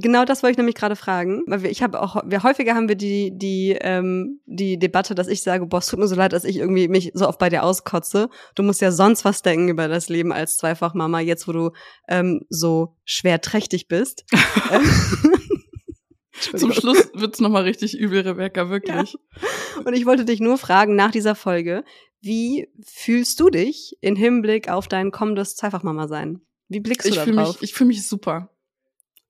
Genau 0.00 0.24
das 0.24 0.42
wollte 0.42 0.52
ich 0.52 0.58
nämlich 0.58 0.74
gerade 0.74 0.96
fragen. 0.96 1.42
Weil 1.46 1.62
wir, 1.62 1.70
ich 1.70 1.82
habe 1.82 2.00
auch, 2.00 2.22
wir 2.24 2.42
häufiger 2.42 2.74
haben 2.74 2.88
wir 2.88 2.96
die, 2.96 3.36
die, 3.36 3.76
ähm, 3.80 4.40
die 4.46 4.78
Debatte, 4.78 5.14
dass 5.14 5.28
ich 5.28 5.42
sage, 5.42 5.66
boah, 5.66 5.78
es 5.78 5.86
tut 5.86 5.98
mir 5.98 6.08
so 6.08 6.14
leid, 6.14 6.32
dass 6.32 6.44
ich 6.44 6.56
irgendwie 6.56 6.88
mich 6.88 7.10
so 7.14 7.28
oft 7.28 7.38
bei 7.38 7.48
dir 7.48 7.62
auskotze. 7.62 8.30
Du 8.54 8.62
musst 8.62 8.80
ja 8.80 8.92
sonst 8.92 9.24
was 9.24 9.42
denken 9.42 9.68
über 9.68 9.88
das 9.88 10.08
Leben 10.08 10.32
als 10.32 10.56
Zweifachmama, 10.56 11.20
jetzt 11.20 11.46
wo 11.48 11.52
du 11.52 11.70
ähm, 12.08 12.46
so 12.48 12.96
schwer 13.04 13.40
trächtig 13.40 13.88
bist. 13.88 14.24
Zum 16.56 16.72
Schluss 16.72 17.10
wird's 17.14 17.40
nochmal 17.40 17.64
richtig 17.64 17.98
übel, 17.98 18.22
Rebecca, 18.22 18.70
wirklich. 18.70 19.12
Ja. 19.12 19.80
Und 19.84 19.92
ich 19.92 20.06
wollte 20.06 20.24
dich 20.24 20.40
nur 20.40 20.56
fragen 20.56 20.96
nach 20.96 21.10
dieser 21.10 21.34
Folge, 21.34 21.84
wie 22.22 22.68
fühlst 22.86 23.40
du 23.40 23.50
dich 23.50 23.96
in 24.00 24.16
Hinblick 24.16 24.70
auf 24.70 24.88
dein 24.88 25.10
kommendes 25.10 25.56
Zweifachmama-Sein? 25.56 26.40
Wie 26.68 26.80
blickst 26.80 27.06
du 27.06 27.10
ich 27.10 27.16
da 27.16 27.24
fühl 27.24 27.36
drauf? 27.36 27.60
Mich, 27.60 27.70
ich 27.70 27.74
fühle 27.74 27.88
mich 27.88 28.06
super. 28.06 28.50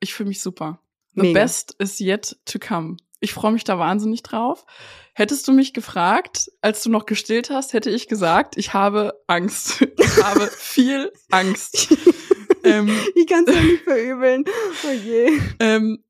Ich 0.00 0.14
fühle 0.14 0.28
mich 0.28 0.40
super. 0.40 0.80
The 1.14 1.22
Mega. 1.22 1.40
best 1.40 1.74
is 1.78 2.00
yet 2.00 2.36
to 2.46 2.58
come. 2.58 2.96
Ich 3.20 3.34
freue 3.34 3.52
mich 3.52 3.64
da 3.64 3.78
wahnsinnig 3.78 4.22
drauf. 4.22 4.64
Hättest 5.12 5.46
du 5.46 5.52
mich 5.52 5.74
gefragt, 5.74 6.50
als 6.62 6.82
du 6.82 6.90
noch 6.90 7.04
gestillt 7.04 7.50
hast, 7.50 7.74
hätte 7.74 7.90
ich 7.90 8.08
gesagt, 8.08 8.56
ich 8.56 8.72
habe 8.72 9.20
Angst. 9.26 9.86
Ich 9.98 10.24
habe 10.24 10.48
viel 10.48 11.12
Angst. 11.30 11.88
ähm, 12.64 12.90
ich 13.14 13.26
kann 13.26 13.44
es 13.46 13.54
ja 13.54 13.60
nicht 13.60 13.84
verübeln. 13.84 14.44
Oh 14.84 14.90
je. 14.90 15.38
ähm, 15.60 16.02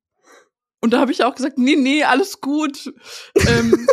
und 0.80 0.92
da 0.92 1.00
habe 1.00 1.12
ich 1.12 1.22
auch 1.22 1.34
gesagt, 1.34 1.59
nee, 1.59 1.77
nee, 1.77 2.05
alles 2.05 2.41
gut. 2.41 2.92
ähm, 3.47 3.86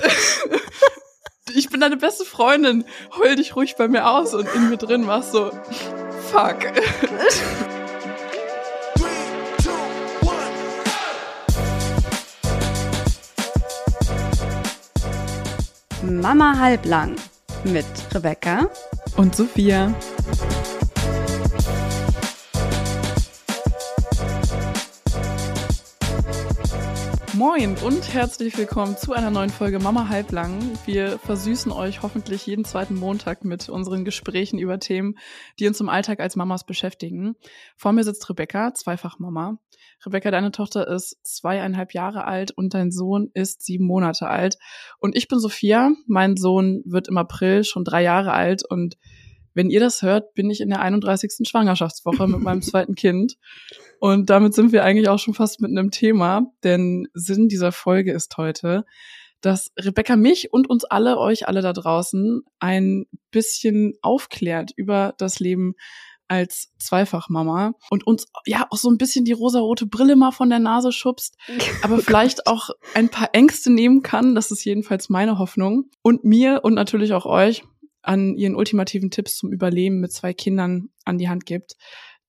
ich 1.54 1.70
bin 1.70 1.82
deine 1.82 1.98
beste 1.98 2.24
Freundin. 2.24 2.86
Heul 3.18 3.36
dich 3.36 3.56
ruhig 3.56 3.76
bei 3.78 3.88
mir 3.88 4.10
aus. 4.10 4.34
Und 4.34 4.48
in 4.56 4.70
mir 4.70 4.78
drin 4.78 5.08
war 5.08 5.20
es 5.20 5.32
so, 5.32 5.52
fuck. 6.32 6.60
Mama 16.08 16.58
halblang 16.58 17.16
mit 17.66 17.86
Rebecca 18.14 18.68
Und 19.18 19.36
Sophia. 19.36 19.94
Moin 27.38 27.78
und 27.86 28.16
herzlich 28.16 28.58
willkommen 28.58 28.98
zu 28.98 29.14
einer 29.14 29.30
neuen 29.30 29.52
Folge 29.52 29.78
Mama 29.78 30.10
Halblang. 30.10 30.60
Wir 30.88 31.20
versüßen 31.20 31.72
euch 31.72 32.02
hoffentlich 32.02 32.48
jeden 32.48 32.66
zweiten 32.66 32.96
Montag 32.96 33.46
mit 33.46 33.70
unseren 33.70 34.06
Gesprächen 34.06 34.58
über 34.58 34.80
Themen, 34.80 35.20
die 35.60 35.68
uns 35.68 35.80
im 35.80 35.88
Alltag 35.88 36.20
als 36.20 36.36
Mamas 36.36 36.66
beschäftigen. 36.66 37.36
Vor 37.76 37.94
mir 37.94 38.04
sitzt 38.04 38.28
Rebecca, 38.28 38.74
zweifach 38.74 39.20
Mama. 39.20 39.60
Rebecca, 40.04 40.32
deine 40.32 40.50
Tochter 40.50 40.88
ist 40.88 41.20
zweieinhalb 41.22 41.94
Jahre 41.94 42.26
alt 42.26 42.50
und 42.50 42.74
dein 42.74 42.90
Sohn 42.90 43.30
ist 43.36 43.64
sieben 43.64 43.86
Monate 43.86 44.28
alt. 44.28 44.58
Und 44.98 45.16
ich 45.16 45.28
bin 45.28 45.38
Sophia. 45.38 45.92
Mein 46.08 46.38
Sohn 46.38 46.82
wird 46.86 47.08
im 47.08 47.20
April 47.20 47.64
schon 47.64 47.84
drei 47.84 48.02
Jahre 48.02 48.34
alt 48.34 48.64
und 48.68 48.98
wenn 49.54 49.70
ihr 49.70 49.80
das 49.80 50.02
hört, 50.02 50.34
bin 50.34 50.50
ich 50.50 50.62
in 50.62 50.70
der 50.70 50.82
31. 50.82 51.48
Schwangerschaftswoche 51.48 52.28
mit 52.28 52.42
meinem 52.42 52.62
zweiten 52.64 52.96
Kind. 52.96 53.38
Und 54.00 54.30
damit 54.30 54.54
sind 54.54 54.72
wir 54.72 54.84
eigentlich 54.84 55.10
auch 55.10 55.20
schon 55.20 55.34
fast 55.34 55.62
mit 55.62 55.72
einem 55.72 55.92
Thema, 55.92 56.52
denn 56.64 57.08
Sinn 57.14 57.48
dieser 57.48 57.72
Folge 57.72 58.12
ist 58.12 58.38
heute, 58.38 58.86
dass 59.42 59.72
Rebecca 59.78 60.16
mich 60.16 60.52
und 60.52 60.70
uns 60.70 60.84
alle, 60.86 61.18
euch 61.18 61.48
alle 61.48 61.62
da 61.62 61.74
draußen, 61.74 62.42
ein 62.60 63.06
bisschen 63.32 63.94
aufklärt 64.02 64.72
über 64.76 65.14
das 65.18 65.40
Leben 65.40 65.76
als 66.28 66.74
Zweifachmama 66.78 67.74
und 67.90 68.06
uns 68.06 68.26
ja 68.46 68.68
auch 68.70 68.78
so 68.78 68.90
ein 68.90 68.98
bisschen 68.98 69.26
die 69.26 69.32
rosarote 69.32 69.86
Brille 69.86 70.16
mal 70.16 70.32
von 70.32 70.50
der 70.50 70.60
Nase 70.60 70.92
schubst, 70.92 71.38
aber 71.84 72.00
vielleicht 72.00 72.48
auch 72.48 72.70
ein 72.94 73.10
paar 73.10 73.30
Ängste 73.34 73.72
nehmen 73.72 74.04
kann. 74.04 74.36
Das 74.36 74.52
ist 74.52 74.66
jedenfalls 74.66 75.10
meine 75.10 75.40
Hoffnung. 75.40 75.90
Und 76.02 76.24
mir 76.24 76.62
und 76.64 76.74
natürlich 76.74 77.14
auch 77.14 77.26
euch 77.26 77.64
an 78.02 78.36
ihren 78.36 78.56
ultimativen 78.56 79.12
Tipps 79.12 79.38
zum 79.38 79.52
Überleben 79.52 80.00
mit 80.00 80.12
zwei 80.12 80.34
Kindern 80.34 80.90
an 81.06 81.18
die 81.18 81.30
Hand 81.30 81.46
gibt. 81.46 81.76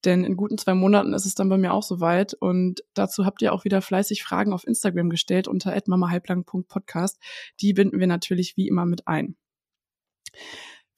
Denn 0.04 0.24
in 0.24 0.36
guten 0.36 0.58
zwei 0.58 0.74
Monaten 0.74 1.12
ist 1.12 1.26
es 1.26 1.34
dann 1.34 1.48
bei 1.48 1.58
mir 1.58 1.72
auch 1.72 1.82
soweit. 1.82 2.34
Und 2.34 2.82
dazu 2.94 3.24
habt 3.24 3.42
ihr 3.42 3.52
auch 3.52 3.64
wieder 3.64 3.82
fleißig 3.82 4.22
Fragen 4.22 4.52
auf 4.52 4.66
Instagram 4.66 5.10
gestellt 5.10 5.48
unter 5.48 5.76
mamahalblang.podcast. 5.86 7.18
Die 7.60 7.72
binden 7.72 7.98
wir 7.98 8.06
natürlich 8.06 8.56
wie 8.56 8.68
immer 8.68 8.86
mit 8.86 9.08
ein. 9.08 9.36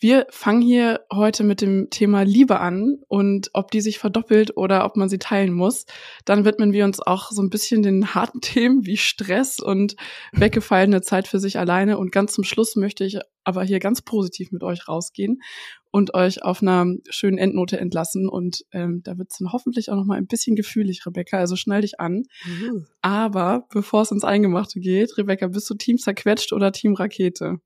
Wir 0.02 0.26
fangen 0.30 0.62
hier 0.62 1.04
heute 1.12 1.44
mit 1.44 1.60
dem 1.60 1.90
Thema 1.90 2.22
Liebe 2.22 2.58
an 2.58 2.96
und 3.06 3.50
ob 3.52 3.70
die 3.70 3.82
sich 3.82 3.98
verdoppelt 3.98 4.56
oder 4.56 4.86
ob 4.86 4.96
man 4.96 5.10
sie 5.10 5.18
teilen 5.18 5.52
muss. 5.52 5.84
Dann 6.24 6.46
widmen 6.46 6.72
wir 6.72 6.86
uns 6.86 7.00
auch 7.00 7.30
so 7.30 7.42
ein 7.42 7.50
bisschen 7.50 7.82
den 7.82 8.14
harten 8.14 8.40
Themen 8.40 8.86
wie 8.86 8.96
Stress 8.96 9.60
und 9.60 9.96
weggefallene 10.32 11.02
Zeit 11.02 11.28
für 11.28 11.38
sich 11.38 11.58
alleine. 11.58 11.98
Und 11.98 12.12
ganz 12.12 12.32
zum 12.32 12.44
Schluss 12.44 12.76
möchte 12.76 13.04
ich 13.04 13.18
aber 13.44 13.62
hier 13.62 13.78
ganz 13.78 14.00
positiv 14.00 14.52
mit 14.52 14.62
euch 14.62 14.88
rausgehen 14.88 15.42
und 15.90 16.14
euch 16.14 16.42
auf 16.42 16.62
einer 16.62 16.86
schönen 17.10 17.36
Endnote 17.36 17.78
entlassen. 17.78 18.26
Und 18.26 18.64
ähm, 18.72 19.02
da 19.04 19.18
wird 19.18 19.28
es 19.30 19.36
dann 19.36 19.52
hoffentlich 19.52 19.90
auch 19.90 19.96
noch 19.96 20.06
mal 20.06 20.16
ein 20.16 20.26
bisschen 20.26 20.56
gefühlig, 20.56 21.04
Rebecca. 21.04 21.36
Also 21.36 21.56
schnall 21.56 21.82
dich 21.82 22.00
an. 22.00 22.22
Mhm. 22.46 22.86
Aber 23.02 23.66
bevor 23.70 24.00
es 24.00 24.12
ins 24.12 24.24
Eingemachte 24.24 24.80
geht, 24.80 25.18
Rebecca, 25.18 25.48
bist 25.48 25.68
du 25.68 25.74
Team 25.74 25.98
zerquetscht 25.98 26.54
oder 26.54 26.72
Team 26.72 26.94
Rakete? 26.94 27.60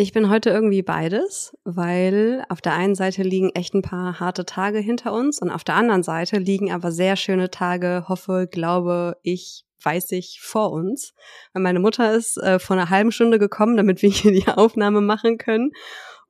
Ich 0.00 0.14
bin 0.14 0.30
heute 0.30 0.48
irgendwie 0.48 0.80
beides, 0.80 1.54
weil 1.62 2.42
auf 2.48 2.62
der 2.62 2.72
einen 2.72 2.94
Seite 2.94 3.22
liegen 3.22 3.50
echt 3.50 3.74
ein 3.74 3.82
paar 3.82 4.18
harte 4.18 4.46
Tage 4.46 4.78
hinter 4.78 5.12
uns 5.12 5.42
und 5.42 5.50
auf 5.50 5.62
der 5.62 5.74
anderen 5.74 6.02
Seite 6.02 6.38
liegen 6.38 6.72
aber 6.72 6.90
sehr 6.90 7.16
schöne 7.16 7.50
Tage, 7.50 8.06
hoffe, 8.08 8.48
glaube 8.50 9.18
ich, 9.22 9.66
weiß 9.84 10.12
ich, 10.12 10.40
vor 10.40 10.72
uns. 10.72 11.12
Weil 11.52 11.64
meine 11.64 11.80
Mutter 11.80 12.14
ist 12.14 12.38
äh, 12.38 12.58
vor 12.58 12.76
einer 12.76 12.88
halben 12.88 13.12
Stunde 13.12 13.38
gekommen, 13.38 13.76
damit 13.76 14.00
wir 14.00 14.08
hier 14.08 14.32
die 14.32 14.48
Aufnahme 14.48 15.02
machen 15.02 15.36
können. 15.36 15.70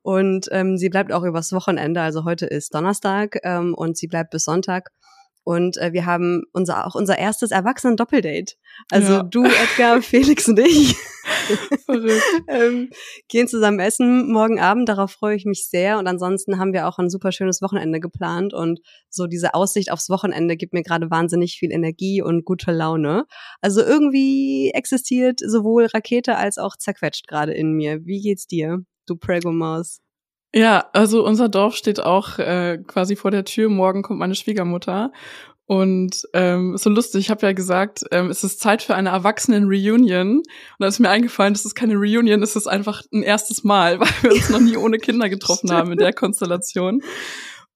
Und 0.01 0.49
ähm, 0.51 0.75
sie 0.75 0.89
bleibt 0.89 1.13
auch 1.13 1.23
übers 1.23 1.53
Wochenende, 1.53 2.01
also 2.01 2.25
heute 2.25 2.47
ist 2.47 2.75
Donnerstag 2.75 3.39
ähm, 3.43 3.73
und 3.73 3.95
sie 3.95 4.07
bleibt 4.07 4.31
bis 4.31 4.43
Sonntag. 4.43 4.89
Und 5.43 5.77
äh, 5.77 5.91
wir 5.93 6.05
haben 6.05 6.43
unser 6.53 6.85
auch 6.85 6.95
unser 6.95 7.17
erstes 7.17 7.51
Erwachsenen-Doppeldate. 7.51 8.55
Also 8.91 9.13
Ja. 9.13 9.23
du, 9.23 9.43
Edgar, 9.43 10.01
Felix 10.01 10.47
und 10.47 10.59
ich 10.59 10.95
ähm, 12.47 12.89
gehen 13.27 13.47
zusammen 13.47 13.79
essen 13.79 14.31
morgen 14.31 14.59
Abend. 14.59 14.87
Darauf 14.87 15.11
freue 15.11 15.35
ich 15.35 15.45
mich 15.45 15.67
sehr. 15.67 15.97
Und 15.97 16.07
ansonsten 16.07 16.59
haben 16.59 16.73
wir 16.73 16.87
auch 16.87 16.99
ein 16.99 17.09
super 17.09 17.31
schönes 17.31 17.61
Wochenende 17.61 17.99
geplant. 17.99 18.53
Und 18.53 18.79
so 19.09 19.27
diese 19.27 19.53
Aussicht 19.53 19.91
aufs 19.91 20.09
Wochenende 20.09 20.57
gibt 20.57 20.73
mir 20.73 20.83
gerade 20.83 21.09
wahnsinnig 21.09 21.57
viel 21.57 21.71
Energie 21.71 22.21
und 22.21 22.45
gute 22.45 22.71
Laune. 22.71 23.25
Also 23.61 23.81
irgendwie 23.81 24.71
existiert 24.73 25.39
sowohl 25.39 25.85
Rakete 25.85 26.37
als 26.37 26.57
auch 26.57 26.75
zerquetscht 26.77 27.27
gerade 27.27 27.53
in 27.53 27.73
mir. 27.73 28.05
Wie 28.05 28.21
geht's 28.21 28.47
dir, 28.47 28.79
du 29.07 29.15
Prego-Maus? 29.15 29.99
Ja, 30.53 30.89
also 30.91 31.25
unser 31.25 31.47
Dorf 31.47 31.75
steht 31.75 32.01
auch 32.01 32.37
äh, 32.37 32.77
quasi 32.85 33.15
vor 33.15 33.31
der 33.31 33.45
Tür. 33.45 33.69
Morgen 33.69 34.01
kommt 34.01 34.19
meine 34.19 34.35
Schwiegermutter. 34.35 35.11
Und 35.65 36.27
ähm, 36.33 36.75
so 36.75 36.89
lustig, 36.89 37.21
ich 37.21 37.29
habe 37.29 37.45
ja 37.45 37.53
gesagt, 37.53 38.03
ähm, 38.11 38.29
es 38.29 38.43
ist 38.43 38.59
Zeit 38.59 38.81
für 38.81 38.93
eine 38.93 39.09
Erwachsenen-Reunion. 39.09 40.39
Und 40.39 40.45
da 40.79 40.87
ist 40.87 40.99
mir 40.99 41.09
eingefallen, 41.09 41.53
das 41.53 41.63
ist 41.63 41.75
keine 41.75 41.95
Reunion, 41.95 42.43
es 42.43 42.57
ist 42.57 42.67
einfach 42.67 43.03
ein 43.13 43.23
erstes 43.23 43.63
Mal, 43.63 43.99
weil 44.01 44.09
wir 44.21 44.33
uns 44.33 44.49
noch 44.49 44.59
nie 44.59 44.75
ohne 44.75 44.97
Kinder 44.97 45.29
getroffen 45.29 45.71
haben 45.71 45.93
in 45.93 45.97
der 45.97 46.11
Konstellation. 46.11 47.01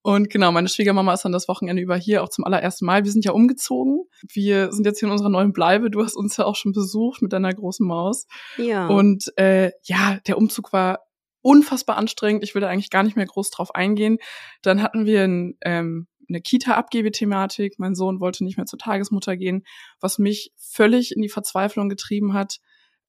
Und 0.01 0.29
genau, 0.29 0.51
meine 0.51 0.67
Schwiegermama 0.67 1.13
ist 1.13 1.23
dann 1.23 1.31
das 1.31 1.47
Wochenende 1.47 1.81
über 1.81 1.95
hier 1.95 2.21
auch 2.21 2.29
zum 2.29 2.43
allerersten 2.43 2.85
Mal. 2.85 3.05
Wir 3.05 3.11
sind 3.11 3.23
ja 3.23 3.31
umgezogen. 3.31 4.03
Wir 4.27 4.73
sind 4.73 4.85
jetzt 4.85 4.99
hier 4.99 5.07
in 5.07 5.13
unserer 5.13 5.29
neuen 5.29 5.53
Bleibe. 5.53 5.89
Du 5.89 6.03
hast 6.03 6.15
uns 6.15 6.35
ja 6.35 6.43
auch 6.43 6.55
schon 6.55 6.73
besucht 6.73 7.21
mit 7.21 7.31
deiner 7.31 7.53
großen 7.53 7.87
Maus. 7.87 8.27
Ja. 8.57 8.87
Und 8.87 9.31
äh, 9.37 9.71
ja, 9.83 10.19
der 10.27 10.37
Umzug 10.37 10.73
war 10.73 10.99
unfassbar 11.45 11.97
anstrengend. 11.97 12.43
Ich 12.43 12.55
will 12.55 12.61
da 12.61 12.69
eigentlich 12.69 12.89
gar 12.89 13.03
nicht 13.03 13.15
mehr 13.15 13.27
groß 13.27 13.51
drauf 13.51 13.75
eingehen. 13.75 14.17
Dann 14.63 14.81
hatten 14.81 15.05
wir 15.05 15.23
ein, 15.23 15.57
ähm, 15.61 16.07
eine 16.27 16.41
Kita-Abgebe-Thematik. 16.41 17.77
Mein 17.77 17.93
Sohn 17.93 18.19
wollte 18.19 18.43
nicht 18.43 18.57
mehr 18.57 18.65
zur 18.65 18.79
Tagesmutter 18.79 19.37
gehen, 19.37 19.63
was 19.99 20.17
mich 20.17 20.51
völlig 20.57 21.15
in 21.15 21.21
die 21.21 21.29
Verzweiflung 21.29 21.87
getrieben 21.87 22.33
hat. 22.33 22.57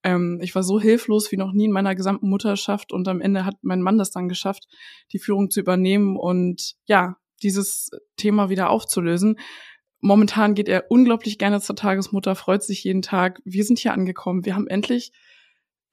Ähm, 0.03 0.39
ich 0.43 0.55
war 0.55 0.63
so 0.63 0.79
hilflos 0.79 1.33
wie 1.33 1.39
noch 1.39 1.53
nie 1.53 1.65
in 1.65 1.73
meiner 1.73 1.95
gesamten 1.95 2.29
Mutterschaft 2.29 2.93
und 2.93 3.09
am 3.09 3.23
Ende 3.23 3.47
hat 3.47 3.55
mein 3.63 3.81
Mann 3.81 3.97
das 3.97 4.11
dann 4.11 4.29
geschafft, 4.29 4.67
die 5.13 5.19
Führung 5.19 5.49
zu 5.49 5.61
übernehmen 5.61 6.19
und 6.19 6.75
ja, 6.85 7.17
dieses 7.43 7.89
Thema 8.19 8.51
wieder 8.51 8.69
aufzulösen. 8.69 9.39
Momentan 10.01 10.55
geht 10.55 10.69
er 10.69 10.91
unglaublich 10.91 11.39
gerne 11.39 11.63
zur 11.63 11.75
Tagesmutter, 11.75 12.35
freut 12.35 12.63
sich 12.63 12.85
jeden 12.85 13.01
Tag. 13.01 13.41
Wir 13.47 13.65
sind 13.65 13.79
hier 13.79 13.95
angekommen. 13.95 14.45
Wir 14.45 14.55
haben 14.55 14.69
endlich 14.69 15.13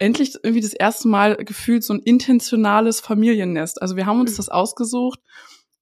endlich 0.04 0.36
irgendwie 0.44 0.62
das 0.62 0.74
erste 0.74 1.08
Mal 1.08 1.38
gefühlt 1.38 1.82
so 1.82 1.94
ein 1.94 2.02
intentionales 2.02 3.00
Familiennest. 3.00 3.82
Also 3.82 3.96
wir 3.96 4.06
haben 4.06 4.20
uns 4.20 4.36
das 4.36 4.50
ausgesucht 4.50 5.20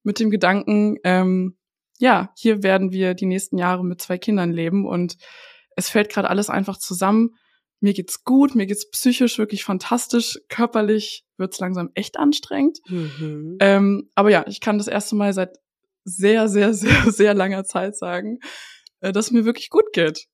mit 0.04 0.20
dem 0.20 0.30
Gedanken, 0.30 0.96
ähm, 1.02 1.56
ja, 1.98 2.32
hier 2.36 2.62
werden 2.62 2.92
wir 2.92 3.14
die 3.14 3.26
nächsten 3.26 3.58
Jahre 3.58 3.84
mit 3.84 4.00
zwei 4.00 4.18
Kindern 4.18 4.52
leben 4.52 4.86
und 4.86 5.16
es 5.76 5.88
fällt 5.88 6.08
gerade 6.08 6.30
alles 6.30 6.50
einfach 6.50 6.78
zusammen. 6.78 7.30
Mir 7.80 7.94
geht's 7.94 8.22
gut, 8.22 8.54
mir 8.54 8.66
geht's 8.66 8.88
psychisch 8.90 9.38
wirklich 9.38 9.64
fantastisch, 9.64 10.38
körperlich 10.48 11.24
wird's 11.36 11.58
langsam 11.58 11.90
echt 11.94 12.16
anstrengend. 12.16 12.78
mhm. 12.86 13.56
Ähm, 13.58 14.08
aber 14.14 14.30
ja, 14.30 14.44
ich 14.46 14.60
kann 14.60 14.78
das 14.78 14.86
erste 14.86 15.16
Mal 15.16 15.32
seit 15.32 15.56
sehr, 16.04 16.48
sehr, 16.48 16.74
sehr, 16.74 17.10
sehr 17.10 17.34
langer 17.34 17.64
Zeit 17.64 17.96
sagen, 17.96 18.38
äh, 19.00 19.12
dass 19.12 19.32
mir 19.32 19.44
wirklich 19.44 19.68
gut 19.68 19.92
geht. 19.92 20.28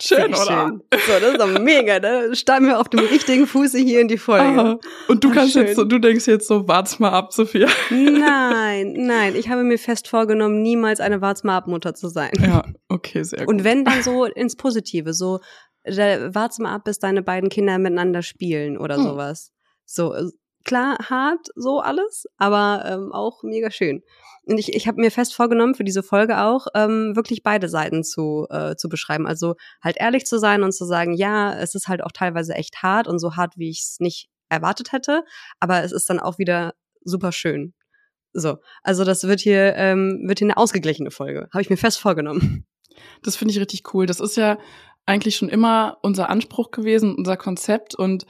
Schön, 0.00 0.18
Sehr 0.34 0.42
oder? 0.42 0.66
Schön. 0.68 0.82
So, 1.06 1.12
das 1.20 1.32
ist 1.32 1.40
doch 1.40 1.58
mega, 1.60 1.98
da 2.00 2.34
starten 2.34 2.66
wir 2.66 2.78
auf 2.78 2.88
dem 2.90 3.00
richtigen 3.00 3.46
Fuße 3.46 3.78
hier 3.78 4.00
in 4.02 4.08
die 4.08 4.18
Folge. 4.18 4.44
Aha. 4.44 4.78
Und 5.08 5.24
du 5.24 5.30
Ah, 5.30 5.34
kannst 5.34 5.54
schön. 5.54 5.66
jetzt 5.66 5.76
so, 5.76 5.84
du 5.84 5.98
denkst 5.98 6.26
jetzt 6.26 6.46
so, 6.48 6.68
wart's 6.68 6.98
mal 6.98 7.10
ab, 7.10 7.32
Sophia. 7.32 7.66
Nein, 7.90 8.92
nein, 8.98 9.34
ich 9.36 9.48
habe 9.48 9.64
mir 9.64 9.78
fest 9.78 10.08
vorgenommen, 10.08 10.60
niemals 10.60 11.00
eine 11.00 11.20
Wart's 11.22 11.44
mal 11.44 11.56
ab 11.56 11.66
Mutter 11.66 11.94
zu 11.94 12.08
sein. 12.08 12.32
Ja, 12.40 12.64
okay, 12.88 13.22
sehr 13.22 13.40
gut. 13.40 13.48
Und 13.48 13.64
wenn 13.64 13.84
dann 13.84 14.02
so 14.02 14.24
ins 14.26 14.56
Positive, 14.56 15.14
so 15.14 15.40
da, 15.84 16.34
wart's 16.34 16.58
mal 16.58 16.74
ab, 16.74 16.84
bis 16.84 16.98
deine 16.98 17.22
beiden 17.22 17.48
Kinder 17.48 17.78
miteinander 17.78 18.22
spielen 18.22 18.76
oder 18.76 18.96
Hm. 18.96 19.02
sowas. 19.04 19.52
So 19.86 20.14
äh, 20.14 20.24
klar 20.66 20.98
hart 21.08 21.48
so 21.54 21.80
alles, 21.80 22.26
aber 22.36 22.84
ähm, 22.86 23.12
auch 23.12 23.42
mega 23.42 23.70
schön. 23.70 24.02
Und 24.44 24.58
ich, 24.58 24.74
ich 24.74 24.86
habe 24.86 25.00
mir 25.00 25.10
fest 25.10 25.34
vorgenommen 25.34 25.74
für 25.74 25.84
diese 25.84 26.02
Folge 26.02 26.40
auch 26.42 26.66
ähm, 26.74 27.16
wirklich 27.16 27.42
beide 27.42 27.68
Seiten 27.68 28.04
zu 28.04 28.46
äh, 28.50 28.76
zu 28.76 28.88
beschreiben. 28.88 29.26
Also 29.26 29.54
halt 29.82 29.96
ehrlich 29.98 30.26
zu 30.26 30.38
sein 30.38 30.62
und 30.62 30.72
zu 30.72 30.84
sagen, 30.84 31.14
ja, 31.14 31.54
es 31.58 31.74
ist 31.74 31.88
halt 31.88 32.02
auch 32.02 32.12
teilweise 32.12 32.54
echt 32.54 32.82
hart 32.82 33.08
und 33.08 33.18
so 33.18 33.36
hart, 33.36 33.54
wie 33.56 33.70
ich 33.70 33.80
es 33.80 33.96
nicht 34.00 34.28
erwartet 34.48 34.92
hätte, 34.92 35.24
aber 35.58 35.82
es 35.82 35.92
ist 35.92 36.10
dann 36.10 36.20
auch 36.20 36.38
wieder 36.38 36.74
super 37.02 37.32
schön. 37.32 37.74
So, 38.32 38.58
also 38.82 39.04
das 39.04 39.24
wird 39.24 39.40
hier 39.40 39.74
ähm, 39.76 40.24
wird 40.26 40.40
hier 40.40 40.46
eine 40.46 40.56
ausgeglichene 40.58 41.10
Folge. 41.10 41.48
Habe 41.52 41.62
ich 41.62 41.70
mir 41.70 41.78
fest 41.78 41.98
vorgenommen. 41.98 42.66
Das 43.22 43.36
finde 43.36 43.52
ich 43.52 43.60
richtig 43.60 43.92
cool. 43.92 44.06
Das 44.06 44.20
ist 44.20 44.38
ja 44.38 44.56
eigentlich 45.04 45.36
schon 45.36 45.50
immer 45.50 45.98
unser 46.02 46.30
Anspruch 46.30 46.70
gewesen, 46.70 47.14
unser 47.14 47.36
Konzept. 47.36 47.94
Und 47.94 48.24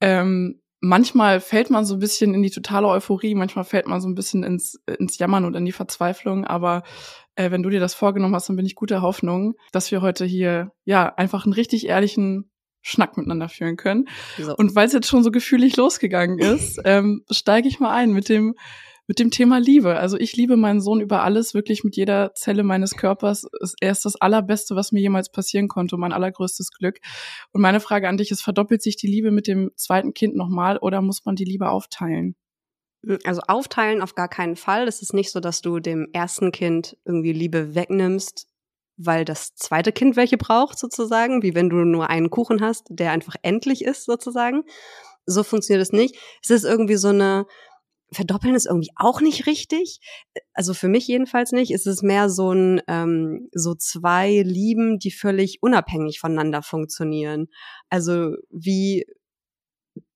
ähm, 0.00 0.60
manchmal 0.80 1.40
fällt 1.40 1.70
man 1.70 1.84
so 1.84 1.94
ein 1.94 2.00
bisschen 2.00 2.34
in 2.34 2.42
die 2.42 2.50
totale 2.50 2.88
Euphorie, 2.88 3.34
manchmal 3.34 3.64
fällt 3.64 3.86
man 3.86 4.00
so 4.00 4.08
ein 4.08 4.14
bisschen 4.14 4.42
ins, 4.42 4.80
ins 4.98 5.18
Jammern 5.18 5.44
und 5.44 5.54
in 5.54 5.64
die 5.64 5.72
Verzweiflung. 5.72 6.44
Aber 6.44 6.82
äh, 7.34 7.50
wenn 7.50 7.62
du 7.62 7.70
dir 7.70 7.80
das 7.80 7.94
vorgenommen 7.94 8.34
hast, 8.34 8.48
dann 8.48 8.56
bin 8.56 8.66
ich 8.66 8.74
guter 8.74 9.02
Hoffnung, 9.02 9.54
dass 9.72 9.90
wir 9.90 10.00
heute 10.00 10.24
hier 10.24 10.72
ja 10.84 11.14
einfach 11.16 11.44
einen 11.44 11.52
richtig 11.52 11.86
ehrlichen 11.86 12.50
Schnack 12.82 13.16
miteinander 13.16 13.48
führen 13.48 13.76
können. 13.76 14.08
So. 14.38 14.54
Und 14.56 14.74
weil 14.74 14.86
es 14.86 14.94
jetzt 14.94 15.08
schon 15.08 15.22
so 15.22 15.30
gefühlig 15.30 15.76
losgegangen 15.76 16.38
ist, 16.38 16.80
ähm, 16.84 17.24
steige 17.30 17.68
ich 17.68 17.78
mal 17.78 17.92
ein 17.92 18.12
mit 18.12 18.28
dem 18.28 18.54
mit 19.10 19.18
dem 19.18 19.32
Thema 19.32 19.58
Liebe. 19.58 19.96
Also 19.96 20.16
ich 20.16 20.36
liebe 20.36 20.56
meinen 20.56 20.80
Sohn 20.80 21.00
über 21.00 21.24
alles, 21.24 21.52
wirklich 21.52 21.82
mit 21.82 21.96
jeder 21.96 22.32
Zelle 22.36 22.62
meines 22.62 22.92
Körpers. 22.92 23.44
Er 23.80 23.90
ist 23.90 24.04
das 24.04 24.14
Allerbeste, 24.14 24.76
was 24.76 24.92
mir 24.92 25.00
jemals 25.00 25.32
passieren 25.32 25.66
konnte, 25.66 25.96
mein 25.96 26.12
allergrößtes 26.12 26.70
Glück. 26.70 27.00
Und 27.50 27.60
meine 27.60 27.80
Frage 27.80 28.08
an 28.08 28.18
dich 28.18 28.30
ist, 28.30 28.40
verdoppelt 28.40 28.82
sich 28.82 28.94
die 28.94 29.08
Liebe 29.08 29.32
mit 29.32 29.48
dem 29.48 29.72
zweiten 29.74 30.14
Kind 30.14 30.36
nochmal 30.36 30.78
oder 30.78 31.02
muss 31.02 31.24
man 31.24 31.34
die 31.34 31.44
Liebe 31.44 31.70
aufteilen? 31.70 32.36
Also 33.24 33.40
aufteilen 33.48 34.00
auf 34.00 34.14
gar 34.14 34.28
keinen 34.28 34.54
Fall. 34.54 34.86
Es 34.86 35.02
ist 35.02 35.12
nicht 35.12 35.32
so, 35.32 35.40
dass 35.40 35.60
du 35.60 35.80
dem 35.80 36.06
ersten 36.12 36.52
Kind 36.52 36.96
irgendwie 37.04 37.32
Liebe 37.32 37.74
wegnimmst, 37.74 38.46
weil 38.96 39.24
das 39.24 39.56
zweite 39.56 39.90
Kind 39.90 40.14
welche 40.14 40.36
braucht, 40.36 40.78
sozusagen, 40.78 41.42
wie 41.42 41.56
wenn 41.56 41.68
du 41.68 41.78
nur 41.78 42.10
einen 42.10 42.30
Kuchen 42.30 42.60
hast, 42.60 42.86
der 42.90 43.10
einfach 43.10 43.34
endlich 43.42 43.82
ist, 43.82 44.04
sozusagen. 44.04 44.62
So 45.26 45.42
funktioniert 45.42 45.82
es 45.82 45.92
nicht. 45.92 46.14
Es 46.44 46.50
ist 46.50 46.64
irgendwie 46.64 46.96
so 46.96 47.08
eine, 47.08 47.46
verdoppeln 48.12 48.54
ist 48.54 48.66
irgendwie 48.66 48.90
auch 48.96 49.20
nicht 49.20 49.46
richtig. 49.46 50.00
Also 50.52 50.74
für 50.74 50.88
mich 50.88 51.06
jedenfalls 51.06 51.52
nicht. 51.52 51.70
Es 51.70 51.86
ist 51.86 52.02
mehr 52.02 52.28
so 52.28 52.52
ein, 52.52 52.82
ähm, 52.88 53.48
so 53.52 53.74
zwei 53.74 54.42
Lieben, 54.42 54.98
die 54.98 55.10
völlig 55.10 55.58
unabhängig 55.62 56.18
voneinander 56.20 56.62
funktionieren. 56.62 57.48
Also 57.88 58.34
wie 58.50 59.06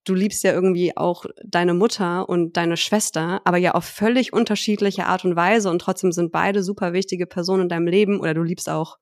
du 0.04 0.14
liebst 0.14 0.44
ja 0.44 0.52
irgendwie 0.52 0.96
auch 0.96 1.24
deine 1.44 1.74
Mutter 1.74 2.28
und 2.28 2.56
deine 2.56 2.76
Schwester, 2.76 3.40
aber 3.44 3.56
ja 3.56 3.72
auf 3.72 3.84
völlig 3.84 4.32
unterschiedliche 4.32 5.06
Art 5.06 5.24
und 5.24 5.34
Weise 5.34 5.70
und 5.70 5.78
trotzdem 5.78 6.12
sind 6.12 6.30
beide 6.30 6.62
super 6.62 6.92
wichtige 6.92 7.26
Personen 7.26 7.62
in 7.62 7.68
deinem 7.68 7.86
Leben 7.86 8.20
oder 8.20 8.34
du 8.34 8.42
liebst 8.42 8.68
auch, 8.68 8.98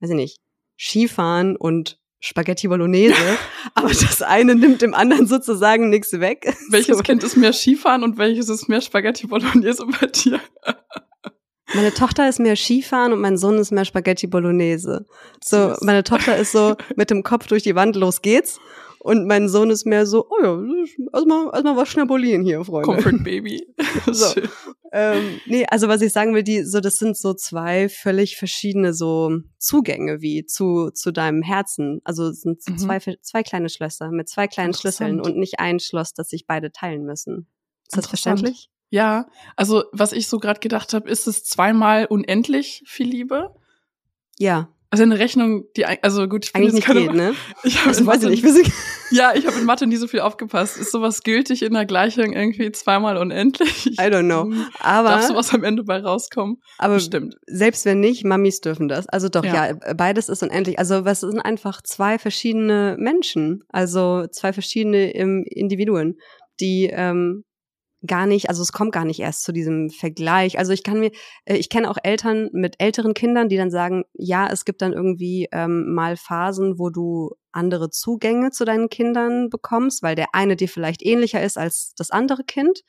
weiß 0.00 0.10
ich 0.10 0.16
nicht, 0.16 0.40
Skifahren 0.78 1.56
und 1.56 1.98
Spaghetti 2.26 2.68
Bolognese, 2.68 3.14
aber 3.74 3.88
das 3.88 4.22
eine 4.22 4.54
nimmt 4.54 4.80
dem 4.80 4.94
anderen 4.94 5.26
sozusagen 5.26 5.90
nichts 5.90 6.10
weg. 6.20 6.56
Welches 6.70 6.96
So. 6.96 7.02
Kind 7.02 7.22
ist 7.22 7.36
mehr 7.36 7.52
Skifahren 7.52 8.02
und 8.02 8.16
welches 8.16 8.48
ist 8.48 8.66
mehr 8.66 8.80
Spaghetti 8.80 9.26
Bolognese 9.26 9.84
bei 9.84 10.06
dir? 10.06 10.40
Meine 11.74 11.92
Tochter 11.92 12.26
ist 12.26 12.40
mehr 12.40 12.56
Skifahren 12.56 13.12
und 13.12 13.20
mein 13.20 13.36
Sohn 13.36 13.58
ist 13.58 13.72
mehr 13.72 13.84
Spaghetti 13.84 14.26
Bolognese. 14.26 15.06
So, 15.42 15.74
meine 15.80 16.04
Tochter 16.04 16.36
ist 16.36 16.52
so 16.52 16.76
mit 16.94 17.10
dem 17.10 17.22
Kopf 17.24 17.46
durch 17.46 17.62
die 17.62 17.74
Wand, 17.74 17.96
los 17.96 18.22
geht's. 18.22 18.60
Und 19.04 19.26
mein 19.26 19.50
Sohn 19.50 19.68
ist 19.68 19.84
mehr 19.84 20.06
so, 20.06 20.26
oh 20.30 20.42
ja, 20.42 20.58
erstmal 21.12 21.50
erstmal 21.52 21.76
was 21.76 21.90
schnabulieren 21.90 22.42
hier, 22.42 22.64
Freunde. 22.64 22.86
Comfort 22.86 23.22
Baby. 23.22 23.66
So. 24.10 24.40
Ähm, 24.92 25.40
nee, 25.44 25.66
also 25.68 25.88
was 25.88 26.00
ich 26.00 26.10
sagen 26.10 26.34
will, 26.34 26.42
die, 26.42 26.62
so, 26.64 26.80
das 26.80 26.96
sind 26.96 27.14
so 27.14 27.34
zwei 27.34 27.90
völlig 27.90 28.36
verschiedene 28.38 28.94
so 28.94 29.40
Zugänge 29.58 30.22
wie 30.22 30.46
zu, 30.46 30.90
zu 30.90 31.12
deinem 31.12 31.42
Herzen. 31.42 32.00
Also 32.04 32.28
es 32.28 32.40
sind 32.40 32.60
Mhm. 32.66 32.78
zwei, 32.78 32.98
zwei 33.20 33.42
kleine 33.42 33.68
Schlösser 33.68 34.10
mit 34.10 34.30
zwei 34.30 34.46
kleinen 34.48 34.72
Schlüsseln 34.72 35.20
und 35.20 35.36
nicht 35.36 35.58
ein 35.60 35.80
Schloss, 35.80 36.14
das 36.14 36.30
sich 36.30 36.46
beide 36.46 36.72
teilen 36.72 37.04
müssen. 37.04 37.46
Ist 37.88 37.98
das 37.98 38.06
verständlich? 38.06 38.70
Ja, 38.88 39.26
also 39.54 39.84
was 39.92 40.12
ich 40.12 40.28
so 40.28 40.38
gerade 40.38 40.60
gedacht 40.60 40.94
habe, 40.94 41.10
ist 41.10 41.26
es 41.26 41.44
zweimal 41.44 42.06
unendlich 42.06 42.82
viel 42.86 43.08
Liebe? 43.08 43.54
Ja, 44.38 44.73
Also 44.94 45.02
eine 45.04 45.18
Rechnung, 45.18 45.64
die 45.76 45.84
also 45.86 46.26
gut, 46.28 46.46
ich 46.46 46.52
bin 46.52 46.62
eigentlich 46.62 46.74
nicht 46.74 46.86
geht, 46.88 47.12
ne? 47.14 47.34
Ich 47.64 47.78
habe 47.78 47.88
Also 47.90 48.06
weiß 48.06 48.16
Mathe- 48.22 48.30
nicht. 48.30 48.42
Physik. 48.44 48.70
Ja, 49.10 49.32
ich 49.34 49.46
habe 49.46 49.58
in 49.58 49.64
Mathe 49.64 49.86
nie 49.86 49.94
so 49.96 50.08
viel 50.08 50.20
aufgepasst. 50.20 50.76
Ist 50.76 50.90
sowas 50.90 51.22
gültig 51.22 51.62
in 51.62 51.74
der 51.74 51.84
Gleichung 51.84 52.32
irgendwie 52.32 52.72
zweimal 52.72 53.16
unendlich? 53.16 53.86
I 53.86 54.02
don't 54.04 54.24
know. 54.24 54.44
Hm, 54.44 54.66
Aber, 54.80 55.10
Darf 55.10 55.22
sowas 55.28 55.54
am 55.54 55.62
Ende 55.62 55.84
bei 55.84 55.98
rauskommen? 56.00 56.56
aber 56.78 56.94
Bestimmt. 56.94 57.36
selbst 57.46 57.84
wenn 57.84 58.00
nicht, 58.00 58.24
Mamis 58.24 58.60
dürfen 58.60 58.88
das. 58.88 59.06
Also 59.08 59.28
doch, 59.28 59.44
Ja. 59.44 59.66
ja, 59.68 59.94
beides 59.94 60.28
ist 60.28 60.42
unendlich. 60.42 60.78
Also 60.80 61.04
was 61.04 61.20
sind 61.20 61.38
einfach 61.38 61.82
zwei 61.82 62.18
verschiedene 62.18 62.96
Menschen, 62.98 63.62
also 63.68 64.26
zwei 64.32 64.52
verschiedene 64.52 65.12
Individuen, 65.12 66.16
die 66.60 66.90
ähm, 66.92 67.44
gar 68.06 68.26
nicht, 68.26 68.48
also 68.48 68.62
es 68.62 68.72
kommt 68.72 68.92
gar 68.92 69.04
nicht 69.04 69.20
erst 69.20 69.42
zu 69.44 69.52
diesem 69.52 69.90
Vergleich. 69.90 70.58
Also 70.58 70.72
ich 70.72 70.82
kann 70.82 71.00
mir, 71.00 71.10
äh, 71.44 71.56
ich 71.56 71.68
kenne 71.68 71.90
auch 71.90 71.98
Eltern 72.02 72.50
mit 72.52 72.76
älteren 72.78 73.14
Kindern, 73.14 73.48
die 73.48 73.56
dann 73.56 73.70
sagen, 73.70 74.04
ja, 74.12 74.48
es 74.50 74.64
gibt 74.64 74.82
dann 74.82 74.92
irgendwie 74.92 75.48
ähm, 75.52 75.94
mal 75.94 76.16
Phasen, 76.16 76.78
wo 76.78 76.90
du 76.90 77.34
andere 77.52 77.90
Zugänge 77.90 78.50
zu 78.50 78.64
deinen 78.64 78.88
Kindern 78.88 79.48
bekommst, 79.48 80.02
weil 80.02 80.16
der 80.16 80.28
eine 80.32 80.56
dir 80.56 80.68
vielleicht 80.68 81.02
ähnlicher 81.02 81.42
ist 81.42 81.56
als 81.56 81.94
das 81.96 82.10
andere 82.10 82.44
Kind 82.44 82.80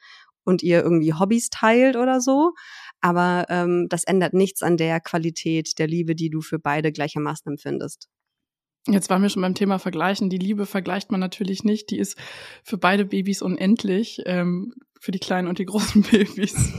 und 0.43 0.63
ihr 0.63 0.81
irgendwie 0.83 1.13
Hobbys 1.13 1.49
teilt 1.49 1.95
oder 1.95 2.21
so. 2.21 2.53
Aber 3.01 3.45
ähm, 3.49 3.87
das 3.89 4.03
ändert 4.03 4.33
nichts 4.33 4.63
an 4.63 4.77
der 4.77 4.99
Qualität 4.99 5.77
der 5.77 5.87
Liebe, 5.87 6.15
die 6.15 6.29
du 6.29 6.41
für 6.41 6.59
beide 6.59 6.91
gleichermaßen 6.91 7.51
empfindest. 7.51 8.09
Jetzt 8.87 9.09
waren 9.09 9.21
wir 9.23 9.29
schon 9.29 9.41
beim 9.41 9.55
Thema 9.55 9.79
Vergleichen. 9.79 10.29
Die 10.29 10.37
Liebe 10.37 10.67
vergleicht 10.67 11.09
man 11.11 11.19
natürlich 11.19 11.63
nicht. 11.63 11.89
Die 11.89 11.97
ist 11.97 12.17
für 12.63 12.77
beide 12.77 13.05
Babys 13.05 13.41
unendlich, 13.41 14.21
ähm, 14.25 14.73
für 15.05 15.11
die 15.11 15.19
kleinen 15.19 15.47
und 15.47 15.59
die 15.59 15.65
großen 15.65 16.01
Babys. 16.11 16.73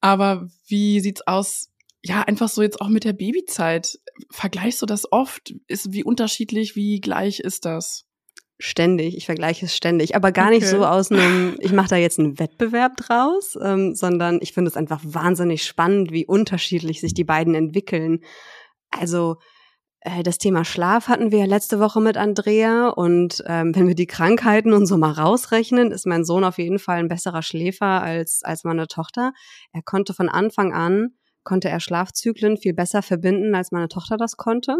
Aber 0.00 0.48
wie 0.68 1.00
sieht's 1.00 1.26
aus? 1.26 1.68
Ja, 2.02 2.22
einfach 2.22 2.48
so 2.48 2.62
jetzt 2.62 2.80
auch 2.80 2.88
mit 2.88 3.04
der 3.04 3.12
Babyzeit. 3.12 3.98
Vergleichst 4.30 4.80
du 4.80 4.86
das 4.86 5.10
oft? 5.12 5.52
Ist 5.66 5.92
wie 5.92 6.04
unterschiedlich, 6.04 6.76
wie 6.76 7.00
gleich 7.00 7.40
ist 7.40 7.64
das? 7.64 8.06
Ständig, 8.58 9.16
ich 9.16 9.24
vergleiche 9.26 9.66
es 9.66 9.76
ständig, 9.76 10.14
aber 10.14 10.32
gar 10.32 10.50
nicht 10.50 10.64
Okay. 10.64 10.76
so 10.76 10.84
aus 10.86 11.10
einem, 11.10 11.56
ich 11.60 11.72
mache 11.72 11.88
da 11.88 11.96
jetzt 11.96 12.18
einen 12.18 12.38
Wettbewerb 12.38 12.96
draus, 12.96 13.58
ähm, 13.60 13.94
sondern 13.94 14.38
ich 14.42 14.52
finde 14.52 14.70
es 14.70 14.76
einfach 14.76 15.00
wahnsinnig 15.02 15.64
spannend, 15.64 16.12
wie 16.12 16.26
unterschiedlich 16.26 17.00
sich 17.00 17.14
die 17.14 17.24
beiden 17.24 17.54
entwickeln. 17.54 18.20
Also 18.90 19.36
das 20.22 20.38
Thema 20.38 20.64
Schlaf 20.64 21.08
hatten 21.08 21.30
wir 21.30 21.40
ja 21.40 21.44
letzte 21.44 21.78
Woche 21.78 22.00
mit 22.00 22.16
Andrea 22.16 22.88
und 22.88 23.42
ähm, 23.46 23.74
wenn 23.74 23.86
wir 23.86 23.94
die 23.94 24.06
Krankheiten 24.06 24.72
und 24.72 24.86
so 24.86 24.96
mal 24.96 25.12
rausrechnen, 25.12 25.92
ist 25.92 26.06
mein 26.06 26.24
Sohn 26.24 26.44
auf 26.44 26.58
jeden 26.58 26.78
Fall 26.78 26.98
ein 26.98 27.08
besserer 27.08 27.42
Schläfer 27.42 28.02
als 28.02 28.42
als 28.42 28.64
meine 28.64 28.86
Tochter. 28.86 29.32
Er 29.72 29.82
konnte 29.82 30.14
von 30.14 30.28
Anfang 30.28 30.72
an 30.72 31.10
konnte 31.44 31.68
er 31.68 31.80
Schlafzyklen 31.80 32.56
viel 32.56 32.74
besser 32.74 33.02
verbinden, 33.02 33.54
als 33.54 33.72
meine 33.72 33.88
Tochter 33.88 34.16
das 34.16 34.36
konnte. 34.36 34.76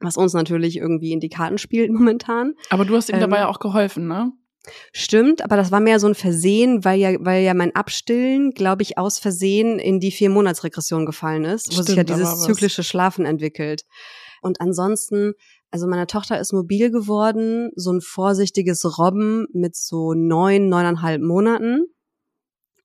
Was 0.00 0.16
uns 0.16 0.32
natürlich 0.32 0.76
irgendwie 0.76 1.12
in 1.12 1.20
die 1.20 1.28
Karten 1.28 1.58
spielt 1.58 1.90
momentan. 1.92 2.54
Aber 2.70 2.84
du 2.84 2.96
hast 2.96 3.08
ihm 3.08 3.16
Ähm, 3.16 3.22
dabei 3.22 3.38
ja 3.38 3.48
auch 3.48 3.58
geholfen, 3.58 4.06
ne? 4.06 4.32
Stimmt, 4.92 5.42
aber 5.42 5.56
das 5.56 5.72
war 5.72 5.80
mehr 5.80 5.98
so 5.98 6.06
ein 6.08 6.14
Versehen, 6.14 6.84
weil 6.84 6.98
ja, 6.98 7.14
weil 7.20 7.42
ja 7.42 7.54
mein 7.54 7.74
Abstillen, 7.74 8.50
glaube 8.50 8.82
ich, 8.82 8.98
aus 8.98 9.18
Versehen 9.18 9.78
in 9.78 9.98
die 9.98 10.10
vier 10.10 10.28
Monatsregression 10.28 11.06
gefallen 11.06 11.44
ist, 11.44 11.68
wo 11.68 11.80
sich 11.80 11.96
ja 11.96 12.02
Stimmt, 12.02 12.10
da 12.10 12.14
war 12.14 12.32
dieses 12.34 12.44
zyklische 12.44 12.82
Schlafen 12.82 13.24
entwickelt. 13.24 13.84
Und 14.42 14.60
ansonsten, 14.60 15.34
also 15.70 15.86
meine 15.86 16.06
Tochter 16.06 16.38
ist 16.40 16.52
mobil 16.52 16.90
geworden, 16.90 17.70
so 17.76 17.92
ein 17.92 18.00
vorsichtiges 18.00 18.98
Robben 18.98 19.46
mit 19.52 19.76
so 19.76 20.14
neun, 20.14 20.68
neuneinhalb 20.68 21.22
Monaten. 21.22 21.86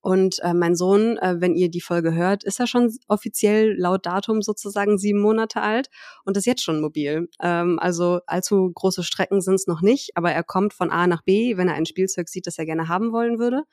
Und 0.02 0.40
äh, 0.40 0.54
mein 0.54 0.76
Sohn, 0.76 1.18
äh, 1.20 1.36
wenn 1.40 1.56
ihr 1.56 1.70
die 1.70 1.80
Folge 1.80 2.14
hört, 2.14 2.44
ist 2.44 2.60
er 2.60 2.68
schon 2.68 2.94
offiziell 3.08 3.74
laut 3.80 4.06
Datum 4.06 4.42
sozusagen 4.42 4.98
sieben 4.98 5.22
Monate 5.22 5.62
alt 5.62 5.88
und 6.26 6.36
ist 6.36 6.46
jetzt 6.46 6.62
schon 6.62 6.82
mobil. 6.82 7.30
Ähm, 7.42 7.80
also 7.80 8.20
allzu 8.28 8.70
große 8.76 9.04
Strecken 9.04 9.40
sind 9.40 9.56
es 9.56 9.66
noch 9.66 9.82
nicht, 9.82 10.12
aber 10.16 10.34
er 10.34 10.44
kommt 10.44 10.74
von 10.74 10.92
A 10.92 11.08
nach 11.08 11.22
B, 11.22 11.56
wenn 11.56 11.70
er 11.70 11.76
ein 11.76 11.86
Spielzeug 11.86 12.28
sieht, 12.28 12.48
das 12.48 12.58
er 12.58 12.66
gerne 12.66 12.90
haben 12.90 13.14
wollen 13.14 13.40
würde. 13.40 13.64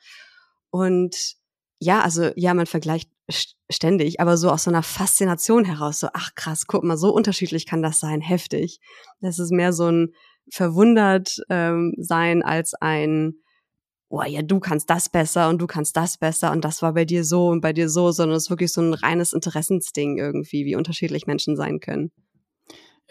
Und 0.69 1.35
ja, 1.81 2.01
also 2.01 2.29
ja, 2.35 2.53
man 2.53 2.67
vergleicht 2.67 3.09
ständig, 3.71 4.19
aber 4.19 4.37
so 4.37 4.51
aus 4.51 4.65
so 4.65 4.69
einer 4.71 4.83
Faszination 4.83 5.65
heraus, 5.65 5.99
so, 5.99 6.09
ach 6.13 6.35
krass, 6.35 6.67
guck 6.67 6.83
mal, 6.83 6.95
so 6.95 7.11
unterschiedlich 7.11 7.65
kann 7.65 7.81
das 7.81 7.99
sein, 7.99 8.21
heftig. 8.21 8.79
Das 9.19 9.39
ist 9.39 9.51
mehr 9.51 9.73
so 9.73 9.89
ein 9.89 10.13
verwundert 10.51 11.37
ähm, 11.49 11.95
sein 11.97 12.43
als 12.43 12.75
ein, 12.75 13.33
oh 14.09 14.21
ja, 14.21 14.43
du 14.43 14.59
kannst 14.59 14.91
das 14.91 15.09
besser 15.09 15.49
und 15.49 15.59
du 15.59 15.65
kannst 15.65 15.97
das 15.97 16.19
besser 16.19 16.51
und 16.51 16.63
das 16.65 16.83
war 16.83 16.93
bei 16.93 17.05
dir 17.05 17.23
so 17.23 17.47
und 17.47 17.61
bei 17.61 17.73
dir 17.73 17.89
so, 17.89 18.11
sondern 18.11 18.37
es 18.37 18.43
ist 18.43 18.49
wirklich 18.51 18.71
so 18.71 18.81
ein 18.81 18.93
reines 18.93 19.33
Interessensding 19.33 20.19
irgendwie, 20.19 20.65
wie 20.65 20.75
unterschiedlich 20.75 21.25
Menschen 21.25 21.55
sein 21.55 21.79
können. 21.79 22.11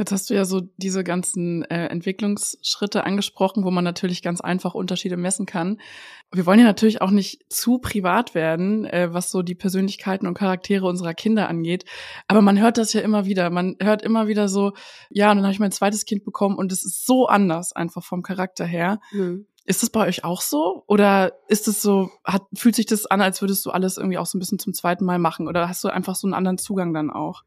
Jetzt 0.00 0.12
hast 0.12 0.30
du 0.30 0.34
ja 0.34 0.46
so 0.46 0.62
diese 0.78 1.04
ganzen 1.04 1.62
äh, 1.64 1.88
Entwicklungsschritte 1.88 3.04
angesprochen, 3.04 3.64
wo 3.64 3.70
man 3.70 3.84
natürlich 3.84 4.22
ganz 4.22 4.40
einfach 4.40 4.72
Unterschiede 4.72 5.18
messen 5.18 5.44
kann. 5.44 5.78
Wir 6.32 6.46
wollen 6.46 6.58
ja 6.58 6.64
natürlich 6.64 7.02
auch 7.02 7.10
nicht 7.10 7.52
zu 7.52 7.76
privat 7.80 8.34
werden, 8.34 8.86
äh, 8.86 9.12
was 9.12 9.30
so 9.30 9.42
die 9.42 9.54
Persönlichkeiten 9.54 10.26
und 10.26 10.32
Charaktere 10.32 10.86
unserer 10.86 11.12
Kinder 11.12 11.50
angeht. 11.50 11.84
Aber 12.28 12.40
man 12.40 12.58
hört 12.58 12.78
das 12.78 12.94
ja 12.94 13.02
immer 13.02 13.26
wieder. 13.26 13.50
Man 13.50 13.76
hört 13.78 14.00
immer 14.00 14.26
wieder 14.26 14.48
so, 14.48 14.72
ja, 15.10 15.30
und 15.30 15.36
dann 15.36 15.44
habe 15.44 15.52
ich 15.52 15.60
mein 15.60 15.70
zweites 15.70 16.06
Kind 16.06 16.24
bekommen 16.24 16.56
und 16.56 16.72
es 16.72 16.82
ist 16.82 17.04
so 17.04 17.26
anders 17.26 17.74
einfach 17.74 18.02
vom 18.02 18.22
Charakter 18.22 18.64
her. 18.64 19.00
Mhm. 19.12 19.48
Ist 19.66 19.82
das 19.82 19.90
bei 19.90 20.08
euch 20.08 20.24
auch 20.24 20.40
so? 20.40 20.82
Oder 20.86 21.34
ist 21.48 21.68
es 21.68 21.82
so, 21.82 22.10
hat, 22.24 22.44
fühlt 22.54 22.74
sich 22.74 22.86
das 22.86 23.04
an, 23.04 23.20
als 23.20 23.42
würdest 23.42 23.66
du 23.66 23.70
alles 23.70 23.98
irgendwie 23.98 24.16
auch 24.16 24.24
so 24.24 24.38
ein 24.38 24.40
bisschen 24.40 24.58
zum 24.58 24.72
zweiten 24.72 25.04
Mal 25.04 25.18
machen? 25.18 25.46
Oder 25.46 25.68
hast 25.68 25.84
du 25.84 25.88
einfach 25.88 26.14
so 26.14 26.26
einen 26.26 26.32
anderen 26.32 26.56
Zugang 26.56 26.94
dann 26.94 27.10
auch? 27.10 27.42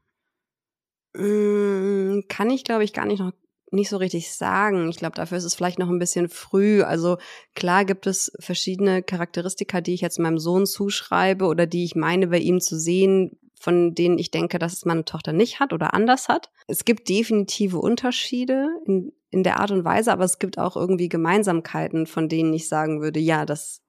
Hm, 1.16 2.26
kann 2.28 2.50
ich, 2.50 2.64
glaube 2.64 2.84
ich, 2.84 2.94
gar 2.94 3.06
nicht 3.06 3.20
noch 3.20 3.34
nicht 3.74 3.90
so 3.90 3.98
richtig 3.98 4.32
sagen. 4.32 4.90
Ich 4.90 4.98
glaube, 4.98 5.16
dafür 5.16 5.38
ist 5.38 5.44
es 5.44 5.56
vielleicht 5.56 5.80
noch 5.80 5.90
ein 5.90 6.00
bisschen 6.00 6.30
früh. 6.30 6.84
Also 6.84 7.18
klar 7.56 7.86
gibt 7.86 8.08
es 8.08 8.32
verschiedene 8.40 9.02
Charakteristika, 9.02 9.82
die 9.82 9.96
ich 9.96 10.02
jetzt 10.02 10.20
meinem 10.20 10.38
Sohn 10.38 10.66
zuschreibe 10.66 11.46
oder 11.46 11.66
die 11.66 11.84
ich 11.84 11.96
meine 11.96 12.28
bei 12.28 12.38
ihm 12.38 12.62
zu 12.62 12.78
sehen, 12.80 13.40
von 13.60 13.96
denen 13.96 14.20
ich 14.20 14.30
denke, 14.30 14.60
dass 14.60 14.74
es 14.74 14.86
meine 14.86 15.06
Tochter 15.06 15.34
nicht 15.34 15.60
hat 15.60 15.74
oder 15.74 15.94
anders 15.94 16.28
hat. 16.28 16.52
Es 16.68 16.86
gibt 16.86 17.10
definitive 17.10 17.80
Unterschiede 17.80 18.68
in, 18.86 19.12
in 19.32 19.44
der 19.44 19.60
Art 19.60 19.72
und 19.72 19.84
Weise, 19.86 20.12
aber 20.12 20.26
es 20.26 20.38
gibt 20.38 20.58
auch 20.58 20.76
irgendwie 20.76 21.10
Gemeinsamkeiten, 21.10 22.06
von 22.06 22.30
denen 22.30 22.54
ich 22.54 22.68
sagen 22.68 23.02
würde, 23.02 23.20
ja, 23.20 23.46
das, 23.46 23.82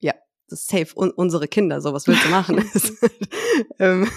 ja, 0.00 0.14
das 0.48 0.62
ist 0.62 0.68
safe 0.68 0.96
un 0.96 1.10
unsere 1.10 1.48
Kinder, 1.48 1.80
so 1.80 1.92
was 1.92 2.06
willst 2.06 2.24
du 2.24 2.28
machen? 2.28 2.68
ähm, 3.78 4.08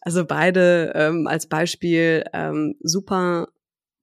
also 0.00 0.24
beide 0.24 0.92
ähm, 0.94 1.26
als 1.26 1.46
Beispiel 1.46 2.24
ähm, 2.32 2.76
super 2.80 3.48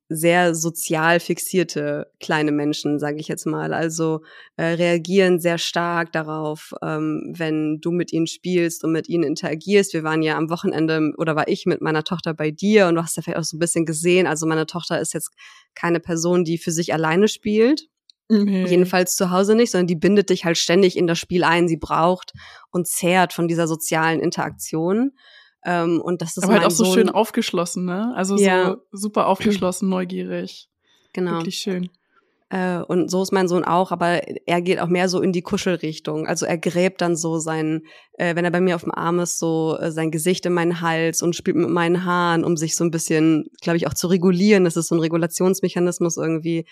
sehr 0.10 0.56
sozial 0.56 1.20
fixierte 1.20 2.10
kleine 2.22 2.54
Menschen, 2.54 2.98
sage 2.98 3.18
ich 3.20 3.28
jetzt 3.28 3.46
mal. 3.46 3.74
Also 3.74 4.22
äh, 4.56 4.64
reagieren 4.64 5.40
sehr 5.40 5.58
stark 5.58 6.14
darauf, 6.14 6.74
ähm, 6.82 7.34
wenn 7.36 7.80
du 7.82 7.92
mit 7.92 8.14
ihnen 8.14 8.28
spielst 8.28 8.84
und 8.86 8.94
mit 8.94 9.10
ihnen 9.10 9.24
interagierst. 9.24 9.94
Wir 9.94 10.04
waren 10.04 10.22
ja 10.22 10.38
am 10.38 10.50
Wochenende 10.50 11.12
oder 11.18 11.36
war 11.36 11.50
ich 11.50 11.66
mit 11.66 11.82
meiner 11.82 12.04
Tochter 12.04 12.34
bei 12.34 12.52
dir 12.52 12.88
und 12.88 12.96
du 12.96 13.04
hast 13.04 13.18
ja 13.18 13.24
vielleicht 13.24 13.40
auch 13.40 13.44
so 13.44 13.58
ein 13.58 13.60
bisschen 13.60 13.86
gesehen. 13.86 14.28
Also 14.28 14.46
meine 14.46 14.66
Tochter 14.66 15.00
ist 15.02 15.14
jetzt 15.14 15.32
keine 15.76 16.00
Person, 16.00 16.46
die 16.46 16.58
für 16.58 16.72
sich 16.72 16.94
alleine 16.94 17.28
spielt. 17.28 17.88
Mhm. 18.30 18.66
Jedenfalls 18.66 19.16
zu 19.16 19.32
Hause 19.32 19.56
nicht, 19.56 19.72
sondern 19.72 19.88
die 19.88 19.96
bindet 19.96 20.30
dich 20.30 20.46
halt 20.46 20.58
ständig 20.58 20.98
in 20.98 21.08
das 21.08 21.20
Spiel 21.20 21.44
ein. 21.44 21.68
Sie 21.68 21.78
braucht 21.78 22.32
und 22.72 22.88
zehrt 22.88 23.34
von 23.34 23.48
dieser 23.50 23.68
sozialen 23.68 24.22
Interaktion. 24.22 25.12
Ähm, 25.68 26.02
und 26.02 26.22
das 26.22 26.38
ist 26.38 26.46
Aber 26.46 26.54
halt 26.54 26.66
auch 26.66 26.72
so 26.72 26.86
Sohn. 26.86 26.94
schön 26.94 27.10
aufgeschlossen, 27.10 27.84
ne? 27.84 28.14
Also 28.16 28.38
ja. 28.38 28.78
so 28.92 28.98
super 28.98 29.28
aufgeschlossen, 29.28 29.90
neugierig. 29.90 30.70
Genau. 31.12 31.34
Wirklich 31.34 31.58
schön. 31.58 31.90
Äh, 32.50 32.78
und 32.80 33.12
so 33.12 33.22
ist 33.22 33.34
mein 33.34 33.50
Sohn 33.50 33.66
auch, 33.66 33.92
aber 33.92 34.22
er 34.48 34.62
geht 34.62 34.80
auch 34.80 34.88
mehr 34.88 35.10
so 35.10 35.22
in 35.22 35.34
die 35.34 35.42
Kuschelrichtung. 35.42 36.26
Also 36.26 36.46
er 36.46 36.58
gräbt 36.58 37.02
dann 37.02 37.18
so 37.18 37.40
sein, 37.40 37.82
äh, 38.14 38.34
wenn 38.36 38.46
er 38.46 38.52
bei 38.52 38.62
mir 38.62 38.76
auf 38.76 38.84
dem 38.84 38.96
Arm 38.96 39.20
ist, 39.20 39.40
so 39.40 39.78
äh, 39.78 39.92
sein 39.92 40.10
Gesicht 40.10 40.46
in 40.46 40.54
meinen 40.54 40.80
Hals 40.80 41.22
und 41.22 41.36
spielt 41.36 41.58
mit 41.58 41.70
meinen 41.70 42.06
Haaren, 42.06 42.46
um 42.46 42.56
sich 42.56 42.78
so 42.78 42.86
ein 42.86 42.92
bisschen, 42.92 43.50
glaube 43.60 43.76
ich, 43.76 43.88
auch 43.88 43.94
zu 43.94 44.08
regulieren. 44.08 44.64
Das 44.64 44.78
ist 44.78 44.88
so 44.88 44.96
ein 44.96 45.02
Regulationsmechanismus 45.02 46.16
irgendwie. 46.16 46.66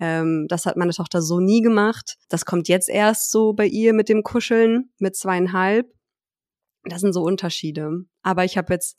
Ähm, 0.00 0.46
das 0.48 0.66
hat 0.66 0.76
meine 0.76 0.92
Tochter 0.92 1.22
so 1.22 1.38
nie 1.38 1.60
gemacht. 1.60 2.16
Das 2.28 2.44
kommt 2.44 2.66
jetzt 2.66 2.88
erst 2.88 3.30
so 3.30 3.52
bei 3.52 3.66
ihr 3.66 3.92
mit 3.92 4.08
dem 4.08 4.24
Kuscheln 4.24 4.90
mit 4.98 5.14
zweieinhalb. 5.14 5.86
Das 6.84 7.00
sind 7.00 7.12
so 7.12 7.22
Unterschiede. 7.22 8.04
Aber 8.22 8.44
ich 8.44 8.56
habe 8.56 8.72
jetzt, 8.72 8.98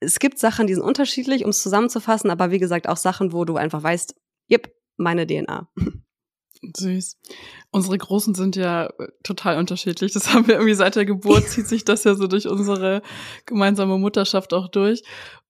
es 0.00 0.18
gibt 0.18 0.38
Sachen, 0.38 0.66
die 0.66 0.74
sind 0.74 0.82
unterschiedlich, 0.82 1.44
um 1.44 1.50
es 1.50 1.62
zusammenzufassen, 1.62 2.30
aber 2.30 2.50
wie 2.50 2.58
gesagt 2.58 2.88
auch 2.88 2.96
Sachen, 2.96 3.32
wo 3.32 3.44
du 3.44 3.56
einfach 3.56 3.82
weißt, 3.82 4.14
yep, 4.50 4.72
meine 4.96 5.26
DNA. 5.26 5.68
Süß. 6.76 7.18
Unsere 7.70 7.98
Großen 7.98 8.34
sind 8.34 8.56
ja 8.56 8.86
äh, 8.86 9.08
total 9.22 9.58
unterschiedlich. 9.58 10.12
Das 10.12 10.32
haben 10.34 10.46
wir 10.46 10.54
irgendwie 10.54 10.74
seit 10.74 10.96
der 10.96 11.04
Geburt, 11.04 11.48
zieht 11.48 11.66
sich 11.66 11.84
das 11.84 12.04
ja 12.04 12.14
so 12.14 12.26
durch 12.26 12.48
unsere 12.48 13.02
gemeinsame 13.46 13.98
Mutterschaft 13.98 14.52
auch 14.52 14.68
durch. 14.68 15.02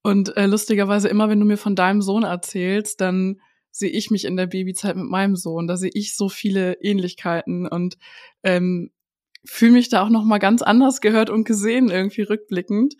Und 0.02 0.36
äh, 0.36 0.46
lustigerweise, 0.46 1.08
immer 1.08 1.28
wenn 1.28 1.40
du 1.40 1.46
mir 1.46 1.56
von 1.56 1.74
deinem 1.74 2.02
Sohn 2.02 2.24
erzählst, 2.24 3.00
dann 3.00 3.40
sehe 3.70 3.90
ich 3.90 4.10
mich 4.10 4.24
in 4.24 4.36
der 4.36 4.46
Babyzeit 4.46 4.96
mit 4.96 5.06
meinem 5.06 5.36
Sohn. 5.36 5.66
Da 5.66 5.76
sehe 5.76 5.90
ich 5.92 6.16
so 6.16 6.28
viele 6.28 6.74
Ähnlichkeiten. 6.80 7.66
Und 7.66 7.96
ähm, 8.42 8.90
fühle 9.48 9.72
mich 9.72 9.88
da 9.88 10.02
auch 10.02 10.10
noch 10.10 10.24
mal 10.24 10.38
ganz 10.38 10.62
anders 10.62 11.00
gehört 11.00 11.30
und 11.30 11.44
gesehen 11.44 11.90
irgendwie 11.90 12.22
rückblickend. 12.22 12.94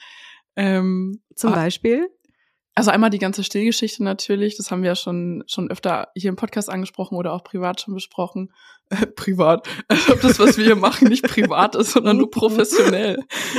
Ähm, 0.57 1.23
Zum 1.35 1.53
Beispiel? 1.53 2.09
Also 2.75 2.93
einmal 2.93 3.11
die 3.11 3.19
ganze 3.19 3.43
Stillgeschichte 3.43 4.05
natürlich, 4.05 4.57
das 4.57 4.71
haben 4.71 4.83
wir 4.83 4.91
ja 4.91 4.95
schon 4.95 5.43
schon 5.49 5.69
öfter 5.69 6.13
hier 6.15 6.29
im 6.29 6.37
Podcast 6.37 6.71
angesprochen 6.71 7.17
oder 7.17 7.33
auch 7.33 7.43
privat 7.43 7.81
schon 7.81 7.95
besprochen. 7.95 8.53
Äh, 8.91 9.05
privat, 9.07 9.69
als 9.89 10.09
ob 10.09 10.23
das, 10.23 10.39
was 10.39 10.57
wir 10.57 10.65
hier 10.65 10.75
machen, 10.75 11.09
nicht 11.09 11.23
privat 11.23 11.75
ist, 11.75 11.91
sondern 11.91 12.17
nur 12.17 12.31
professionell. 12.31 13.19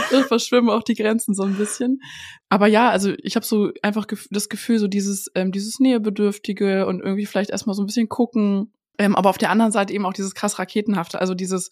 Da 0.10 0.24
verschwimmen 0.24 0.72
auch 0.72 0.82
die 0.82 0.96
Grenzen 0.96 1.36
so 1.36 1.44
ein 1.44 1.54
bisschen. 1.54 2.02
Aber 2.50 2.66
ja, 2.66 2.90
also 2.90 3.14
ich 3.22 3.36
habe 3.36 3.46
so 3.46 3.72
einfach 3.84 4.08
das 4.32 4.50
Gefühl, 4.50 4.80
so 4.80 4.88
dieses 4.88 5.30
ähm, 5.36 5.52
dieses 5.52 5.80
Nähebedürftige 5.80 6.88
und 6.88 7.02
irgendwie 7.02 7.28
vielleicht 7.28 7.52
erstmal 7.52 7.76
so 7.76 7.84
ein 7.84 7.86
bisschen 7.86 8.10
gucken, 8.10 8.74
ähm, 9.00 9.16
aber 9.16 9.30
auf 9.30 9.38
der 9.38 9.50
anderen 9.50 9.72
Seite 9.72 9.94
eben 9.94 10.06
auch 10.06 10.14
dieses 10.14 10.36
krass 10.36 10.60
Raketenhafte, 10.60 11.20
also 11.22 11.34
dieses, 11.34 11.72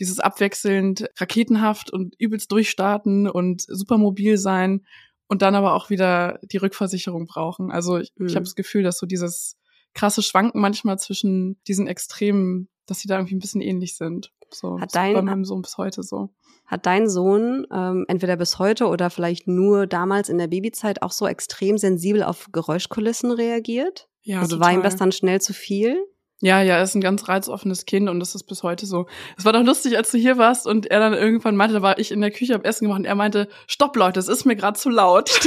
dieses 0.00 0.18
abwechselnd 0.18 1.08
raketenhaft 1.16 1.90
und 1.92 2.16
übelst 2.18 2.50
durchstarten 2.50 3.28
und 3.28 3.62
super 3.62 3.96
mobil 3.96 4.36
sein 4.36 4.84
und 5.28 5.40
dann 5.40 5.54
aber 5.54 5.74
auch 5.74 5.88
wieder 5.88 6.40
die 6.42 6.56
Rückversicherung 6.56 7.26
brauchen. 7.26 7.70
Also 7.70 7.98
ich, 7.98 8.12
mhm. 8.16 8.26
ich 8.26 8.34
habe 8.34 8.44
das 8.44 8.56
Gefühl, 8.56 8.82
dass 8.82 8.98
so 8.98 9.06
dieses 9.06 9.56
krasse 9.94 10.20
Schwanken 10.20 10.60
manchmal 10.60 10.98
zwischen 10.98 11.62
diesen 11.68 11.86
Extremen, 11.86 12.68
dass 12.86 12.98
sie 12.98 13.08
da 13.08 13.18
irgendwie 13.18 13.36
ein 13.36 13.40
bisschen 13.40 13.60
ähnlich 13.60 13.96
sind. 13.96 14.32
So, 14.50 14.80
hat 14.80 14.94
dein, 14.96 15.14
bei 15.14 15.22
meinem 15.22 15.44
Sohn 15.44 15.62
bis 15.62 15.78
heute 15.78 16.02
so. 16.02 16.30
Hat 16.66 16.86
dein 16.86 17.08
Sohn 17.08 17.66
ähm, 17.72 18.04
entweder 18.08 18.36
bis 18.36 18.58
heute 18.58 18.88
oder 18.88 19.10
vielleicht 19.10 19.46
nur 19.46 19.86
damals 19.86 20.28
in 20.28 20.38
der 20.38 20.48
Babyzeit 20.48 21.02
auch 21.02 21.12
so 21.12 21.28
extrem 21.28 21.78
sensibel 21.78 22.24
auf 22.24 22.48
Geräuschkulissen 22.50 23.30
reagiert? 23.30 24.08
Ja, 24.22 24.40
also 24.40 24.56
total. 24.56 24.66
war 24.66 24.74
ihm 24.74 24.82
das 24.82 24.96
dann 24.96 25.12
schnell 25.12 25.40
zu 25.40 25.52
viel? 25.52 26.04
Ja, 26.44 26.60
ja, 26.60 26.76
er 26.76 26.82
ist 26.82 26.94
ein 26.94 27.00
ganz 27.00 27.26
reizoffenes 27.26 27.86
Kind 27.86 28.10
und 28.10 28.20
das 28.20 28.34
ist 28.34 28.42
bis 28.44 28.62
heute 28.62 28.84
so. 28.84 29.06
Es 29.38 29.46
war 29.46 29.54
doch 29.54 29.62
lustig, 29.62 29.96
als 29.96 30.10
du 30.10 30.18
hier 30.18 30.36
warst 30.36 30.66
und 30.66 30.84
er 30.84 31.00
dann 31.00 31.14
irgendwann 31.14 31.56
meinte, 31.56 31.72
da 31.72 31.80
war 31.80 31.98
ich 31.98 32.12
in 32.12 32.20
der 32.20 32.30
Küche 32.30 32.54
am 32.54 32.60
Essen 32.60 32.84
gemacht 32.84 32.98
und 32.98 33.06
er 33.06 33.14
meinte, 33.14 33.48
stopp 33.66 33.96
Leute, 33.96 34.20
es 34.20 34.28
ist 34.28 34.44
mir 34.44 34.54
gerade 34.54 34.78
zu 34.78 34.90
laut. 34.90 35.30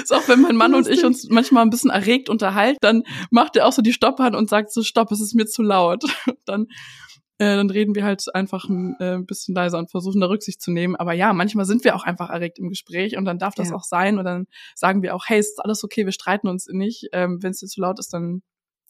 ist 0.00 0.14
auch 0.14 0.28
wenn 0.28 0.40
mein 0.40 0.54
Mann 0.54 0.72
und 0.72 0.86
ich 0.86 1.04
uns 1.04 1.28
manchmal 1.28 1.64
ein 1.64 1.70
bisschen 1.70 1.90
erregt 1.90 2.28
unterhalten, 2.28 2.78
dann 2.80 3.02
macht 3.32 3.56
er 3.56 3.66
auch 3.66 3.72
so 3.72 3.82
die 3.82 3.92
Stopphand 3.92 4.36
und 4.36 4.48
sagt 4.48 4.72
so, 4.72 4.84
stopp, 4.84 5.10
es 5.10 5.20
ist 5.20 5.34
mir 5.34 5.46
zu 5.46 5.64
laut. 5.64 6.04
dann, 6.44 6.68
äh, 7.38 7.56
dann 7.56 7.70
reden 7.70 7.96
wir 7.96 8.04
halt 8.04 8.32
einfach 8.36 8.68
ein 8.68 8.94
äh, 9.00 9.18
bisschen 9.18 9.56
leiser 9.56 9.78
und 9.78 9.90
versuchen 9.90 10.20
da 10.20 10.28
Rücksicht 10.28 10.62
zu 10.62 10.70
nehmen. 10.70 10.94
Aber 10.94 11.12
ja, 11.12 11.32
manchmal 11.32 11.64
sind 11.64 11.82
wir 11.82 11.96
auch 11.96 12.04
einfach 12.04 12.30
erregt 12.30 12.60
im 12.60 12.68
Gespräch 12.68 13.16
und 13.16 13.24
dann 13.24 13.40
darf 13.40 13.56
das 13.56 13.70
ja. 13.70 13.74
auch 13.74 13.82
sein 13.82 14.16
und 14.16 14.24
dann 14.24 14.46
sagen 14.76 15.02
wir 15.02 15.16
auch, 15.16 15.24
hey, 15.26 15.40
ist 15.40 15.58
alles 15.58 15.82
okay, 15.82 16.04
wir 16.04 16.12
streiten 16.12 16.46
uns 16.46 16.68
nicht. 16.70 17.08
Ähm, 17.10 17.42
wenn 17.42 17.50
es 17.50 17.58
dir 17.58 17.66
zu 17.66 17.80
laut 17.80 17.98
ist, 17.98 18.14
dann 18.14 18.42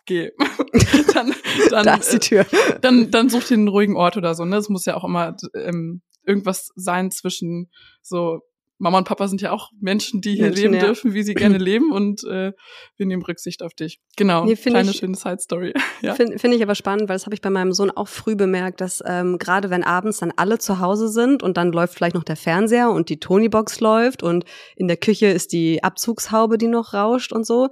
geh. 0.07 0.31
dann, 1.15 1.35
dann, 1.71 1.85
da 1.85 1.95
ist 1.97 2.13
die 2.13 2.19
Tür. 2.19 2.41
Äh, 2.41 2.79
dann, 2.81 3.11
dann 3.11 3.29
such 3.29 3.45
dir 3.45 3.55
einen 3.55 3.69
ruhigen 3.69 3.97
Ort 3.97 4.17
oder 4.17 4.35
so. 4.35 4.45
Ne? 4.45 4.57
Es 4.57 4.69
muss 4.69 4.87
ja 4.87 4.97
auch 4.97 5.05
immer 5.05 5.37
ähm, 5.55 6.03
irgendwas 6.25 6.71
sein 6.77 7.11
zwischen 7.11 7.71
so 8.03 8.43
Mama 8.79 8.99
und 8.99 9.09
Papa 9.09 9.27
sind 9.27 9.41
ja 9.41 9.53
auch 9.53 9.71
Menschen, 9.81 10.21
die 10.21 10.35
hier 10.35 10.45
Menschen, 10.45 10.63
leben 10.63 10.75
ja. 10.75 10.81
dürfen, 10.81 11.15
wie 11.15 11.23
sie 11.23 11.35
gerne 11.35 11.57
leben 11.59 11.93
und 11.93 12.25
äh, 12.25 12.53
wir 12.97 13.07
nehmen 13.07 13.23
Rücksicht 13.23 13.63
auf 13.63 13.73
dich. 13.73 14.01
Genau, 14.17 14.45
nee, 14.45 14.55
kleine 14.55 14.91
ich, 14.91 14.99
schöne 14.99 15.17
Side 15.17 15.39
Story. 15.41 15.73
ja. 16.03 16.15
Finde 16.15 16.39
find 16.39 16.55
ich 16.55 16.63
aber 16.63 16.75
spannend, 16.75 17.09
weil 17.09 17.15
das 17.15 17.25
habe 17.25 17.35
ich 17.35 17.41
bei 17.41 17.51
meinem 17.51 17.73
Sohn 17.73 17.91
auch 17.91 18.09
früh 18.09 18.37
bemerkt, 18.37 18.81
dass 18.81 19.03
ähm, 19.07 19.39
gerade 19.39 19.71
wenn 19.71 19.83
abends 19.83 20.19
dann 20.19 20.33
alle 20.37 20.59
zu 20.59 20.79
Hause 20.79 21.09
sind 21.09 21.43
und 21.43 21.57
dann 21.57 21.73
läuft 21.73 21.95
vielleicht 21.95 22.15
noch 22.15 22.25
der 22.25 22.37
Fernseher 22.37 22.91
und 22.91 23.09
die 23.09 23.19
Tonybox 23.19 23.81
läuft 23.81 24.23
und 24.23 24.45
in 24.77 24.89
der 24.89 24.99
Küche 24.99 25.27
ist 25.27 25.53
die 25.53 25.83
Abzugshaube, 25.83 26.59
die 26.59 26.69
noch 26.69 26.93
rauscht 26.93 27.33
und 27.33 27.47
so, 27.47 27.71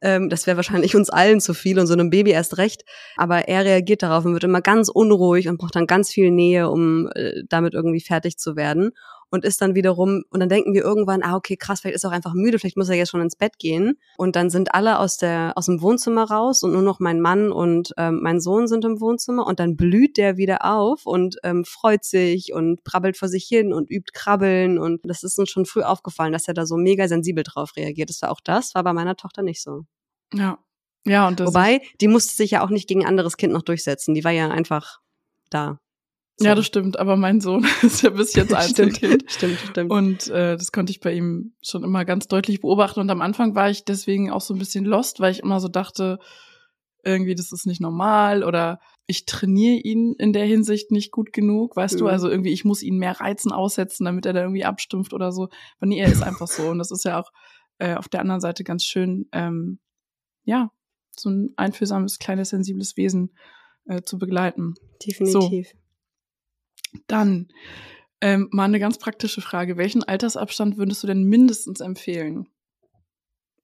ähm, 0.00 0.28
das 0.28 0.46
wäre 0.46 0.56
wahrscheinlich 0.56 0.94
uns 0.94 1.10
allen 1.10 1.40
zu 1.40 1.54
viel 1.54 1.78
und 1.78 1.86
so 1.86 1.94
einem 1.94 2.10
Baby 2.10 2.30
erst 2.30 2.58
recht. 2.58 2.84
Aber 3.16 3.48
er 3.48 3.64
reagiert 3.64 4.02
darauf 4.02 4.24
und 4.24 4.32
wird 4.32 4.44
immer 4.44 4.60
ganz 4.60 4.88
unruhig 4.88 5.48
und 5.48 5.58
braucht 5.58 5.76
dann 5.76 5.86
ganz 5.86 6.10
viel 6.10 6.30
Nähe, 6.30 6.70
um 6.70 7.08
äh, 7.14 7.42
damit 7.48 7.74
irgendwie 7.74 8.00
fertig 8.00 8.38
zu 8.38 8.56
werden. 8.56 8.92
Und 9.30 9.44
ist 9.44 9.60
dann 9.60 9.74
wiederum, 9.74 10.24
und 10.30 10.40
dann 10.40 10.48
denken 10.48 10.74
wir 10.74 10.82
irgendwann, 10.82 11.22
ah, 11.22 11.36
okay, 11.36 11.56
krass, 11.56 11.80
vielleicht 11.80 11.96
ist 11.96 12.04
er 12.04 12.10
auch 12.10 12.14
einfach 12.14 12.34
müde, 12.34 12.58
vielleicht 12.58 12.76
muss 12.76 12.88
er 12.88 12.96
jetzt 12.96 13.10
schon 13.10 13.20
ins 13.20 13.36
Bett 13.36 13.58
gehen. 13.58 13.98
Und 14.16 14.36
dann 14.36 14.50
sind 14.50 14.74
alle 14.74 14.98
aus 14.98 15.16
der, 15.16 15.52
aus 15.56 15.66
dem 15.66 15.82
Wohnzimmer 15.82 16.24
raus 16.24 16.62
und 16.62 16.72
nur 16.72 16.82
noch 16.82 17.00
mein 17.00 17.20
Mann 17.20 17.52
und 17.52 17.92
ähm, 17.96 18.20
mein 18.22 18.40
Sohn 18.40 18.68
sind 18.68 18.84
im 18.84 19.00
Wohnzimmer 19.00 19.46
und 19.46 19.60
dann 19.60 19.76
blüht 19.76 20.16
der 20.16 20.36
wieder 20.36 20.64
auf 20.64 21.06
und 21.06 21.36
ähm, 21.42 21.64
freut 21.64 22.04
sich 22.04 22.52
und 22.52 22.84
brabbelt 22.84 23.16
vor 23.16 23.28
sich 23.28 23.44
hin 23.44 23.72
und 23.72 23.90
übt 23.90 24.12
Krabbeln 24.12 24.78
und 24.78 25.00
das 25.04 25.22
ist 25.22 25.38
uns 25.38 25.50
schon 25.50 25.66
früh 25.66 25.82
aufgefallen, 25.82 26.32
dass 26.32 26.48
er 26.48 26.54
da 26.54 26.66
so 26.66 26.76
mega 26.76 27.08
sensibel 27.08 27.44
drauf 27.44 27.76
reagiert. 27.76 28.10
Das 28.10 28.22
war 28.22 28.30
auch 28.30 28.40
das, 28.42 28.74
war 28.74 28.84
bei 28.84 28.92
meiner 28.92 29.16
Tochter 29.16 29.42
nicht 29.42 29.62
so. 29.62 29.82
Ja. 30.32 30.58
Ja, 31.04 31.28
und 31.28 31.38
das 31.38 31.46
Wobei, 31.46 31.82
die 32.00 32.08
musste 32.08 32.34
sich 32.34 32.50
ja 32.50 32.64
auch 32.64 32.70
nicht 32.70 32.88
gegen 32.88 33.02
ein 33.02 33.06
anderes 33.06 33.36
Kind 33.36 33.52
noch 33.52 33.62
durchsetzen. 33.62 34.12
Die 34.12 34.24
war 34.24 34.32
ja 34.32 34.48
einfach 34.50 34.98
da. 35.50 35.78
So. 36.38 36.44
Ja, 36.44 36.54
das 36.54 36.66
stimmt, 36.66 36.98
aber 36.98 37.16
mein 37.16 37.40
Sohn 37.40 37.66
ist 37.82 38.02
ja 38.02 38.10
bis 38.10 38.34
jetzt 38.34 38.52
Einzelkind. 38.54 39.24
stimmt, 39.30 39.58
stimmt. 39.58 39.90
Und 39.90 40.28
äh, 40.28 40.56
das 40.56 40.70
konnte 40.70 40.90
ich 40.90 41.00
bei 41.00 41.14
ihm 41.14 41.54
schon 41.62 41.82
immer 41.82 42.04
ganz 42.04 42.28
deutlich 42.28 42.60
beobachten. 42.60 43.00
Und 43.00 43.10
am 43.10 43.22
Anfang 43.22 43.54
war 43.54 43.70
ich 43.70 43.84
deswegen 43.84 44.30
auch 44.30 44.42
so 44.42 44.54
ein 44.54 44.58
bisschen 44.58 44.84
lost, 44.84 45.20
weil 45.20 45.32
ich 45.32 45.40
immer 45.40 45.60
so 45.60 45.68
dachte, 45.68 46.18
irgendwie, 47.04 47.34
das 47.34 47.52
ist 47.52 47.66
nicht 47.66 47.80
normal 47.80 48.44
oder 48.44 48.80
ich 49.06 49.24
trainiere 49.24 49.76
ihn 49.76 50.14
in 50.18 50.32
der 50.32 50.44
Hinsicht 50.44 50.90
nicht 50.90 51.12
gut 51.12 51.32
genug, 51.32 51.76
weißt 51.76 51.94
mhm. 51.94 51.98
du, 52.00 52.06
also 52.08 52.28
irgendwie, 52.28 52.52
ich 52.52 52.64
muss 52.64 52.82
ihn 52.82 52.98
mehr 52.98 53.20
Reizen 53.20 53.52
aussetzen, 53.52 54.04
damit 54.04 54.26
er 54.26 54.32
da 54.32 54.40
irgendwie 54.40 54.64
abstumpft 54.64 55.14
oder 55.14 55.30
so. 55.32 55.44
Aber 55.78 55.86
nee, 55.86 56.00
er 56.00 56.10
ist 56.10 56.22
einfach 56.22 56.48
so. 56.48 56.68
Und 56.68 56.78
das 56.78 56.90
ist 56.90 57.04
ja 57.04 57.20
auch 57.20 57.30
äh, 57.78 57.94
auf 57.94 58.08
der 58.08 58.20
anderen 58.20 58.40
Seite 58.40 58.64
ganz 58.64 58.84
schön, 58.84 59.28
ähm, 59.32 59.78
ja, 60.44 60.70
so 61.16 61.30
ein 61.30 61.54
einfühlsames, 61.56 62.18
kleines, 62.18 62.50
sensibles 62.50 62.96
Wesen 62.96 63.32
äh, 63.86 64.02
zu 64.02 64.18
begleiten. 64.18 64.74
Definitiv. 65.06 65.68
So. 65.68 65.85
Dann 67.06 67.48
ähm, 68.20 68.48
mal 68.50 68.64
eine 68.64 68.78
ganz 68.78 68.98
praktische 68.98 69.40
Frage. 69.40 69.76
Welchen 69.76 70.02
Altersabstand 70.02 70.78
würdest 70.78 71.02
du 71.02 71.06
denn 71.06 71.24
mindestens 71.24 71.80
empfehlen? 71.80 72.48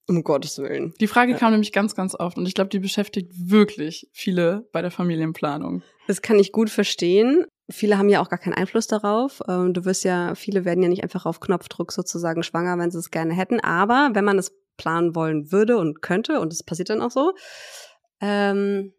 Um 0.09 0.25
Gottes 0.25 0.59
Willen. 0.59 0.95
Die 1.01 1.07
Frage 1.07 1.33
ja. 1.33 1.39
kam 1.39 1.53
nämlich 1.53 1.73
ganz, 1.73 1.95
ganz 1.95 2.15
oft 2.15 2.37
und 2.37 2.47
ich 2.47 2.55
glaube, 2.55 2.71
die 2.71 2.81
beschäftigt 2.81 3.31
wirklich 3.35 4.09
viele 4.13 4.69
bei 4.73 4.83
der 4.83 4.91
Familienplanung. 4.91 5.83
Das 6.09 6.23
kann 6.23 6.39
ich 6.39 6.53
gut 6.53 6.71
verstehen. 6.71 7.47
Viele 7.71 7.97
haben 7.97 8.09
ja 8.09 8.21
auch 8.21 8.29
gar 8.29 8.41
keinen 8.41 8.55
Einfluss 8.55 8.89
darauf. 8.89 9.41
Ähm, 9.49 9.73
du 9.73 9.85
wirst 9.85 10.05
ja, 10.05 10.35
viele 10.35 10.65
werden 10.65 10.83
ja 10.83 10.89
nicht 10.89 11.05
einfach 11.05 11.25
auf 11.25 11.39
Knopfdruck 11.39 11.93
sozusagen 11.93 12.43
schwanger, 12.43 12.77
wenn 12.79 12.91
sie 12.91 12.99
es 12.99 13.11
gerne 13.11 13.33
hätten. 13.33 13.61
Aber 13.61 14.11
wenn 14.13 14.25
man 14.25 14.39
es 14.39 14.53
planen 14.77 15.15
wollen 15.15 15.53
würde 15.53 15.79
und 15.79 16.03
könnte, 16.03 16.41
und 16.41 16.53
es 16.53 16.65
passiert 16.65 16.91
dann 16.91 17.01
auch 17.01 17.13
so, 17.13 17.33
ähm, 18.21 18.93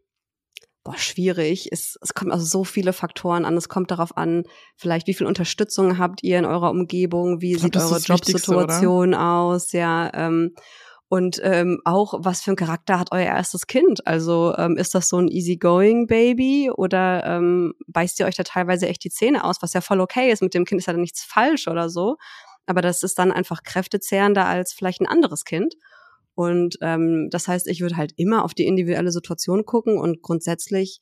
boah, 0.83 0.97
schwierig. 0.97 1.69
Es, 1.71 1.97
es 2.01 2.13
kommt 2.13 2.31
also 2.31 2.45
so 2.45 2.63
viele 2.63 2.93
Faktoren 2.93 3.45
an. 3.45 3.55
Es 3.55 3.69
kommt 3.69 3.91
darauf 3.91 4.17
an, 4.17 4.43
vielleicht 4.75 5.07
wie 5.07 5.13
viel 5.13 5.27
Unterstützung 5.27 5.97
habt 5.97 6.23
ihr 6.23 6.39
in 6.39 6.45
eurer 6.45 6.71
Umgebung, 6.71 7.41
wie 7.41 7.53
glaub, 7.53 7.63
sieht 7.63 7.77
eure 7.77 7.99
Jobsituation 7.99 9.13
aus, 9.13 9.71
ja. 9.71 10.11
Ähm, 10.13 10.53
und 11.13 11.39
ähm, 11.43 11.79
auch, 11.85 12.15
was 12.17 12.41
für 12.41 12.51
ein 12.51 12.55
Charakter 12.55 12.97
hat 12.97 13.11
euer 13.11 13.27
erstes 13.27 13.67
Kind? 13.67 14.07
Also 14.07 14.55
ähm, 14.57 14.77
ist 14.77 14.95
das 14.95 15.09
so 15.09 15.19
ein 15.19 15.27
easygoing 15.27 16.07
Baby 16.07 16.71
oder 16.75 17.23
ähm, 17.23 17.73
beißt 17.85 18.19
ihr 18.19 18.25
euch 18.25 18.35
da 18.35 18.41
teilweise 18.41 18.87
echt 18.87 19.03
die 19.03 19.11
Zähne 19.11 19.43
aus, 19.43 19.57
was 19.61 19.73
ja 19.73 19.81
voll 19.81 20.01
okay 20.01 20.31
ist. 20.31 20.41
Mit 20.41 20.55
dem 20.55 20.65
Kind 20.65 20.79
ist 20.79 20.87
ja 20.87 20.93
dann 20.93 21.01
nichts 21.01 21.23
falsch 21.23 21.67
oder 21.67 21.89
so. 21.89 22.15
Aber 22.65 22.81
das 22.81 23.03
ist 23.03 23.19
dann 23.19 23.31
einfach 23.31 23.61
kräftezehrender 23.61 24.45
als 24.45 24.73
vielleicht 24.73 25.01
ein 25.01 25.07
anderes 25.07 25.43
Kind. 25.43 25.75
Und 26.35 26.77
ähm, 26.81 27.29
das 27.29 27.47
heißt, 27.47 27.67
ich 27.67 27.81
würde 27.81 27.97
halt 27.97 28.13
immer 28.17 28.43
auf 28.43 28.53
die 28.53 28.65
individuelle 28.65 29.11
Situation 29.11 29.65
gucken 29.65 29.97
und 29.97 30.21
grundsätzlich 30.21 31.01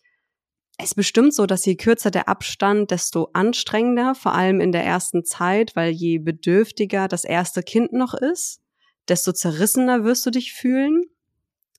es 0.77 0.91
ist 0.91 0.95
bestimmt 0.95 1.33
so, 1.33 1.45
dass 1.45 1.65
je 1.65 1.75
kürzer 1.75 2.09
der 2.09 2.27
Abstand, 2.27 2.89
desto 2.89 3.29
anstrengender, 3.33 4.15
vor 4.15 4.33
allem 4.33 4.59
in 4.59 4.71
der 4.71 4.83
ersten 4.83 5.23
Zeit, 5.23 5.75
weil 5.75 5.91
je 5.91 6.17
bedürftiger 6.17 7.07
das 7.07 7.23
erste 7.23 7.61
Kind 7.61 7.93
noch 7.93 8.15
ist, 8.15 8.61
desto 9.07 9.31
zerrissener 9.31 10.03
wirst 10.03 10.25
du 10.25 10.31
dich 10.31 10.53
fühlen, 10.53 11.03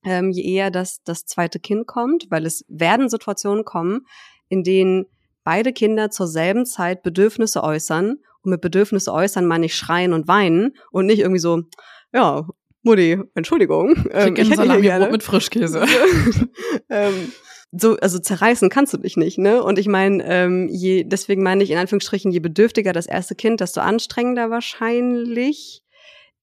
ähm, 0.05 0.31
je 0.31 0.43
eher 0.45 0.71
das, 0.71 1.03
das 1.03 1.25
zweite 1.27 1.59
Kind 1.59 1.87
kommt, 1.87 2.27
weil 2.31 2.47
es 2.47 2.65
werden 2.69 3.09
Situationen 3.09 3.65
kommen, 3.65 4.07
in 4.49 4.63
denen 4.63 5.07
beide 5.45 5.73
Kinder 5.73 6.11
zur 6.11 6.29
selben 6.29 6.67
Zeit 6.67 7.03
Bedürfnisse 7.03 7.63
äußern. 7.63 8.19
Und 8.43 8.51
mit 8.51 8.61
Bedürfnisse 8.61 9.13
äußern 9.13 9.47
meine 9.47 9.67
ich 9.67 9.75
schreien 9.75 10.13
und 10.13 10.27
weinen 10.29 10.77
und 10.91 11.07
nicht 11.07 11.21
irgendwie 11.21 11.41
so, 11.41 11.63
ja, 12.13 12.49
Mutti, 12.83 13.19
Entschuldigung. 13.35 13.95
Ähm, 14.11 14.35
ich 14.37 14.51
hätte 14.51 14.65
hier 14.65 14.81
gerne 14.81 15.11
mit 15.11 15.23
Frischkäse. 15.23 15.85
ähm, 16.91 17.33
so, 17.71 17.97
also 17.97 18.19
zerreißen 18.19 18.69
kannst 18.69 18.93
du 18.93 18.99
dich 18.99 19.17
nicht, 19.17 19.39
ne? 19.39 19.63
Und 19.63 19.79
ich 19.79 19.89
meine, 19.89 20.23
ähm, 20.27 20.69
je, 20.71 21.05
deswegen 21.05 21.43
meine 21.43 21.63
ich 21.63 21.71
in 21.71 21.79
Anführungsstrichen, 21.79 22.31
je 22.31 22.41
bedürftiger 22.41 22.93
das 22.93 23.07
erste 23.07 23.35
Kind, 23.35 23.61
desto 23.61 23.81
anstrengender 23.81 24.51
wahrscheinlich. 24.51 25.83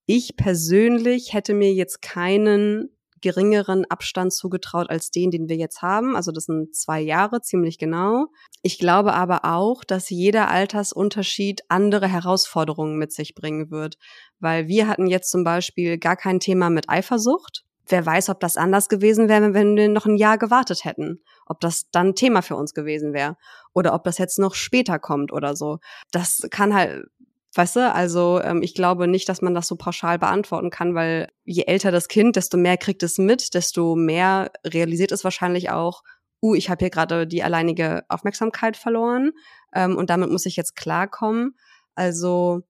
Ich 0.05 0.35
persönlich 0.35 1.33
hätte 1.33 1.53
mir 1.53 1.71
jetzt 1.71 2.01
keinen 2.01 2.89
geringeren 3.21 3.85
Abstand 3.85 4.33
zugetraut 4.33 4.89
als 4.89 5.11
den, 5.11 5.31
den 5.31 5.49
wir 5.49 5.55
jetzt 5.55 5.81
haben. 5.81 6.15
Also 6.15 6.31
das 6.31 6.45
sind 6.45 6.75
zwei 6.75 6.99
Jahre, 7.01 7.41
ziemlich 7.41 7.77
genau. 7.77 8.27
Ich 8.61 8.79
glaube 8.79 9.13
aber 9.13 9.45
auch, 9.45 9.83
dass 9.83 10.09
jeder 10.09 10.49
Altersunterschied 10.49 11.61
andere 11.69 12.07
Herausforderungen 12.07 12.97
mit 12.97 13.11
sich 13.11 13.35
bringen 13.35 13.71
wird. 13.71 13.97
Weil 14.39 14.67
wir 14.67 14.87
hatten 14.87 15.07
jetzt 15.07 15.31
zum 15.31 15.43
Beispiel 15.43 15.97
gar 15.97 16.15
kein 16.15 16.39
Thema 16.39 16.69
mit 16.69 16.89
Eifersucht. 16.89 17.63
Wer 17.87 18.05
weiß, 18.05 18.29
ob 18.29 18.39
das 18.39 18.55
anders 18.55 18.87
gewesen 18.87 19.29
wäre, 19.29 19.53
wenn 19.53 19.75
wir 19.75 19.89
noch 19.89 20.05
ein 20.05 20.15
Jahr 20.15 20.37
gewartet 20.37 20.85
hätten. 20.85 21.23
Ob 21.47 21.59
das 21.59 21.89
dann 21.89 22.13
Thema 22.13 22.43
für 22.43 22.55
uns 22.55 22.73
gewesen 22.73 23.13
wäre. 23.13 23.35
Oder 23.73 23.93
ob 23.93 24.03
das 24.03 24.19
jetzt 24.19 24.37
noch 24.37 24.53
später 24.53 24.99
kommt 24.99 25.33
oder 25.33 25.55
so. 25.55 25.79
Das 26.11 26.47
kann 26.51 26.75
halt 26.75 27.07
Weißt 27.55 27.77
du, 27.77 27.91
also 27.91 28.39
ähm, 28.43 28.61
ich 28.61 28.75
glaube 28.75 29.07
nicht, 29.07 29.27
dass 29.27 29.41
man 29.41 29.55
das 29.55 29.67
so 29.67 29.75
pauschal 29.75 30.19
beantworten 30.19 30.69
kann, 30.69 30.93
weil 30.93 31.29
je 31.45 31.63
älter 31.63 31.91
das 31.91 32.07
Kind, 32.07 32.35
desto 32.35 32.57
mehr 32.57 32.77
kriegt 32.77 33.01
es 33.01 33.17
mit, 33.17 33.53
desto 33.55 33.95
mehr 33.95 34.51
realisiert 34.65 35.11
es 35.11 35.23
wahrscheinlich 35.23 35.71
auch, 35.71 36.03
uh, 36.43 36.53
ich 36.53 36.69
habe 36.69 36.79
hier 36.79 36.91
gerade 36.91 37.25
die 37.25 37.43
alleinige 37.43 38.03
Aufmerksamkeit 38.07 38.77
verloren 38.77 39.31
ähm, 39.73 39.97
und 39.97 40.09
damit 40.11 40.29
muss 40.29 40.45
ich 40.45 40.55
jetzt 40.55 40.75
klarkommen. 40.75 41.55
Also 41.95 42.61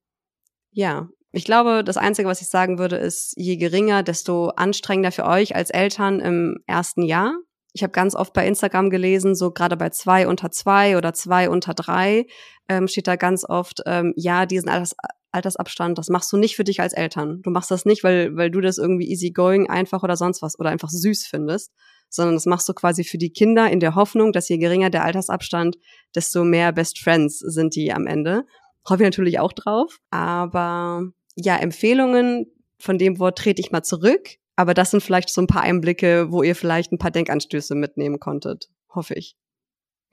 ja, 0.71 1.09
ich 1.31 1.43
glaube, 1.45 1.83
das 1.83 1.97
Einzige, 1.97 2.27
was 2.27 2.41
ich 2.41 2.47
sagen 2.47 2.79
würde, 2.79 2.95
ist, 2.95 3.33
je 3.35 3.57
geringer, 3.57 4.01
desto 4.01 4.49
anstrengender 4.49 5.11
für 5.11 5.25
euch 5.25 5.55
als 5.55 5.69
Eltern 5.71 6.19
im 6.21 6.63
ersten 6.67 7.03
Jahr 7.03 7.35
ich 7.73 7.83
habe 7.83 7.91
ganz 7.91 8.15
oft 8.15 8.33
bei 8.33 8.47
Instagram 8.47 8.89
gelesen, 8.89 9.35
so 9.35 9.51
gerade 9.51 9.77
bei 9.77 9.89
zwei 9.89 10.27
unter 10.27 10.51
zwei 10.51 10.97
oder 10.97 11.13
zwei 11.13 11.49
unter 11.49 11.73
drei 11.73 12.25
ähm, 12.67 12.87
steht 12.87 13.07
da 13.07 13.15
ganz 13.15 13.45
oft, 13.47 13.81
ähm, 13.85 14.13
ja, 14.15 14.45
diesen 14.45 14.69
Alters, 14.69 14.95
Altersabstand, 15.31 15.97
das 15.97 16.09
machst 16.09 16.31
du 16.31 16.37
nicht 16.37 16.55
für 16.55 16.63
dich 16.63 16.81
als 16.81 16.93
Eltern. 16.93 17.41
Du 17.43 17.51
machst 17.51 17.69
das 17.69 17.85
nicht, 17.85 18.03
weil, 18.03 18.35
weil 18.35 18.49
du 18.49 18.61
das 18.61 18.77
irgendwie 18.77 19.09
easygoing 19.11 19.69
einfach 19.69 20.01
oder 20.01 20.15
sonst 20.15 20.41
was 20.41 20.57
oder 20.57 20.71
einfach 20.71 20.89
süß 20.89 21.27
findest, 21.27 21.71
sondern 22.09 22.35
das 22.35 22.47
machst 22.47 22.67
du 22.67 22.73
quasi 22.73 23.03
für 23.03 23.19
die 23.19 23.31
Kinder 23.31 23.69
in 23.69 23.79
der 23.79 23.95
Hoffnung, 23.95 24.31
dass 24.31 24.49
je 24.49 24.57
geringer 24.57 24.89
der 24.89 25.03
Altersabstand, 25.03 25.77
desto 26.15 26.43
mehr 26.43 26.71
Best 26.71 26.99
Friends 26.99 27.37
sind 27.39 27.75
die 27.75 27.93
am 27.93 28.07
Ende. 28.07 28.45
Hoffe 28.87 29.03
ich 29.03 29.07
natürlich 29.07 29.39
auch 29.39 29.53
drauf. 29.53 29.99
Aber 30.09 31.03
ja, 31.35 31.57
Empfehlungen, 31.57 32.47
von 32.79 32.97
dem 32.97 33.19
Wort 33.19 33.37
trete 33.37 33.61
ich 33.61 33.71
mal 33.71 33.83
zurück. 33.83 34.37
Aber 34.59 34.73
das 34.73 34.91
sind 34.91 35.01
vielleicht 35.01 35.29
so 35.29 35.39
ein 35.39 35.47
paar 35.47 35.61
Einblicke, 35.61 36.33
wo 36.33 36.43
ihr 36.43 36.53
vielleicht 36.53 36.91
ein 36.91 36.97
paar 36.97 37.11
Denkanstöße 37.11 37.75
mitnehmen 37.75 38.19
konntet. 38.19 38.67
Hoffe 38.93 39.13
ich. 39.13 39.37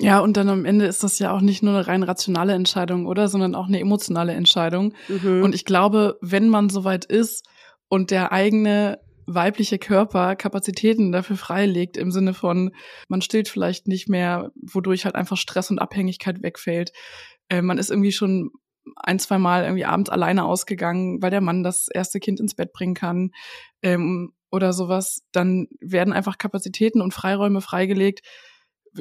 Ja, 0.00 0.20
und 0.20 0.36
dann 0.36 0.48
am 0.48 0.64
Ende 0.64 0.84
ist 0.86 1.02
das 1.02 1.18
ja 1.18 1.32
auch 1.32 1.40
nicht 1.40 1.64
nur 1.64 1.74
eine 1.74 1.88
rein 1.88 2.04
rationale 2.04 2.52
Entscheidung, 2.52 3.06
oder, 3.06 3.26
sondern 3.26 3.56
auch 3.56 3.66
eine 3.66 3.80
emotionale 3.80 4.34
Entscheidung. 4.34 4.94
Mhm. 5.08 5.42
Und 5.42 5.52
ich 5.52 5.64
glaube, 5.64 6.16
wenn 6.20 6.48
man 6.48 6.68
soweit 6.68 7.04
ist 7.06 7.48
und 7.88 8.12
der 8.12 8.30
eigene 8.30 9.00
weibliche 9.26 9.80
Körper 9.80 10.36
Kapazitäten 10.36 11.10
dafür 11.10 11.36
freilegt, 11.36 11.96
im 11.96 12.12
Sinne 12.12 12.32
von, 12.32 12.70
man 13.08 13.22
stillt 13.22 13.48
vielleicht 13.48 13.88
nicht 13.88 14.08
mehr, 14.08 14.52
wodurch 14.54 15.06
halt 15.06 15.16
einfach 15.16 15.38
Stress 15.38 15.72
und 15.72 15.80
Abhängigkeit 15.80 16.40
wegfällt. 16.44 16.92
Äh, 17.48 17.62
man 17.62 17.78
ist 17.78 17.90
irgendwie 17.90 18.12
schon 18.12 18.52
ein, 18.94 19.18
zwei 19.18 19.38
Mal 19.38 19.64
irgendwie 19.64 19.84
abends 19.84 20.10
alleine 20.10 20.44
ausgegangen, 20.44 21.20
weil 21.20 21.30
der 21.30 21.40
Mann 21.40 21.64
das 21.64 21.88
erste 21.92 22.20
Kind 22.20 22.38
ins 22.38 22.54
Bett 22.54 22.72
bringen 22.72 22.94
kann. 22.94 23.32
Ähm, 23.82 24.32
oder 24.50 24.72
sowas, 24.72 25.22
dann 25.32 25.66
werden 25.80 26.12
einfach 26.12 26.38
Kapazitäten 26.38 27.00
und 27.00 27.14
Freiräume 27.14 27.60
freigelegt. 27.60 28.20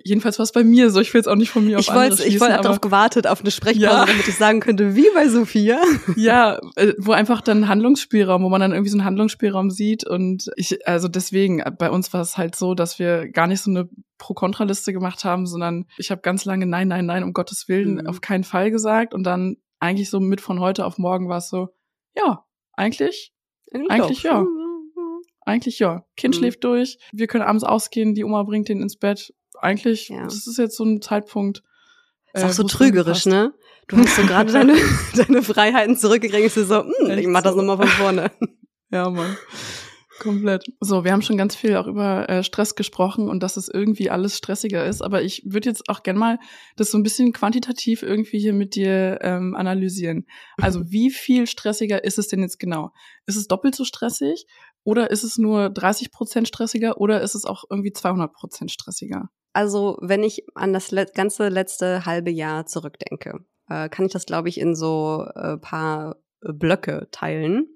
Jedenfalls 0.04 0.40
war 0.40 0.44
es 0.44 0.52
bei 0.52 0.64
mir 0.64 0.90
so. 0.90 1.00
Ich 1.00 1.14
will 1.14 1.22
es 1.22 1.28
auch 1.28 1.36
nicht 1.36 1.52
von 1.52 1.66
mir 1.66 1.78
auf 1.78 1.82
ich 1.84 1.92
andere 1.92 2.26
Ich 2.26 2.40
wollte 2.42 2.62
darauf 2.62 2.82
gewartet, 2.82 3.28
auf 3.28 3.42
eine 3.42 3.52
Sprechpause, 3.52 3.86
ja. 3.86 4.06
damit 4.06 4.28
ich 4.28 4.36
sagen 4.36 4.60
könnte, 4.60 4.96
wie 4.96 5.08
bei 5.14 5.30
Sophia. 5.30 5.82
Ja, 6.18 6.60
äh, 6.76 6.94
wo 6.98 7.12
einfach 7.12 7.42
dann 7.42 7.68
Handlungsspielraum, 7.68 8.44
wo 8.44 8.50
man 8.50 8.62
dann 8.62 8.72
irgendwie 8.72 8.90
so 8.90 8.98
einen 8.98 9.06
Handlungsspielraum 9.06 9.70
sieht. 9.70 10.06
Und 10.06 10.50
ich, 10.56 10.86
also 10.88 11.08
deswegen, 11.08 11.64
bei 11.78 11.90
uns 11.90 12.12
war 12.14 12.22
es 12.22 12.38
halt 12.38 12.56
so, 12.56 12.74
dass 12.74 13.00
wir 13.00 13.30
gar 13.30 13.48
nicht 13.48 13.62
so 13.62 13.70
eine 13.70 13.90
Pro-Kontra-Liste 14.18 14.94
gemacht 14.94 15.24
haben, 15.24 15.46
sondern 15.46 15.86
ich 15.98 16.12
habe 16.12 16.22
ganz 16.22 16.46
lange 16.46 16.66
Nein, 16.66 16.88
Nein, 16.88 17.06
Nein, 17.06 17.24
um 17.24 17.34
Gottes 17.34 17.68
Willen, 17.68 17.96
mhm. 17.96 18.08
auf 18.08 18.22
keinen 18.22 18.44
Fall 18.44 18.72
gesagt. 18.72 19.14
Und 19.14 19.24
dann 19.24 19.58
eigentlich 19.80 20.10
so 20.10 20.20
mit 20.20 20.42
von 20.42 20.60
heute 20.60 20.86
auf 20.86 20.98
morgen 20.98 21.30
war 21.30 21.38
es 21.38 21.50
so, 21.50 21.70
ja, 22.16 22.46
eigentlich, 22.74 23.34
eigentlich, 23.72 23.92
eigentlich 23.92 24.24
ja. 24.24 24.46
Eigentlich 25.46 25.80
ja. 25.80 26.04
Kind 26.18 26.36
mhm. 26.36 26.40
schläft 26.40 26.64
durch, 26.64 26.98
wir 27.14 27.28
können 27.28 27.44
abends 27.44 27.64
ausgehen, 27.64 28.16
die 28.16 28.24
Oma 28.24 28.44
bringt 28.44 28.68
den 28.68 28.82
ins 28.82 28.98
Bett. 28.98 29.34
Eigentlich, 29.60 30.10
ja. 30.10 30.24
das 30.24 30.48
ist 30.48 30.58
jetzt 30.58 30.76
so 30.76 30.84
ein 30.84 31.02
Zeitpunkt. 31.02 31.64
Ist 32.34 32.44
auch 32.44 32.52
so 32.52 32.64
trügerisch, 32.64 33.26
ne? 33.26 33.54
Du 33.88 33.98
hast 33.98 34.16
so 34.16 34.24
gerade 34.24 34.52
deine, 34.52 34.76
deine 35.16 35.42
Freiheiten 35.42 35.96
zurückgekriegt 35.96 36.58
und 36.58 36.66
so, 36.66 36.84
hm, 36.84 37.18
ich 37.18 37.28
mach 37.28 37.44
das 37.44 37.56
nochmal 37.56 37.78
von 37.78 37.88
vorne. 37.88 38.32
Ja, 38.92 39.10
Mann. 39.10 39.36
Komplett. 40.20 40.72
So, 40.80 41.04
wir 41.04 41.12
haben 41.12 41.24
schon 41.24 41.38
ganz 41.38 41.56
viel 41.56 41.76
auch 41.76 41.88
über 41.88 42.30
äh, 42.30 42.44
Stress 42.44 42.76
gesprochen 42.76 43.28
und 43.28 43.44
dass 43.44 43.58
es 43.58 43.68
irgendwie 43.68 44.10
alles 44.10 44.38
stressiger 44.38 44.86
ist. 44.86 45.02
Aber 45.02 45.22
ich 45.22 45.42
würde 45.46 45.68
jetzt 45.68 45.90
auch 45.90 46.04
gern 46.04 46.18
mal 46.18 46.40
das 46.78 46.92
so 46.92 46.98
ein 46.98 47.04
bisschen 47.04 47.34
quantitativ 47.34 48.04
irgendwie 48.04 48.40
hier 48.40 48.54
mit 48.54 48.76
dir 48.76 49.20
ähm, 49.22 49.56
analysieren. 49.56 50.26
Also 50.58 50.90
wie 50.92 51.12
viel 51.12 51.48
stressiger 51.48 52.04
ist 52.04 52.18
es 52.18 52.30
denn 52.30 52.42
jetzt 52.42 52.60
genau? 52.60 52.92
Ist 53.26 53.36
es 53.36 53.48
doppelt 53.48 53.76
so 53.76 53.84
stressig 53.84 54.46
oder 54.86 55.10
ist 55.10 55.24
es 55.24 55.38
nur 55.38 55.70
30 55.72 56.12
Prozent 56.12 56.48
stressiger 56.48 57.02
oder 57.02 57.22
ist 57.22 57.34
es 57.34 57.44
auch 57.44 57.66
irgendwie 57.70 57.92
200 57.92 58.32
Prozent 58.32 58.72
stressiger? 58.72 59.30
Also 59.52 59.98
wenn 60.00 60.24
ich 60.24 60.46
an 60.54 60.74
das 60.74 60.92
le 60.92 61.08
ganze 61.08 61.50
letzte 61.50 62.06
halbe 62.06 62.30
Jahr 62.30 62.68
zurückdenke, 62.68 63.46
äh, 63.68 63.90
kann 63.90 64.06
ich 64.06 64.14
das, 64.14 64.28
glaube 64.28 64.48
ich, 64.48 64.60
in 64.60 64.76
so 64.76 65.26
äh, 65.36 65.58
paar 65.58 66.18
Blöcke 66.42 67.08
teilen. 67.12 67.68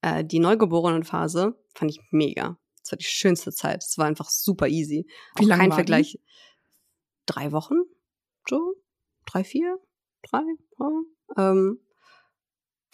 Äh, 0.00 0.24
die 0.24 0.38
Neugeborenenphase 0.38 1.54
fand 1.74 1.90
ich 1.90 2.00
mega. 2.10 2.58
Das 2.80 2.92
war 2.92 2.96
die 2.96 3.04
schönste 3.04 3.52
Zeit. 3.52 3.84
Es 3.84 3.98
war 3.98 4.06
einfach 4.06 4.30
super 4.30 4.66
easy. 4.66 5.06
Wie 5.36 5.44
lange 5.44 5.60
kein 5.60 5.70
war 5.70 5.76
Vergleich. 5.76 6.12
Die? 6.12 6.20
Drei 7.26 7.52
Wochen? 7.52 7.74
So? 8.48 8.76
Drei, 9.26 9.44
vier? 9.44 9.76
Drei? 10.22 10.40
Ja. 10.78 11.50
Ähm, 11.50 11.80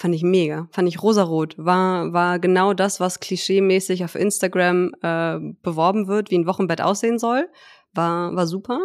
fand 0.05 0.15
ich 0.15 0.23
mega. 0.23 0.69
Fand 0.71 0.87
ich 0.87 1.03
rosarot. 1.03 1.55
War, 1.57 2.13
war 2.13 2.39
genau 2.39 2.75
das, 2.75 3.01
was 3.01 3.21
klischeemäßig 3.21 4.05
auf 4.05 4.15
Instagram 4.15 4.93
äh, 5.01 5.39
beworben 5.63 6.09
wird, 6.09 6.31
wie 6.31 6.37
ein 6.37 6.47
Wochenbett 6.47 6.83
aussehen 6.83 7.19
soll. 7.19 7.49
War, 7.95 8.37
war 8.37 8.47
super. 8.47 8.81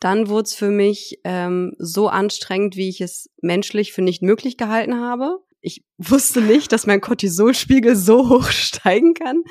Dann 0.00 0.28
wurde 0.28 0.44
es 0.44 0.54
für 0.54 0.70
mich 0.70 1.20
ähm, 1.22 1.74
so 1.78 2.08
anstrengend, 2.08 2.76
wie 2.76 2.88
ich 2.88 3.00
es 3.00 3.30
menschlich 3.42 3.92
für 3.92 4.02
nicht 4.02 4.22
möglich 4.22 4.56
gehalten 4.56 5.00
habe 5.00 5.38
ich 5.60 5.84
wusste 5.98 6.40
nicht, 6.40 6.72
dass 6.72 6.86
mein 6.86 7.00
Cortisolspiegel 7.00 7.96
so 7.96 8.28
hoch 8.28 8.50
steigen 8.50 9.14
kann. 9.14 9.42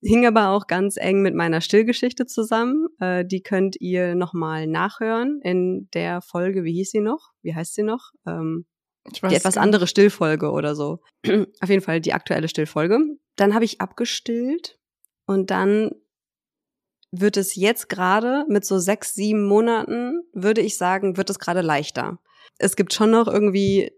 Hing 0.00 0.26
aber 0.26 0.50
auch 0.50 0.68
ganz 0.68 0.96
eng 0.96 1.22
mit 1.22 1.34
meiner 1.34 1.60
Stillgeschichte 1.60 2.26
zusammen. 2.26 2.86
Äh, 3.00 3.24
die 3.24 3.42
könnt 3.42 3.76
ihr 3.80 4.14
nochmal 4.14 4.68
nachhören 4.68 5.40
in 5.42 5.88
der 5.92 6.20
Folge, 6.20 6.62
wie 6.62 6.74
hieß 6.74 6.92
sie 6.92 7.00
noch? 7.00 7.30
Wie 7.42 7.54
heißt 7.54 7.74
sie 7.74 7.82
noch? 7.82 8.12
Ähm, 8.26 8.66
die 9.06 9.34
etwas 9.34 9.56
andere 9.56 9.86
Stillfolge 9.86 10.50
oder 10.50 10.74
so. 10.74 11.00
Auf 11.60 11.68
jeden 11.68 11.82
Fall 11.82 12.00
die 12.00 12.12
aktuelle 12.12 12.48
Stillfolge. 12.48 13.00
Dann 13.36 13.54
habe 13.54 13.64
ich 13.64 13.80
abgestillt 13.80 14.78
und 15.26 15.50
dann 15.50 15.92
wird 17.10 17.36
es 17.36 17.54
jetzt 17.54 17.88
gerade 17.88 18.44
mit 18.48 18.64
so 18.64 18.78
sechs, 18.78 19.14
sieben 19.14 19.46
Monaten, 19.46 20.22
würde 20.32 20.60
ich 20.60 20.76
sagen, 20.76 21.16
wird 21.16 21.30
es 21.30 21.38
gerade 21.38 21.62
leichter. 21.62 22.18
Es 22.58 22.76
gibt 22.76 22.92
schon 22.92 23.10
noch 23.10 23.28
irgendwie 23.28 23.92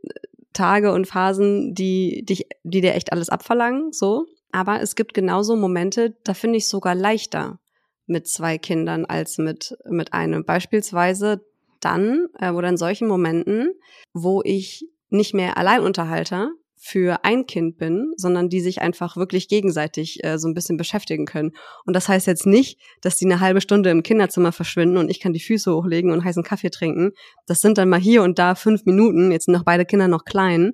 Tage 0.53 0.93
und 0.93 1.07
Phasen, 1.07 1.75
die, 1.75 2.25
die, 2.25 2.47
die 2.63 2.81
dir 2.81 2.95
echt 2.95 3.13
alles 3.13 3.29
abverlangen, 3.29 3.93
so. 3.93 4.27
Aber 4.53 4.81
es 4.81 4.97
gibt 4.97 5.15
genauso 5.15 5.57
Momente, 5.57 6.17
da 6.25 6.35
finde 6.35 6.59
ich 6.59 6.69
sogar 6.69 6.95
leichter 6.95 7.61
mit 8.07 8.27
zwei 8.27 8.59
Kindern 8.59 9.05
als 9.05 9.39
mit, 9.39 9.77
mit 9.89 10.13
einem. 10.13 10.45
Beispielsweise 10.45 11.45
dann 11.81 12.27
äh, 12.38 12.51
oder 12.51 12.69
in 12.69 12.77
solchen 12.77 13.09
Momenten, 13.09 13.73
wo 14.12 14.43
ich 14.45 14.87
nicht 15.09 15.35
mehr 15.35 15.57
Alleinunterhalter 15.57 16.51
für 16.83 17.25
ein 17.25 17.47
Kind 17.47 17.77
bin, 17.77 18.14
sondern 18.16 18.49
die 18.49 18.61
sich 18.61 18.81
einfach 18.81 19.19
wirklich 19.19 19.49
gegenseitig 19.49 20.25
äh, 20.25 20.38
so 20.38 20.49
ein 20.49 20.55
bisschen 20.55 20.79
beschäftigen 20.79 21.27
können. 21.27 21.53
Und 21.85 21.95
das 21.95 22.09
heißt 22.09 22.27
jetzt 22.27 22.47
nicht, 22.47 22.81
dass 23.03 23.19
die 23.19 23.27
eine 23.27 23.40
halbe 23.40 23.61
Stunde 23.61 23.90
im 23.90 24.03
Kinderzimmer 24.03 24.51
verschwinden 24.51 24.97
und 24.97 25.11
ich 25.11 25.21
kann 25.21 25.35
die 25.35 25.40
Füße 25.40 25.75
hochlegen 25.75 26.11
und 26.11 26.25
heißen 26.25 26.43
Kaffee 26.43 26.71
trinken. 26.71 27.12
Das 27.47 27.61
sind 27.61 27.77
dann 27.77 27.90
mal 27.90 28.01
hier 28.01 28.23
und 28.23 28.38
da 28.38 28.55
fünf 28.55 28.87
Minuten. 28.87 29.31
Jetzt 29.31 29.45
sind 29.45 29.55
noch 29.55 29.64
beide 29.64 29.85
Kinder 29.85 30.09
noch 30.09 30.25
klein. 30.25 30.73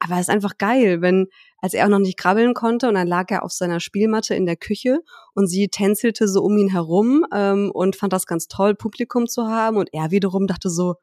Aber 0.00 0.16
es 0.16 0.22
ist 0.22 0.30
einfach 0.30 0.58
geil, 0.58 1.00
wenn, 1.02 1.28
als 1.64 1.72
er 1.72 1.86
auch 1.86 1.88
noch 1.88 1.98
nicht 1.98 2.18
krabbeln 2.18 2.52
konnte 2.52 2.88
und 2.88 2.94
dann 2.94 3.08
lag 3.08 3.30
er 3.30 3.42
auf 3.42 3.50
seiner 3.50 3.80
Spielmatte 3.80 4.34
in 4.34 4.44
der 4.44 4.54
Küche 4.54 4.98
und 5.32 5.46
sie 5.46 5.68
tänzelte 5.68 6.28
so 6.28 6.42
um 6.42 6.58
ihn 6.58 6.68
herum 6.68 7.24
ähm, 7.32 7.70
und 7.72 7.96
fand 7.96 8.12
das 8.12 8.26
ganz 8.26 8.48
toll, 8.48 8.74
Publikum 8.74 9.26
zu 9.26 9.46
haben. 9.46 9.78
Und 9.78 9.88
er 9.94 10.10
wiederum 10.10 10.46
dachte 10.46 10.68
so, 10.68 10.96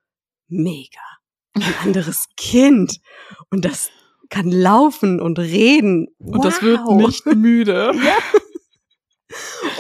mega 0.50 1.02
ein 1.56 1.63
anderes 1.82 2.28
Kind. 2.38 3.00
Und 3.50 3.65
das 3.65 3.89
kann 4.30 4.52
laufen 4.52 5.19
und 5.19 5.39
reden. 5.39 6.10
Wow. 6.19 6.36
Und 6.36 6.45
das 6.45 6.62
wird 6.62 6.86
nicht 6.91 7.26
müde. 7.26 7.93
ja. 8.06 8.17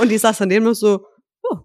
Und 0.01 0.11
ich 0.11 0.19
saß 0.19 0.39
dann 0.39 0.49
dem 0.49 0.73
so, 0.73 1.05
oh, 1.43 1.57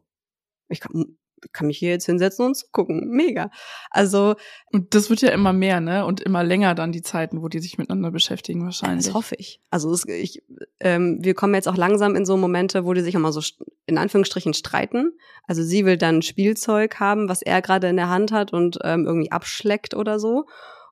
ich 0.69 0.81
kann, 0.81 1.17
kann 1.53 1.67
mich 1.67 1.79
hier 1.79 1.91
jetzt 1.91 2.07
hinsetzen 2.07 2.47
und 2.47 2.63
gucken. 2.73 3.09
Mega. 3.09 3.51
Also. 3.91 4.35
Und 4.73 4.95
das 4.95 5.11
wird 5.11 5.23
ja 5.23 5.31
immer 5.31 5.53
mehr, 5.53 5.81
ne? 5.81 6.05
Und 6.05 6.21
immer 6.21 6.45
länger 6.45 6.75
dann 6.75 6.93
die 6.93 7.03
Zeiten, 7.03 7.43
wo 7.43 7.49
die 7.49 7.61
sich 7.61 7.79
miteinander 7.79 8.11
beschäftigen, 8.11 8.65
wahrscheinlich. 8.65 9.07
Das 9.07 9.15
hoffe 9.15 9.35
ich. 9.39 9.61
Also 9.71 9.93
es, 9.93 10.07
ich, 10.07 10.43
ähm, 10.81 11.19
wir 11.21 11.35
kommen 11.35 11.55
jetzt 11.55 11.69
auch 11.69 11.77
langsam 11.77 12.15
in 12.17 12.27
so 12.27 12.37
Momente, 12.37 12.85
wo 12.85 12.93
die 12.93 13.03
sich 13.03 13.15
immer 13.15 13.33
so 13.33 13.41
in 13.87 13.99
Anführungsstrichen 13.99 14.55
streiten. 14.55 15.13
Also 15.47 15.63
sie 15.63 15.85
will 15.85 15.97
dann 15.97 16.23
Spielzeug 16.23 16.99
haben, 17.01 17.29
was 17.29 17.43
er 17.43 17.63
gerade 17.63 17.89
in 17.89 17.97
der 17.97 18.09
Hand 18.09 18.33
hat 18.33 18.53
und 18.53 18.79
ähm, 18.83 19.07
irgendwie 19.07 19.33
abschleckt 19.33 19.95
oder 19.95 20.19
so. 20.19 20.47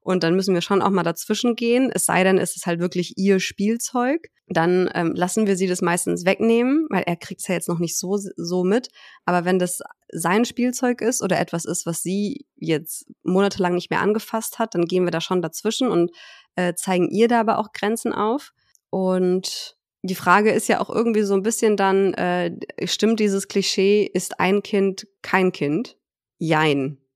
Und 0.04 0.22
dann 0.22 0.36
müssen 0.36 0.52
wir 0.52 0.60
schon 0.60 0.82
auch 0.82 0.90
mal 0.90 1.02
dazwischen 1.02 1.56
gehen. 1.56 1.90
Es 1.92 2.04
sei 2.04 2.24
denn, 2.24 2.36
es 2.36 2.56
ist 2.56 2.66
halt 2.66 2.78
wirklich 2.78 3.14
ihr 3.16 3.40
Spielzeug. 3.40 4.28
Dann 4.46 4.90
ähm, 4.94 5.14
lassen 5.14 5.46
wir 5.46 5.56
sie 5.56 5.66
das 5.66 5.80
meistens 5.80 6.26
wegnehmen, 6.26 6.86
weil 6.90 7.04
er 7.06 7.16
kriegt 7.16 7.40
es 7.40 7.48
ja 7.48 7.54
jetzt 7.54 7.70
noch 7.70 7.78
nicht 7.78 7.98
so, 7.98 8.18
so 8.36 8.64
mit. 8.64 8.90
Aber 9.24 9.46
wenn 9.46 9.58
das 9.58 9.80
sein 10.12 10.44
Spielzeug 10.44 11.00
ist 11.00 11.22
oder 11.22 11.40
etwas 11.40 11.64
ist, 11.64 11.86
was 11.86 12.02
sie 12.02 12.44
jetzt 12.56 13.06
monatelang 13.22 13.74
nicht 13.74 13.88
mehr 13.88 14.02
angefasst 14.02 14.58
hat, 14.58 14.74
dann 14.74 14.84
gehen 14.84 15.04
wir 15.04 15.10
da 15.10 15.22
schon 15.22 15.40
dazwischen 15.40 15.88
und 15.88 16.10
äh, 16.54 16.74
zeigen 16.74 17.08
ihr 17.08 17.26
da 17.26 17.40
aber 17.40 17.58
auch 17.58 17.72
Grenzen 17.72 18.12
auf. 18.12 18.52
Und 18.90 19.78
die 20.02 20.14
Frage 20.14 20.52
ist 20.52 20.68
ja 20.68 20.82
auch 20.82 20.90
irgendwie 20.90 21.22
so 21.22 21.32
ein 21.32 21.42
bisschen 21.42 21.78
dann, 21.78 22.12
äh, 22.12 22.54
stimmt 22.86 23.20
dieses 23.20 23.48
Klischee, 23.48 24.04
ist 24.04 24.38
ein 24.38 24.62
Kind 24.62 25.06
kein 25.22 25.50
Kind? 25.50 25.96
Jein. 26.38 26.98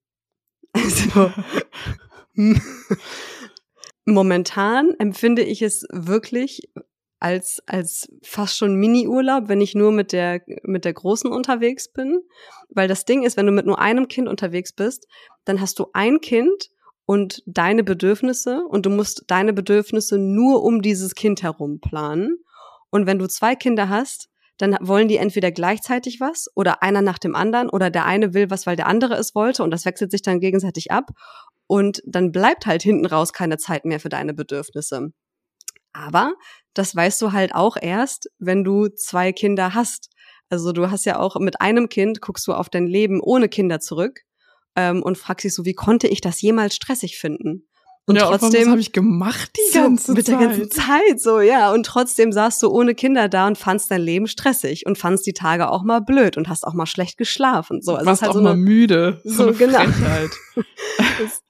Also 0.75 1.33
Momentan 4.07 4.95
empfinde 4.99 5.43
ich 5.43 5.63
es 5.63 5.85
wirklich 5.91 6.71
als, 7.21 7.61
als 7.67 8.09
fast 8.23 8.57
schon 8.57 8.77
Mini-Urlaub, 8.77 9.49
wenn 9.49 9.61
ich 9.61 9.75
nur 9.75 9.91
mit 9.93 10.13
der, 10.13 10.41
mit 10.63 10.85
der 10.85 10.93
Großen 10.93 11.31
unterwegs 11.31 11.93
bin. 11.93 12.21
Weil 12.71 12.89
das 12.89 13.05
Ding 13.05 13.25
ist, 13.25 13.37
wenn 13.37 13.47
du 13.47 13.53
mit 13.53 13.67
nur 13.67 13.79
einem 13.79 14.09
Kind 14.09 14.29
unterwegs 14.29 14.73
bist, 14.73 15.07
dann 15.45 15.61
hast 15.61 15.79
du 15.79 15.87
ein 15.93 16.21
Kind 16.21 16.71
und 17.07 17.43
deine 17.47 17.83
Bedürfnisse 17.83 18.63
und 18.69 18.87
du 18.87 18.91
musst 18.91 19.25
deine 19.27 19.53
Bedürfnisse 19.53 20.19
nur 20.19 20.63
um 20.63 20.81
dieses 20.81 21.15
Kind 21.15 21.43
herum 21.43 21.81
planen. 21.81 22.39
Und 22.91 23.07
wenn 23.07 23.19
du 23.19 23.27
zwei 23.27 23.57
Kinder 23.57 23.89
hast, 23.89 24.29
dann 24.59 24.77
wollen 24.81 25.09
die 25.09 25.17
entweder 25.17 25.51
gleichzeitig 25.51 26.21
was 26.21 26.49
oder 26.55 26.83
einer 26.83 27.01
nach 27.01 27.19
dem 27.19 27.35
anderen 27.35 27.71
oder 27.71 27.91
der 27.91 28.07
eine 28.07 28.35
will 28.35 28.51
was, 28.51 28.67
weil 28.67 28.77
der 28.77 28.87
andere 28.87 29.15
es 29.15 29.35
wollte 29.35 29.63
und 29.63 29.71
das 29.71 29.85
wechselt 29.85 30.11
sich 30.11 30.23
dann 30.23 30.41
gegenseitig 30.41 30.91
ab 30.91 31.11
und 31.69 32.03
dann 32.05 32.33
bleibt 32.33 32.67
halt 32.67 32.83
hinten 32.83 33.07
raus 33.07 33.33
keine 33.33 33.59
Zeit 33.59 33.85
mehr 33.85 34.01
für 34.01 34.09
deine 34.09 34.35
Bedürfnisse. 34.35 35.13
Aber 35.93 36.33
das 36.75 36.97
weißt 36.97 37.23
du 37.23 37.33
halt 37.33 37.55
auch 37.55 37.77
erst, 37.81 38.29
wenn 38.39 38.65
du 38.65 38.89
zwei 38.89 39.33
Kinder 39.33 39.75
hast. 39.75 40.11
Also 40.49 40.73
du 40.73 40.91
hast 40.91 41.05
ja 41.05 41.19
auch 41.19 41.39
mit 41.39 41.61
einem 41.61 41.89
Kind 41.89 42.21
guckst 42.21 42.47
du 42.47 42.55
auf 42.55 42.71
dein 42.71 42.87
Leben 42.87 43.21
ohne 43.21 43.49
Kinder 43.49 43.81
zurück 43.81 44.23
ähm, 44.77 45.03
und 45.03 45.19
fragst 45.19 45.45
dich 45.45 45.55
so, 45.55 45.65
wie 45.65 45.75
konnte 45.75 46.09
ich 46.09 46.21
das 46.21 46.41
jemals 46.41 46.75
stressig 46.75 47.19
finden? 47.19 47.69
Und 48.09 48.17
ja, 48.17 48.27
trotzdem 48.27 48.71
habe 48.71 48.81
ich 48.81 48.93
gemacht 48.93 49.51
die 49.55 49.75
ganze 49.75 50.07
so, 50.07 50.13
mit 50.15 50.25
Zeit. 50.25 50.41
der 50.41 50.49
ganzen 50.49 50.71
Zeit 50.71 51.21
so 51.21 51.41
ja 51.41 51.71
und 51.73 51.85
trotzdem 51.85 52.33
saßt 52.33 52.63
du 52.63 52.71
ohne 52.71 52.95
Kinder 52.95 53.29
da 53.29 53.47
und 53.47 53.59
fandst 53.59 53.91
dein 53.91 54.01
Leben 54.01 54.27
stressig 54.27 54.87
und 54.87 54.97
fandst 54.97 55.27
die 55.27 55.35
Tage 55.35 55.71
auch 55.71 55.83
mal 55.83 56.01
blöd 56.01 56.39
und 56.39 56.49
hast 56.49 56.67
auch 56.67 56.73
mal 56.73 56.87
schlecht 56.87 57.19
geschlafen 57.19 57.83
so 57.83 57.97
also 57.97 58.07
warst 58.07 58.23
halt 58.23 58.31
auch 58.31 58.37
so 58.37 58.41
mal 58.41 58.53
eine, 58.53 58.63
müde 58.63 59.21
so, 59.25 59.49
so 59.53 59.59
genau 59.59 59.83
es, 59.83 61.43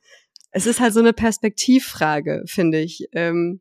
es 0.51 0.67
ist 0.67 0.81
halt 0.81 0.95
so 0.95 1.01
eine 1.01 1.13
Perspektivfrage 1.13 2.43
finde 2.47 2.81
ich 2.81 3.09
ähm, 3.13 3.61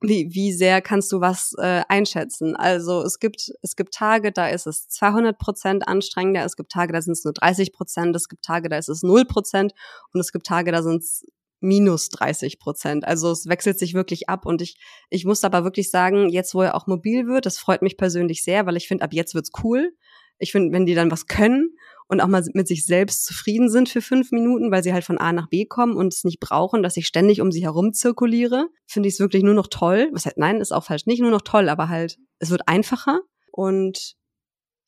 wie, 0.00 0.28
wie 0.32 0.52
sehr 0.52 0.80
kannst 0.80 1.10
du 1.10 1.20
was 1.20 1.54
äh, 1.58 1.82
einschätzen? 1.88 2.54
Also 2.54 3.02
es 3.02 3.18
gibt, 3.18 3.50
es 3.62 3.74
gibt 3.74 3.94
Tage, 3.94 4.30
da 4.30 4.48
ist 4.48 4.66
es 4.66 4.88
200 4.88 5.38
Prozent 5.38 5.88
anstrengender, 5.88 6.44
es 6.44 6.56
gibt 6.56 6.70
Tage, 6.70 6.92
da 6.92 7.02
sind 7.02 7.14
es 7.14 7.24
nur 7.24 7.34
30 7.34 7.72
Prozent, 7.72 8.14
es 8.14 8.28
gibt 8.28 8.44
Tage, 8.44 8.68
da 8.68 8.78
ist 8.78 8.88
es 8.88 9.02
0 9.02 9.24
Prozent 9.24 9.72
und 10.12 10.20
es 10.20 10.30
gibt 10.30 10.46
Tage, 10.46 10.70
da 10.70 10.82
sind 10.82 11.02
es 11.02 11.24
minus 11.60 12.10
30 12.10 12.60
Prozent. 12.60 13.04
Also 13.04 13.32
es 13.32 13.48
wechselt 13.48 13.80
sich 13.80 13.94
wirklich 13.94 14.28
ab 14.28 14.46
und 14.46 14.62
ich, 14.62 14.78
ich 15.10 15.24
muss 15.24 15.42
aber 15.42 15.64
wirklich 15.64 15.90
sagen, 15.90 16.28
jetzt 16.28 16.54
wo 16.54 16.62
er 16.62 16.76
auch 16.76 16.86
mobil 16.86 17.26
wird, 17.26 17.46
das 17.46 17.58
freut 17.58 17.82
mich 17.82 17.96
persönlich 17.96 18.44
sehr, 18.44 18.66
weil 18.66 18.76
ich 18.76 18.86
finde, 18.86 19.02
ab 19.02 19.12
jetzt 19.12 19.34
wird's 19.34 19.50
cool. 19.64 19.92
Ich 20.38 20.52
finde, 20.52 20.72
wenn 20.72 20.86
die 20.86 20.94
dann 20.94 21.10
was 21.10 21.26
können 21.26 21.74
und 22.08 22.20
auch 22.20 22.26
mal 22.26 22.44
mit 22.54 22.66
sich 22.66 22.84
selbst 22.84 23.24
zufrieden 23.24 23.70
sind 23.70 23.88
für 23.88 24.00
fünf 24.00 24.32
Minuten, 24.32 24.70
weil 24.70 24.82
sie 24.82 24.92
halt 24.92 25.04
von 25.04 25.18
A 25.18 25.32
nach 25.32 25.48
B 25.48 25.66
kommen 25.66 25.96
und 25.96 26.12
es 26.12 26.24
nicht 26.24 26.40
brauchen, 26.40 26.82
dass 26.82 26.96
ich 26.96 27.06
ständig 27.06 27.40
um 27.40 27.52
sie 27.52 27.62
herum 27.62 27.92
zirkuliere, 27.92 28.68
finde 28.86 29.08
ich 29.08 29.14
es 29.14 29.20
wirklich 29.20 29.42
nur 29.42 29.54
noch 29.54 29.68
toll. 29.68 30.08
Was 30.12 30.26
heißt, 30.26 30.38
nein, 30.38 30.60
ist 30.60 30.72
auch 30.72 30.84
falsch, 30.84 31.06
nicht 31.06 31.20
nur 31.20 31.30
noch 31.30 31.42
toll, 31.42 31.68
aber 31.68 31.88
halt, 31.88 32.18
es 32.38 32.50
wird 32.50 32.66
einfacher 32.66 33.20
und 33.52 34.14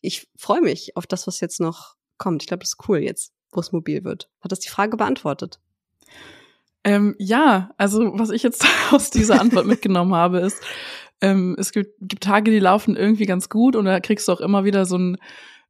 ich 0.00 0.28
freue 0.37 0.62
mich 0.62 0.96
auf 0.96 1.06
das, 1.06 1.26
was 1.26 1.40
jetzt 1.40 1.61
noch 1.61 1.96
kommt. 2.18 2.42
Ich 2.42 2.48
glaube, 2.48 2.62
das 2.62 2.70
ist 2.70 2.88
cool 2.88 2.98
jetzt 2.98 3.33
wo 3.52 3.61
es 3.61 3.72
mobil 3.72 4.04
wird. 4.04 4.28
Hat 4.40 4.52
das 4.52 4.61
die 4.61 4.68
Frage 4.68 4.96
beantwortet? 4.96 5.61
Ähm, 6.85 7.14
ja, 7.18 7.70
also 7.76 8.18
was 8.18 8.30
ich 8.30 8.42
jetzt 8.42 8.66
aus 8.90 9.11
dieser 9.11 9.40
Antwort 9.40 9.66
mitgenommen 9.66 10.14
habe, 10.14 10.40
ist, 10.40 10.62
ähm, 11.20 11.56
es 11.59 11.72
gibt, 11.72 11.94
gibt 12.00 12.22
Tage, 12.22 12.50
die 12.50 12.59
laufen 12.59 12.96
irgendwie 12.96 13.26
ganz 13.26 13.48
gut 13.48 13.76
und 13.76 13.85
da 13.85 14.00
kriegst 14.00 14.28
du 14.28 14.33
auch 14.33 14.40
immer 14.40 14.64
wieder 14.64 14.87
so 14.87 14.96
ein 14.96 15.18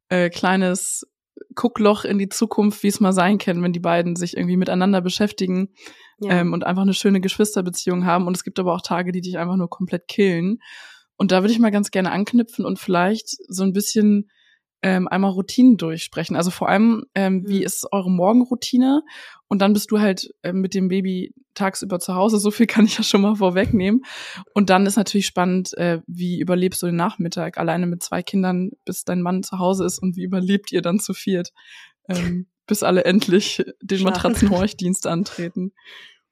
äh, 0.09 0.29
kleines 0.29 1.07
Guckloch 1.55 2.05
in 2.05 2.17
die 2.17 2.29
Zukunft, 2.29 2.83
wie 2.83 2.87
es 2.87 2.99
mal 2.99 3.13
sein 3.13 3.37
kann, 3.37 3.61
wenn 3.63 3.73
die 3.73 3.79
beiden 3.79 4.15
sich 4.15 4.37
irgendwie 4.37 4.57
miteinander 4.57 5.01
beschäftigen 5.01 5.69
ja. 6.19 6.41
ähm, 6.41 6.53
und 6.53 6.65
einfach 6.65 6.83
eine 6.83 6.93
schöne 6.93 7.21
Geschwisterbeziehung 7.21 8.05
haben. 8.05 8.27
Und 8.27 8.35
es 8.35 8.43
gibt 8.43 8.59
aber 8.59 8.73
auch 8.73 8.81
Tage, 8.81 9.11
die 9.11 9.21
dich 9.21 9.37
einfach 9.37 9.55
nur 9.55 9.69
komplett 9.69 10.07
killen. 10.07 10.59
Und 11.17 11.31
da 11.31 11.41
würde 11.41 11.53
ich 11.53 11.59
mal 11.59 11.71
ganz 11.71 11.91
gerne 11.91 12.11
anknüpfen 12.11 12.65
und 12.65 12.79
vielleicht 12.79 13.29
so 13.47 13.63
ein 13.63 13.73
bisschen 13.73 14.29
ähm, 14.81 15.07
einmal 15.07 15.31
Routinen 15.31 15.77
durchsprechen. 15.77 16.35
Also 16.35 16.49
vor 16.49 16.69
allem, 16.69 17.05
ähm, 17.13 17.43
wie 17.47 17.59
mhm. 17.59 17.65
ist 17.65 17.87
eure 17.91 18.09
Morgenroutine? 18.09 19.03
Und 19.51 19.59
dann 19.59 19.73
bist 19.73 19.91
du 19.91 19.99
halt 19.99 20.33
äh, 20.43 20.53
mit 20.53 20.73
dem 20.73 20.87
Baby 20.87 21.33
tagsüber 21.55 21.99
zu 21.99 22.15
Hause. 22.15 22.39
So 22.39 22.51
viel 22.51 22.67
kann 22.67 22.85
ich 22.85 22.97
ja 22.97 23.03
schon 23.03 23.19
mal 23.19 23.35
vorwegnehmen. 23.35 24.05
Und 24.53 24.69
dann 24.69 24.85
ist 24.85 24.95
natürlich 24.95 25.25
spannend, 25.25 25.77
äh, 25.77 25.99
wie 26.07 26.39
überlebst 26.39 26.81
du 26.81 26.85
den 26.85 26.95
Nachmittag 26.95 27.57
alleine 27.57 27.85
mit 27.85 28.01
zwei 28.01 28.23
Kindern, 28.23 28.71
bis 28.85 29.03
dein 29.03 29.21
Mann 29.21 29.43
zu 29.43 29.59
Hause 29.59 29.83
ist 29.83 29.99
und 29.99 30.15
wie 30.15 30.23
überlebt 30.23 30.71
ihr 30.71 30.81
dann 30.81 31.01
zu 31.01 31.13
viert, 31.13 31.51
ähm, 32.07 32.47
bis 32.65 32.81
alle 32.81 33.03
endlich 33.03 33.61
den 33.81 34.03
Matratzenhorchdienst 34.03 35.05
antreten. 35.05 35.73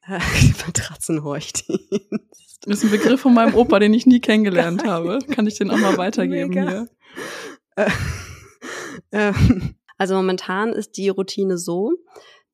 Matratzenhorchdienst. 0.65 2.59
Das 2.61 2.77
ist 2.77 2.85
ein 2.85 2.91
Begriff 2.91 3.19
von 3.19 3.33
meinem 3.33 3.53
Opa, 3.53 3.79
den 3.79 3.93
ich 3.93 4.05
nie 4.05 4.21
kennengelernt 4.21 4.83
habe. 4.87 5.19
Kann 5.29 5.45
ich 5.45 5.57
den 5.57 5.71
auch 5.71 5.77
mal 5.77 5.97
weitergeben 5.97 6.51
Mega. 6.51 6.69
hier? 6.69 6.87
Äh, 7.75 7.91
ähm, 9.11 9.75
also 9.97 10.15
momentan 10.15 10.71
ist 10.71 10.95
die 10.95 11.09
Routine 11.09 11.57
so, 11.57 11.97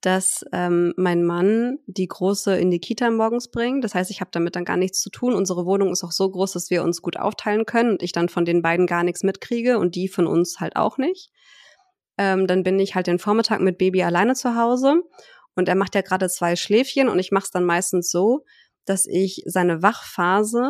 dass 0.06 0.46
ähm, 0.52 0.94
mein 0.98 1.24
Mann 1.24 1.80
die 1.88 2.08
Große 2.08 2.56
in 2.56 2.70
die 2.70 2.80
Kita 2.80 3.10
morgens 3.10 3.50
bringt. 3.50 3.84
Das 3.84 3.96
heißt, 3.96 4.12
ich 4.12 4.22
habe 4.22 4.30
damit 4.32 4.56
dann 4.56 4.64
gar 4.64 4.78
nichts 4.78 5.02
zu 5.02 5.10
tun. 5.10 5.34
Unsere 5.34 5.66
Wohnung 5.66 5.92
ist 5.92 6.04
auch 6.04 6.12
so 6.12 6.30
groß, 6.30 6.52
dass 6.52 6.70
wir 6.70 6.84
uns 6.84 7.02
gut 7.02 7.18
aufteilen 7.18 7.66
können 7.66 7.92
und 7.92 8.04
ich 8.04 8.12
dann 8.12 8.30
von 8.30 8.46
den 8.46 8.62
beiden 8.62 8.86
gar 8.86 9.04
nichts 9.04 9.24
mitkriege 9.24 9.80
und 9.80 9.96
die 9.96 10.08
von 10.08 10.28
uns 10.28 10.60
halt 10.60 10.76
auch 10.76 11.00
nicht. 11.00 11.32
Ähm, 12.20 12.46
dann 12.46 12.62
bin 12.62 12.80
ich 12.80 12.94
halt 12.94 13.08
den 13.08 13.18
Vormittag 13.18 13.62
mit 13.62 13.80
Baby 13.80 14.04
alleine 14.04 14.36
zu 14.36 14.56
Hause 14.56 15.02
und 15.56 15.68
er 15.68 15.76
macht 15.76 15.96
ja 15.96 16.02
gerade 16.02 16.30
zwei 16.30 16.56
Schläfchen 16.56 17.10
und 17.10 17.18
ich 17.18 17.32
mache 17.32 17.46
es 17.46 17.52
dann 17.52 17.66
meistens 17.66 18.12
so, 18.12 18.46
dass 18.86 19.08
ich 19.08 19.42
seine 19.48 19.82
Wachphase 19.82 20.70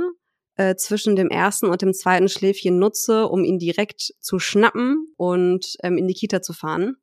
äh, 0.56 0.76
zwischen 0.76 1.18
dem 1.18 1.30
ersten 1.30 1.66
und 1.66 1.82
dem 1.82 1.94
zweiten 1.94 2.30
Schläfchen 2.30 2.80
nutze, 2.80 3.28
um 3.28 3.44
ihn 3.44 3.60
direkt 3.60 4.14
zu 4.22 4.40
schnappen 4.40 5.14
und 5.18 5.76
ähm, 5.84 5.98
in 5.98 6.08
die 6.08 6.14
Kita 6.14 6.42
zu 6.42 6.54
fahren. 6.54 6.96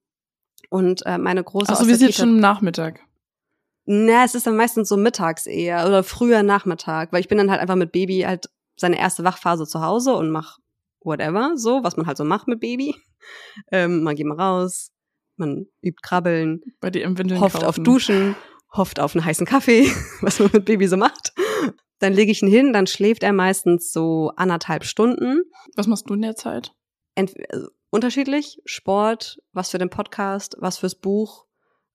Und 0.72 1.04
äh, 1.04 1.18
meine 1.18 1.44
große. 1.44 1.70
Achso, 1.70 1.86
wir 1.86 1.96
sind 1.98 2.08
jetzt 2.08 2.16
schon 2.16 2.30
am 2.30 2.40
Nachmittag. 2.40 3.00
Na, 3.84 4.24
es 4.24 4.34
ist 4.34 4.46
dann 4.46 4.56
meistens 4.56 4.88
so 4.88 4.96
mittags 4.96 5.46
eher 5.46 5.86
oder 5.86 6.02
früher 6.02 6.42
Nachmittag, 6.42 7.12
weil 7.12 7.20
ich 7.20 7.28
bin 7.28 7.36
dann 7.36 7.50
halt 7.50 7.60
einfach 7.60 7.74
mit 7.74 7.92
Baby 7.92 8.20
halt 8.20 8.46
seine 8.76 8.98
erste 8.98 9.22
Wachphase 9.22 9.66
zu 9.66 9.82
Hause 9.82 10.14
und 10.14 10.30
mach 10.30 10.56
whatever, 11.00 11.52
so, 11.56 11.84
was 11.84 11.98
man 11.98 12.06
halt 12.06 12.16
so 12.16 12.24
macht 12.24 12.48
mit 12.48 12.60
Baby. 12.60 12.94
Ähm, 13.70 14.02
man 14.02 14.16
geht 14.16 14.26
mal 14.26 14.40
raus, 14.40 14.90
man 15.36 15.66
übt 15.80 16.00
Krabbeln, 16.02 16.60
Bei 16.80 16.90
dir 16.90 17.04
im 17.04 17.16
Windeln 17.16 17.40
hofft 17.40 17.54
kaufen. 17.54 17.66
auf 17.66 17.78
Duschen, 17.78 18.34
hofft 18.72 18.98
auf 18.98 19.14
einen 19.14 19.24
heißen 19.24 19.46
Kaffee, 19.46 19.92
was 20.22 20.40
man 20.40 20.50
mit 20.52 20.64
Baby 20.64 20.88
so 20.88 20.96
macht. 20.96 21.32
Dann 22.00 22.14
lege 22.14 22.32
ich 22.32 22.42
ihn 22.42 22.48
hin, 22.48 22.72
dann 22.72 22.88
schläft 22.88 23.22
er 23.22 23.32
meistens 23.32 23.92
so 23.92 24.32
anderthalb 24.34 24.82
Stunden. 24.82 25.42
Was 25.76 25.86
machst 25.86 26.10
du 26.10 26.14
in 26.14 26.22
der 26.22 26.34
Zeit? 26.34 26.72
Ent 27.14 27.34
also 27.50 27.68
unterschiedlich. 27.90 28.60
Sport, 28.64 29.40
was 29.52 29.70
für 29.70 29.78
den 29.78 29.90
Podcast, 29.90 30.56
was 30.58 30.78
fürs 30.78 30.94
Buch. 30.94 31.46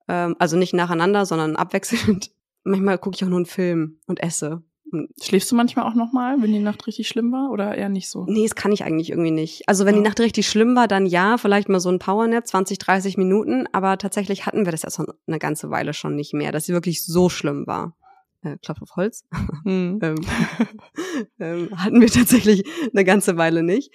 Ähm, 0.07 0.35
also 0.39 0.57
nicht 0.57 0.73
nacheinander, 0.73 1.25
sondern 1.25 1.55
abwechselnd. 1.55 2.31
Manchmal 2.63 2.97
gucke 2.97 3.15
ich 3.15 3.23
auch 3.23 3.29
nur 3.29 3.37
einen 3.37 3.45
Film 3.45 3.99
und 4.07 4.21
esse. 4.21 4.63
Schläfst 5.21 5.51
du 5.51 5.55
manchmal 5.55 5.85
auch 5.85 5.95
nochmal, 5.95 6.41
wenn 6.41 6.53
die 6.53 6.59
Nacht 6.59 6.87
richtig 6.87 7.09
schlimm 7.09 7.31
war 7.33 7.51
oder 7.51 7.75
eher 7.75 7.89
nicht 7.89 8.09
so? 8.09 8.25
Nee, 8.25 8.43
das 8.43 8.55
kann 8.55 8.71
ich 8.71 8.85
eigentlich 8.85 9.09
irgendwie 9.09 9.31
nicht. 9.31 9.67
Also 9.67 9.85
wenn 9.85 9.95
ja. 9.95 10.01
die 10.01 10.07
Nacht 10.07 10.19
richtig 10.21 10.47
schlimm 10.47 10.77
war, 10.77 10.87
dann 10.87 11.05
ja, 11.05 11.37
vielleicht 11.37 11.67
mal 11.67 11.81
so 11.81 11.89
ein 11.89 11.99
Powernap, 11.99 12.47
20, 12.47 12.77
30 12.77 13.17
Minuten, 13.17 13.67
aber 13.73 13.97
tatsächlich 13.97 14.45
hatten 14.45 14.63
wir 14.63 14.71
das 14.71 14.83
ja 14.83 14.89
schon 14.89 15.07
eine 15.27 15.39
ganze 15.39 15.69
Weile 15.71 15.93
schon 15.93 16.15
nicht 16.15 16.33
mehr, 16.33 16.53
dass 16.53 16.65
sie 16.65 16.73
wirklich 16.73 17.05
so 17.05 17.27
schlimm 17.27 17.67
war 17.67 17.97
äh, 18.43 18.57
Klopf 18.61 18.81
auf 18.81 18.95
Holz, 18.95 19.23
mhm. 19.63 19.99
ähm, 20.03 20.15
ähm, 21.39 21.69
hatten 21.75 22.01
wir 22.01 22.09
tatsächlich 22.09 22.63
eine 22.93 23.03
ganze 23.03 23.37
Weile 23.37 23.63
nicht. 23.63 23.93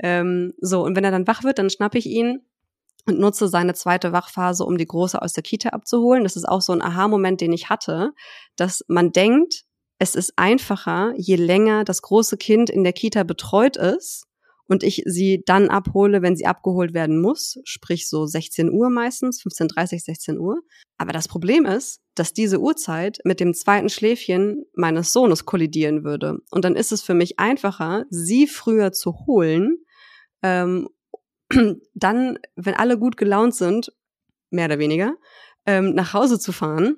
Ähm, 0.00 0.54
so, 0.60 0.84
und 0.84 0.96
wenn 0.96 1.04
er 1.04 1.10
dann 1.10 1.26
wach 1.26 1.44
wird, 1.44 1.58
dann 1.58 1.70
schnappe 1.70 1.98
ich 1.98 2.06
ihn 2.06 2.40
und 3.06 3.18
nutze 3.18 3.48
seine 3.48 3.74
zweite 3.74 4.12
Wachphase, 4.12 4.64
um 4.64 4.78
die 4.78 4.86
Große 4.86 5.20
aus 5.20 5.32
der 5.32 5.42
Kita 5.42 5.70
abzuholen. 5.70 6.22
Das 6.22 6.36
ist 6.36 6.48
auch 6.48 6.60
so 6.60 6.72
ein 6.72 6.82
Aha-Moment, 6.82 7.40
den 7.40 7.52
ich 7.52 7.68
hatte, 7.68 8.12
dass 8.56 8.84
man 8.88 9.12
denkt, 9.12 9.64
es 9.98 10.14
ist 10.14 10.32
einfacher, 10.36 11.12
je 11.16 11.36
länger 11.36 11.84
das 11.84 12.02
große 12.02 12.36
Kind 12.36 12.70
in 12.70 12.82
der 12.82 12.92
Kita 12.92 13.22
betreut 13.22 13.76
ist, 13.76 14.26
und 14.68 14.82
ich 14.82 15.02
sie 15.06 15.42
dann 15.44 15.68
abhole, 15.68 16.22
wenn 16.22 16.36
sie 16.36 16.46
abgeholt 16.46 16.94
werden 16.94 17.20
muss, 17.20 17.58
sprich 17.64 18.08
so 18.08 18.26
16 18.26 18.70
Uhr 18.70 18.90
meistens, 18.90 19.42
15.30, 19.42 20.04
16 20.04 20.38
Uhr. 20.38 20.60
Aber 20.98 21.12
das 21.12 21.28
Problem 21.28 21.66
ist, 21.66 22.00
dass 22.14 22.32
diese 22.32 22.60
Uhrzeit 22.60 23.18
mit 23.24 23.40
dem 23.40 23.54
zweiten 23.54 23.88
Schläfchen 23.88 24.64
meines 24.74 25.12
Sohnes 25.12 25.44
kollidieren 25.44 26.04
würde. 26.04 26.38
Und 26.50 26.64
dann 26.64 26.76
ist 26.76 26.92
es 26.92 27.02
für 27.02 27.14
mich 27.14 27.38
einfacher, 27.38 28.04
sie 28.10 28.46
früher 28.46 28.92
zu 28.92 29.26
holen, 29.26 29.78
ähm, 30.42 30.88
dann, 31.94 32.38
wenn 32.56 32.74
alle 32.74 32.98
gut 32.98 33.16
gelaunt 33.16 33.54
sind, 33.54 33.92
mehr 34.50 34.66
oder 34.66 34.78
weniger, 34.78 35.16
ähm, 35.66 35.94
nach 35.94 36.12
Hause 36.12 36.38
zu 36.38 36.52
fahren 36.52 36.96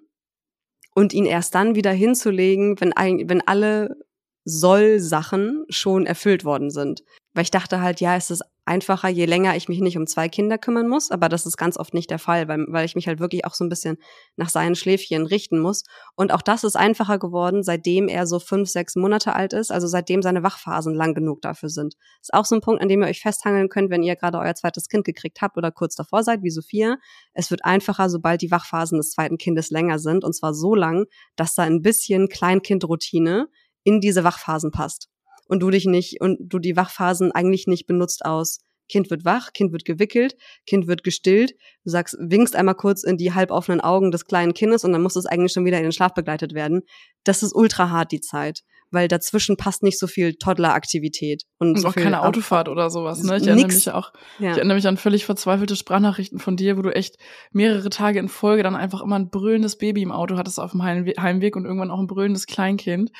und 0.94 1.12
ihn 1.12 1.26
erst 1.26 1.54
dann 1.54 1.74
wieder 1.74 1.92
hinzulegen, 1.92 2.80
wenn, 2.80 2.92
ein, 2.92 3.28
wenn 3.28 3.46
alle 3.46 3.96
Soll-Sachen 4.44 5.64
schon 5.68 6.06
erfüllt 6.06 6.44
worden 6.44 6.70
sind. 6.70 7.02
Weil 7.34 7.42
ich 7.42 7.50
dachte 7.50 7.80
halt, 7.80 8.00
ja, 8.00 8.14
es 8.14 8.30
ist 8.30 8.42
einfacher, 8.64 9.08
je 9.08 9.26
länger 9.26 9.56
ich 9.56 9.68
mich 9.68 9.80
nicht 9.80 9.98
um 9.98 10.06
zwei 10.06 10.28
Kinder 10.28 10.56
kümmern 10.56 10.88
muss, 10.88 11.10
aber 11.10 11.28
das 11.28 11.46
ist 11.46 11.56
ganz 11.56 11.76
oft 11.76 11.92
nicht 11.92 12.08
der 12.10 12.20
Fall, 12.20 12.46
weil, 12.46 12.64
weil 12.68 12.86
ich 12.86 12.94
mich 12.94 13.08
halt 13.08 13.18
wirklich 13.18 13.44
auch 13.44 13.54
so 13.54 13.64
ein 13.64 13.68
bisschen 13.68 13.98
nach 14.36 14.48
seinen 14.48 14.76
Schläfchen 14.76 15.26
richten 15.26 15.58
muss. 15.58 15.82
Und 16.14 16.32
auch 16.32 16.42
das 16.42 16.62
ist 16.62 16.76
einfacher 16.76 17.18
geworden, 17.18 17.64
seitdem 17.64 18.06
er 18.06 18.28
so 18.28 18.38
fünf, 18.38 18.70
sechs 18.70 18.94
Monate 18.94 19.34
alt 19.34 19.52
ist, 19.52 19.72
also 19.72 19.88
seitdem 19.88 20.22
seine 20.22 20.44
Wachphasen 20.44 20.94
lang 20.94 21.14
genug 21.14 21.42
dafür 21.42 21.68
sind. 21.68 21.94
Ist 22.22 22.32
auch 22.32 22.44
so 22.44 22.54
ein 22.54 22.60
Punkt, 22.60 22.80
an 22.80 22.88
dem 22.88 23.02
ihr 23.02 23.08
euch 23.08 23.20
festhangeln 23.20 23.68
könnt, 23.68 23.90
wenn 23.90 24.04
ihr 24.04 24.14
gerade 24.14 24.38
euer 24.38 24.54
zweites 24.54 24.88
Kind 24.88 25.04
gekriegt 25.04 25.42
habt 25.42 25.56
oder 25.56 25.72
kurz 25.72 25.96
davor 25.96 26.22
seid, 26.22 26.42
wie 26.42 26.50
Sophia. 26.50 26.98
Es 27.32 27.50
wird 27.50 27.64
einfacher, 27.64 28.08
sobald 28.08 28.42
die 28.42 28.50
Wachphasen 28.52 28.98
des 28.98 29.10
zweiten 29.10 29.38
Kindes 29.38 29.70
länger 29.70 29.98
sind, 29.98 30.24
und 30.24 30.34
zwar 30.34 30.54
so 30.54 30.76
lang, 30.76 31.06
dass 31.34 31.56
da 31.56 31.64
ein 31.64 31.82
bisschen 31.82 32.28
Kleinkindroutine 32.28 33.48
in 33.82 34.00
diese 34.00 34.22
Wachphasen 34.22 34.70
passt 34.70 35.08
und 35.48 35.60
du 35.60 35.70
dich 35.70 35.86
nicht 35.86 36.20
und 36.20 36.38
du 36.40 36.58
die 36.58 36.76
Wachphasen 36.76 37.32
eigentlich 37.32 37.66
nicht 37.66 37.86
benutzt 37.86 38.24
aus 38.24 38.58
Kind 38.88 39.10
wird 39.10 39.24
wach, 39.24 39.52
Kind 39.52 39.72
wird 39.72 39.84
gewickelt, 39.84 40.36
Kind 40.66 40.86
wird 40.86 41.04
gestillt. 41.04 41.52
Du 41.84 41.90
sagst, 41.90 42.16
winkst 42.20 42.54
einmal 42.54 42.74
kurz 42.74 43.02
in 43.02 43.16
die 43.16 43.32
halboffenen 43.32 43.80
Augen 43.80 44.10
des 44.10 44.26
kleinen 44.26 44.54
Kindes 44.54 44.84
und 44.84 44.92
dann 44.92 45.02
muss 45.02 45.16
es 45.16 45.26
eigentlich 45.26 45.52
schon 45.52 45.64
wieder 45.64 45.78
in 45.78 45.84
den 45.84 45.92
Schlaf 45.92 46.14
begleitet 46.14 46.54
werden. 46.54 46.82
Das 47.24 47.42
ist 47.42 47.54
ultra 47.54 47.90
hart, 47.90 48.12
die 48.12 48.20
Zeit. 48.20 48.60
Weil 48.90 49.08
dazwischen 49.08 49.56
passt 49.56 49.82
nicht 49.82 49.98
so 49.98 50.06
viel 50.06 50.34
Toddler-Aktivität. 50.34 51.42
Und, 51.58 51.70
und 51.70 51.80
so 51.80 51.88
auch 51.88 51.94
keine 51.94 52.22
Autofahrt 52.22 52.68
oder 52.68 52.90
sowas, 52.90 53.24
ne? 53.24 53.38
Ich 53.38 53.46
erinnere 53.46 53.66
mich 53.66 53.90
auch, 53.90 54.12
ja. 54.38 54.52
ich 54.52 54.58
erinnere 54.58 54.76
mich 54.76 54.86
an 54.86 54.98
völlig 54.98 55.24
verzweifelte 55.24 55.74
Sprachnachrichten 55.74 56.38
von 56.38 56.56
dir, 56.56 56.76
wo 56.76 56.82
du 56.82 56.94
echt 56.94 57.16
mehrere 57.50 57.90
Tage 57.90 58.20
in 58.20 58.28
Folge 58.28 58.62
dann 58.62 58.76
einfach 58.76 59.02
immer 59.02 59.18
ein 59.18 59.30
brüllendes 59.30 59.78
Baby 59.78 60.02
im 60.02 60.12
Auto 60.12 60.36
hattest 60.36 60.60
auf 60.60 60.72
dem 60.72 60.84
Heimweg 60.84 61.56
und 61.56 61.64
irgendwann 61.64 61.90
auch 61.90 61.98
ein 61.98 62.06
brüllendes 62.06 62.46
Kleinkind 62.46 63.10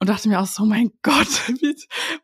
und 0.00 0.08
dachte 0.08 0.28
mir 0.28 0.40
auch 0.40 0.46
so, 0.46 0.64
mein 0.64 0.92
Gott, 1.02 1.26
wie, 1.60 1.76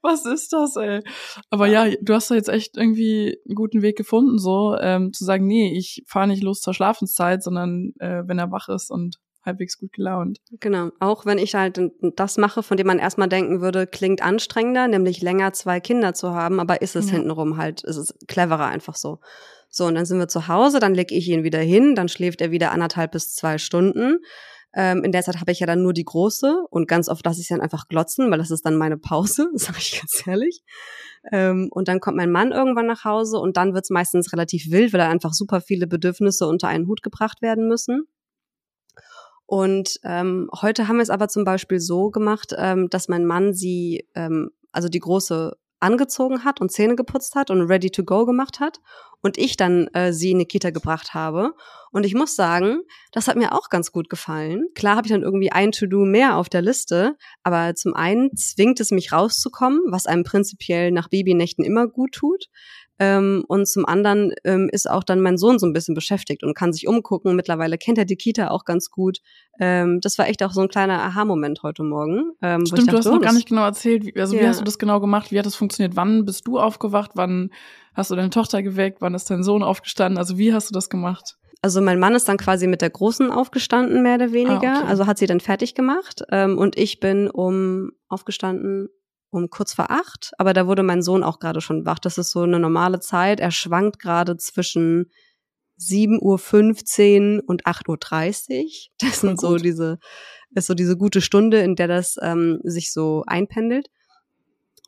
was 0.02 0.24
ist 0.26 0.52
das, 0.52 0.76
ey? 0.76 1.02
Aber 1.50 1.66
ja. 1.66 1.90
du 2.00 2.14
hast 2.14 2.30
da 2.30 2.34
jetzt 2.34 2.48
echt 2.48 2.76
irgendwie 2.76 3.38
einen 3.46 3.54
guten 3.54 3.82
Weg 3.82 3.96
gefunden, 3.96 4.38
so 4.38 4.76
ähm, 4.80 5.12
zu 5.12 5.24
sagen, 5.24 5.46
nee, 5.46 5.76
ich 5.76 6.04
fahre 6.06 6.28
nicht 6.28 6.42
los 6.42 6.60
zur 6.60 6.74
Schlafenszeit, 6.74 7.42
sondern 7.42 7.92
äh, 7.98 8.22
wenn 8.26 8.38
er 8.38 8.50
wach 8.50 8.68
ist 8.68 8.90
und 8.90 9.18
halbwegs 9.44 9.78
gut 9.78 9.92
gelaunt. 9.92 10.38
Genau, 10.60 10.90
auch 11.00 11.26
wenn 11.26 11.38
ich 11.38 11.54
halt 11.54 11.78
das 12.16 12.38
mache, 12.38 12.62
von 12.62 12.76
dem 12.76 12.86
man 12.86 12.98
erstmal 12.98 13.28
denken 13.28 13.60
würde, 13.60 13.86
klingt 13.86 14.22
anstrengender, 14.22 14.88
nämlich 14.88 15.20
länger 15.20 15.52
zwei 15.52 15.80
Kinder 15.80 16.14
zu 16.14 16.30
haben, 16.30 16.60
aber 16.60 16.80
ist 16.80 16.96
es 16.96 17.06
ja. 17.06 17.16
hintenrum 17.16 17.56
halt, 17.56 17.82
ist 17.84 17.96
es 17.96 18.14
cleverer 18.26 18.66
einfach 18.66 18.96
so. 18.96 19.20
So, 19.68 19.86
und 19.86 19.96
dann 19.96 20.06
sind 20.06 20.18
wir 20.18 20.28
zu 20.28 20.46
Hause, 20.46 20.78
dann 20.78 20.94
leg 20.94 21.10
ich 21.10 21.28
ihn 21.28 21.42
wieder 21.42 21.58
hin, 21.58 21.96
dann 21.96 22.08
schläft 22.08 22.40
er 22.40 22.52
wieder 22.52 22.70
anderthalb 22.70 23.10
bis 23.10 23.34
zwei 23.34 23.58
Stunden. 23.58 24.18
Ähm, 24.74 25.04
in 25.04 25.12
der 25.12 25.22
Zeit 25.22 25.40
habe 25.40 25.52
ich 25.52 25.60
ja 25.60 25.66
dann 25.66 25.82
nur 25.82 25.92
die 25.92 26.04
große 26.04 26.64
und 26.70 26.88
ganz 26.88 27.08
oft 27.08 27.24
lasse 27.24 27.40
ich 27.40 27.48
dann 27.48 27.60
einfach 27.60 27.86
glotzen, 27.88 28.30
weil 28.30 28.38
das 28.38 28.50
ist 28.50 28.66
dann 28.66 28.76
meine 28.76 28.98
Pause, 28.98 29.50
sage 29.54 29.78
ich 29.78 30.00
ganz 30.00 30.26
ehrlich. 30.26 30.62
Ähm, 31.30 31.68
und 31.70 31.88
dann 31.88 32.00
kommt 32.00 32.16
mein 32.16 32.32
Mann 32.32 32.52
irgendwann 32.52 32.86
nach 32.86 33.04
Hause 33.04 33.38
und 33.38 33.56
dann 33.56 33.74
wird's 33.74 33.90
meistens 33.90 34.32
relativ 34.32 34.70
wild, 34.70 34.92
weil 34.92 34.98
da 34.98 35.08
einfach 35.08 35.32
super 35.32 35.60
viele 35.60 35.86
Bedürfnisse 35.86 36.46
unter 36.46 36.68
einen 36.68 36.88
Hut 36.88 37.02
gebracht 37.02 37.40
werden 37.40 37.68
müssen. 37.68 38.08
Und 39.46 40.00
ähm, 40.04 40.48
heute 40.60 40.88
haben 40.88 40.96
wir 40.96 41.02
es 41.02 41.10
aber 41.10 41.28
zum 41.28 41.44
Beispiel 41.44 41.78
so 41.78 42.10
gemacht, 42.10 42.54
ähm, 42.56 42.88
dass 42.90 43.08
mein 43.08 43.26
Mann 43.26 43.54
sie, 43.54 44.08
ähm, 44.14 44.50
also 44.72 44.88
die 44.88 45.00
große 45.00 45.56
angezogen 45.84 46.44
hat 46.44 46.60
und 46.60 46.72
Zähne 46.72 46.96
geputzt 46.96 47.34
hat 47.34 47.50
und 47.50 47.62
ready 47.62 47.90
to 47.90 48.02
go 48.04 48.24
gemacht 48.24 48.58
hat 48.58 48.80
und 49.20 49.38
ich 49.38 49.56
dann 49.56 49.86
äh, 49.94 50.12
sie 50.12 50.32
in 50.32 50.38
die 50.38 50.44
Kita 50.44 50.70
gebracht 50.70 51.14
habe. 51.14 51.54
Und 51.92 52.04
ich 52.04 52.14
muss 52.14 52.34
sagen, 52.34 52.80
das 53.12 53.28
hat 53.28 53.36
mir 53.36 53.52
auch 53.52 53.68
ganz 53.68 53.92
gut 53.92 54.10
gefallen. 54.10 54.66
Klar 54.74 54.96
habe 54.96 55.06
ich 55.06 55.12
dann 55.12 55.22
irgendwie 55.22 55.52
ein 55.52 55.72
To-Do 55.72 56.04
mehr 56.04 56.36
auf 56.36 56.48
der 56.48 56.60
Liste, 56.60 57.16
aber 57.42 57.74
zum 57.74 57.94
einen 57.94 58.36
zwingt 58.36 58.80
es 58.80 58.90
mich 58.90 59.12
rauszukommen, 59.12 59.80
was 59.86 60.06
einem 60.06 60.24
prinzipiell 60.24 60.90
nach 60.90 61.08
Babynächten 61.08 61.64
immer 61.64 61.86
gut 61.86 62.12
tut. 62.12 62.48
Ähm, 62.98 63.44
und 63.48 63.66
zum 63.66 63.86
anderen 63.86 64.32
ähm, 64.44 64.68
ist 64.70 64.88
auch 64.88 65.02
dann 65.02 65.20
mein 65.20 65.36
Sohn 65.36 65.58
so 65.58 65.66
ein 65.66 65.72
bisschen 65.72 65.94
beschäftigt 65.94 66.44
und 66.44 66.54
kann 66.54 66.72
sich 66.72 66.86
umgucken. 66.86 67.34
Mittlerweile 67.34 67.76
kennt 67.76 67.98
er 67.98 68.04
die 68.04 68.16
Kita 68.16 68.48
auch 68.48 68.64
ganz 68.64 68.90
gut. 68.90 69.18
Ähm, 69.58 70.00
das 70.00 70.16
war 70.18 70.28
echt 70.28 70.42
auch 70.42 70.52
so 70.52 70.60
ein 70.60 70.68
kleiner 70.68 71.02
Aha-Moment 71.02 71.62
heute 71.62 71.82
Morgen. 71.82 72.32
Ähm, 72.40 72.66
Stimmt, 72.66 72.82
dachte, 72.82 72.90
du 72.90 72.98
hast 72.98 73.06
noch 73.06 73.20
gar 73.20 73.32
nicht 73.32 73.48
genau 73.48 73.64
erzählt. 73.64 74.04
Wie, 74.06 74.20
also 74.20 74.36
ja. 74.36 74.42
wie 74.42 74.48
hast 74.48 74.60
du 74.60 74.64
das 74.64 74.78
genau 74.78 75.00
gemacht? 75.00 75.32
Wie 75.32 75.38
hat 75.38 75.46
das 75.46 75.56
funktioniert? 75.56 75.96
Wann 75.96 76.24
bist 76.24 76.46
du 76.46 76.58
aufgewacht? 76.58 77.12
Wann 77.14 77.50
hast 77.94 78.10
du 78.10 78.16
deine 78.16 78.30
Tochter 78.30 78.62
geweckt? 78.62 79.00
Wann 79.00 79.14
ist 79.14 79.28
dein 79.30 79.42
Sohn 79.42 79.62
aufgestanden? 79.62 80.18
Also 80.18 80.38
wie 80.38 80.54
hast 80.54 80.70
du 80.70 80.72
das 80.72 80.88
gemacht? 80.88 81.36
Also 81.62 81.80
mein 81.80 81.98
Mann 81.98 82.14
ist 82.14 82.28
dann 82.28 82.36
quasi 82.36 82.66
mit 82.66 82.82
der 82.82 82.90
Großen 82.90 83.30
aufgestanden, 83.30 84.02
mehr 84.02 84.16
oder 84.16 84.32
weniger. 84.32 84.74
Ah, 84.74 84.78
okay. 84.80 84.88
Also 84.88 85.06
hat 85.06 85.18
sie 85.18 85.26
dann 85.26 85.40
fertig 85.40 85.74
gemacht. 85.74 86.22
Ähm, 86.30 86.58
und 86.58 86.76
ich 86.76 87.00
bin 87.00 87.30
um 87.30 87.92
aufgestanden 88.08 88.90
um 89.34 89.50
kurz 89.50 89.74
vor 89.74 89.90
acht, 89.90 90.32
aber 90.38 90.52
da 90.52 90.66
wurde 90.66 90.82
mein 90.82 91.02
Sohn 91.02 91.24
auch 91.24 91.40
gerade 91.40 91.60
schon 91.60 91.84
wach. 91.84 91.98
Das 91.98 92.18
ist 92.18 92.30
so 92.30 92.42
eine 92.42 92.60
normale 92.60 93.00
Zeit. 93.00 93.40
Er 93.40 93.50
schwankt 93.50 93.98
gerade 93.98 94.36
zwischen 94.36 95.10
7.15 95.80 97.38
Uhr 97.38 97.42
und 97.48 97.64
8.30 97.64 98.62
Uhr. 98.62 98.70
Das 99.00 99.20
sind 99.20 99.40
so 99.40 99.56
diese, 99.56 99.98
ist 100.54 100.66
so 100.66 100.74
diese 100.74 100.96
gute 100.96 101.20
Stunde, 101.20 101.60
in 101.60 101.74
der 101.74 101.88
das 101.88 102.16
ähm, 102.22 102.60
sich 102.62 102.92
so 102.92 103.24
einpendelt. 103.26 103.88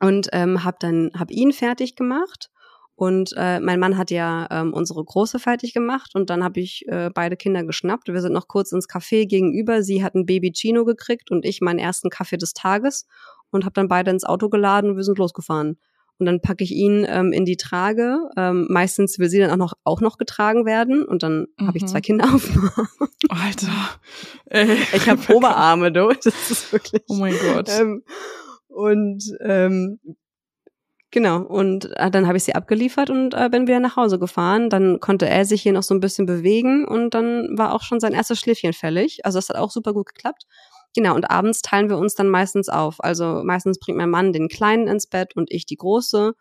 Und 0.01 0.29
ähm, 0.33 0.63
hab 0.63 0.79
dann, 0.79 1.11
hab 1.19 1.31
ihn 1.31 1.53
fertig 1.53 1.97
gemacht. 1.97 2.51
Und 2.95 3.35
äh, 3.37 3.61
mein 3.61 3.79
Mann 3.79 3.99
hat 3.99 4.11
ja 4.11 4.47
ähm, 4.51 4.73
unsere 4.73 5.05
Große 5.05 5.39
fertig 5.39 5.75
gemacht 5.75 6.15
und 6.15 6.31
dann 6.31 6.43
habe 6.43 6.61
ich 6.61 6.87
äh, 6.89 7.11
beide 7.13 7.37
Kinder 7.37 7.63
geschnappt. 7.63 8.09
Wir 8.09 8.23
sind 8.23 8.33
noch 8.33 8.49
kurz 8.49 8.73
ins 8.73 8.89
Café 8.89 9.27
gegenüber. 9.27 9.83
Sie 9.83 10.03
hat 10.03 10.15
ein 10.15 10.25
Baby 10.25 10.51
Chino 10.53 10.87
gekriegt 10.87 11.31
und 11.31 11.45
ich 11.45 11.61
meinen 11.61 11.79
ersten 11.79 12.09
Kaffee 12.09 12.39
des 12.39 12.55
Tages 12.55 13.07
und 13.51 13.65
habe 13.65 13.75
dann 13.75 13.89
beide 13.89 14.11
ins 14.11 14.25
Auto 14.25 14.49
geladen 14.49 14.91
und 14.91 14.97
wir 14.97 15.05
sind 15.05 15.19
losgefahren. 15.19 15.79
Und 16.19 16.27
dann 16.27 16.41
packe 16.41 16.65
ich 16.65 16.73
ihn 16.73 17.07
ähm, 17.09 17.33
in 17.33 17.45
die 17.45 17.59
Trage. 17.59 18.19
Ähm, 18.37 18.67
meistens 18.71 19.19
will 19.19 19.29
sie 19.29 19.39
dann 19.39 19.51
auch 19.51 19.57
noch, 19.57 19.75
auch 19.85 20.01
noch 20.01 20.17
getragen 20.17 20.65
werden. 20.65 21.05
Und 21.05 21.23
dann 21.23 21.47
mhm. 21.59 21.67
habe 21.67 21.77
ich 21.77 21.87
zwei 21.87 21.99
mhm. 21.99 22.03
Kinder 22.03 22.35
auf. 22.35 22.49
Alter. 23.29 23.73
Ey. 24.47 24.79
Ich 24.95 25.09
habe 25.09 25.21
Oberarme, 25.35 25.93
du. 25.93 26.09
Das 26.09 26.51
ist 26.51 26.73
wirklich. 26.73 27.03
Oh 27.09 27.17
mein 27.17 27.35
Gott. 27.39 27.69
Ähm, 27.69 28.03
und 28.69 29.25
ähm, 29.41 29.99
genau, 31.11 31.43
und 31.43 31.91
äh, 31.97 32.11
dann 32.11 32.27
habe 32.27 32.37
ich 32.37 32.45
sie 32.45 32.55
abgeliefert 32.55 33.11
und 33.11 33.35
äh, 33.35 33.49
bin 33.51 33.67
wieder 33.67 33.81
nach 33.81 33.97
Hause 33.97 34.19
gefahren. 34.19 34.71
Dann 34.71 35.01
konnte 35.01 35.29
er 35.29 35.45
sich 35.45 35.63
hier 35.63 35.73
noch 35.73 35.83
so 35.83 35.95
ein 35.95 36.01
bisschen 36.01 36.27
bewegen 36.27 36.87
und 36.87 37.15
dann 37.15 37.59
war 37.59 37.75
auch 37.75 37.83
schon 37.83 38.01
sein 38.01 38.13
erstes 38.13 38.39
Schläfchen 38.39 38.73
fällig. 38.73 39.25
Also 39.25 39.39
das 39.39 39.51
hat 39.51 39.57
auch 39.57 39.71
super 39.71 39.93
gut 39.93 40.07
geklappt. 40.07 40.47
Genau, 40.97 41.15
und 41.15 41.31
abends 41.31 41.61
teilen 41.61 41.91
wir 41.91 41.99
uns 41.99 42.15
dann 42.15 42.31
meistens 42.31 42.71
auf. 42.71 43.05
Also 43.05 43.43
meistens 43.45 43.79
bringt 43.79 43.99
mein 43.99 44.09
Mann 44.09 44.33
den 44.33 44.49
Kleinen 44.49 44.89
ins 44.89 45.07
Bett 45.07 45.37
und 45.37 45.53
ich 45.53 45.67
die 45.67 45.77
Große. 45.77 46.33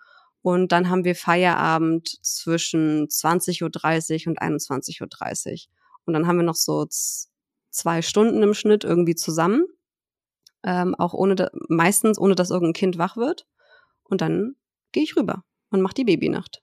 Und 0.41 0.71
dann 0.71 0.89
haben 0.89 1.03
wir 1.03 1.13
Feierabend 1.13 2.07
zwischen 2.23 3.09
20.30 3.09 3.61
Uhr 3.61 4.29
und 4.29 4.41
21.30 4.41 5.51
Uhr. 5.51 5.57
Und 6.05 6.13
dann 6.13 6.25
haben 6.25 6.37
wir 6.37 6.45
noch 6.45 6.55
so 6.55 6.85
zwei 7.69 8.01
Stunden 8.01 8.41
im 8.43 8.53
Schnitt 8.53 8.85
irgendwie 8.85 9.15
zusammen. 9.15 9.65
Ähm, 10.63 10.95
auch 10.95 11.13
ohne, 11.13 11.51
meistens 11.67 12.17
ohne, 12.17 12.35
dass 12.35 12.49
irgendein 12.49 12.79
Kind 12.79 12.97
wach 12.97 13.17
wird. 13.17 13.45
Und 14.03 14.21
dann 14.21 14.55
gehe 14.93 15.03
ich 15.03 15.17
rüber 15.17 15.43
und 15.69 15.81
mache 15.81 15.95
die 15.95 16.05
Babynacht. 16.05 16.61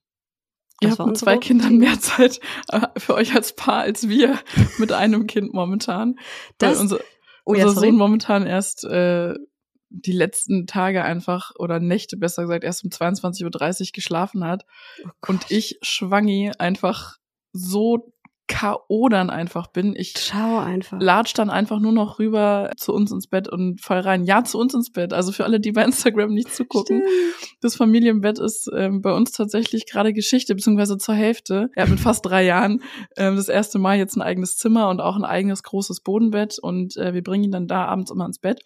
Ihr 0.81 0.93
habt 0.93 1.07
mit 1.07 1.19
zwei 1.19 1.37
Kindern 1.37 1.77
mehr 1.77 2.01
Zeit 2.01 2.41
äh, 2.69 2.87
für 2.97 3.13
euch 3.15 3.35
als 3.35 3.55
Paar 3.55 3.83
als 3.83 4.09
wir 4.09 4.39
mit 4.79 4.93
einem 4.93 5.27
Kind 5.27 5.53
momentan. 5.53 6.19
Das, 6.57 6.81
unser, 6.81 6.99
Oh, 7.45 7.55
ja, 7.55 7.67
unser 7.67 7.81
Sohn 7.81 7.97
momentan 7.97 8.47
erst 8.47 8.85
äh, 8.85 9.35
die 9.89 10.13
letzten 10.13 10.67
Tage 10.67 11.05
einfach 11.05 11.53
oder 11.59 11.79
Nächte 11.81 12.17
besser 12.17 12.43
gesagt 12.43 12.65
erst 12.65 12.85
um 12.85 12.91
22.30 12.91 13.81
Uhr 13.81 13.87
geschlafen 13.93 14.45
hat. 14.45 14.65
Oh 15.05 15.11
und 15.29 15.51
ich 15.51 15.79
Schwangi 15.83 16.53
einfach 16.59 17.19
so 17.53 18.13
K.O. 18.53 19.09
dann 19.09 19.31
einfach 19.31 19.67
bin. 19.67 19.95
Ich 19.97 20.15
Schau 20.19 20.59
einfach. 20.59 21.01
latsch 21.01 21.33
dann 21.35 21.49
einfach 21.49 21.81
nur 21.81 21.93
noch 21.93 22.19
rüber 22.19 22.71
zu 22.77 22.93
uns 22.93 23.11
ins 23.11 23.27
Bett 23.27 23.49
und 23.49 23.81
fall 23.81 24.01
rein. 24.01 24.25
Ja, 24.25 24.45
zu 24.45 24.59
uns 24.59 24.75
ins 24.75 24.93
Bett. 24.93 25.13
Also 25.15 25.33
für 25.33 25.45
alle, 25.45 25.59
die 25.59 25.73
bei 25.73 25.83
Instagram 25.83 26.35
nicht 26.35 26.55
zugucken. 26.55 27.03
Stimmt. 27.03 27.59
Das 27.63 27.77
Familienbett 27.77 28.39
ist 28.39 28.71
ähm, 28.75 29.01
bei 29.01 29.13
uns 29.13 29.33
tatsächlich 29.33 29.87
gerade 29.87 30.13
Geschichte, 30.13 30.55
beziehungsweise 30.55 30.99
zur 30.99 31.15
Hälfte. 31.15 31.71
Er 31.75 31.85
hat 31.85 31.91
mit 31.91 32.01
fast 32.01 32.27
drei 32.27 32.45
Jahren 32.45 32.83
ähm, 33.17 33.37
das 33.37 33.49
erste 33.49 33.79
Mal 33.79 33.97
jetzt 33.97 34.17
ein 34.17 34.23
eigenes 34.23 34.59
Zimmer 34.59 34.91
und 34.91 35.01
auch 35.01 35.17
ein 35.17 35.25
eigenes 35.25 35.63
großes 35.63 36.01
Bodenbett 36.01 36.59
und 36.61 36.97
äh, 36.99 37.15
wir 37.15 37.23
bringen 37.23 37.45
ihn 37.45 37.53
dann 37.53 37.67
da 37.67 37.87
abends 37.87 38.11
immer 38.11 38.27
ins 38.27 38.39
Bett. 38.39 38.61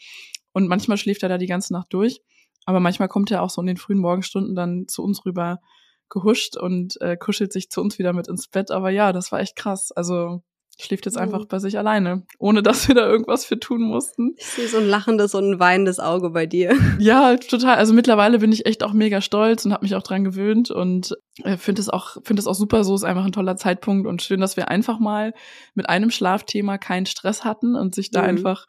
Und 0.53 0.67
manchmal 0.69 0.97
schläft 0.97 1.23
er 1.23 1.29
da 1.29 1.39
die 1.39 1.47
ganze 1.47 1.73
Nacht 1.73 1.93
durch. 1.93 2.21
Aber 2.65 2.81
manchmal 2.81 3.09
kommt 3.09 3.31
er 3.31 3.43
auch 3.43 3.51
so 3.51 3.61
in 3.61 3.69
den 3.69 3.77
frühen 3.77 4.01
Morgenstunden 4.01 4.57
dann 4.57 4.89
zu 4.89 5.05
uns 5.05 5.25
rüber 5.25 5.61
gehuscht 6.09 6.57
und 6.57 7.01
äh, 7.01 7.17
kuschelt 7.17 7.53
sich 7.53 7.71
zu 7.71 7.81
uns 7.81 7.99
wieder 7.99 8.13
mit 8.13 8.29
ins 8.29 8.49
Bett. 8.49 8.71
Aber 8.71 8.91
ja, 8.91 9.13
das 9.13 9.33
war 9.33 9.41
echt 9.41 9.57
krass. 9.57 9.93
Also 9.93 10.43
schläft 10.79 11.07
jetzt 11.07 11.17
einfach 11.17 11.41
mhm. 11.41 11.49
bei 11.49 11.59
sich 11.59 11.79
alleine, 11.79 12.27
ohne 12.39 12.63
dass 12.63 12.87
wir 12.89 12.95
da 12.95 13.07
irgendwas 13.07 13.47
für 13.47 13.59
tun 13.59 13.83
mussten. 13.83 14.35
Ich 14.37 14.47
sehe 14.47 14.69
so 14.69 14.77
ein 14.77 14.87
lachendes 14.87 15.35
und 15.35 15.53
ein 15.53 15.61
weinendes 15.61 15.99
Auge 16.01 16.31
bei 16.31 16.47
dir. 16.47 16.75
Ja, 16.99 17.37
total. 17.37 17.77
Also 17.77 17.93
mittlerweile 17.93 18.39
bin 18.39 18.53
ich 18.53 18.67
echt 18.67 18.83
auch 18.83 18.93
mega 18.93 19.21
stolz 19.21 19.65
und 19.65 19.73
habe 19.73 19.85
mich 19.85 19.95
auch 19.95 20.03
dran 20.03 20.25
gewöhnt 20.25 20.71
und 20.71 21.15
äh, 21.45 21.57
finde 21.57 21.81
es 21.81 21.89
auch 21.89 22.17
finde 22.25 22.41
es 22.41 22.47
auch 22.47 22.55
super. 22.55 22.85
So 22.85 22.95
ist 22.95 23.05
einfach 23.05 23.25
ein 23.25 23.33
toller 23.33 23.57
Zeitpunkt 23.57 24.07
und 24.07 24.23
schön, 24.23 24.41
dass 24.41 24.57
wir 24.57 24.69
einfach 24.69 24.99
mal 24.99 25.35
mit 25.75 25.89
einem 25.89 26.11
Schlafthema 26.11 26.79
keinen 26.79 27.07
Stress 27.07 27.45
hatten 27.45 27.75
und 27.75 27.95
sich 27.95 28.11
da 28.11 28.23
mhm. 28.23 28.29
einfach 28.29 28.67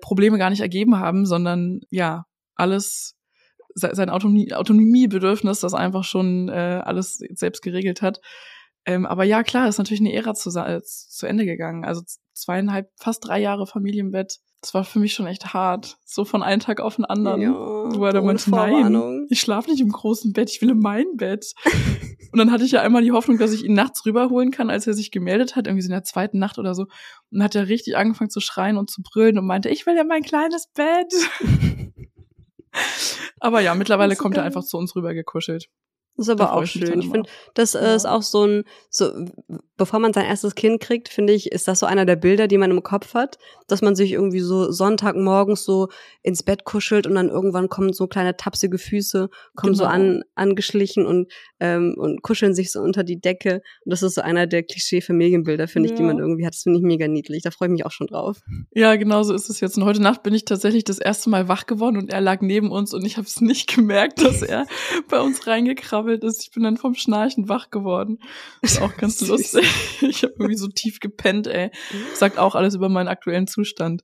Probleme 0.00 0.38
gar 0.38 0.50
nicht 0.50 0.60
ergeben 0.60 0.98
haben, 0.98 1.26
sondern 1.26 1.80
ja 1.90 2.24
alles 2.54 3.16
sein 3.74 4.10
Autonomie, 4.10 4.52
Autonomiebedürfnis, 4.54 5.60
das 5.60 5.74
einfach 5.74 6.04
schon 6.04 6.48
äh, 6.48 6.80
alles 6.84 7.18
selbst 7.34 7.62
geregelt 7.62 8.02
hat. 8.02 8.20
Ähm, 8.86 9.06
aber 9.06 9.24
ja, 9.24 9.42
klar, 9.42 9.68
ist 9.68 9.78
natürlich 9.78 10.00
eine 10.00 10.12
Ära 10.12 10.34
zu, 10.34 10.50
äh, 10.58 10.82
zu 10.82 11.26
Ende 11.26 11.44
gegangen. 11.44 11.84
Also 11.84 12.02
zweieinhalb, 12.34 12.90
fast 12.96 13.26
drei 13.26 13.40
Jahre 13.40 13.66
Familienbett. 13.66 14.40
Das 14.60 14.72
war 14.72 14.84
für 14.84 14.98
mich 14.98 15.12
schon 15.12 15.26
echt 15.26 15.52
hart. 15.52 15.96
So 16.04 16.24
von 16.24 16.42
einem 16.42 16.60
Tag 16.60 16.80
auf 16.80 16.96
den 16.96 17.04
anderen. 17.04 17.40
Ja, 17.40 17.52
Wo 17.52 18.04
er 18.04 18.12
dann 18.12 18.24
meinte, 18.24 18.50
nein, 18.50 19.26
ich 19.28 19.40
schlafe 19.40 19.70
nicht 19.70 19.80
im 19.80 19.90
großen 19.90 20.32
Bett, 20.32 20.50
ich 20.50 20.62
will 20.62 20.70
in 20.70 20.80
mein 20.80 21.04
Bett. 21.16 21.52
und 22.32 22.38
dann 22.38 22.50
hatte 22.50 22.64
ich 22.64 22.72
ja 22.72 22.80
einmal 22.80 23.02
die 23.02 23.12
Hoffnung, 23.12 23.36
dass 23.38 23.52
ich 23.52 23.64
ihn 23.64 23.74
nachts 23.74 24.06
rüberholen 24.06 24.50
kann, 24.50 24.70
als 24.70 24.86
er 24.86 24.94
sich 24.94 25.10
gemeldet 25.10 25.54
hat, 25.54 25.66
irgendwie 25.66 25.82
so 25.82 25.88
in 25.88 25.92
der 25.92 26.04
zweiten 26.04 26.38
Nacht 26.38 26.58
oder 26.58 26.74
so. 26.74 26.86
Und 27.30 27.42
hat 27.42 27.54
er 27.54 27.68
richtig 27.68 27.96
angefangen 27.96 28.30
zu 28.30 28.40
schreien 28.40 28.78
und 28.78 28.90
zu 28.90 29.02
brüllen 29.02 29.38
und 29.38 29.46
meinte, 29.46 29.68
ich 29.68 29.84
will 29.86 29.96
ja 29.96 30.04
mein 30.04 30.22
kleines 30.22 30.68
Bett. 30.74 31.12
Aber 33.40 33.60
ja, 33.60 33.74
mittlerweile 33.74 34.16
kommt 34.16 34.36
er 34.36 34.42
einfach 34.42 34.64
zu 34.64 34.76
uns 34.78 34.94
rüber 34.96 35.14
gekuschelt. 35.14 35.68
Das 36.16 36.28
ist 36.28 36.30
aber 36.30 36.52
auch 36.52 36.64
schön. 36.64 37.00
Ich 37.00 37.10
finde, 37.10 37.28
das 37.54 37.72
ja. 37.72 37.94
ist 37.94 38.06
auch 38.06 38.22
so 38.22 38.46
ein, 38.46 38.64
so, 38.88 39.10
bevor 39.76 39.98
man 39.98 40.12
sein 40.12 40.26
erstes 40.26 40.54
Kind 40.54 40.80
kriegt, 40.80 41.08
finde 41.08 41.32
ich, 41.32 41.50
ist 41.50 41.66
das 41.66 41.80
so 41.80 41.86
einer 41.86 42.06
der 42.06 42.14
Bilder, 42.14 42.46
die 42.46 42.58
man 42.58 42.70
im 42.70 42.84
Kopf 42.84 43.14
hat, 43.14 43.38
dass 43.66 43.82
man 43.82 43.96
sich 43.96 44.12
irgendwie 44.12 44.38
so 44.38 44.70
Sonntagmorgens 44.70 45.64
so 45.64 45.88
ins 46.22 46.44
Bett 46.44 46.64
kuschelt 46.64 47.08
und 47.08 47.16
dann 47.16 47.30
irgendwann 47.30 47.68
kommen 47.68 47.92
so 47.92 48.06
kleine 48.06 48.36
tapsige 48.36 48.78
Füße, 48.78 49.28
kommen 49.56 49.72
genau. 49.72 49.84
so 49.84 49.90
an, 49.90 50.22
angeschlichen 50.36 51.04
und, 51.04 51.32
ähm, 51.64 51.94
und 51.96 52.22
kuscheln 52.22 52.54
sich 52.54 52.70
so 52.70 52.80
unter 52.80 53.04
die 53.04 53.20
Decke. 53.20 53.62
Und 53.84 53.90
das 53.90 54.02
ist 54.02 54.14
so 54.14 54.20
einer 54.20 54.46
der 54.46 54.62
Klischee-Familienbilder, 54.62 55.68
finde 55.68 55.88
ja. 55.88 55.94
ich, 55.94 55.98
die 55.98 56.04
man 56.04 56.18
irgendwie 56.18 56.46
hat. 56.46 56.54
Das 56.54 56.62
finde 56.62 56.78
ich 56.78 56.84
mega 56.84 57.08
niedlich. 57.08 57.42
Da 57.42 57.50
freue 57.50 57.68
ich 57.68 57.72
mich 57.72 57.86
auch 57.86 57.92
schon 57.92 58.06
drauf. 58.06 58.40
Ja, 58.72 58.96
genau 58.96 59.22
so 59.22 59.34
ist 59.34 59.48
es 59.50 59.60
jetzt. 59.60 59.76
Und 59.76 59.84
heute 59.84 60.02
Nacht 60.02 60.22
bin 60.22 60.34
ich 60.34 60.44
tatsächlich 60.44 60.84
das 60.84 60.98
erste 60.98 61.30
Mal 61.30 61.48
wach 61.48 61.66
geworden 61.66 61.96
und 61.96 62.12
er 62.12 62.20
lag 62.20 62.40
neben 62.40 62.70
uns 62.70 62.92
und 62.92 63.04
ich 63.04 63.16
habe 63.16 63.26
es 63.26 63.40
nicht 63.40 63.68
gemerkt, 63.74 64.22
dass 64.22 64.42
er 64.42 64.66
bei 65.08 65.20
uns 65.20 65.46
reingekrabbelt 65.46 65.84
gekrabbelt 65.94 66.24
ist. 66.24 66.42
Ich 66.42 66.50
bin 66.50 66.62
dann 66.62 66.76
vom 66.76 66.94
Schnarchen 66.94 67.48
wach 67.48 67.70
geworden. 67.70 68.18
Ist 68.62 68.80
auch 68.80 68.96
ganz 68.96 69.20
lustig. 69.28 69.64
Ich 70.00 70.22
habe 70.22 70.34
irgendwie 70.38 70.56
so 70.56 70.68
tief 70.68 71.00
gepennt, 71.00 71.46
ey. 71.46 71.70
Sagt 72.14 72.38
auch 72.38 72.54
alles 72.54 72.74
über 72.74 72.88
meinen 72.88 73.08
aktuellen 73.08 73.46
Zustand. 73.46 74.02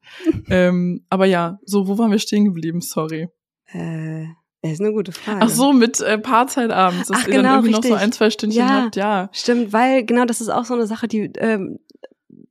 ähm, 0.49 1.05
aber 1.09 1.27
ja, 1.27 1.59
so, 1.65 1.89
wo 1.89 1.99
waren 1.99 2.11
wir 2.11 2.19
stehen 2.19 2.45
geblieben? 2.45 2.81
Sorry. 2.81 3.29
Äh. 3.67 4.27
Das 4.63 4.73
ist 4.73 4.81
eine 4.81 4.93
gute 4.93 5.13
Frage. 5.13 5.41
Ach 5.43 5.49
so, 5.49 5.73
mit 5.73 6.01
äh, 6.01 6.19
Paarzeit 6.19 6.71
abends, 6.71 7.09
dass 7.09 7.23
Ach, 7.23 7.27
ihr 7.27 7.37
genau, 7.37 7.43
dann 7.45 7.53
irgendwie 7.55 7.75
richtig. 7.75 7.91
noch 7.91 7.99
so 7.99 8.05
ein, 8.05 8.13
zwei 8.13 8.31
Stündchen 8.31 8.61
ja, 8.61 8.83
habt, 8.85 8.97
ja. 8.97 9.31
Stimmt, 9.33 9.73
weil 9.73 10.05
genau 10.05 10.27
das 10.27 10.41
ist 10.41 10.51
auch 10.51 10.65
so 10.67 10.75
eine 10.75 10.87
Sache, 10.87 11.09
die 11.09 11.31
ähm, 11.39 11.79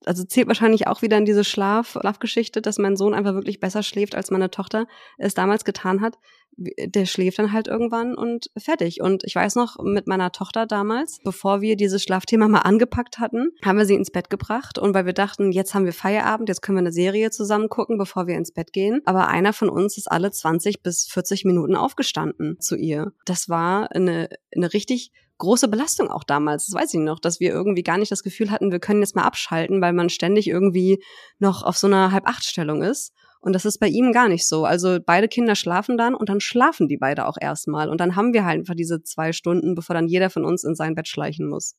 also 0.06 0.24
zählt 0.24 0.48
wahrscheinlich 0.48 0.88
auch 0.88 1.02
wieder 1.02 1.18
in 1.18 1.26
diese 1.26 1.44
Schlaf, 1.44 1.98
Schlafgeschichte, 2.00 2.62
dass 2.62 2.78
mein 2.78 2.96
Sohn 2.96 3.14
einfach 3.14 3.34
wirklich 3.34 3.60
besser 3.60 3.84
schläft, 3.84 4.16
als 4.16 4.32
meine 4.32 4.50
Tochter 4.50 4.88
es 5.18 5.34
damals 5.34 5.66
getan 5.66 6.02
hat. 6.02 6.18
Der 6.58 7.06
schläft 7.06 7.40
dann 7.40 7.54
halt 7.54 7.68
irgendwann 7.68 8.16
und 8.16 8.50
fertig. 8.58 9.00
Und 9.02 9.24
ich 9.24 9.36
weiß 9.36 9.56
noch, 9.56 9.78
mit 9.82 10.08
meiner 10.08 10.34
Tochter 10.34 10.66
damals, 10.66 11.20
bevor 11.24 11.62
wir 11.62 11.78
dieses 11.78 12.04
Schlafthema 12.04 12.50
mal 12.50 12.60
angepackt 12.60 13.20
hatten, 13.20 13.52
haben 13.64 13.78
wir 13.78 13.86
sie 13.86 13.96
ins 13.96 14.12
Bett 14.12 14.30
gebracht. 14.30 14.78
Und 14.78 14.94
weil 14.94 15.06
wir 15.06 15.14
dachten, 15.14 15.54
jetzt 15.54 15.74
haben 15.74 15.86
wir 15.86 15.94
Feierabend, 15.94 16.50
jetzt 16.50 16.62
können 16.62 16.78
wir 16.78 16.82
eine 16.82 16.92
Serie 16.92 17.32
zusammen 17.32 17.70
gucken, 17.70 17.98
bevor 17.98 18.28
wir 18.28 18.36
ins 18.36 18.52
Bett 18.52 18.74
gehen. 18.74 19.02
Aber 19.06 19.30
einer 19.30 19.54
von 19.54 19.70
uns 19.70 19.98
ist 19.98 20.12
alle 20.12 20.32
20 20.32 20.84
bis 20.84 21.06
40 21.06 21.46
Minuten 21.46 21.76
aufgestanden 21.76 22.60
zu 22.60 22.76
ihr. 22.76 23.14
Das 23.26 23.48
war 23.48 23.92
eine, 23.96 24.28
eine 24.54 24.74
richtig 24.74 25.14
große 25.40 25.68
Belastung 25.68 26.10
auch 26.10 26.24
damals. 26.24 26.68
Das 26.68 26.80
weiß 26.80 26.94
ich 26.94 27.00
noch, 27.00 27.20
dass 27.20 27.40
wir 27.40 27.50
irgendwie 27.50 27.84
gar 27.84 27.98
nicht 27.98 28.12
das 28.12 28.24
Gefühl 28.24 28.52
hatten, 28.52 28.72
wir 28.72 28.80
können 28.80 29.02
jetzt 29.02 29.16
mal 29.16 29.24
abschalten, 29.24 29.82
weil 29.82 29.94
man 29.94 30.10
ständig 30.10 30.48
irgendwie 30.48 31.04
noch 31.40 31.64
auf 31.64 31.78
so 31.78 31.88
einer 31.88 32.12
Halb-Acht-Stellung 32.12 32.84
ist. 32.84 33.14
Und 33.42 33.54
das 33.54 33.66
ist 33.66 33.80
bei 33.80 33.88
ihm 33.88 34.12
gar 34.12 34.28
nicht 34.28 34.48
so. 34.48 34.66
Also 34.66 35.00
beide 35.04 35.30
Kinder 35.30 35.56
schlafen 35.56 35.98
dann 35.98 36.14
und 36.14 36.30
dann 36.30 36.42
schlafen 36.42 36.88
die 36.88 36.98
beide 36.98 37.26
auch 37.26 37.38
erstmal. 37.40 37.90
Und 37.90 38.02
dann 38.02 38.16
haben 38.16 38.34
wir 38.34 38.46
halt 38.46 38.60
einfach 38.60 38.76
diese 38.76 39.02
zwei 39.02 39.32
Stunden, 39.32 39.76
bevor 39.76 39.94
dann 39.94 40.08
jeder 40.08 40.30
von 40.30 40.44
uns 40.44 40.64
in 40.64 40.76
sein 40.76 40.94
Bett 40.94 41.08
schleichen 41.08 41.48
muss. 41.48 41.76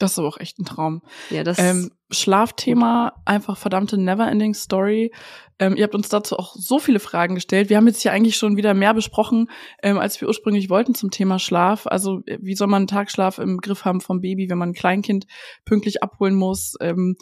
Das 0.00 0.12
ist 0.12 0.18
aber 0.18 0.28
auch 0.28 0.40
echt 0.40 0.58
ein 0.58 0.64
Traum. 0.64 1.02
Ja, 1.28 1.44
das 1.44 1.58
ähm, 1.58 1.90
Schlafthema, 2.10 3.12
einfach 3.26 3.58
verdammte 3.58 3.98
Neverending 3.98 4.54
Story. 4.54 5.12
Ähm, 5.58 5.76
ihr 5.76 5.84
habt 5.84 5.94
uns 5.94 6.08
dazu 6.08 6.36
auch 6.38 6.54
so 6.56 6.78
viele 6.78 7.00
Fragen 7.00 7.34
gestellt. 7.34 7.68
Wir 7.68 7.76
haben 7.76 7.86
jetzt 7.86 8.00
hier 8.00 8.12
eigentlich 8.12 8.36
schon 8.36 8.56
wieder 8.56 8.72
mehr 8.72 8.94
besprochen, 8.94 9.50
ähm, 9.82 9.98
als 9.98 10.18
wir 10.18 10.26
ursprünglich 10.26 10.70
wollten 10.70 10.94
zum 10.94 11.10
Thema 11.10 11.38
Schlaf. 11.38 11.86
Also 11.86 12.22
äh, 12.24 12.38
wie 12.40 12.54
soll 12.54 12.68
man 12.68 12.78
einen 12.78 12.86
Tagschlaf 12.86 13.38
im 13.38 13.58
Griff 13.58 13.84
haben 13.84 14.00
vom 14.00 14.22
Baby, 14.22 14.48
wenn 14.48 14.56
man 14.56 14.70
ein 14.70 14.74
Kleinkind 14.74 15.26
pünktlich 15.66 16.02
abholen 16.02 16.34
muss? 16.34 16.76
Ähm, 16.80 17.16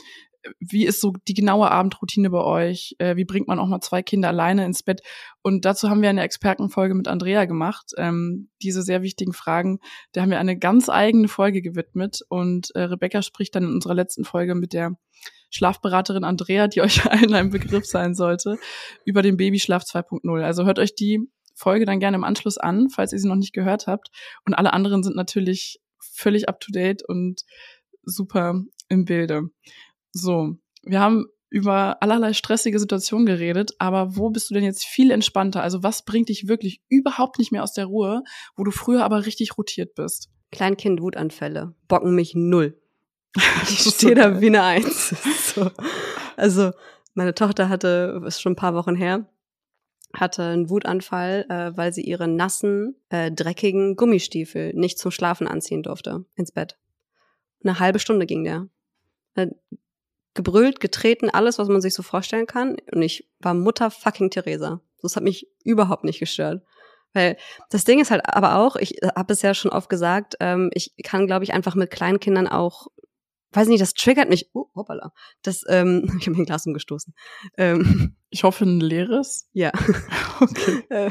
wie 0.60 0.86
ist 0.86 1.00
so 1.00 1.12
die 1.26 1.34
genaue 1.34 1.70
Abendroutine 1.70 2.30
bei 2.30 2.42
euch? 2.42 2.94
Äh, 2.98 3.16
wie 3.16 3.24
bringt 3.24 3.48
man 3.48 3.58
auch 3.58 3.66
mal 3.66 3.80
zwei 3.80 4.02
Kinder 4.02 4.28
alleine 4.28 4.64
ins 4.64 4.82
Bett? 4.82 5.00
Und 5.42 5.64
dazu 5.64 5.90
haben 5.90 6.02
wir 6.02 6.08
eine 6.08 6.22
Expertenfolge 6.22 6.94
mit 6.94 7.08
Andrea 7.08 7.44
gemacht. 7.44 7.92
Ähm, 7.96 8.50
diese 8.62 8.82
sehr 8.82 9.02
wichtigen 9.02 9.32
Fragen, 9.32 9.80
da 10.12 10.22
haben 10.22 10.30
wir 10.30 10.38
eine 10.38 10.58
ganz 10.58 10.88
eigene 10.88 11.28
Folge 11.28 11.62
gewidmet. 11.62 12.20
Und 12.28 12.70
äh, 12.74 12.82
Rebecca 12.82 13.22
spricht 13.22 13.54
dann 13.54 13.64
in 13.64 13.72
unserer 13.72 13.94
letzten 13.94 14.24
Folge 14.24 14.54
mit 14.54 14.72
der 14.72 14.96
Schlafberaterin 15.50 16.24
Andrea, 16.24 16.68
die 16.68 16.80
euch 16.82 17.04
allen 17.10 17.34
ein 17.34 17.50
Begriff 17.50 17.86
sein 17.86 18.14
sollte, 18.14 18.58
über 19.04 19.22
den 19.22 19.36
Babyschlaf 19.36 19.82
2.0. 19.82 20.42
Also 20.42 20.64
hört 20.64 20.78
euch 20.78 20.94
die 20.94 21.28
Folge 21.54 21.86
dann 21.86 22.00
gerne 22.00 22.16
im 22.16 22.24
Anschluss 22.24 22.58
an, 22.58 22.88
falls 22.88 23.12
ihr 23.12 23.18
sie 23.18 23.28
noch 23.28 23.36
nicht 23.36 23.52
gehört 23.52 23.86
habt. 23.86 24.08
Und 24.46 24.54
alle 24.54 24.72
anderen 24.72 25.02
sind 25.02 25.16
natürlich 25.16 25.80
völlig 25.98 26.48
up 26.48 26.60
to 26.60 26.70
date 26.70 27.02
und 27.06 27.42
super 28.04 28.62
im 28.88 29.04
Bilde. 29.04 29.50
So, 30.20 30.56
wir 30.82 31.00
haben 31.00 31.26
über 31.50 32.02
allerlei 32.02 32.32
stressige 32.32 32.78
Situationen 32.78 33.26
geredet, 33.26 33.72
aber 33.78 34.16
wo 34.16 34.30
bist 34.30 34.50
du 34.50 34.54
denn 34.54 34.64
jetzt 34.64 34.84
viel 34.84 35.10
entspannter? 35.10 35.62
Also 35.62 35.82
was 35.82 36.04
bringt 36.04 36.28
dich 36.28 36.46
wirklich 36.48 36.82
überhaupt 36.88 37.38
nicht 37.38 37.52
mehr 37.52 37.62
aus 37.62 37.72
der 37.72 37.86
Ruhe, 37.86 38.22
wo 38.56 38.64
du 38.64 38.70
früher 38.70 39.04
aber 39.04 39.24
richtig 39.24 39.56
rotiert 39.56 39.94
bist? 39.94 40.30
Kleinkind-Wutanfälle 40.52 41.74
bocken 41.88 42.14
mich 42.14 42.34
null. 42.34 42.80
Ich 43.64 43.80
stehe 43.80 44.14
da 44.14 44.40
wie 44.40 44.46
eine 44.46 44.62
Eins. 44.62 45.14
So. 45.54 45.70
Also 46.36 46.72
meine 47.14 47.34
Tochter 47.34 47.68
hatte, 47.68 48.22
ist 48.26 48.40
schon 48.40 48.52
ein 48.52 48.56
paar 48.56 48.74
Wochen 48.74 48.94
her, 48.94 49.26
hatte 50.14 50.44
einen 50.44 50.70
Wutanfall, 50.70 51.46
äh, 51.48 51.76
weil 51.76 51.92
sie 51.92 52.02
ihre 52.02 52.28
nassen, 52.28 52.96
äh, 53.08 53.32
dreckigen 53.32 53.96
Gummistiefel 53.96 54.72
nicht 54.74 54.98
zum 54.98 55.10
Schlafen 55.10 55.48
anziehen 55.48 55.82
durfte 55.82 56.26
ins 56.36 56.52
Bett. 56.52 56.78
Eine 57.64 57.80
halbe 57.80 57.98
Stunde 57.98 58.26
ging 58.26 58.44
der. 58.44 58.68
Äh, 59.34 59.48
gebrüllt, 60.38 60.78
getreten, 60.78 61.30
alles, 61.30 61.58
was 61.58 61.68
man 61.68 61.80
sich 61.80 61.94
so 61.94 62.04
vorstellen 62.04 62.46
kann. 62.46 62.76
Und 62.92 63.02
ich 63.02 63.28
war 63.40 63.54
Mutter 63.54 63.90
fucking 63.90 64.30
Theresa. 64.30 64.80
Das 65.02 65.16
hat 65.16 65.24
mich 65.24 65.48
überhaupt 65.64 66.04
nicht 66.04 66.20
gestört. 66.20 66.62
Weil 67.12 67.36
das 67.70 67.84
Ding 67.84 67.98
ist 68.00 68.12
halt 68.12 68.22
aber 68.24 68.56
auch, 68.56 68.76
ich 68.76 69.00
habe 69.16 69.32
es 69.32 69.42
ja 69.42 69.52
schon 69.52 69.72
oft 69.72 69.88
gesagt, 69.88 70.36
ähm, 70.38 70.70
ich 70.72 70.94
kann, 71.02 71.26
glaube 71.26 71.42
ich, 71.42 71.52
einfach 71.52 71.74
mit 71.74 71.90
kleinen 71.90 72.20
Kindern 72.20 72.46
auch, 72.46 72.86
weiß 73.50 73.66
nicht, 73.66 73.82
das 73.82 73.94
triggert 73.94 74.28
mich. 74.28 74.48
Oh, 74.52 74.66
hoppala. 74.76 75.12
Das, 75.42 75.64
ähm, 75.68 76.04
ich 76.20 76.26
habe 76.28 76.36
mir 76.36 76.42
ein 76.42 76.46
Glas 76.46 76.66
umgestoßen. 76.66 77.12
Ähm, 77.56 78.14
ich 78.30 78.44
hoffe, 78.44 78.64
ein 78.64 78.80
leeres. 78.80 79.48
Ja. 79.52 79.72
Okay. 80.40 80.84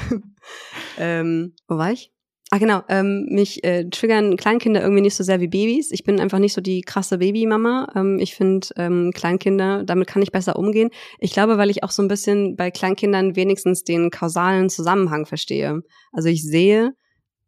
ähm, 0.97 1.53
wo 1.67 1.77
war 1.77 1.91
ich? 1.91 2.13
Ah, 2.49 2.59
genau. 2.59 2.81
Ähm, 2.87 3.25
mich 3.29 3.61
äh, 3.65 3.89
triggern 3.89 4.37
Kleinkinder 4.37 4.81
irgendwie 4.81 5.01
nicht 5.01 5.15
so 5.15 5.23
sehr 5.23 5.41
wie 5.41 5.49
Babys. 5.49 5.91
Ich 5.91 6.05
bin 6.05 6.21
einfach 6.21 6.39
nicht 6.39 6.53
so 6.53 6.61
die 6.61 6.81
krasse 6.81 7.17
Babymama. 7.17 7.91
Ähm, 7.93 8.19
ich 8.19 8.35
finde 8.35 8.67
ähm, 8.77 9.11
Kleinkinder, 9.13 9.83
damit 9.83 10.07
kann 10.07 10.21
ich 10.21 10.31
besser 10.31 10.55
umgehen. 10.55 10.89
Ich 11.19 11.33
glaube, 11.33 11.57
weil 11.57 11.69
ich 11.69 11.83
auch 11.83 11.91
so 11.91 12.01
ein 12.01 12.07
bisschen 12.07 12.55
bei 12.55 12.71
Kleinkindern 12.71 13.35
wenigstens 13.35 13.83
den 13.83 14.11
kausalen 14.11 14.69
Zusammenhang 14.69 15.25
verstehe. 15.25 15.81
Also 16.13 16.29
ich 16.29 16.41
sehe, 16.41 16.93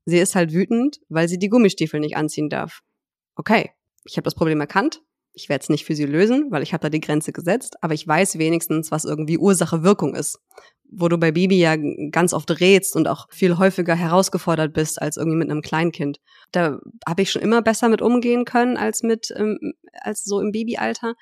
sie 0.04 0.18
ist 0.18 0.36
halt 0.36 0.52
wütend, 0.52 0.98
weil 1.08 1.30
sie 1.30 1.40
die 1.40 1.50
Gummistiefel 1.50 2.02
nicht 2.02 2.18
anziehen 2.18 2.50
darf. 2.50 2.82
Okay, 3.36 3.72
ich 4.04 4.18
habe 4.18 4.26
das 4.26 4.36
Problem 4.36 4.60
erkannt. 4.60 5.02
Ich 5.40 5.50
werde 5.50 5.64
es 5.64 5.70
nicht 5.70 5.86
für 5.86 5.96
sie 5.96 6.06
lösen, 6.06 6.48
weil 6.50 6.64
ich 6.64 6.74
habe 6.74 6.82
da 6.82 6.90
die 6.90 7.00
Grenze 7.00 7.32
gesetzt, 7.32 7.78
aber 7.82 7.94
ich 7.94 8.08
weiß 8.08 8.38
wenigstens, 8.38 8.92
was 8.92 9.06
irgendwie 9.06 9.38
Ursache-Wirkung 9.38 10.16
ist 10.16 10.40
wo 10.92 11.08
du 11.08 11.18
bei 11.18 11.32
Baby 11.32 11.60
ja 11.60 11.76
ganz 12.10 12.34
oft 12.34 12.50
rätst 12.60 12.96
und 12.96 13.08
auch 13.08 13.28
viel 13.30 13.58
häufiger 13.58 13.96
herausgefordert 13.96 14.74
bist 14.74 15.02
als 15.02 15.18
irgendwie 15.18 15.38
mit 15.38 15.50
einem 15.50 15.62
Kleinkind. 15.62 16.20
Da 16.52 16.80
habe 17.08 17.22
ich 17.22 17.32
schon 17.32 17.42
immer 17.42 17.62
besser 17.62 17.90
mit 17.90 18.02
umgehen 18.02 18.46
können 18.46 18.78
als 18.78 19.04
mit 19.04 19.32
ähm, 19.36 19.74
als 20.02 20.24
so 20.24 20.42
im 20.42 20.52
Babyalter, 20.52 21.14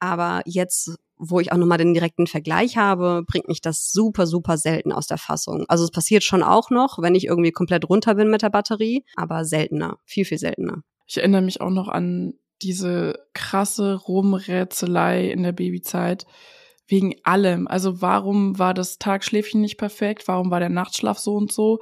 aber 0.00 0.42
jetzt 0.44 0.96
wo 1.24 1.38
ich 1.38 1.52
auch 1.52 1.56
nochmal 1.56 1.78
den 1.78 1.94
direkten 1.94 2.26
Vergleich 2.26 2.76
habe, 2.76 3.22
bringt 3.24 3.46
mich 3.46 3.60
das 3.60 3.92
super, 3.92 4.26
super 4.26 4.58
selten 4.58 4.90
aus 4.90 5.06
der 5.06 5.18
Fassung. 5.18 5.64
Also 5.68 5.84
es 5.84 5.92
passiert 5.92 6.24
schon 6.24 6.42
auch 6.42 6.70
noch, 6.70 7.00
wenn 7.00 7.14
ich 7.14 7.26
irgendwie 7.26 7.52
komplett 7.52 7.88
runter 7.88 8.16
bin 8.16 8.28
mit 8.28 8.42
der 8.42 8.50
Batterie, 8.50 9.04
aber 9.14 9.44
seltener, 9.44 9.98
viel, 10.04 10.24
viel 10.24 10.38
seltener. 10.38 10.82
Ich 11.06 11.18
erinnere 11.18 11.42
mich 11.42 11.60
auch 11.60 11.70
noch 11.70 11.86
an 11.86 12.34
diese 12.62 13.14
krasse 13.32 13.94
Rumrätselei 13.94 15.30
in 15.30 15.42
der 15.42 15.52
Babyzeit 15.52 16.26
wegen 16.86 17.14
allem. 17.24 17.68
Also 17.68 18.02
warum 18.02 18.58
war 18.58 18.74
das 18.74 18.98
Tagschläfchen 18.98 19.60
nicht 19.60 19.78
perfekt? 19.78 20.28
Warum 20.28 20.50
war 20.50 20.60
der 20.60 20.68
Nachtschlaf 20.68 21.18
so 21.18 21.34
und 21.34 21.52
so? 21.52 21.78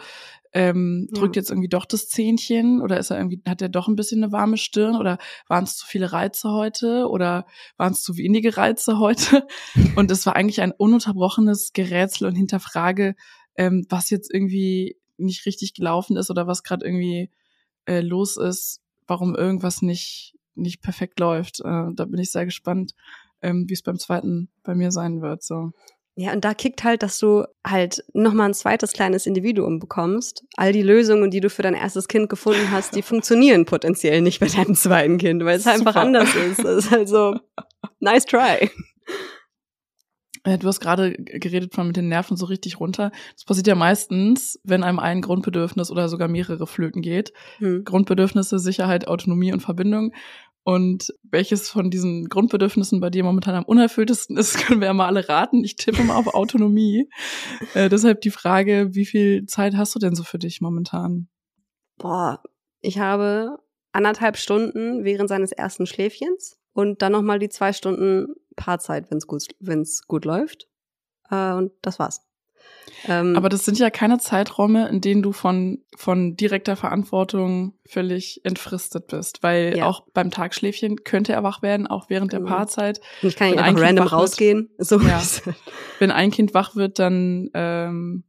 Ähm. 0.52 1.08
Drückt 1.12 1.36
jetzt 1.36 1.50
irgendwie 1.50 1.68
doch 1.68 1.84
das 1.84 2.08
Zähnchen 2.08 2.80
oder 2.80 2.98
ist 2.98 3.10
er 3.10 3.18
irgendwie, 3.18 3.40
hat 3.46 3.62
er 3.62 3.68
doch 3.68 3.88
ein 3.88 3.96
bisschen 3.96 4.22
eine 4.22 4.32
warme 4.32 4.56
Stirn 4.56 4.96
oder 4.96 5.18
waren 5.48 5.64
es 5.64 5.76
zu 5.76 5.86
viele 5.86 6.12
Reize 6.12 6.50
heute 6.50 7.08
oder 7.08 7.46
waren 7.76 7.92
es 7.92 8.02
zu 8.02 8.16
wenige 8.16 8.56
Reize 8.56 8.98
heute? 8.98 9.46
Und 9.96 10.10
es 10.10 10.26
war 10.26 10.36
eigentlich 10.36 10.60
ein 10.60 10.72
ununterbrochenes 10.72 11.72
Gerätsel 11.72 12.26
und 12.26 12.34
Hinterfrage, 12.34 13.14
ähm, 13.56 13.86
was 13.88 14.10
jetzt 14.10 14.32
irgendwie 14.32 14.96
nicht 15.18 15.46
richtig 15.46 15.74
gelaufen 15.74 16.16
ist 16.16 16.30
oder 16.30 16.46
was 16.46 16.62
gerade 16.62 16.84
irgendwie 16.84 17.30
äh, 17.86 18.00
los 18.00 18.36
ist, 18.36 18.80
warum 19.06 19.34
irgendwas 19.34 19.82
nicht, 19.82 20.34
nicht 20.54 20.82
perfekt 20.82 21.20
läuft. 21.20 21.60
Äh, 21.60 21.88
da 21.94 22.04
bin 22.04 22.18
ich 22.18 22.32
sehr 22.32 22.44
gespannt, 22.44 22.92
ähm, 23.42 23.68
wie 23.68 23.74
es 23.74 23.82
beim 23.82 23.98
zweiten 23.98 24.48
bei 24.62 24.74
mir 24.74 24.90
sein 24.90 25.22
wird. 25.22 25.42
So. 25.42 25.72
Ja, 26.16 26.32
und 26.32 26.44
da 26.44 26.54
kickt 26.54 26.84
halt, 26.84 27.02
dass 27.02 27.18
du 27.18 27.44
halt 27.66 28.04
nochmal 28.12 28.50
ein 28.50 28.54
zweites 28.54 28.92
kleines 28.92 29.26
Individuum 29.26 29.78
bekommst. 29.78 30.44
All 30.56 30.72
die 30.72 30.82
Lösungen, 30.82 31.30
die 31.30 31.40
du 31.40 31.48
für 31.48 31.62
dein 31.62 31.74
erstes 31.74 32.08
Kind 32.08 32.28
gefunden 32.28 32.70
hast, 32.70 32.94
die 32.94 33.02
funktionieren 33.02 33.64
potenziell 33.64 34.20
nicht 34.20 34.40
bei 34.40 34.48
deinem 34.48 34.74
zweiten 34.74 35.18
Kind, 35.18 35.44
weil 35.44 35.56
es 35.56 35.64
Super. 35.64 35.76
einfach 35.76 35.96
anders 35.96 36.34
ist. 36.34 36.62
Das 36.62 36.84
ist 36.84 36.90
halt 36.90 37.08
so, 37.08 37.36
nice 38.00 38.26
try. 38.26 38.70
Du 40.44 40.66
hast 40.66 40.80
gerade 40.80 41.12
geredet 41.12 41.74
von 41.74 41.86
mit 41.86 41.96
den 41.96 42.08
Nerven 42.08 42.36
so 42.36 42.46
richtig 42.46 42.80
runter. 42.80 43.12
Das 43.34 43.44
passiert 43.44 43.66
ja 43.66 43.74
meistens, 43.74 44.58
wenn 44.64 44.82
einem 44.82 44.98
ein 44.98 45.20
Grundbedürfnis 45.20 45.90
oder 45.90 46.08
sogar 46.08 46.28
mehrere 46.28 46.66
flöten 46.66 47.02
geht. 47.02 47.32
Hm. 47.58 47.84
Grundbedürfnisse, 47.84 48.58
Sicherheit, 48.58 49.06
Autonomie 49.06 49.52
und 49.52 49.60
Verbindung. 49.60 50.12
Und 50.62 51.14
welches 51.22 51.70
von 51.70 51.90
diesen 51.90 52.28
Grundbedürfnissen 52.28 53.00
bei 53.00 53.10
dir 53.10 53.24
momentan 53.24 53.54
am 53.54 53.64
unerfülltesten 53.64 54.36
ist, 54.38 54.58
können 54.58 54.80
wir 54.80 54.86
ja 54.86 54.94
mal 54.94 55.06
alle 55.06 55.28
raten. 55.28 55.64
Ich 55.64 55.76
tippe 55.76 56.04
mal 56.04 56.16
auf 56.16 56.26
Autonomie. 56.34 57.08
äh, 57.74 57.88
deshalb 57.88 58.20
die 58.20 58.30
Frage, 58.30 58.94
wie 58.94 59.06
viel 59.06 59.46
Zeit 59.46 59.76
hast 59.76 59.94
du 59.94 59.98
denn 59.98 60.14
so 60.14 60.22
für 60.22 60.38
dich 60.38 60.60
momentan? 60.60 61.28
Boah, 61.96 62.42
ich 62.80 62.98
habe 62.98 63.58
anderthalb 63.92 64.36
Stunden 64.36 65.04
während 65.04 65.28
seines 65.28 65.52
ersten 65.52 65.86
Schläfchens 65.86 66.58
und 66.72 67.02
dann 67.02 67.12
nochmal 67.12 67.38
die 67.38 67.48
zwei 67.48 67.72
Stunden 67.72 68.34
Paarzeit, 68.60 69.10
wenn 69.10 69.18
es 69.18 69.26
gut, 69.26 69.44
wenn's 69.58 70.06
gut 70.06 70.24
läuft. 70.24 70.68
Äh, 71.30 71.52
und 71.52 71.72
das 71.82 71.98
war's. 71.98 72.22
Ähm, 73.06 73.34
Aber 73.36 73.48
das 73.48 73.64
sind 73.64 73.78
ja 73.78 73.88
keine 73.88 74.18
Zeiträume, 74.18 74.88
in 74.88 75.00
denen 75.00 75.22
du 75.22 75.32
von, 75.32 75.82
von 75.96 76.36
direkter 76.36 76.76
Verantwortung 76.76 77.74
völlig 77.86 78.44
entfristet 78.44 79.06
bist, 79.06 79.42
weil 79.42 79.78
ja. 79.78 79.86
auch 79.86 80.06
beim 80.12 80.30
Tagschläfchen 80.30 81.04
könnte 81.04 81.32
er 81.32 81.42
wach 81.42 81.62
werden, 81.62 81.86
auch 81.86 82.10
während 82.10 82.30
genau. 82.30 82.46
der 82.46 82.54
Paarzeit. 82.54 83.00
Und 83.22 83.30
ich 83.30 83.36
kann 83.36 83.50
nicht 83.50 83.60
einfach 83.60 83.82
random 83.82 84.06
rausgehen. 84.06 84.70
Wird, 84.76 84.88
so. 84.88 85.00
Ja. 85.00 85.22
Wenn 85.98 86.10
ein 86.10 86.30
Kind 86.30 86.52
wach 86.52 86.76
wird, 86.76 86.98
dann 86.98 87.48
ähm, 87.54 88.24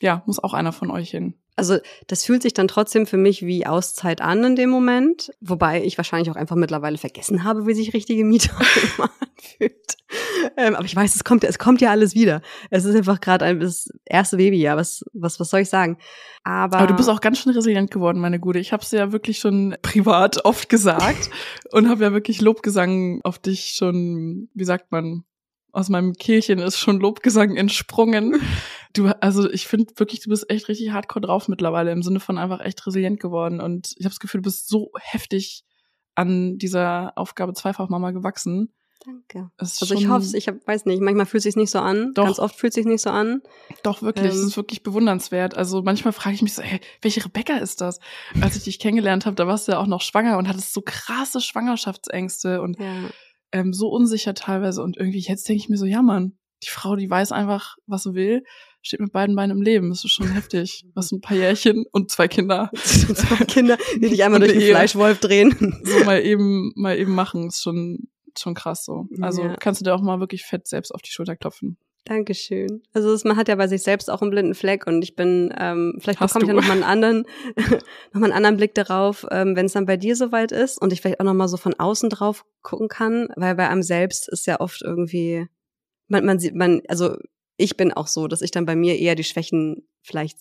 ja, 0.00 0.22
muss 0.26 0.42
auch 0.42 0.54
einer 0.54 0.72
von 0.72 0.90
euch 0.90 1.10
hin. 1.10 1.34
Also 1.56 1.78
das 2.08 2.24
fühlt 2.24 2.42
sich 2.42 2.52
dann 2.52 2.66
trotzdem 2.66 3.06
für 3.06 3.16
mich 3.16 3.46
wie 3.46 3.66
Auszeit 3.66 4.20
an 4.20 4.42
in 4.42 4.56
dem 4.56 4.70
Moment, 4.70 5.32
wobei 5.40 5.84
ich 5.84 5.96
wahrscheinlich 5.96 6.30
auch 6.30 6.36
einfach 6.36 6.56
mittlerweile 6.56 6.98
vergessen 6.98 7.44
habe, 7.44 7.66
wie 7.66 7.74
sich 7.74 7.94
richtige 7.94 8.24
Miete 8.24 8.50
anfühlt. 8.98 9.96
Ähm, 10.56 10.74
aber 10.74 10.84
ich 10.84 10.96
weiß, 10.96 11.14
es 11.14 11.24
kommt, 11.24 11.44
es 11.44 11.58
kommt 11.58 11.80
ja 11.80 11.90
alles 11.90 12.14
wieder. 12.14 12.42
Es 12.70 12.84
ist 12.84 12.96
einfach 12.96 13.20
gerade 13.20 13.44
ein 13.44 13.60
das 13.60 13.88
erste 14.04 14.36
Babyjahr. 14.36 14.76
Was, 14.76 15.04
was, 15.12 15.38
was 15.38 15.50
soll 15.50 15.60
ich 15.60 15.68
sagen? 15.68 15.98
Aber, 16.42 16.78
aber 16.78 16.86
du 16.88 16.94
bist 16.94 17.08
auch 17.08 17.20
ganz 17.20 17.38
schön 17.38 17.52
resilient 17.52 17.90
geworden, 17.90 18.20
meine 18.20 18.40
Gute. 18.40 18.58
Ich 18.58 18.72
habe 18.72 18.82
es 18.82 18.90
ja 18.90 19.12
wirklich 19.12 19.38
schon 19.38 19.76
privat 19.82 20.44
oft 20.44 20.68
gesagt 20.68 21.30
und 21.70 21.88
habe 21.88 22.02
ja 22.02 22.12
wirklich 22.12 22.40
Lobgesang 22.40 23.20
auf 23.22 23.38
dich 23.38 23.74
schon, 23.76 24.48
wie 24.54 24.64
sagt 24.64 24.90
man, 24.90 25.24
aus 25.72 25.88
meinem 25.88 26.12
Kehlchen 26.14 26.60
ist 26.60 26.78
schon 26.78 27.00
Lobgesang 27.00 27.56
entsprungen. 27.56 28.40
Du, 28.94 29.08
also 29.20 29.50
ich 29.50 29.66
finde 29.66 29.92
wirklich, 29.96 30.20
du 30.20 30.30
bist 30.30 30.48
echt 30.50 30.68
richtig 30.68 30.90
hardcore 30.90 31.26
drauf 31.26 31.48
mittlerweile, 31.48 31.92
im 31.92 32.02
Sinne 32.02 32.20
von 32.20 32.38
einfach 32.38 32.60
echt 32.60 32.86
resilient 32.86 33.20
geworden. 33.20 33.60
Und 33.60 33.92
ich 33.96 34.04
habe 34.04 34.12
das 34.12 34.20
Gefühl, 34.20 34.40
du 34.40 34.44
bist 34.44 34.68
so 34.68 34.92
heftig 35.00 35.64
an 36.14 36.58
dieser 36.58 37.12
Aufgabe 37.16 37.54
Zweifachmama 37.54 38.12
gewachsen. 38.12 38.72
Danke. 39.04 39.50
Also 39.58 39.92
ich 39.94 40.08
hoffe 40.08 40.34
ich 40.34 40.48
hab, 40.48 40.66
weiß 40.66 40.86
nicht, 40.86 41.02
manchmal 41.02 41.26
fühlt 41.26 41.40
es 41.40 41.44
sich 41.44 41.56
nicht 41.56 41.70
so 41.70 41.80
an, 41.80 42.12
doch, 42.14 42.24
ganz 42.24 42.38
oft 42.38 42.56
fühlt 42.56 42.70
es 42.70 42.76
sich 42.76 42.86
nicht 42.86 43.02
so 43.02 43.10
an. 43.10 43.42
Doch, 43.82 44.00
wirklich, 44.00 44.24
ähm, 44.26 44.30
das 44.30 44.38
ist 44.38 44.56
wirklich 44.56 44.82
bewundernswert. 44.82 45.54
Also 45.56 45.82
manchmal 45.82 46.14
frage 46.14 46.36
ich 46.36 46.42
mich 46.42 46.54
so, 46.54 46.62
hey, 46.62 46.80
welche 47.02 47.22
Rebecca 47.22 47.56
ist 47.56 47.82
das? 47.82 47.98
Als 48.40 48.56
ich 48.56 48.62
dich 48.62 48.78
kennengelernt 48.78 49.26
habe, 49.26 49.36
da 49.36 49.46
warst 49.46 49.68
du 49.68 49.72
ja 49.72 49.78
auch 49.78 49.86
noch 49.86 50.00
schwanger 50.00 50.38
und 50.38 50.48
hattest 50.48 50.72
so 50.72 50.80
krasse 50.82 51.42
Schwangerschaftsängste 51.42 52.62
und 52.62 52.78
ja 52.78 53.10
ähm, 53.54 53.72
so 53.72 53.88
unsicher 53.88 54.34
teilweise. 54.34 54.82
Und 54.82 54.98
irgendwie 54.98 55.20
jetzt 55.20 55.48
denke 55.48 55.62
ich 55.62 55.68
mir 55.68 55.78
so, 55.78 55.86
ja 55.86 56.02
Mann, 56.02 56.36
die 56.64 56.70
Frau, 56.70 56.96
die 56.96 57.08
weiß 57.08 57.32
einfach, 57.32 57.76
was 57.86 58.02
sie 58.02 58.14
will, 58.14 58.42
steht 58.84 59.00
mit 59.00 59.12
beiden 59.12 59.34
Beinen 59.34 59.56
im 59.56 59.62
Leben. 59.62 59.88
Das 59.88 60.04
ist 60.04 60.12
schon 60.12 60.28
heftig. 60.28 60.84
Was 60.94 61.10
ein 61.10 61.20
paar 61.20 61.36
Jährchen 61.36 61.86
und 61.90 62.10
zwei 62.10 62.28
Kinder. 62.28 62.70
zwei 62.74 63.44
Kinder, 63.46 63.78
die 63.96 64.10
dich 64.10 64.22
einmal 64.22 64.40
durch 64.40 64.52
den 64.52 64.60
Fleischwolf 64.60 65.18
drehen. 65.18 65.80
So 65.82 66.04
mal 66.04 66.22
eben, 66.22 66.72
mal 66.76 66.98
eben 66.98 67.14
machen, 67.14 67.48
ist 67.48 67.62
schon, 67.62 68.08
schon 68.38 68.54
krass 68.54 68.84
so. 68.84 69.06
Also 69.20 69.42
ja. 69.42 69.56
kannst 69.56 69.80
du 69.80 69.84
dir 69.84 69.94
auch 69.94 70.02
mal 70.02 70.20
wirklich 70.20 70.44
fett 70.44 70.68
selbst 70.68 70.94
auf 70.94 71.02
die 71.02 71.10
Schulter 71.10 71.34
klopfen. 71.34 71.78
Dankeschön. 72.04 72.82
Also 72.92 73.14
es, 73.14 73.24
man 73.24 73.38
hat 73.38 73.48
ja 73.48 73.54
bei 73.54 73.66
sich 73.66 73.82
selbst 73.82 74.10
auch 74.10 74.20
einen 74.20 74.30
blinden 74.30 74.54
Fleck 74.54 74.86
und 74.86 75.02
ich 75.02 75.16
bin, 75.16 75.54
ähm, 75.58 75.96
vielleicht 76.00 76.20
Hast 76.20 76.34
bekomme 76.34 76.44
ich 76.44 76.48
ja 76.48 76.60
noch 76.60 76.68
mal 76.68 76.74
einen 76.74 76.82
anderen, 76.82 77.24
noch 78.12 78.20
mal 78.20 78.26
einen 78.26 78.32
anderen 78.34 78.58
Blick 78.58 78.74
darauf, 78.74 79.26
ähm, 79.30 79.56
wenn 79.56 79.66
es 79.66 79.72
dann 79.72 79.86
bei 79.86 79.96
dir 79.96 80.14
soweit 80.14 80.52
ist 80.52 80.80
und 80.80 80.92
ich 80.92 81.00
vielleicht 81.00 81.20
auch 81.20 81.24
noch 81.24 81.32
mal 81.32 81.48
so 81.48 81.56
von 81.56 81.72
außen 81.72 82.10
drauf 82.10 82.44
gucken 82.60 82.88
kann, 82.88 83.28
weil 83.36 83.54
bei 83.54 83.70
einem 83.70 83.82
selbst 83.82 84.28
ist 84.28 84.46
ja 84.46 84.60
oft 84.60 84.82
irgendwie, 84.82 85.46
man, 86.08 86.26
man 86.26 86.38
sieht, 86.38 86.54
man, 86.54 86.82
also 86.88 87.16
ich 87.56 87.76
bin 87.76 87.92
auch 87.92 88.06
so, 88.06 88.28
dass 88.28 88.42
ich 88.42 88.50
dann 88.50 88.66
bei 88.66 88.76
mir 88.76 88.98
eher 88.98 89.14
die 89.14 89.24
Schwächen 89.24 89.86
vielleicht 90.02 90.38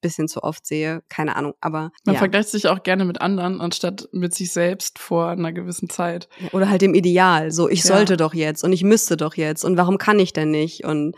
bisschen 0.00 0.28
zu 0.28 0.42
oft 0.42 0.66
sehe. 0.66 1.02
Keine 1.08 1.36
Ahnung, 1.36 1.54
aber. 1.60 1.92
Man 2.04 2.14
ja. 2.14 2.18
vergleicht 2.18 2.48
sich 2.48 2.68
auch 2.68 2.82
gerne 2.82 3.04
mit 3.04 3.20
anderen, 3.20 3.60
anstatt 3.60 4.08
mit 4.12 4.34
sich 4.34 4.52
selbst 4.52 4.98
vor 4.98 5.28
einer 5.28 5.52
gewissen 5.52 5.90
Zeit. 5.90 6.28
Oder 6.52 6.70
halt 6.70 6.82
dem 6.82 6.94
Ideal. 6.94 7.50
So, 7.50 7.68
ich 7.68 7.84
ja. 7.84 7.94
sollte 7.94 8.16
doch 8.16 8.34
jetzt 8.34 8.64
und 8.64 8.72
ich 8.72 8.82
müsste 8.82 9.16
doch 9.16 9.34
jetzt 9.34 9.64
und 9.64 9.76
warum 9.76 9.98
kann 9.98 10.18
ich 10.18 10.32
denn 10.32 10.50
nicht? 10.50 10.84
Und 10.84 11.14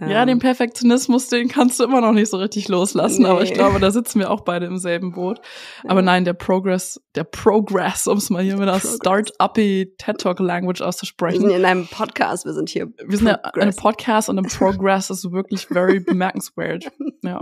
ja, 0.00 0.24
den 0.24 0.38
Perfektionismus, 0.38 1.28
den 1.28 1.48
kannst 1.48 1.78
du 1.78 1.84
immer 1.84 2.00
noch 2.00 2.12
nicht 2.12 2.30
so 2.30 2.36
richtig 2.36 2.68
loslassen, 2.68 3.22
nee. 3.22 3.28
aber 3.28 3.42
ich 3.42 3.52
glaube, 3.52 3.80
da 3.80 3.90
sitzen 3.90 4.18
wir 4.18 4.30
auch 4.30 4.40
beide 4.40 4.66
im 4.66 4.78
selben 4.78 5.12
Boot. 5.12 5.40
Aber 5.84 6.02
nein, 6.02 6.24
der 6.24 6.34
Progress, 6.34 7.00
der 7.14 7.24
Progress, 7.24 8.06
um 8.06 8.18
es 8.18 8.30
mal 8.30 8.42
hier 8.42 8.56
mit 8.56 8.68
einer 8.68 8.80
Start-uppy 8.80 9.94
TED 9.98 10.18
Talk 10.18 10.40
Language 10.40 10.82
auszusprechen. 10.82 11.42
Wir 11.42 11.48
sind 11.50 11.58
in 11.58 11.64
einem 11.64 11.86
Podcast, 11.86 12.44
wir 12.44 12.52
sind 12.52 12.68
hier. 12.68 12.92
Wir 13.06 13.18
sind 13.18 13.28
ja 13.28 13.40
ein 13.54 13.74
Podcast 13.74 14.28
und 14.28 14.38
ein 14.38 14.46
Progress 14.46 15.10
ist 15.10 15.30
wirklich 15.30 15.66
very 15.66 16.00
bemerkenswert. 16.04 16.90
Ja. 17.22 17.40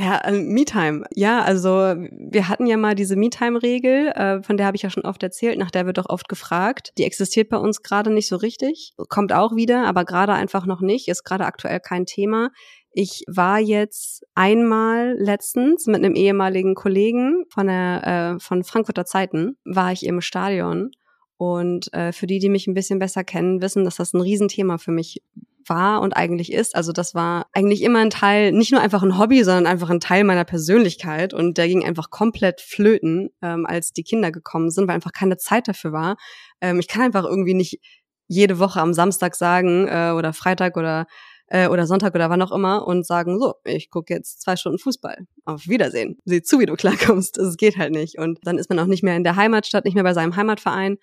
Ja, 0.00 0.16
äh, 0.24 0.32
Me-Time. 0.32 1.04
Ja, 1.14 1.42
also 1.42 1.70
wir 1.70 2.48
hatten 2.48 2.66
ja 2.66 2.78
mal 2.78 2.94
diese 2.94 3.16
Me-Time-Regel, 3.16 4.08
äh, 4.08 4.42
von 4.42 4.56
der 4.56 4.64
habe 4.66 4.76
ich 4.76 4.82
ja 4.82 4.88
schon 4.88 5.04
oft 5.04 5.22
erzählt, 5.22 5.58
nach 5.58 5.70
der 5.70 5.84
wird 5.84 5.98
doch 5.98 6.08
oft 6.08 6.26
gefragt. 6.28 6.92
Die 6.96 7.04
existiert 7.04 7.50
bei 7.50 7.58
uns 7.58 7.82
gerade 7.82 8.10
nicht 8.10 8.26
so 8.26 8.36
richtig, 8.36 8.94
kommt 9.10 9.32
auch 9.32 9.56
wieder, 9.56 9.86
aber 9.86 10.06
gerade 10.06 10.32
einfach 10.32 10.64
noch 10.64 10.80
nicht, 10.80 11.08
ist 11.08 11.24
gerade 11.24 11.44
aktuell 11.44 11.80
kein 11.80 12.06
Thema. 12.06 12.48
Ich 12.92 13.24
war 13.28 13.58
jetzt 13.60 14.24
einmal 14.34 15.16
letztens 15.18 15.86
mit 15.86 15.96
einem 15.96 16.14
ehemaligen 16.14 16.74
Kollegen 16.74 17.44
von 17.50 17.66
der 17.66 18.36
äh, 18.36 18.40
von 18.40 18.64
Frankfurter 18.64 19.04
Zeiten, 19.04 19.58
war 19.64 19.92
ich 19.92 20.06
im 20.06 20.22
Stadion 20.22 20.92
und 21.36 21.92
äh, 21.92 22.12
für 22.12 22.26
die, 22.26 22.38
die 22.38 22.48
mich 22.48 22.66
ein 22.66 22.74
bisschen 22.74 22.98
besser 22.98 23.22
kennen, 23.22 23.60
wissen, 23.60 23.84
dass 23.84 23.96
das 23.96 24.14
ein 24.14 24.20
Riesenthema 24.22 24.78
für 24.78 24.92
mich 24.92 25.22
war 25.66 26.00
und 26.00 26.16
eigentlich 26.16 26.52
ist. 26.52 26.74
Also 26.74 26.92
das 26.92 27.14
war 27.14 27.46
eigentlich 27.52 27.82
immer 27.82 28.00
ein 28.00 28.10
Teil, 28.10 28.52
nicht 28.52 28.72
nur 28.72 28.80
einfach 28.80 29.02
ein 29.02 29.18
Hobby, 29.18 29.44
sondern 29.44 29.66
einfach 29.66 29.90
ein 29.90 30.00
Teil 30.00 30.24
meiner 30.24 30.44
Persönlichkeit. 30.44 31.34
Und 31.34 31.58
der 31.58 31.68
ging 31.68 31.84
einfach 31.84 32.10
komplett 32.10 32.60
flöten, 32.60 33.30
ähm, 33.42 33.66
als 33.66 33.92
die 33.92 34.04
Kinder 34.04 34.30
gekommen 34.30 34.70
sind, 34.70 34.88
weil 34.88 34.94
einfach 34.94 35.12
keine 35.12 35.36
Zeit 35.36 35.68
dafür 35.68 35.92
war. 35.92 36.16
Ähm, 36.60 36.80
ich 36.80 36.88
kann 36.88 37.02
einfach 37.02 37.24
irgendwie 37.24 37.54
nicht 37.54 37.80
jede 38.28 38.58
Woche 38.58 38.80
am 38.80 38.94
Samstag 38.94 39.34
sagen 39.34 39.88
äh, 39.88 40.12
oder 40.12 40.32
Freitag 40.32 40.76
oder 40.76 41.06
äh, 41.50 41.68
oder 41.68 41.86
Sonntag 41.86 42.14
oder 42.14 42.30
wann 42.30 42.40
auch 42.42 42.52
immer 42.52 42.86
und 42.86 43.06
sagen, 43.06 43.38
so, 43.38 43.54
ich 43.64 43.90
gucke 43.90 44.14
jetzt 44.14 44.40
zwei 44.40 44.56
Stunden 44.56 44.78
Fußball. 44.78 45.26
Auf 45.44 45.68
Wiedersehen. 45.68 46.18
Sieh 46.24 46.42
zu, 46.42 46.60
wie 46.60 46.66
du 46.66 46.76
klarkommst. 46.76 47.36
Es 47.38 47.56
geht 47.56 47.76
halt 47.76 47.92
nicht. 47.92 48.18
Und 48.18 48.38
dann 48.44 48.56
ist 48.56 48.70
man 48.70 48.78
auch 48.78 48.86
nicht 48.86 49.02
mehr 49.02 49.16
in 49.16 49.24
der 49.24 49.36
Heimatstadt, 49.36 49.84
nicht 49.84 49.94
mehr 49.94 50.04
bei 50.04 50.14
seinem 50.14 50.36
Heimatverein. 50.36 50.96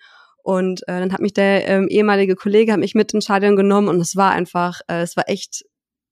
Und 0.48 0.80
äh, 0.88 0.98
dann 0.98 1.12
hat 1.12 1.20
mich 1.20 1.34
der 1.34 1.68
ähm, 1.68 1.88
ehemalige 1.88 2.34
Kollege 2.34 2.72
hat 2.72 2.80
mich 2.80 2.94
mit 2.94 3.12
ins 3.12 3.24
Stadion 3.24 3.54
genommen 3.54 3.86
und 3.86 4.00
es 4.00 4.16
war 4.16 4.30
einfach, 4.30 4.80
äh, 4.88 5.02
es 5.02 5.14
war 5.14 5.28
echt 5.28 5.66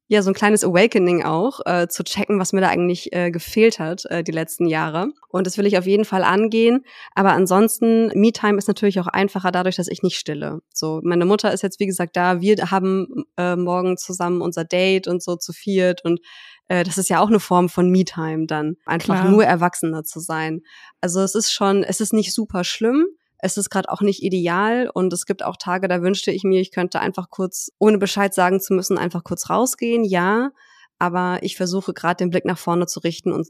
ja 0.08 0.20
so 0.20 0.28
ein 0.28 0.34
kleines 0.34 0.62
Awakening 0.62 1.24
auch, 1.24 1.60
äh, 1.64 1.88
zu 1.88 2.04
checken, 2.04 2.38
was 2.38 2.52
mir 2.52 2.60
da 2.60 2.68
eigentlich 2.68 3.14
äh, 3.14 3.30
gefehlt 3.30 3.78
hat 3.78 4.04
äh, 4.10 4.22
die 4.22 4.32
letzten 4.32 4.66
Jahre. 4.66 5.08
Und 5.30 5.46
das 5.46 5.56
will 5.56 5.64
ich 5.64 5.78
auf 5.78 5.86
jeden 5.86 6.04
Fall 6.04 6.22
angehen. 6.22 6.84
Aber 7.14 7.32
ansonsten, 7.32 8.08
Me-Time 8.08 8.58
ist 8.58 8.68
natürlich 8.68 9.00
auch 9.00 9.06
einfacher 9.06 9.52
dadurch, 9.52 9.76
dass 9.76 9.88
ich 9.88 10.02
nicht 10.02 10.18
stille. 10.18 10.58
So, 10.70 11.00
meine 11.02 11.24
Mutter 11.24 11.50
ist 11.54 11.62
jetzt 11.62 11.80
wie 11.80 11.86
gesagt 11.86 12.14
da. 12.14 12.42
Wir 12.42 12.56
haben 12.70 13.24
äh, 13.38 13.56
morgen 13.56 13.96
zusammen 13.96 14.42
unser 14.42 14.64
Date 14.64 15.08
und 15.08 15.22
so 15.22 15.36
zu 15.36 15.54
viert 15.54 16.04
und 16.04 16.20
äh, 16.68 16.84
das 16.84 16.98
ist 16.98 17.08
ja 17.08 17.20
auch 17.20 17.28
eine 17.28 17.40
Form 17.40 17.70
von 17.70 17.88
Me-Time 17.88 18.44
dann, 18.46 18.74
einfach 18.84 19.14
Klar. 19.14 19.30
nur 19.30 19.46
Erwachsener 19.46 20.04
zu 20.04 20.20
sein. 20.20 20.60
Also 21.00 21.22
es 21.22 21.34
ist 21.34 21.52
schon, 21.52 21.82
es 21.84 22.02
ist 22.02 22.12
nicht 22.12 22.34
super 22.34 22.64
schlimm 22.64 23.06
es 23.38 23.56
ist 23.56 23.70
gerade 23.70 23.90
auch 23.90 24.00
nicht 24.00 24.22
ideal 24.22 24.90
und 24.92 25.12
es 25.12 25.26
gibt 25.26 25.44
auch 25.44 25.56
Tage, 25.56 25.88
da 25.88 26.02
wünschte 26.02 26.30
ich 26.30 26.44
mir, 26.44 26.60
ich 26.60 26.70
könnte 26.70 27.00
einfach 27.00 27.30
kurz, 27.30 27.70
ohne 27.78 27.98
Bescheid 27.98 28.32
sagen 28.34 28.60
zu 28.60 28.74
müssen, 28.74 28.98
einfach 28.98 29.24
kurz 29.24 29.50
rausgehen, 29.50 30.04
ja. 30.04 30.50
Aber 30.98 31.38
ich 31.42 31.56
versuche 31.56 31.92
gerade 31.92 32.16
den 32.16 32.30
Blick 32.30 32.46
nach 32.46 32.58
vorne 32.58 32.86
zu 32.86 33.00
richten 33.00 33.32
und 33.32 33.48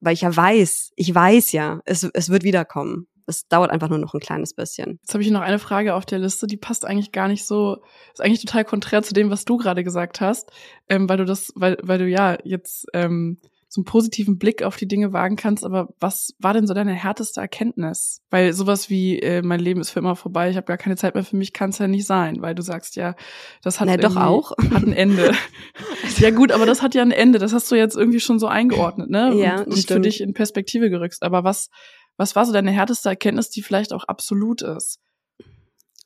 weil 0.00 0.14
ich 0.14 0.22
ja 0.22 0.34
weiß, 0.34 0.92
ich 0.96 1.14
weiß 1.14 1.52
ja, 1.52 1.80
es, 1.84 2.04
es 2.14 2.30
wird 2.30 2.42
wiederkommen. 2.42 3.06
Es 3.26 3.46
dauert 3.46 3.70
einfach 3.70 3.88
nur 3.88 3.98
noch 3.98 4.12
ein 4.14 4.20
kleines 4.20 4.54
bisschen. 4.54 4.98
Jetzt 5.02 5.14
habe 5.14 5.22
ich 5.22 5.30
noch 5.30 5.42
eine 5.42 5.60
Frage 5.60 5.94
auf 5.94 6.04
der 6.04 6.18
Liste, 6.18 6.48
die 6.48 6.56
passt 6.56 6.84
eigentlich 6.84 7.12
gar 7.12 7.28
nicht 7.28 7.46
so, 7.46 7.80
ist 8.12 8.20
eigentlich 8.20 8.44
total 8.44 8.64
konträr 8.64 9.02
zu 9.04 9.14
dem, 9.14 9.30
was 9.30 9.44
du 9.44 9.56
gerade 9.56 9.84
gesagt 9.84 10.20
hast, 10.20 10.50
ähm, 10.88 11.08
weil 11.08 11.18
du 11.18 11.24
das, 11.24 11.52
weil, 11.54 11.76
weil 11.82 11.98
du 11.98 12.08
ja 12.08 12.38
jetzt 12.42 12.86
ähm, 12.92 13.38
so 13.72 13.80
einen 13.80 13.84
positiven 13.84 14.36
Blick 14.36 14.64
auf 14.64 14.76
die 14.76 14.88
Dinge 14.88 15.12
wagen 15.12 15.36
kannst, 15.36 15.64
aber 15.64 15.94
was 16.00 16.34
war 16.40 16.52
denn 16.52 16.66
so 16.66 16.74
deine 16.74 16.92
härteste 16.92 17.40
Erkenntnis? 17.40 18.20
Weil 18.28 18.52
sowas 18.52 18.90
wie 18.90 19.20
äh, 19.20 19.42
mein 19.42 19.60
Leben 19.60 19.80
ist 19.80 19.90
für 19.90 20.00
immer 20.00 20.16
vorbei, 20.16 20.50
ich 20.50 20.56
habe 20.56 20.66
gar 20.66 20.76
keine 20.76 20.96
Zeit 20.96 21.14
mehr 21.14 21.22
für 21.22 21.36
mich, 21.36 21.52
kann 21.52 21.70
es 21.70 21.78
ja 21.78 21.86
nicht 21.86 22.04
sein, 22.04 22.42
weil 22.42 22.56
du 22.56 22.62
sagst 22.62 22.96
ja, 22.96 23.14
das 23.62 23.78
hat 23.78 23.86
Na, 23.86 23.96
doch 23.96 24.16
auch 24.16 24.50
hat 24.74 24.82
ein 24.82 24.92
Ende. 24.92 25.32
ja 26.18 26.30
gut, 26.30 26.50
aber 26.50 26.66
das 26.66 26.82
hat 26.82 26.96
ja 26.96 27.02
ein 27.02 27.12
Ende, 27.12 27.38
das 27.38 27.52
hast 27.52 27.70
du 27.70 27.76
jetzt 27.76 27.96
irgendwie 27.96 28.18
schon 28.18 28.40
so 28.40 28.48
eingeordnet, 28.48 29.08
ne? 29.08 29.32
Ja, 29.36 29.60
und, 29.60 29.68
und 29.68 29.86
für 29.86 30.00
dich 30.00 30.20
in 30.20 30.34
Perspektive 30.34 30.90
gerückt. 30.90 31.18
Aber 31.20 31.44
was 31.44 31.70
was 32.16 32.36
war 32.36 32.44
so 32.44 32.52
deine 32.52 32.70
härteste 32.70 33.08
Erkenntnis, 33.08 33.48
die 33.48 33.62
vielleicht 33.62 33.92
auch 33.94 34.04
absolut 34.04 34.60
ist? 34.60 34.98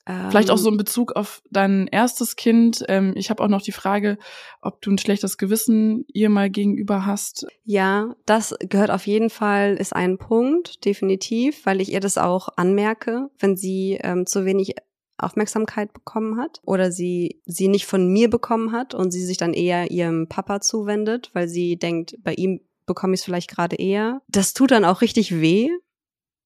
Vielleicht 0.07 0.51
auch 0.51 0.59
so 0.59 0.69
ähm. 0.69 0.75
in 0.75 0.79
Bezug 0.79 1.13
auf 1.13 1.43
dein 1.51 1.87
erstes 1.87 2.37
Kind. 2.37 2.85
Ähm, 2.89 3.15
ich 3.17 3.31
habe 3.31 3.43
auch 3.43 3.49
noch 3.49 3.63
die 3.63 3.73
Frage, 3.73 4.19
ob 4.61 4.83
du 4.83 4.91
ein 4.91 4.99
schlechtes 4.99 5.39
Gewissen 5.39 6.05
ihr 6.13 6.29
mal 6.29 6.51
gegenüber 6.51 7.07
hast. 7.07 7.47
Ja, 7.65 8.15
das 8.27 8.55
gehört 8.61 8.91
auf 8.91 9.07
jeden 9.07 9.31
Fall, 9.31 9.77
ist 9.77 9.95
ein 9.95 10.19
Punkt, 10.19 10.85
definitiv, 10.85 11.65
weil 11.65 11.81
ich 11.81 11.93
ihr 11.93 12.01
das 12.01 12.19
auch 12.19 12.49
anmerke, 12.57 13.31
wenn 13.39 13.57
sie 13.57 13.99
ähm, 14.03 14.27
zu 14.27 14.45
wenig 14.45 14.75
Aufmerksamkeit 15.17 15.93
bekommen 15.93 16.39
hat 16.39 16.61
oder 16.65 16.91
sie 16.93 17.41
sie 17.47 17.69
nicht 17.69 17.87
von 17.87 18.09
mir 18.09 18.29
bekommen 18.29 18.73
hat 18.73 18.95
und 18.95 19.11
sie 19.11 19.25
sich 19.25 19.39
dann 19.39 19.55
eher 19.55 19.91
ihrem 19.91 20.29
Papa 20.29 20.61
zuwendet, 20.61 21.31
weil 21.35 21.49
sie 21.49 21.77
denkt, 21.79 22.17
bei 22.23 22.35
ihm 22.35 22.61
bekomme 22.85 23.15
ich 23.15 23.21
es 23.21 23.25
vielleicht 23.25 23.51
gerade 23.51 23.77
eher. 23.77 24.21
Das 24.29 24.53
tut 24.53 24.73
dann 24.73 24.85
auch 24.85 25.01
richtig 25.01 25.41
weh, 25.41 25.71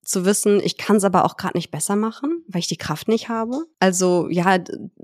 zu 0.08 0.24
wissen, 0.24 0.60
ich 0.60 0.78
kann 0.78 0.96
es 0.96 1.04
aber 1.04 1.26
auch 1.26 1.36
gerade 1.36 1.58
nicht 1.58 1.70
besser 1.70 1.94
machen, 1.94 2.42
weil 2.48 2.60
ich 2.60 2.66
die 2.66 2.78
Kraft 2.78 3.08
nicht 3.08 3.28
habe. 3.28 3.66
Also 3.78 4.28
ja, 4.30 4.58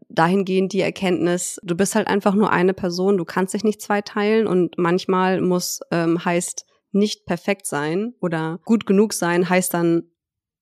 dahingehend 0.08 0.72
die 0.72 0.80
Erkenntnis, 0.80 1.60
du 1.62 1.76
bist 1.76 1.94
halt 1.94 2.06
einfach 2.06 2.34
nur 2.34 2.50
eine 2.50 2.72
Person, 2.72 3.18
du 3.18 3.26
kannst 3.26 3.52
dich 3.52 3.64
nicht 3.64 3.82
zweiteilen 3.82 4.46
und 4.46 4.78
manchmal 4.78 5.42
muss 5.42 5.80
ähm, 5.90 6.24
heißt 6.24 6.64
nicht 6.92 7.26
perfekt 7.26 7.66
sein 7.66 8.14
oder 8.20 8.60
gut 8.64 8.86
genug 8.86 9.12
sein, 9.12 9.48
heißt 9.48 9.74
dann 9.74 10.04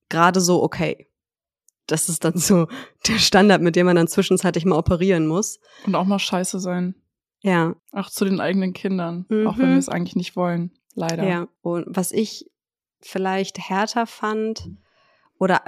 gerade 0.09 0.41
so 0.41 0.61
okay. 0.61 1.07
Das 1.87 2.09
ist 2.09 2.25
dann 2.25 2.37
so 2.37 2.67
der 3.07 3.19
Standard, 3.19 3.61
mit 3.61 3.77
dem 3.77 3.85
man 3.85 3.95
dann 3.95 4.09
zwischenzeitlich 4.09 4.65
mal 4.65 4.77
operieren 4.77 5.25
muss. 5.25 5.59
Und 5.85 5.95
auch 5.95 6.05
mal 6.05 6.19
scheiße 6.19 6.59
sein. 6.59 6.95
Ja. 7.39 7.75
Auch 7.93 8.09
zu 8.09 8.25
den 8.25 8.41
eigenen 8.41 8.73
Kindern, 8.73 9.25
mhm. 9.29 9.47
auch 9.47 9.57
wenn 9.57 9.69
wir 9.69 9.77
es 9.77 9.89
eigentlich 9.89 10.17
nicht 10.17 10.35
wollen, 10.35 10.71
leider. 10.95 11.27
Ja, 11.27 11.47
und 11.61 11.85
was 11.87 12.11
ich 12.11 12.49
vielleicht 13.05 13.59
härter 13.59 14.05
fand 14.07 14.69
oder 15.39 15.61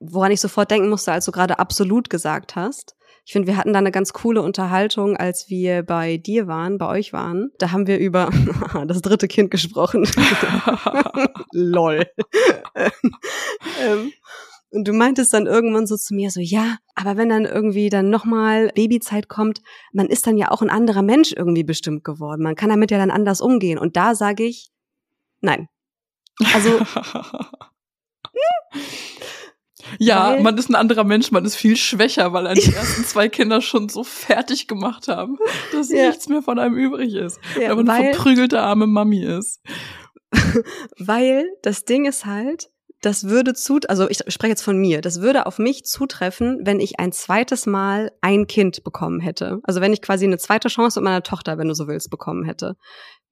woran 0.00 0.32
ich 0.32 0.40
sofort 0.40 0.70
denken 0.70 0.88
musste, 0.88 1.12
als 1.12 1.24
du 1.24 1.32
gerade 1.32 1.58
absolut 1.58 2.10
gesagt 2.10 2.56
hast. 2.56 2.96
Ich 3.24 3.32
finde, 3.32 3.46
wir 3.46 3.56
hatten 3.56 3.72
da 3.72 3.78
eine 3.78 3.92
ganz 3.92 4.12
coole 4.12 4.42
Unterhaltung, 4.42 5.16
als 5.16 5.48
wir 5.48 5.84
bei 5.84 6.16
dir 6.16 6.48
waren, 6.48 6.76
bei 6.76 6.88
euch 6.88 7.12
waren. 7.12 7.52
Da 7.58 7.70
haben 7.70 7.86
wir 7.86 7.98
über 7.98 8.30
das 8.86 9.00
dritte 9.00 9.28
Kind 9.28 9.52
gesprochen. 9.52 10.08
Lol. 11.52 12.04
ähm, 13.80 14.12
und 14.70 14.88
du 14.88 14.92
meintest 14.92 15.32
dann 15.34 15.46
irgendwann 15.46 15.86
so 15.86 15.96
zu 15.96 16.14
mir 16.14 16.30
so, 16.30 16.40
ja, 16.40 16.78
aber 16.94 17.16
wenn 17.16 17.28
dann 17.28 17.44
irgendwie 17.44 17.90
dann 17.90 18.10
nochmal 18.10 18.72
Babyzeit 18.74 19.28
kommt, 19.28 19.60
man 19.92 20.06
ist 20.06 20.26
dann 20.26 20.38
ja 20.38 20.50
auch 20.50 20.62
ein 20.62 20.70
anderer 20.70 21.02
Mensch 21.02 21.32
irgendwie 21.36 21.62
bestimmt 21.62 22.04
geworden. 22.04 22.42
Man 22.42 22.56
kann 22.56 22.70
damit 22.70 22.90
ja 22.90 22.98
dann 22.98 23.10
anders 23.10 23.40
umgehen. 23.40 23.78
Und 23.78 23.96
da 23.96 24.14
sage 24.14 24.44
ich, 24.44 24.70
nein. 25.42 25.68
Also, 26.54 26.80
Ja, 29.98 30.30
weil, 30.30 30.42
man 30.42 30.56
ist 30.56 30.70
ein 30.70 30.74
anderer 30.74 31.04
Mensch, 31.04 31.30
man 31.32 31.44
ist 31.44 31.56
viel 31.56 31.76
schwächer, 31.76 32.32
weil 32.32 32.54
die 32.54 32.72
ersten 32.72 33.04
zwei 33.04 33.28
Kinder 33.28 33.60
schon 33.60 33.88
so 33.88 34.04
fertig 34.04 34.68
gemacht 34.68 35.08
haben, 35.08 35.38
dass 35.72 35.90
ja. 35.90 36.08
nichts 36.08 36.28
mehr 36.28 36.42
von 36.42 36.58
einem 36.58 36.76
übrig 36.76 37.14
ist. 37.14 37.38
Ja, 37.60 37.70
wenn 37.70 37.78
man 37.78 37.88
weil, 37.88 37.96
eine 37.96 38.14
verprügelte 38.14 38.60
arme 38.60 38.86
Mami 38.86 39.24
ist. 39.24 39.60
weil 40.98 41.44
das 41.62 41.84
Ding 41.84 42.06
ist 42.06 42.24
halt, 42.24 42.70
das 43.02 43.24
würde 43.24 43.52
zu, 43.52 43.80
also 43.88 44.08
ich 44.08 44.20
spreche 44.28 44.50
jetzt 44.50 44.62
von 44.62 44.78
mir, 44.78 45.00
das 45.00 45.20
würde 45.20 45.46
auf 45.46 45.58
mich 45.58 45.84
zutreffen, 45.84 46.60
wenn 46.62 46.80
ich 46.80 47.00
ein 47.00 47.12
zweites 47.12 47.66
Mal 47.66 48.12
ein 48.20 48.46
Kind 48.46 48.84
bekommen 48.84 49.20
hätte. 49.20 49.58
Also 49.64 49.80
wenn 49.80 49.92
ich 49.92 50.00
quasi 50.00 50.24
eine 50.24 50.38
zweite 50.38 50.68
Chance 50.68 51.00
mit 51.00 51.04
meiner 51.04 51.22
Tochter, 51.22 51.58
wenn 51.58 51.68
du 51.68 51.74
so 51.74 51.88
willst, 51.88 52.10
bekommen 52.10 52.44
hätte. 52.44 52.76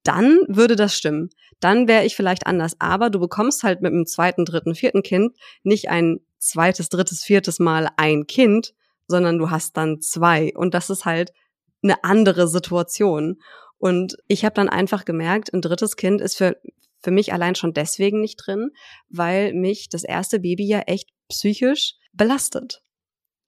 Dann 0.03 0.41
würde 0.49 0.77
das 0.77 0.97
stimmen. 0.97 1.31
Dann 1.61 1.87
wäre 1.89 2.05
ich 2.05 2.17
vielleicht 2.17 2.47
anders. 2.47 2.77
Aber 2.79 3.11
du 3.11 3.21
bekommst 3.21 3.63
halt 3.63 3.83
mit 3.83 3.93
dem 3.93 4.07
zweiten, 4.07 4.45
dritten, 4.45 4.75
vierten 4.75 5.03
Kind 5.03 5.37
nicht 5.63 5.89
ein 5.89 6.21
zweites, 6.39 6.89
drittes, 6.89 7.23
viertes 7.23 7.59
Mal 7.59 7.89
ein 7.97 8.27
Kind, 8.27 8.73
sondern 9.07 9.39
du 9.39 9.51
hast 9.51 9.77
dann 9.77 10.01
zwei. 10.01 10.53
Und 10.55 10.75
das 10.75 10.89
ist 10.89 11.05
halt 11.05 11.33
eine 11.83 12.03
andere 12.05 12.49
Situation. 12.49 13.41
Und 13.79 14.17
ich 14.29 14.45
habe 14.45 14.55
dann 14.55 14.69
einfach 14.69 15.05
gemerkt, 15.05 15.53
ein 15.53 15.63
drittes 15.63 15.97
Kind 15.97 16.21
ist 16.21 16.37
für, 16.37 16.57
für 17.03 17.11
mich 17.11 17.33
allein 17.33 17.55
schon 17.55 17.73
deswegen 17.73 18.21
nicht 18.21 18.37
drin, 18.37 18.71
weil 19.09 19.53
mich 19.55 19.89
das 19.89 20.05
erste 20.05 20.41
Baby 20.41 20.67
ja 20.67 20.81
echt 20.81 21.11
psychisch 21.29 21.95
belastet. 22.13 22.83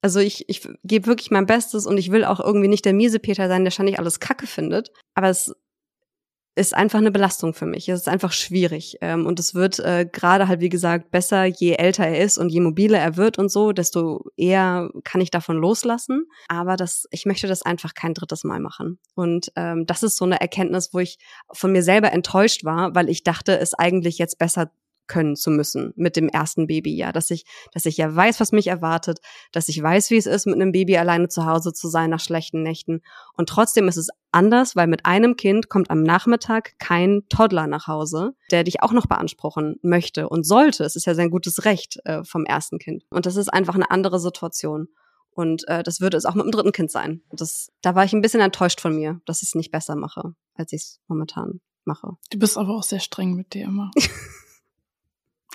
Also 0.01 0.19
ich, 0.19 0.49
ich 0.49 0.67
gebe 0.83 1.07
wirklich 1.07 1.31
mein 1.31 1.45
Bestes 1.45 1.85
und 1.85 1.97
ich 1.97 2.11
will 2.11 2.25
auch 2.25 2.39
irgendwie 2.39 2.67
nicht 2.67 2.83
der 2.83 2.93
miese 2.93 3.19
Peter 3.19 3.47
sein, 3.47 3.63
der 3.63 3.71
ständig 3.71 3.99
alles 3.99 4.19
Kacke 4.19 4.47
findet. 4.47 4.91
Aber 5.13 5.29
es 5.29 5.55
ist 6.55 6.75
einfach 6.75 6.99
eine 6.99 7.11
Belastung 7.11 7.53
für 7.53 7.65
mich. 7.65 7.89
Es 7.89 8.01
ist 8.01 8.07
einfach 8.07 8.31
schwierig. 8.31 8.97
Ähm, 9.01 9.25
und 9.25 9.39
es 9.39 9.55
wird 9.55 9.79
äh, 9.79 10.07
gerade 10.11 10.47
halt, 10.47 10.61
wie 10.61 10.69
gesagt, 10.69 11.09
besser, 11.09 11.45
je 11.45 11.73
älter 11.73 12.05
er 12.05 12.23
ist 12.23 12.37
und 12.37 12.49
je 12.49 12.59
mobiler 12.59 12.99
er 12.99 13.17
wird 13.17 13.39
und 13.39 13.49
so, 13.49 13.71
desto 13.71 14.25
eher 14.37 14.89
kann 15.03 15.21
ich 15.21 15.31
davon 15.31 15.57
loslassen. 15.57 16.27
Aber 16.47 16.75
das, 16.75 17.07
ich 17.11 17.25
möchte 17.25 17.47
das 17.47 17.63
einfach 17.63 17.95
kein 17.95 18.13
drittes 18.13 18.43
Mal 18.43 18.59
machen. 18.59 18.99
Und 19.15 19.51
ähm, 19.55 19.85
das 19.87 20.03
ist 20.03 20.17
so 20.17 20.25
eine 20.25 20.39
Erkenntnis, 20.41 20.93
wo 20.93 20.99
ich 20.99 21.17
von 21.51 21.71
mir 21.71 21.81
selber 21.81 22.11
enttäuscht 22.11 22.63
war, 22.63 22.93
weil 22.93 23.09
ich 23.09 23.23
dachte, 23.23 23.57
es 23.57 23.73
eigentlich 23.73 24.19
jetzt 24.19 24.37
besser 24.37 24.71
können 25.07 25.35
zu 25.35 25.51
müssen 25.51 25.93
mit 25.95 26.15
dem 26.15 26.29
ersten 26.29 26.67
Baby, 26.67 26.95
ja, 26.95 27.11
dass 27.11 27.29
ich, 27.31 27.45
dass 27.73 27.85
ich 27.85 27.97
ja 27.97 28.13
weiß, 28.13 28.39
was 28.39 28.51
mich 28.51 28.67
erwartet, 28.67 29.19
dass 29.51 29.69
ich 29.69 29.81
weiß, 29.81 30.09
wie 30.09 30.17
es 30.17 30.25
ist, 30.25 30.45
mit 30.45 30.55
einem 30.55 30.71
Baby 30.71 30.97
alleine 30.97 31.27
zu 31.27 31.45
Hause 31.45 31.73
zu 31.73 31.87
sein 31.87 32.09
nach 32.09 32.19
schlechten 32.19 32.63
Nächten. 32.63 33.01
Und 33.35 33.49
trotzdem 33.49 33.87
ist 33.87 33.97
es 33.97 34.09
anders, 34.31 34.75
weil 34.75 34.87
mit 34.87 35.05
einem 35.05 35.35
Kind 35.35 35.69
kommt 35.69 35.89
am 35.89 36.03
Nachmittag 36.03 36.77
kein 36.79 37.23
Toddler 37.29 37.67
nach 37.67 37.87
Hause, 37.87 38.33
der 38.51 38.63
dich 38.63 38.81
auch 38.81 38.91
noch 38.91 39.05
beanspruchen 39.05 39.77
möchte 39.81 40.29
und 40.29 40.45
sollte. 40.45 40.83
Es 40.83 40.95
ist 40.95 41.05
ja 41.05 41.15
sein 41.15 41.29
gutes 41.29 41.65
Recht 41.65 41.99
äh, 42.05 42.23
vom 42.23 42.45
ersten 42.45 42.79
Kind. 42.79 43.03
Und 43.09 43.25
das 43.25 43.35
ist 43.35 43.53
einfach 43.53 43.75
eine 43.75 43.91
andere 43.91 44.19
Situation. 44.19 44.87
Und 45.35 45.67
äh, 45.67 45.83
das 45.83 45.99
würde 45.99 46.17
es 46.17 46.25
auch 46.25 46.35
mit 46.35 46.45
dem 46.45 46.51
dritten 46.51 46.71
Kind 46.71 46.91
sein. 46.91 47.21
Das, 47.31 47.71
da 47.81 47.95
war 47.95 48.03
ich 48.03 48.13
ein 48.13 48.21
bisschen 48.21 48.41
enttäuscht 48.41 48.81
von 48.81 48.95
mir, 48.95 49.19
dass 49.25 49.41
ich 49.41 49.49
es 49.49 49.55
nicht 49.55 49.71
besser 49.71 49.95
mache, 49.95 50.35
als 50.55 50.73
ich 50.73 50.81
es 50.81 50.99
momentan 51.07 51.59
mache. 51.85 52.17
Du 52.31 52.39
bist 52.39 52.57
aber 52.57 52.75
auch 52.75 52.83
sehr 52.83 52.99
streng 52.99 53.35
mit 53.35 53.53
dir 53.53 53.65
immer. 53.65 53.91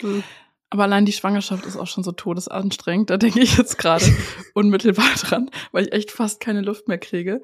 Mhm. 0.02 0.22
Aber 0.70 0.82
allein 0.82 1.06
die 1.06 1.12
Schwangerschaft 1.12 1.64
ist 1.64 1.76
auch 1.76 1.86
schon 1.86 2.04
so 2.04 2.12
todesanstrengend. 2.12 3.10
Da 3.10 3.16
denke 3.16 3.40
ich 3.40 3.56
jetzt 3.56 3.78
gerade 3.78 4.04
unmittelbar 4.54 5.14
dran, 5.20 5.50
weil 5.72 5.86
ich 5.86 5.92
echt 5.92 6.10
fast 6.10 6.40
keine 6.40 6.60
Luft 6.60 6.88
mehr 6.88 6.98
kriege. 6.98 7.42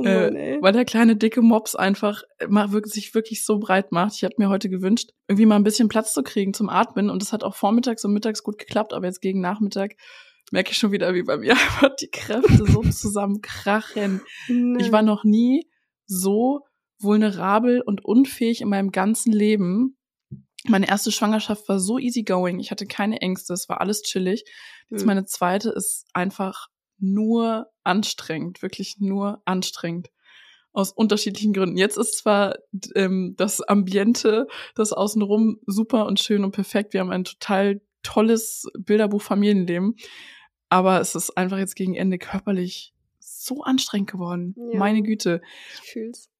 Oh, 0.00 0.04
äh, 0.04 0.58
weil 0.60 0.72
der 0.72 0.84
kleine 0.84 1.16
dicke 1.16 1.42
Mops 1.42 1.74
einfach 1.74 2.22
sich 2.84 3.14
wirklich 3.14 3.44
so 3.44 3.58
breit 3.58 3.90
macht. 3.90 4.14
Ich 4.14 4.24
habe 4.24 4.34
mir 4.38 4.48
heute 4.48 4.68
gewünscht, 4.68 5.10
irgendwie 5.26 5.46
mal 5.46 5.56
ein 5.56 5.64
bisschen 5.64 5.88
Platz 5.88 6.14
zu 6.14 6.22
kriegen 6.22 6.54
zum 6.54 6.68
Atmen. 6.68 7.10
Und 7.10 7.20
das 7.20 7.32
hat 7.32 7.42
auch 7.42 7.56
vormittags 7.56 8.04
und 8.04 8.12
mittags 8.12 8.44
gut 8.44 8.58
geklappt, 8.58 8.92
aber 8.92 9.06
jetzt 9.06 9.20
gegen 9.20 9.40
Nachmittag 9.40 9.96
merke 10.52 10.70
ich 10.70 10.78
schon 10.78 10.92
wieder, 10.92 11.14
wie 11.14 11.24
bei 11.24 11.38
mir 11.38 11.52
einfach 11.52 11.96
die 11.96 12.10
Kräfte 12.10 12.64
so 12.66 12.82
zusammenkrachen. 12.82 14.20
Nee. 14.46 14.82
Ich 14.82 14.92
war 14.92 15.02
noch 15.02 15.24
nie 15.24 15.68
so 16.06 16.60
vulnerabel 17.00 17.80
und 17.80 18.04
unfähig 18.04 18.60
in 18.60 18.68
meinem 18.68 18.92
ganzen 18.92 19.32
Leben 19.32 19.97
meine 20.64 20.88
erste 20.88 21.12
Schwangerschaft 21.12 21.68
war 21.68 21.78
so 21.78 21.98
easygoing. 21.98 22.58
Ich 22.58 22.70
hatte 22.70 22.86
keine 22.86 23.20
Ängste, 23.20 23.52
es 23.52 23.68
war 23.68 23.80
alles 23.80 24.02
chillig. 24.02 24.44
Jetzt 24.90 25.02
mhm. 25.02 25.06
meine 25.06 25.24
zweite 25.24 25.70
ist 25.70 26.06
einfach 26.12 26.68
nur 26.98 27.68
anstrengend, 27.84 28.62
wirklich 28.62 28.96
nur 28.98 29.42
anstrengend. 29.44 30.10
Aus 30.72 30.92
unterschiedlichen 30.92 31.52
Gründen. 31.52 31.76
Jetzt 31.76 31.96
ist 31.96 32.18
zwar 32.18 32.56
ähm, 32.94 33.34
das 33.36 33.60
Ambiente, 33.62 34.46
das 34.74 34.92
außenrum 34.92 35.60
super 35.66 36.06
und 36.06 36.20
schön 36.20 36.44
und 36.44 36.52
perfekt. 36.52 36.92
Wir 36.92 37.00
haben 37.00 37.10
ein 37.10 37.24
total 37.24 37.80
tolles 38.02 38.66
Bilderbuch-Familienleben. 38.78 39.96
Aber 40.68 41.00
es 41.00 41.14
ist 41.14 41.36
einfach 41.36 41.58
jetzt 41.58 41.74
gegen 41.74 41.94
Ende 41.94 42.18
körperlich 42.18 42.94
so 43.18 43.62
anstrengend 43.62 44.10
geworden. 44.10 44.54
Ja, 44.72 44.78
Meine 44.78 45.02
Güte. 45.02 45.40
Ich 45.82 45.90
fühl's. 45.90 46.30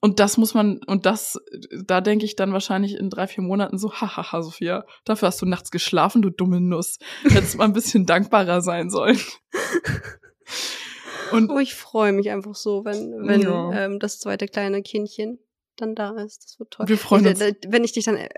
Und 0.00 0.20
das 0.20 0.36
muss 0.36 0.54
man, 0.54 0.78
und 0.86 1.06
das, 1.06 1.40
da 1.84 2.00
denke 2.00 2.24
ich 2.24 2.36
dann 2.36 2.52
wahrscheinlich 2.52 2.94
in 2.94 3.10
drei, 3.10 3.26
vier 3.26 3.42
Monaten 3.42 3.78
so, 3.78 3.92
hahaha, 3.92 4.42
Sophia, 4.42 4.86
dafür 5.04 5.28
hast 5.28 5.42
du 5.42 5.46
nachts 5.46 5.72
geschlafen, 5.72 6.22
du 6.22 6.30
dumme 6.30 6.60
Nuss. 6.60 6.98
Hättest 7.24 7.56
mal 7.56 7.64
ein 7.64 7.72
bisschen 7.72 8.06
dankbarer 8.06 8.60
sein 8.60 8.90
sollen. 8.90 9.18
Und 11.32 11.50
oh, 11.50 11.58
ich 11.58 11.74
freue 11.74 12.12
mich 12.12 12.30
einfach 12.30 12.54
so, 12.54 12.84
wenn, 12.84 13.26
wenn 13.26 13.42
ja. 13.42 13.72
ähm, 13.72 13.98
das 13.98 14.18
zweite 14.18 14.46
kleine 14.46 14.82
Kindchen 14.82 15.38
dann 15.76 15.94
da 15.94 16.10
ist. 16.12 16.44
Das 16.44 16.58
wird 16.58 16.70
toll. 16.70 16.88
Wir 16.88 16.98
freuen 16.98 17.26
uns. 17.26 17.40
Wenn 17.40 17.84
ich 17.84 17.92
dich 17.92 18.04
dann 18.04 18.16
äh, 18.16 18.28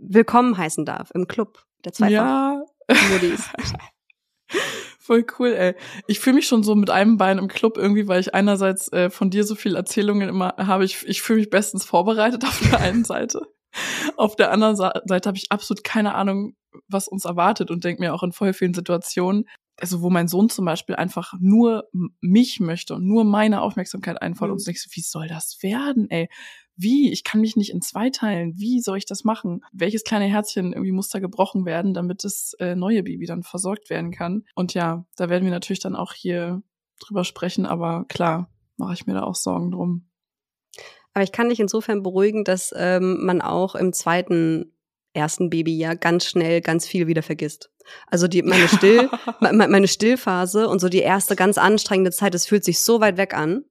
willkommen 0.00 0.56
heißen 0.56 0.84
darf 0.84 1.10
im 1.14 1.26
Club 1.26 1.64
der 1.84 1.92
zweiten 1.92 2.12
ja. 2.12 2.64
Modis. 3.10 3.48
Voll 5.02 5.26
cool, 5.36 5.52
ey. 5.52 5.74
Ich 6.06 6.20
fühle 6.20 6.36
mich 6.36 6.46
schon 6.46 6.62
so 6.62 6.76
mit 6.76 6.88
einem 6.88 7.16
Bein 7.16 7.38
im 7.38 7.48
Club 7.48 7.76
irgendwie, 7.76 8.06
weil 8.06 8.20
ich 8.20 8.36
einerseits 8.36 8.92
äh, 8.92 9.10
von 9.10 9.30
dir 9.30 9.42
so 9.42 9.56
viel 9.56 9.74
Erzählungen 9.74 10.28
immer 10.28 10.54
habe. 10.58 10.84
Ich, 10.84 11.04
ich 11.08 11.22
fühle 11.22 11.40
mich 11.40 11.50
bestens 11.50 11.84
vorbereitet 11.84 12.44
auf 12.46 12.60
der 12.60 12.78
einen 12.78 13.04
Seite. 13.04 13.42
Auf 14.16 14.36
der 14.36 14.52
anderen 14.52 14.76
Seite 14.76 15.26
habe 15.26 15.36
ich 15.36 15.50
absolut 15.50 15.82
keine 15.82 16.14
Ahnung, 16.14 16.54
was 16.86 17.08
uns 17.08 17.24
erwartet 17.24 17.72
und 17.72 17.82
denke 17.82 18.00
mir 18.00 18.14
auch 18.14 18.22
in 18.22 18.30
voll 18.30 18.52
vielen 18.52 18.74
Situationen, 18.74 19.48
also 19.76 20.02
wo 20.02 20.10
mein 20.10 20.28
Sohn 20.28 20.48
zum 20.48 20.66
Beispiel 20.66 20.94
einfach 20.94 21.34
nur 21.40 21.88
mich 22.20 22.60
möchte 22.60 22.94
und 22.94 23.04
nur 23.04 23.24
meine 23.24 23.60
Aufmerksamkeit 23.60 24.22
einfordert 24.22 24.58
mhm. 24.58 24.70
und 24.70 24.78
so 24.78 24.90
wie 24.92 25.00
soll 25.00 25.26
das 25.26 25.58
werden, 25.62 26.08
ey? 26.10 26.28
Wie? 26.76 27.12
Ich 27.12 27.24
kann 27.24 27.40
mich 27.40 27.56
nicht 27.56 27.70
in 27.70 27.82
zwei 27.82 28.10
teilen. 28.10 28.54
Wie 28.56 28.80
soll 28.80 28.98
ich 28.98 29.06
das 29.06 29.24
machen? 29.24 29.64
Welches 29.72 30.04
kleine 30.04 30.26
Herzchen 30.26 30.72
irgendwie 30.72 30.92
muss 30.92 31.08
da 31.08 31.18
gebrochen 31.18 31.64
werden, 31.64 31.94
damit 31.94 32.24
das 32.24 32.54
äh, 32.58 32.74
neue 32.74 33.02
Baby 33.02 33.26
dann 33.26 33.42
versorgt 33.42 33.90
werden 33.90 34.10
kann? 34.10 34.44
Und 34.54 34.74
ja, 34.74 35.04
da 35.16 35.28
werden 35.28 35.44
wir 35.44 35.50
natürlich 35.50 35.80
dann 35.80 35.96
auch 35.96 36.12
hier 36.12 36.62
drüber 37.00 37.24
sprechen, 37.24 37.66
aber 37.66 38.04
klar, 38.08 38.50
mache 38.76 38.94
ich 38.94 39.06
mir 39.06 39.14
da 39.14 39.22
auch 39.22 39.34
Sorgen 39.34 39.70
drum. 39.70 40.08
Aber 41.14 41.24
ich 41.24 41.32
kann 41.32 41.50
dich 41.50 41.60
insofern 41.60 42.02
beruhigen, 42.02 42.44
dass 42.44 42.72
ähm, 42.76 43.24
man 43.24 43.42
auch 43.42 43.74
im 43.74 43.92
zweiten 43.92 44.72
ersten 45.12 45.50
Babyjahr 45.50 45.96
ganz 45.96 46.24
schnell 46.24 46.62
ganz 46.62 46.86
viel 46.86 47.06
wieder 47.06 47.22
vergisst. 47.22 47.70
Also 48.06 48.28
die 48.28 48.42
meine 48.42 48.68
Still 48.68 49.10
meine 49.40 49.88
Stillphase 49.88 50.68
und 50.68 50.80
so 50.80 50.88
die 50.88 51.00
erste 51.00 51.36
ganz 51.36 51.58
anstrengende 51.58 52.12
Zeit, 52.12 52.34
es 52.34 52.46
fühlt 52.46 52.64
sich 52.64 52.80
so 52.80 53.00
weit 53.00 53.18
weg 53.18 53.34
an. 53.34 53.64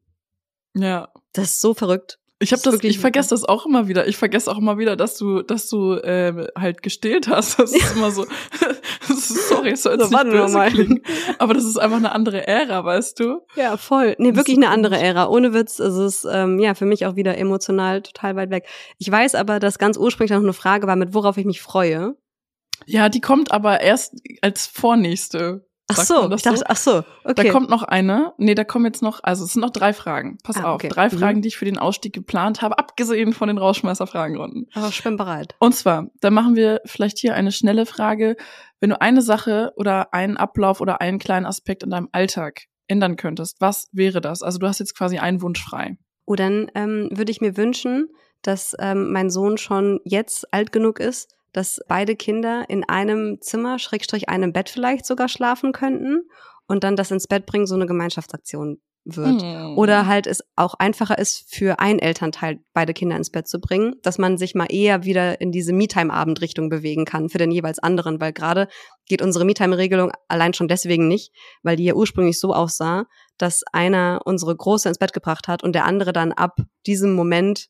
Ja. 0.75 1.11
Das 1.33 1.45
ist 1.45 1.61
so 1.61 1.73
verrückt. 1.73 2.19
Ich 2.41 2.51
habe 2.53 2.61
das, 2.63 2.83
ich 2.83 2.99
vergesse 2.99 3.29
das 3.29 3.45
auch 3.45 3.65
immer 3.65 3.87
wieder. 3.87 4.07
Ich 4.07 4.17
vergesse 4.17 4.51
auch 4.51 4.57
immer 4.57 4.77
wieder, 4.77 4.95
dass 4.95 5.17
du, 5.17 5.43
dass 5.43 5.69
du 5.69 5.93
äh, 5.93 6.47
halt 6.57 6.81
gestillt 6.81 7.27
hast. 7.27 7.59
Das 7.59 7.71
ist 7.71 7.95
immer 7.95 8.11
so. 8.11 8.25
sorry, 9.01 9.69
es 9.69 9.83
jetzt 9.83 10.09
so, 10.09 10.09
nicht 10.09 10.23
böse 10.23 10.57
mal. 10.57 10.69
klingen, 10.71 11.03
aber 11.37 11.53
das 11.53 11.65
ist 11.65 11.77
einfach 11.77 11.97
eine 11.97 12.11
andere 12.11 12.47
Ära, 12.47 12.83
weißt 12.83 13.19
du? 13.19 13.41
Ja, 13.55 13.77
voll. 13.77 14.15
Nee, 14.17 14.35
wirklich 14.35 14.57
eine 14.57 14.69
andere 14.69 14.97
Ära. 14.99 15.29
Ohne 15.29 15.53
Witz 15.53 15.79
ist 15.79 15.95
es 15.95 16.27
ähm, 16.29 16.59
ja 16.59 16.73
für 16.73 16.85
mich 16.85 17.05
auch 17.05 17.15
wieder 17.15 17.37
emotional 17.37 18.01
total 18.01 18.35
weit 18.35 18.49
weg. 18.49 18.65
Ich 18.97 19.11
weiß 19.11 19.35
aber, 19.35 19.59
dass 19.59 19.77
ganz 19.77 19.97
ursprünglich 19.97 20.31
noch 20.31 20.43
eine 20.43 20.53
Frage 20.53 20.87
war, 20.87 20.95
mit 20.95 21.13
worauf 21.13 21.37
ich 21.37 21.45
mich 21.45 21.61
freue. 21.61 22.15
Ja, 22.85 23.09
die 23.09 23.21
kommt 23.21 23.51
aber 23.51 23.81
erst 23.81 24.15
als 24.41 24.65
vornächste. 24.65 25.67
Ach 25.99 26.03
so, 26.03 26.31
ich 26.31 26.41
dachte, 26.41 26.57
so? 26.57 26.65
ach 26.67 26.77
so, 26.77 27.03
okay. 27.23 27.33
Da 27.35 27.51
kommt 27.51 27.69
noch 27.69 27.83
eine. 27.83 28.33
Nee, 28.37 28.55
da 28.55 28.63
kommen 28.63 28.85
jetzt 28.85 29.01
noch, 29.01 29.19
also 29.23 29.45
es 29.45 29.53
sind 29.53 29.61
noch 29.61 29.71
drei 29.71 29.93
Fragen. 29.93 30.37
Pass 30.43 30.57
ah, 30.57 30.69
auf, 30.69 30.75
okay. 30.75 30.89
drei 30.89 31.09
mhm. 31.09 31.17
Fragen, 31.17 31.41
die 31.41 31.49
ich 31.49 31.57
für 31.57 31.65
den 31.65 31.77
Ausstieg 31.77 32.13
geplant 32.13 32.61
habe, 32.61 32.77
abgesehen 32.77 33.33
von 33.33 33.47
den 33.47 33.57
Rausschmeißer-Fragenrunden. 33.57 34.67
Aber 34.73 34.89
ich 34.89 35.03
bin 35.03 35.17
bereit. 35.17 35.55
Und 35.59 35.75
zwar, 35.75 36.07
da 36.21 36.29
machen 36.29 36.55
wir 36.55 36.81
vielleicht 36.85 37.17
hier 37.17 37.35
eine 37.35 37.51
schnelle 37.51 37.85
Frage. 37.85 38.35
Wenn 38.79 38.91
du 38.91 39.01
eine 39.01 39.21
Sache 39.21 39.73
oder 39.75 40.13
einen 40.13 40.37
Ablauf 40.37 40.81
oder 40.81 41.01
einen 41.01 41.19
kleinen 41.19 41.45
Aspekt 41.45 41.83
in 41.83 41.89
deinem 41.91 42.09
Alltag 42.11 42.63
ändern 42.87 43.15
könntest, 43.15 43.57
was 43.59 43.87
wäre 43.91 44.21
das? 44.21 44.41
Also 44.41 44.59
du 44.59 44.67
hast 44.67 44.79
jetzt 44.79 44.97
quasi 44.97 45.19
einen 45.19 45.41
Wunsch 45.41 45.63
frei. 45.63 45.97
Oh, 46.25 46.35
dann 46.35 46.71
ähm, 46.75 47.09
würde 47.11 47.31
ich 47.31 47.41
mir 47.41 47.57
wünschen, 47.57 48.09
dass 48.41 48.75
ähm, 48.79 49.11
mein 49.11 49.29
Sohn 49.29 49.57
schon 49.57 49.99
jetzt 50.03 50.51
alt 50.53 50.71
genug 50.71 50.99
ist, 50.99 51.35
dass 51.53 51.79
beide 51.87 52.15
Kinder 52.15 52.65
in 52.69 52.83
einem 52.83 53.39
Zimmer, 53.41 53.79
Schrägstrich 53.79 54.29
einem 54.29 54.53
Bett 54.53 54.69
vielleicht 54.69 55.05
sogar 55.05 55.27
schlafen 55.27 55.71
könnten 55.71 56.21
und 56.67 56.83
dann 56.83 56.95
das 56.95 57.11
ins 57.11 57.27
Bett 57.27 57.45
bringen 57.45 57.67
so 57.67 57.75
eine 57.75 57.85
Gemeinschaftsaktion 57.85 58.79
wird. 59.03 59.41
Mhm. 59.41 59.77
Oder 59.77 60.05
halt 60.05 60.27
es 60.27 60.43
auch 60.55 60.75
einfacher 60.75 61.17
ist, 61.17 61.45
für 61.49 61.79
ein 61.79 61.99
Elternteil 61.99 62.59
beide 62.73 62.93
Kinder 62.93 63.17
ins 63.17 63.31
Bett 63.31 63.47
zu 63.47 63.59
bringen, 63.59 63.95
dass 64.03 64.17
man 64.17 64.37
sich 64.37 64.53
mal 64.53 64.67
eher 64.69 65.03
wieder 65.03 65.41
in 65.41 65.51
diese 65.51 65.73
Me-Time-Abend-Richtung 65.73 66.69
bewegen 66.69 67.05
kann 67.05 67.29
für 67.29 67.39
den 67.39 67.51
jeweils 67.51 67.79
anderen, 67.79 68.21
weil 68.21 68.31
gerade 68.31 68.67
geht 69.07 69.21
unsere 69.21 69.45
Me-Time-Regelung 69.45 70.11
allein 70.27 70.53
schon 70.53 70.67
deswegen 70.67 71.07
nicht, 71.07 71.33
weil 71.63 71.77
die 71.77 71.85
ja 71.85 71.95
ursprünglich 71.95 72.39
so 72.39 72.53
aussah, 72.53 73.05
dass 73.37 73.63
einer 73.73 74.21
unsere 74.25 74.55
Große 74.55 74.87
ins 74.87 74.99
Bett 74.99 75.13
gebracht 75.13 75.47
hat 75.47 75.63
und 75.63 75.73
der 75.73 75.85
andere 75.85 76.13
dann 76.13 76.31
ab 76.31 76.59
diesem 76.85 77.13
Moment 77.13 77.69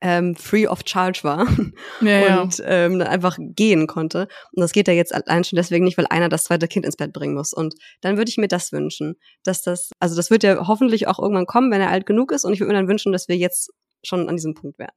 ähm, 0.00 0.36
free 0.36 0.66
of 0.66 0.82
charge 0.84 1.20
war 1.24 1.46
ja, 2.00 2.42
und 2.42 2.62
ähm, 2.64 3.00
einfach 3.00 3.36
gehen 3.38 3.86
konnte. 3.86 4.28
Und 4.52 4.60
das 4.60 4.72
geht 4.72 4.88
ja 4.88 4.94
jetzt 4.94 5.14
allein 5.14 5.44
schon 5.44 5.56
deswegen 5.56 5.84
nicht, 5.84 5.98
weil 5.98 6.06
einer 6.06 6.28
das 6.28 6.44
zweite 6.44 6.68
Kind 6.68 6.86
ins 6.86 6.96
Bett 6.96 7.12
bringen 7.12 7.34
muss. 7.34 7.52
Und 7.52 7.74
dann 8.00 8.16
würde 8.16 8.30
ich 8.30 8.38
mir 8.38 8.48
das 8.48 8.72
wünschen, 8.72 9.16
dass 9.42 9.62
das, 9.62 9.90
also 9.98 10.16
das 10.16 10.30
wird 10.30 10.42
ja 10.42 10.66
hoffentlich 10.66 11.08
auch 11.08 11.18
irgendwann 11.18 11.46
kommen, 11.46 11.70
wenn 11.70 11.80
er 11.80 11.90
alt 11.90 12.06
genug 12.06 12.32
ist. 12.32 12.44
Und 12.44 12.52
ich 12.52 12.60
würde 12.60 12.72
mir 12.72 12.78
dann 12.78 12.88
wünschen, 12.88 13.12
dass 13.12 13.28
wir 13.28 13.36
jetzt 13.36 13.72
schon 14.04 14.28
an 14.28 14.36
diesem 14.36 14.54
Punkt 14.54 14.78
wären. 14.78 14.92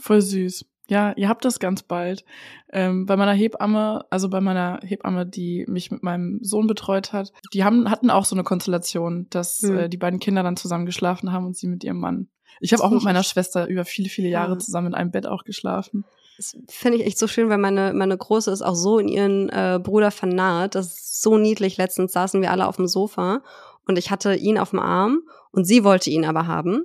Voll 0.00 0.20
süß. 0.20 0.66
Ja, 0.90 1.12
ihr 1.16 1.28
habt 1.28 1.44
das 1.44 1.58
ganz 1.58 1.82
bald. 1.82 2.24
Ähm, 2.72 3.04
bei 3.04 3.16
meiner 3.16 3.34
Hebamme, 3.34 4.06
also 4.10 4.30
bei 4.30 4.40
meiner 4.40 4.80
Hebamme, 4.82 5.26
die 5.26 5.66
mich 5.68 5.90
mit 5.90 6.02
meinem 6.02 6.38
Sohn 6.42 6.66
betreut 6.66 7.12
hat, 7.12 7.32
die 7.52 7.62
haben, 7.62 7.90
hatten 7.90 8.10
auch 8.10 8.24
so 8.24 8.34
eine 8.34 8.42
Konstellation, 8.42 9.26
dass 9.28 9.60
mhm. 9.60 9.78
äh, 9.78 9.88
die 9.88 9.98
beiden 9.98 10.18
Kinder 10.18 10.42
dann 10.42 10.56
zusammen 10.56 10.86
geschlafen 10.86 11.30
haben 11.30 11.44
und 11.44 11.56
sie 11.56 11.68
mit 11.68 11.84
ihrem 11.84 12.00
Mann. 12.00 12.28
Ich 12.60 12.72
habe 12.72 12.82
auch 12.82 12.90
mit 12.90 13.02
meiner 13.02 13.22
Schwester 13.22 13.66
über 13.66 13.84
viele, 13.84 14.08
viele 14.08 14.28
Jahre 14.28 14.52
ja. 14.52 14.58
zusammen 14.58 14.88
in 14.88 14.94
einem 14.94 15.10
Bett 15.10 15.26
auch 15.26 15.44
geschlafen. 15.44 16.04
Das 16.36 16.56
finde 16.68 16.98
ich 16.98 17.06
echt 17.06 17.18
so 17.18 17.26
schön, 17.26 17.48
weil 17.48 17.58
meine, 17.58 17.92
meine 17.92 18.16
Große 18.16 18.50
ist 18.50 18.62
auch 18.62 18.76
so 18.76 18.98
in 18.98 19.08
ihren 19.08 19.48
äh, 19.48 19.80
Bruder 19.82 20.10
vernaht. 20.10 20.74
Das 20.76 20.86
ist 20.86 21.22
so 21.22 21.36
niedlich. 21.36 21.76
Letztens 21.76 22.12
saßen 22.12 22.40
wir 22.40 22.52
alle 22.52 22.68
auf 22.68 22.76
dem 22.76 22.86
Sofa 22.86 23.42
und 23.86 23.98
ich 23.98 24.10
hatte 24.10 24.34
ihn 24.34 24.58
auf 24.58 24.70
dem 24.70 24.78
Arm 24.78 25.22
und 25.50 25.64
sie 25.64 25.82
wollte 25.82 26.10
ihn 26.10 26.24
aber 26.24 26.46
haben. 26.46 26.84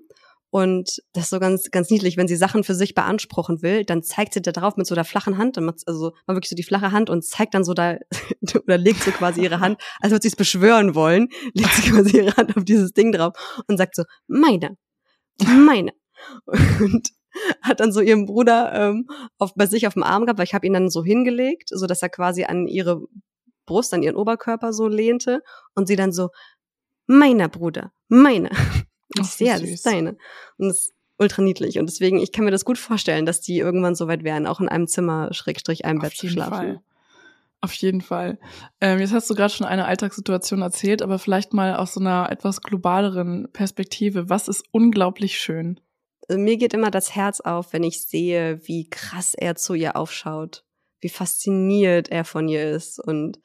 Und 0.49 1.01
das 1.14 1.24
ist 1.24 1.30
so 1.32 1.39
ganz, 1.39 1.72
ganz 1.72 1.89
niedlich, 1.89 2.16
wenn 2.16 2.28
sie 2.28 2.36
Sachen 2.36 2.64
für 2.64 2.76
sich 2.76 2.93
beanspruchen 2.93 3.64
will, 3.64 3.86
dann 3.86 4.03
zeigt 4.03 4.36
sie 4.36 4.41
da 4.41 4.51
drauf 4.51 4.78
mit 4.78 4.86
so 4.86 4.93
der 4.93 5.03
flachen 5.03 5.39
Hand, 5.39 5.57
also 5.57 6.11
mal 6.28 6.36
wirklich 6.36 6.51
so 6.51 6.55
die 6.55 6.61
flache 6.61 6.91
Hand 6.91 7.09
und 7.09 7.26
zeigt 7.26 7.55
dann 7.55 7.64
so 7.64 7.74
da, 7.74 7.97
oder 8.64 8.78
legt 8.78 9.01
so 9.01 9.09
quasi 9.09 9.41
ihre 9.41 9.61
Hand, 9.61 9.82
als 9.99 10.11
würde 10.11 10.22
sie 10.22 10.28
es 10.28 10.36
beschwören 10.36 10.93
wollen, 10.93 11.30
legt 11.53 11.74
sie 11.74 11.89
quasi 11.89 12.18
ihre 12.18 12.38
Hand 12.38 12.55
auf 12.55 12.66
dieses 12.66 12.93
Ding 12.93 13.11
drauf 13.11 13.34
und 13.68 13.78
sagt 13.78 13.95
so, 13.95 14.03
meine, 14.28 14.78
meine. 15.41 15.93
Und 16.79 17.09
hat 17.61 17.79
dann 17.79 17.91
so 17.91 17.99
ihren 17.99 18.25
Bruder 18.25 18.71
ähm, 18.73 19.07
auf, 19.38 19.53
bei 19.55 19.65
sich 19.65 19.88
auf 19.88 19.93
dem 19.93 20.03
Arm 20.03 20.25
gehabt, 20.25 20.38
weil 20.38 20.45
ich 20.45 20.53
habe 20.53 20.67
ihn 20.67 20.73
dann 20.73 20.89
so 20.89 21.03
hingelegt, 21.03 21.69
so 21.69 21.88
dass 21.88 22.01
er 22.01 22.09
quasi 22.09 22.43
an 22.43 22.67
ihre 22.67 23.01
Brust, 23.65 23.93
an 23.93 24.03
ihren 24.03 24.15
Oberkörper 24.15 24.73
so 24.73 24.88
lehnte 24.88 25.41
und 25.73 25.88
sie 25.88 25.95
dann 25.95 26.11
so, 26.11 26.29
meiner 27.07 27.49
Bruder, 27.49 27.91
meine. 28.07 28.49
Ich 29.19 29.27
sehe, 29.27 29.47
ja, 29.47 29.59
das 29.59 29.69
ist 29.69 29.86
deine. 29.86 30.17
Und 30.57 30.69
das 30.69 30.77
ist 30.79 30.93
ultra 31.19 31.41
niedlich. 31.41 31.77
Und 31.77 31.88
deswegen, 31.88 32.19
ich 32.19 32.31
kann 32.31 32.45
mir 32.45 32.51
das 32.51 32.65
gut 32.65 32.77
vorstellen, 32.77 33.25
dass 33.25 33.41
die 33.41 33.59
irgendwann 33.59 33.95
so 33.95 34.07
weit 34.07 34.23
wären, 34.23 34.47
auch 34.47 34.59
in 34.59 34.69
einem 34.69 34.88
Zimmer, 34.88 35.34
Schrägstrich, 35.34 35.86
einem 35.86 35.99
Bett 35.99 36.15
zu 36.15 36.27
schlafen. 36.27 36.55
Fall. 36.55 36.81
Auf 37.64 37.74
jeden 37.76 38.01
Fall. 38.01 38.39
Ähm, 38.82 38.99
jetzt 38.99 39.14
hast 39.14 39.30
du 39.30 39.36
gerade 39.36 39.53
schon 39.53 39.66
eine 39.66 39.86
Alltagssituation 39.86 40.61
erzählt, 40.61 41.01
aber 41.01 41.18
vielleicht 41.18 41.53
mal 41.53 41.78
aus 41.78 41.93
so 41.93 42.01
einer 42.01 42.30
etwas 42.30 42.61
globaleren 42.61 43.47
Perspektive. 43.53 44.30
Was 44.30 44.49
ist 44.49 44.66
unglaublich 44.72 45.39
schön? 45.39 45.80
Also 46.28 46.41
mir 46.41 46.57
geht 46.57 46.74
immer 46.74 46.91
das 46.91 47.16
Herz 47.16 47.39
auf, 47.39 47.72
wenn 47.72 47.84
ich 47.84 48.01
sehe, 48.01 48.59
wie 48.68 48.89
krass 48.89 49.34
er 49.34 49.55
zu 49.55 49.76
ihr 49.76 49.95
aufschaut, 49.95 50.66
wie 50.99 51.07
fasziniert 51.07 52.09
er 52.09 52.26
von 52.26 52.49
ihr 52.49 52.70
ist 52.70 52.99
und 52.99 53.39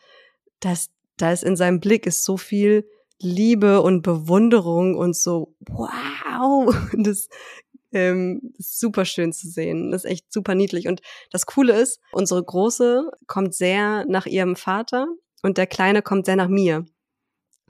das, 0.59 0.91
da 1.17 1.31
ist 1.31 1.45
in 1.45 1.55
seinem 1.55 1.79
Blick 1.79 2.05
ist 2.05 2.25
so 2.25 2.37
viel 2.37 2.89
Liebe 3.21 3.83
und 3.83 4.03
Bewunderung 4.03 4.97
und 4.97 5.15
so, 5.15 5.55
wow, 5.61 6.75
das 6.93 7.29
ähm, 7.93 8.53
super 8.59 9.05
schön 9.05 9.33
zu 9.33 9.49
sehen. 9.49 9.91
Das 9.91 10.05
ist 10.05 10.11
echt 10.11 10.33
super 10.33 10.55
niedlich. 10.55 10.89
Und 10.89 11.01
das 11.31 11.47
Coole 11.47 11.79
ist, 11.79 12.01
unsere 12.13 12.43
Große 12.43 13.11
kommt 13.27 13.55
sehr 13.55 14.05
nach 14.07 14.27
ihrem 14.27 14.57
Vater 14.57 15.09
und 15.43 15.59
der 15.59 15.67
Kleine 15.67 16.03
kommt 16.03 16.27
sehr 16.27 16.37
nach 16.37 16.49
mir. 16.49 16.85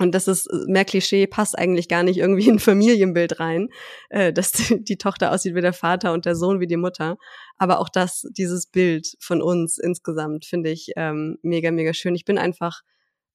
Und 0.01 0.15
das 0.15 0.29
ist 0.29 0.49
mehr 0.69 0.85
Klischee, 0.85 1.27
passt 1.27 1.59
eigentlich 1.59 1.89
gar 1.89 2.05
nicht 2.05 2.19
irgendwie 2.19 2.47
in 2.47 2.57
ein 2.57 2.61
Familienbild 2.61 3.41
rein, 3.41 3.69
äh, 4.11 4.33
dass 4.33 4.53
die, 4.53 4.85
die, 4.85 4.97
Tochter 4.97 5.33
aussieht 5.33 5.57
wie 5.57 5.61
der 5.61 5.73
Vater 5.73 6.13
und 6.13 6.25
der 6.25 6.37
Sohn 6.37 6.61
wie 6.61 6.69
die 6.69 6.77
Mutter. 6.77 7.17
Aber 7.57 7.81
auch 7.81 7.89
das, 7.89 8.25
dieses 8.31 8.67
Bild 8.67 9.17
von 9.19 9.43
uns 9.43 9.79
insgesamt 9.79 10.45
finde 10.45 10.71
ich 10.71 10.93
ähm, 10.97 11.39
mega, 11.43 11.73
mega 11.73 11.93
schön. 11.95 12.15
Ich 12.15 12.25
bin 12.25 12.39
einfach 12.39 12.83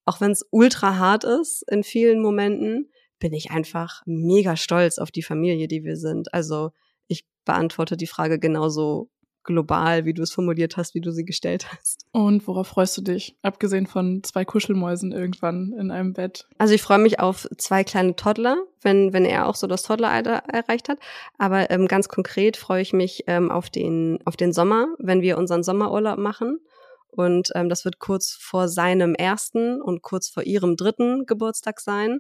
auch 0.06 0.22
wenn 0.22 0.32
es 0.32 0.46
ultra 0.52 0.98
hart 0.98 1.24
ist 1.24 1.64
in 1.70 1.84
vielen 1.84 2.22
Momenten, 2.22 2.92
bin 3.24 3.32
ich 3.32 3.52
einfach 3.52 4.02
mega 4.06 4.58
stolz 4.58 5.00
auf 5.00 5.10
die 5.10 5.24
Familie, 5.24 5.70
die 5.70 5.86
wir 5.86 5.96
sind. 5.96 6.34
Also 6.34 6.72
ich 7.08 7.24
beantworte 7.46 7.96
die 7.96 8.06
Frage 8.06 8.38
genauso 8.38 9.10
global, 9.46 10.04
wie 10.04 10.14
du 10.14 10.22
es 10.22 10.34
formuliert 10.34 10.76
hast, 10.76 10.94
wie 10.94 11.00
du 11.00 11.10
sie 11.10 11.24
gestellt 11.24 11.72
hast. 11.78 12.06
Und 12.12 12.46
worauf 12.50 12.68
freust 12.68 12.98
du 12.98 13.02
dich? 13.02 13.38
Abgesehen 13.42 13.88
von 13.88 14.24
zwei 14.24 14.44
Kuschelmäusen 14.44 15.14
irgendwann 15.14 15.72
in 15.72 15.90
einem 15.90 16.12
Bett. 16.12 16.50
Also 16.58 16.74
ich 16.74 16.82
freue 16.82 16.98
mich 16.98 17.22
auf 17.22 17.48
zwei 17.58 17.86
kleine 17.86 18.18
Toddler, 18.18 18.58
wenn, 18.82 19.14
wenn 19.14 19.24
er 19.24 19.48
auch 19.48 19.56
so 19.56 19.68
das 19.68 19.84
Toddleralter 19.84 20.44
erreicht 20.52 20.90
hat. 20.90 21.00
Aber 21.38 21.72
ähm, 21.72 21.88
ganz 21.88 22.10
konkret 22.10 22.58
freue 22.58 22.82
ich 22.82 22.92
mich 22.92 23.24
ähm, 23.28 23.52
auf, 23.52 23.70
den, 23.70 24.20
auf 24.26 24.36
den 24.36 24.52
Sommer, 24.52 24.88
wenn 25.00 25.22
wir 25.22 25.38
unseren 25.38 25.64
Sommerurlaub 25.64 26.18
machen. 26.18 26.60
Und 27.08 27.52
ähm, 27.56 27.70
das 27.70 27.86
wird 27.86 28.00
kurz 28.00 28.32
vor 28.34 28.68
seinem 28.68 29.16
ersten 29.16 29.82
und 29.82 30.02
kurz 30.02 30.28
vor 30.28 30.44
ihrem 30.44 30.76
dritten 30.76 31.26
Geburtstag 31.26 31.80
sein. 31.80 32.20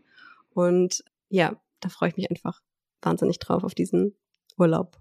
Und 0.53 1.03
ja, 1.29 1.59
da 1.79 1.89
freue 1.89 2.09
ich 2.09 2.17
mich 2.17 2.29
einfach 2.29 2.61
wahnsinnig 3.01 3.39
drauf 3.39 3.63
auf 3.63 3.75
diesen 3.75 4.15
Urlaub. 4.57 4.97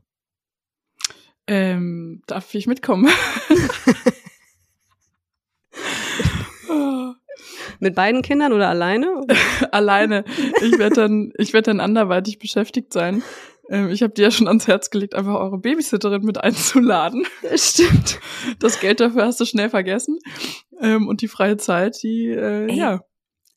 Ähm, 1.46 2.22
darf 2.26 2.55
ich 2.55 2.66
mitkommen? 2.66 3.09
Mit 7.80 7.94
beiden 7.96 8.22
Kindern 8.22 8.53
oder 8.53 8.68
alleine? 8.68 9.26
alleine. 9.72 10.24
Ich 10.62 10.78
werde 10.78 10.94
dann, 10.94 11.32
ich 11.36 11.53
werde 11.53 11.72
dann 11.72 11.80
anderweitig 11.80 12.38
beschäftigt 12.38 12.92
sein. 12.92 13.24
Ähm, 13.68 13.90
ich 13.90 14.05
habe 14.05 14.12
dir 14.12 14.22
ja 14.22 14.30
schon 14.30 14.46
ans 14.46 14.68
Herz 14.68 14.90
gelegt, 14.90 15.16
einfach 15.16 15.34
eure 15.34 15.59
Babysitterin 15.59 16.22
mit 16.22 16.38
einzuladen. 16.38 17.26
Das 17.42 17.70
stimmt. 17.70 18.20
Das 18.61 18.78
Geld 18.78 19.00
dafür 19.00 19.26
hast 19.26 19.40
du 19.40 19.44
schnell 19.44 19.68
vergessen. 19.68 20.20
Ähm, 20.80 21.09
und 21.09 21.22
die 21.22 21.28
freie 21.28 21.57
Zeit, 21.57 22.03
die, 22.05 22.28
äh, 22.28 22.68
Ey, 22.68 22.76
ja. 22.76 23.00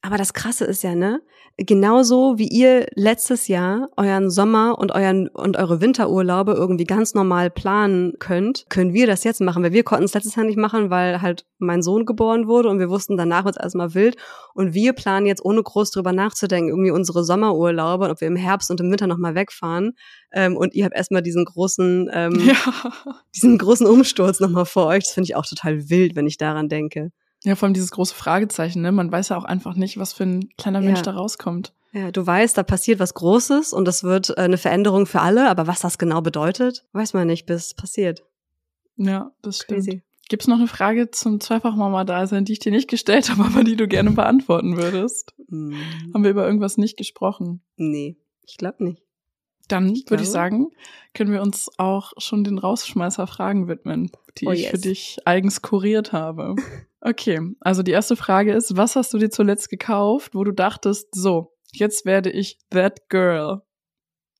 Aber 0.05 0.17
das 0.17 0.33
Krasse 0.33 0.65
ist 0.65 0.83
ja, 0.83 0.93
ne? 0.93 1.19
genauso 1.57 2.37
wie 2.37 2.47
ihr 2.47 2.85
letztes 2.95 3.47
Jahr 3.47 3.89
euren 3.95 4.29
Sommer 4.29 4.77
und 4.77 4.91
euren 4.91 5.29
und 5.29 5.55
eure 5.57 5.79
Winterurlaube 5.79 6.51
irgendwie 6.51 6.83
ganz 6.83 7.13
normal 7.13 7.49
planen 7.49 8.13
könnt, 8.19 8.65
können 8.69 8.93
wir 8.93 9.07
das 9.07 9.23
jetzt 9.23 9.39
machen, 9.39 9.63
weil 9.63 9.71
wir 9.71 9.83
konnten 9.83 10.03
es 10.03 10.13
letztes 10.13 10.35
Jahr 10.35 10.45
nicht 10.45 10.57
machen, 10.57 10.89
weil 10.89 11.21
halt 11.21 11.45
mein 11.57 11.81
Sohn 11.81 12.05
geboren 12.05 12.47
wurde 12.47 12.69
und 12.69 12.79
wir 12.79 12.89
wussten, 12.89 13.15
danach 13.15 13.45
wird 13.45 13.55
es 13.55 13.63
erstmal 13.63 13.93
wild 13.93 14.17
und 14.53 14.73
wir 14.73 14.93
planen 14.93 15.25
jetzt 15.25 15.43
ohne 15.45 15.63
groß 15.63 15.91
drüber 15.91 16.11
nachzudenken 16.11 16.69
irgendwie 16.69 16.91
unsere 16.91 17.23
Sommerurlaube, 17.23 18.09
ob 18.09 18.19
wir 18.19 18.27
im 18.27 18.35
Herbst 18.35 18.69
und 18.69 18.81
im 18.81 18.91
Winter 18.91 19.07
nochmal 19.07 19.33
wegfahren 19.33 19.93
ähm, 20.33 20.57
und 20.57 20.75
ihr 20.75 20.83
habt 20.83 20.95
erstmal 20.95 21.21
diesen 21.21 21.45
großen 21.45 22.09
ähm, 22.13 22.39
ja. 22.45 22.55
diesen 23.33 23.57
großen 23.57 23.87
Umsturz 23.87 24.41
nochmal 24.41 24.65
vor 24.65 24.87
euch. 24.87 25.05
Das 25.05 25.13
finde 25.13 25.29
ich 25.29 25.35
auch 25.35 25.45
total 25.45 25.89
wild, 25.89 26.17
wenn 26.17 26.27
ich 26.27 26.37
daran 26.37 26.67
denke. 26.67 27.11
Ja, 27.45 27.55
vor 27.55 27.67
allem 27.67 27.73
dieses 27.73 27.91
große 27.91 28.15
Fragezeichen, 28.15 28.81
ne? 28.81 28.91
Man 28.91 29.11
weiß 29.11 29.29
ja 29.29 29.37
auch 29.37 29.43
einfach 29.43 29.75
nicht, 29.75 29.99
was 29.99 30.13
für 30.13 30.23
ein 30.23 30.49
kleiner 30.57 30.81
Mensch 30.81 30.99
ja. 30.99 31.03
da 31.03 31.11
rauskommt. 31.11 31.73
Ja, 31.93 32.11
du 32.11 32.25
weißt, 32.25 32.57
da 32.57 32.63
passiert 32.63 32.99
was 32.99 33.13
Großes 33.13 33.71
und 33.71 33.85
das 33.85 34.03
wird 34.03 34.31
äh, 34.31 34.41
eine 34.41 34.57
Veränderung 34.57 35.05
für 35.05 35.21
alle, 35.21 35.47
aber 35.47 35.67
was 35.67 35.79
das 35.79 35.97
genau 35.97 36.21
bedeutet, 36.21 36.85
weiß 36.91 37.13
man 37.13 37.27
nicht, 37.27 37.45
bis 37.45 37.67
es 37.67 37.73
passiert. 37.73 38.23
Ja, 38.97 39.31
das 39.41 39.65
Crazy. 39.65 39.91
stimmt. 39.91 40.03
Gibt's 40.27 40.47
noch 40.47 40.57
eine 40.57 40.67
Frage 40.67 41.11
zum 41.11 41.39
Zweifachmama-Dasein, 41.39 42.45
die 42.45 42.53
ich 42.53 42.59
dir 42.59 42.71
nicht 42.71 42.89
gestellt 42.89 43.29
habe, 43.31 43.45
aber 43.45 43.63
die 43.63 43.75
du 43.75 43.87
gerne 43.87 44.11
beantworten 44.11 44.75
würdest? 44.75 45.35
Mm. 45.47 45.75
Haben 46.13 46.23
wir 46.23 46.31
über 46.31 46.45
irgendwas 46.45 46.77
nicht 46.77 46.97
gesprochen? 46.97 47.61
Nee, 47.75 48.17
ich 48.41 48.57
glaube 48.57 48.83
nicht. 48.83 49.04
Dann 49.67 49.89
Ich 49.93 50.09
würde 50.09 50.23
ich 50.23 50.29
sagen, 50.29 50.67
können 51.13 51.31
wir 51.31 51.41
uns 51.41 51.69
auch 51.77 52.13
schon 52.17 52.43
den 52.43 52.57
Rausschmeißer-Fragen 52.57 53.67
widmen, 53.67 54.11
die 54.37 54.47
Oh 54.47 54.51
ich 54.51 54.63
yes. 54.63 54.71
für 54.71 54.77
dich 54.77 55.17
eigens 55.25 55.61
kuriert 55.61 56.11
habe. 56.13 56.55
Okay, 57.07 57.39
also 57.59 57.83
die 57.83 57.91
erste 57.91 58.15
Frage 58.15 58.51
ist, 58.53 58.77
was 58.77 58.95
hast 58.95 59.13
du 59.13 59.19
dir 59.19 59.29
zuletzt 59.29 59.69
gekauft, 59.69 60.33
wo 60.33 60.43
du 60.43 60.51
dachtest, 60.51 61.13
so, 61.13 61.53
jetzt 61.71 62.03
werde 62.07 62.31
ich 62.31 62.57
that 62.71 63.09
girl? 63.09 63.61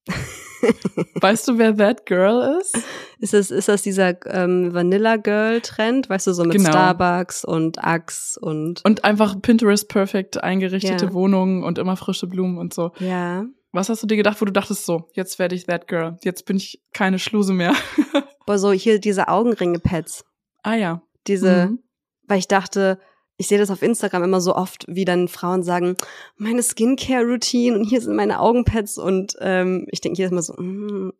weißt 1.22 1.48
du, 1.48 1.58
wer 1.60 1.76
that 1.78 2.06
girl 2.08 2.58
ist? 2.60 2.76
Ist 3.20 3.34
das, 3.34 3.52
ist 3.52 3.68
das 3.68 3.84
dieser 3.84 4.16
ähm, 4.34 4.74
Vanilla 4.74 5.18
Girl 5.18 5.62
Trend? 5.62 6.10
Weißt 6.10 6.26
du, 6.28 6.34
so 6.34 6.44
mit 6.44 6.54
Genau. 6.54 6.70
Starbucks 6.72 7.46
und 7.46 7.84
Axe 7.84 8.40
und, 8.40 8.84
Und 8.84 9.04
einfach 9.04 9.40
Pinterest 9.42 9.88
perfekt 9.88 10.44
eingerichtete 10.44 11.06
Ja. 11.06 11.14
Wohnungen 11.14 11.64
und 11.64 11.78
immer 11.78 11.96
frische 11.98 12.26
Blumen 12.28 12.58
und 12.58 12.74
so. 12.74 12.92
ja. 13.00 13.46
Was 13.76 13.90
hast 13.90 14.02
du 14.04 14.08
dir 14.08 14.18
gedacht, 14.18 14.40
wo 14.42 14.46
du 14.46 14.52
dachtest, 14.54 14.86
so, 14.86 15.10
jetzt 15.14 15.38
werde 15.38 15.56
ich 15.56 15.66
that 15.66 15.88
girl. 15.88 16.18
Jetzt 16.24 16.46
bin 16.46 16.58
ich 16.58 16.82
keine 16.94 17.20
Schluse 17.20 17.54
mehr. 17.54 17.74
Boah, 18.46 18.58
so 18.58 18.72
hier 18.72 19.00
diese 19.00 19.28
Augenringe-Pads. 19.28 20.24
ah 20.64 20.76
ja. 20.76 21.02
Diese, 21.28 21.68
Mhm. 21.68 21.80
weil 22.28 22.40
ich 22.40 22.48
dachte, 22.48 23.00
ich 23.38 23.48
sehe 23.48 23.58
das 23.58 23.70
auf 23.72 23.82
Instagram 23.82 24.24
immer 24.24 24.40
so 24.42 24.56
oft, 24.56 24.86
wie 24.88 25.04
dann 25.06 25.28
Frauen 25.28 25.64
sagen, 25.64 25.98
meine 26.38 26.62
Skincare-Routine 26.64 27.78
und 27.78 27.84
hier 27.84 28.00
sind 28.02 28.16
meine 28.16 28.40
Augenpads 28.40 28.98
und 28.98 29.36
ähm, 29.42 29.88
ich 29.92 30.00
denke 30.02 30.18
jedes 30.20 30.32
Mal 30.32 30.42
so, 30.42 30.54
mm, 30.54 31.12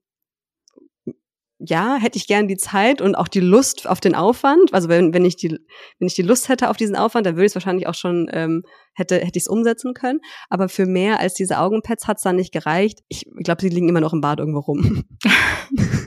ja, 1.60 1.96
hätte 1.96 2.18
ich 2.18 2.28
gern 2.28 2.48
die 2.48 2.58
Zeit 2.58 3.02
und 3.02 3.16
auch 3.16 3.30
die 3.30 3.40
Lust 3.40 3.88
auf 3.88 4.02
den 4.02 4.14
Aufwand. 4.14 4.74
Also 4.74 4.90
wenn, 4.90 5.14
wenn 5.14 5.24
ich 5.24 5.38
die, 5.38 5.58
wenn 6.00 6.08
ich 6.08 6.16
die 6.16 6.22
Lust 6.22 6.50
hätte 6.50 6.70
auf 6.70 6.78
diesen 6.78 6.96
Aufwand, 6.96 7.26
dann 7.26 7.36
würde 7.36 7.46
ich 7.46 7.52
es 7.52 7.56
wahrscheinlich 7.56 7.88
auch 7.88 7.94
schon, 7.94 8.28
ähm, 8.32 8.64
hätte, 8.94 9.16
hätte 9.16 9.38
ich 9.38 9.44
es 9.44 9.48
umsetzen 9.48 9.94
können. 9.94 10.20
Aber 10.50 10.68
für 10.68 10.86
mehr 10.86 11.20
als 11.20 11.34
diese 11.34 11.60
Augenpads 11.60 12.08
hat 12.08 12.18
es 12.18 12.24
dann 12.24 12.36
nicht 12.36 12.52
gereicht. 12.52 13.00
Ich 13.08 13.26
glaube, 13.44 13.62
sie 13.62 13.70
liegen 13.70 13.88
immer 13.88 14.02
noch 14.02 14.14
im 14.14 14.22
Bad 14.22 14.40
irgendwo 14.40 14.60
rum. 14.60 15.06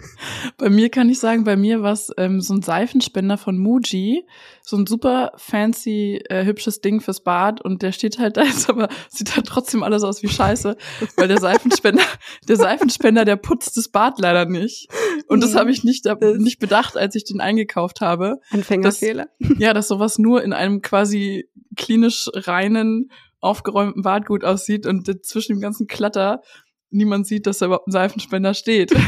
Bei 0.56 0.70
mir 0.70 0.90
kann 0.90 1.08
ich 1.08 1.20
sagen, 1.20 1.44
bei 1.44 1.56
mir 1.56 1.82
war 1.82 1.92
es 1.92 2.10
ähm, 2.16 2.40
so 2.40 2.52
ein 2.54 2.62
Seifenspender 2.62 3.38
von 3.38 3.58
Muji, 3.58 4.26
so 4.62 4.76
ein 4.76 4.86
super 4.86 5.30
fancy, 5.36 6.20
äh, 6.28 6.44
hübsches 6.44 6.80
Ding 6.80 7.00
fürs 7.00 7.22
Bad 7.22 7.60
und 7.60 7.82
der 7.82 7.92
steht 7.92 8.18
halt 8.18 8.36
da 8.36 8.42
jetzt, 8.42 8.68
aber 8.68 8.88
sieht 9.08 9.36
halt 9.36 9.46
trotzdem 9.46 9.84
alles 9.84 10.02
aus 10.02 10.22
wie 10.22 10.28
Scheiße, 10.28 10.76
weil 11.16 11.28
der 11.28 11.38
Seifenspender, 11.38 12.02
der 12.48 12.56
Seifenspender, 12.56 13.24
der 13.24 13.36
putzt 13.36 13.76
das 13.76 13.88
Bad 13.88 14.18
leider 14.18 14.46
nicht. 14.46 14.88
Und 15.28 15.42
das 15.42 15.54
habe 15.54 15.70
ich 15.70 15.84
nicht, 15.84 16.06
nicht 16.38 16.58
bedacht, 16.58 16.96
als 16.96 17.14
ich 17.14 17.24
den 17.24 17.40
eingekauft 17.40 18.00
habe. 18.00 18.40
Anfängerfehler. 18.50 19.28
Ja, 19.58 19.74
dass 19.74 19.88
sowas 19.88 20.18
nur 20.18 20.42
in 20.42 20.52
einem 20.52 20.82
quasi 20.82 21.48
klinisch 21.76 22.28
reinen, 22.34 23.10
aufgeräumten 23.40 24.02
Bad 24.02 24.26
gut 24.26 24.44
aussieht 24.44 24.86
und 24.86 25.24
zwischen 25.24 25.52
dem 25.52 25.60
ganzen 25.60 25.86
Klatter 25.86 26.42
niemand 26.90 27.26
sieht, 27.26 27.46
dass 27.46 27.58
da 27.58 27.66
überhaupt 27.66 27.88
ein 27.88 27.92
Seifenspender 27.92 28.54
steht. 28.54 28.92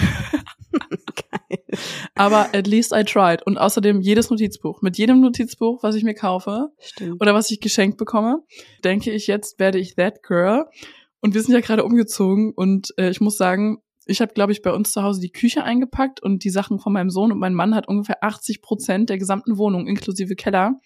Aber 2.15 2.55
at 2.55 2.67
least 2.67 2.93
I 2.95 3.05
tried. 3.05 3.45
Und 3.47 3.59
außerdem 3.59 4.01
jedes 4.01 4.31
Notizbuch. 4.31 4.83
Mit 4.83 4.99
jedem 4.99 5.21
Notizbuch, 5.21 5.83
was 5.83 5.95
ich 5.95 6.05
mir 6.05 6.15
kaufe 6.15 6.69
Stimmt. 6.79 7.21
oder 7.21 7.35
was 7.35 7.51
ich 7.51 7.61
geschenkt 7.61 7.97
bekomme, 7.97 8.43
denke 8.85 9.11
ich, 9.11 9.27
jetzt 9.27 9.59
werde 9.59 9.79
ich 9.79 9.97
that 9.97 10.23
girl. 10.23 10.67
Und 11.21 11.35
wir 11.35 11.43
sind 11.43 11.55
ja 11.55 11.61
gerade 11.61 11.85
umgezogen 11.85 12.53
und 12.55 12.95
äh, 12.97 13.11
ich 13.11 13.21
muss 13.21 13.37
sagen, 13.37 13.79
ich 14.07 14.21
habe, 14.21 14.33
glaube 14.33 14.53
ich, 14.53 14.63
bei 14.63 14.73
uns 14.73 14.93
zu 14.93 15.03
Hause 15.03 15.21
die 15.21 15.33
Küche 15.33 15.63
eingepackt 15.63 16.23
und 16.23 16.45
die 16.45 16.51
Sachen 16.51 16.79
von 16.79 16.93
meinem 16.93 17.11
Sohn 17.11 17.33
und 17.33 17.39
mein 17.39 17.55
Mann 17.55 17.75
hat 17.75 17.89
ungefähr 17.89 18.23
80 18.23 18.63
Prozent 18.63 19.11
der 19.11 19.19
gesamten 19.19 19.59
Wohnung 19.59 19.87
inklusive 19.87 20.35
Keller 20.37 20.81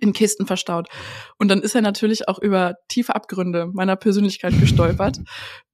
in 0.00 0.12
Kisten 0.12 0.46
verstaut. 0.46 0.88
Und 1.38 1.48
dann 1.48 1.60
ist 1.60 1.74
er 1.74 1.82
natürlich 1.82 2.28
auch 2.28 2.38
über 2.38 2.76
tiefe 2.88 3.14
Abgründe 3.14 3.66
meiner 3.72 3.96
Persönlichkeit 3.96 4.58
gestolpert. 4.58 5.20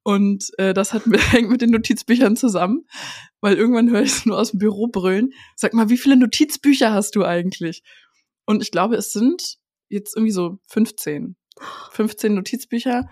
Und 0.02 0.50
äh, 0.58 0.74
das 0.74 0.92
hat 0.92 1.06
mit, 1.06 1.20
hängt 1.32 1.50
mit 1.50 1.60
den 1.60 1.70
Notizbüchern 1.70 2.36
zusammen, 2.36 2.86
weil 3.40 3.56
irgendwann 3.56 3.90
höre 3.90 4.02
ich 4.02 4.10
es 4.10 4.26
nur 4.26 4.38
aus 4.38 4.50
dem 4.50 4.58
Büro 4.58 4.88
brüllen. 4.88 5.32
Sag 5.56 5.74
mal, 5.74 5.88
wie 5.88 5.98
viele 5.98 6.16
Notizbücher 6.16 6.92
hast 6.92 7.16
du 7.16 7.24
eigentlich? 7.24 7.82
Und 8.46 8.62
ich 8.62 8.70
glaube, 8.70 8.96
es 8.96 9.12
sind 9.12 9.58
jetzt 9.88 10.16
irgendwie 10.16 10.32
so 10.32 10.58
15. 10.68 11.36
15 11.92 12.34
Notizbücher. 12.34 13.08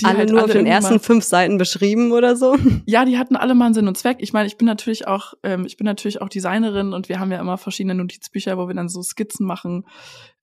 Die 0.00 0.06
alle 0.06 0.18
halt 0.18 0.30
nur 0.30 0.44
auf 0.44 0.50
den 0.50 0.66
ersten 0.66 0.98
fünf 0.98 1.24
Seiten 1.24 1.58
beschrieben 1.58 2.12
oder 2.12 2.36
so. 2.36 2.56
ja, 2.86 3.04
die 3.04 3.18
hatten 3.18 3.36
alle 3.36 3.54
mal 3.54 3.66
einen 3.66 3.74
Sinn 3.74 3.88
und 3.88 3.96
Zweck. 3.96 4.18
Ich 4.20 4.32
meine, 4.32 4.46
ich 4.46 4.56
bin 4.56 4.66
natürlich 4.66 5.06
auch, 5.06 5.34
ähm, 5.42 5.64
ich 5.66 5.76
bin 5.76 5.84
natürlich 5.84 6.20
auch 6.20 6.28
Designerin 6.28 6.92
und 6.92 7.08
wir 7.08 7.20
haben 7.20 7.30
ja 7.30 7.38
immer 7.38 7.58
verschiedene 7.58 7.94
Notizbücher, 7.94 8.58
wo 8.58 8.66
wir 8.66 8.74
dann 8.74 8.88
so 8.88 9.02
Skizzen 9.02 9.46
machen. 9.46 9.86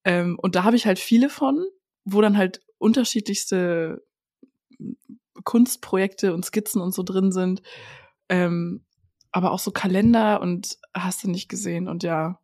Ähm, 0.05 0.37
und 0.41 0.55
da 0.55 0.63
habe 0.63 0.75
ich 0.75 0.85
halt 0.85 0.99
viele 0.99 1.29
von, 1.29 1.65
wo 2.05 2.21
dann 2.21 2.37
halt 2.37 2.61
unterschiedlichste 2.77 4.03
Kunstprojekte 5.43 6.33
und 6.33 6.45
Skizzen 6.45 6.81
und 6.81 6.93
so 6.93 7.03
drin 7.03 7.31
sind. 7.31 7.61
Ähm, 8.29 8.85
aber 9.31 9.51
auch 9.51 9.59
so 9.59 9.71
Kalender 9.71 10.41
und 10.41 10.77
hast 10.93 11.23
du 11.23 11.29
nicht 11.29 11.49
gesehen. 11.49 11.87
Und 11.87 12.03
ja, 12.03 12.39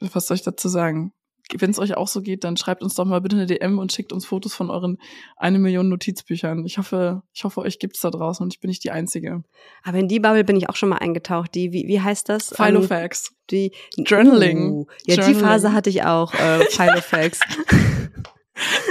was 0.00 0.26
soll 0.26 0.36
ich 0.36 0.42
dazu 0.42 0.68
sagen? 0.68 1.12
Wenn 1.58 1.70
es 1.70 1.78
euch 1.78 1.96
auch 1.96 2.08
so 2.08 2.22
geht, 2.22 2.44
dann 2.44 2.56
schreibt 2.56 2.82
uns 2.82 2.94
doch 2.94 3.04
mal 3.04 3.20
bitte 3.20 3.36
eine 3.36 3.46
DM 3.46 3.78
und 3.78 3.92
schickt 3.92 4.12
uns 4.12 4.26
Fotos 4.26 4.54
von 4.54 4.70
euren 4.70 4.98
eine 5.36 5.58
Million 5.58 5.88
Notizbüchern. 5.88 6.64
Ich 6.64 6.78
hoffe, 6.78 7.22
ich 7.32 7.44
hoffe, 7.44 7.60
euch 7.60 7.78
gibt's 7.78 8.00
da 8.00 8.10
draußen 8.10 8.42
und 8.44 8.54
ich 8.54 8.60
bin 8.60 8.68
nicht 8.68 8.84
die 8.84 8.90
Einzige. 8.90 9.42
Aber 9.82 9.98
in 9.98 10.08
die 10.08 10.20
Bubble 10.20 10.44
bin 10.44 10.56
ich 10.56 10.68
auch 10.68 10.76
schon 10.76 10.88
mal 10.88 10.98
eingetaucht. 10.98 11.54
Die, 11.54 11.72
wie, 11.72 11.86
wie 11.88 12.00
heißt 12.00 12.28
das? 12.28 12.52
Ähm, 12.52 12.66
Filofax. 12.66 13.32
die 13.50 13.72
Journaling. 13.96 14.70
Uh, 14.70 14.86
ja, 15.06 15.14
die 15.16 15.20
Journaling. 15.22 15.40
Phase 15.40 15.72
hatte 15.72 15.90
ich 15.90 16.04
auch, 16.04 16.34
äh, 16.34 16.60
Filofax. 16.70 17.40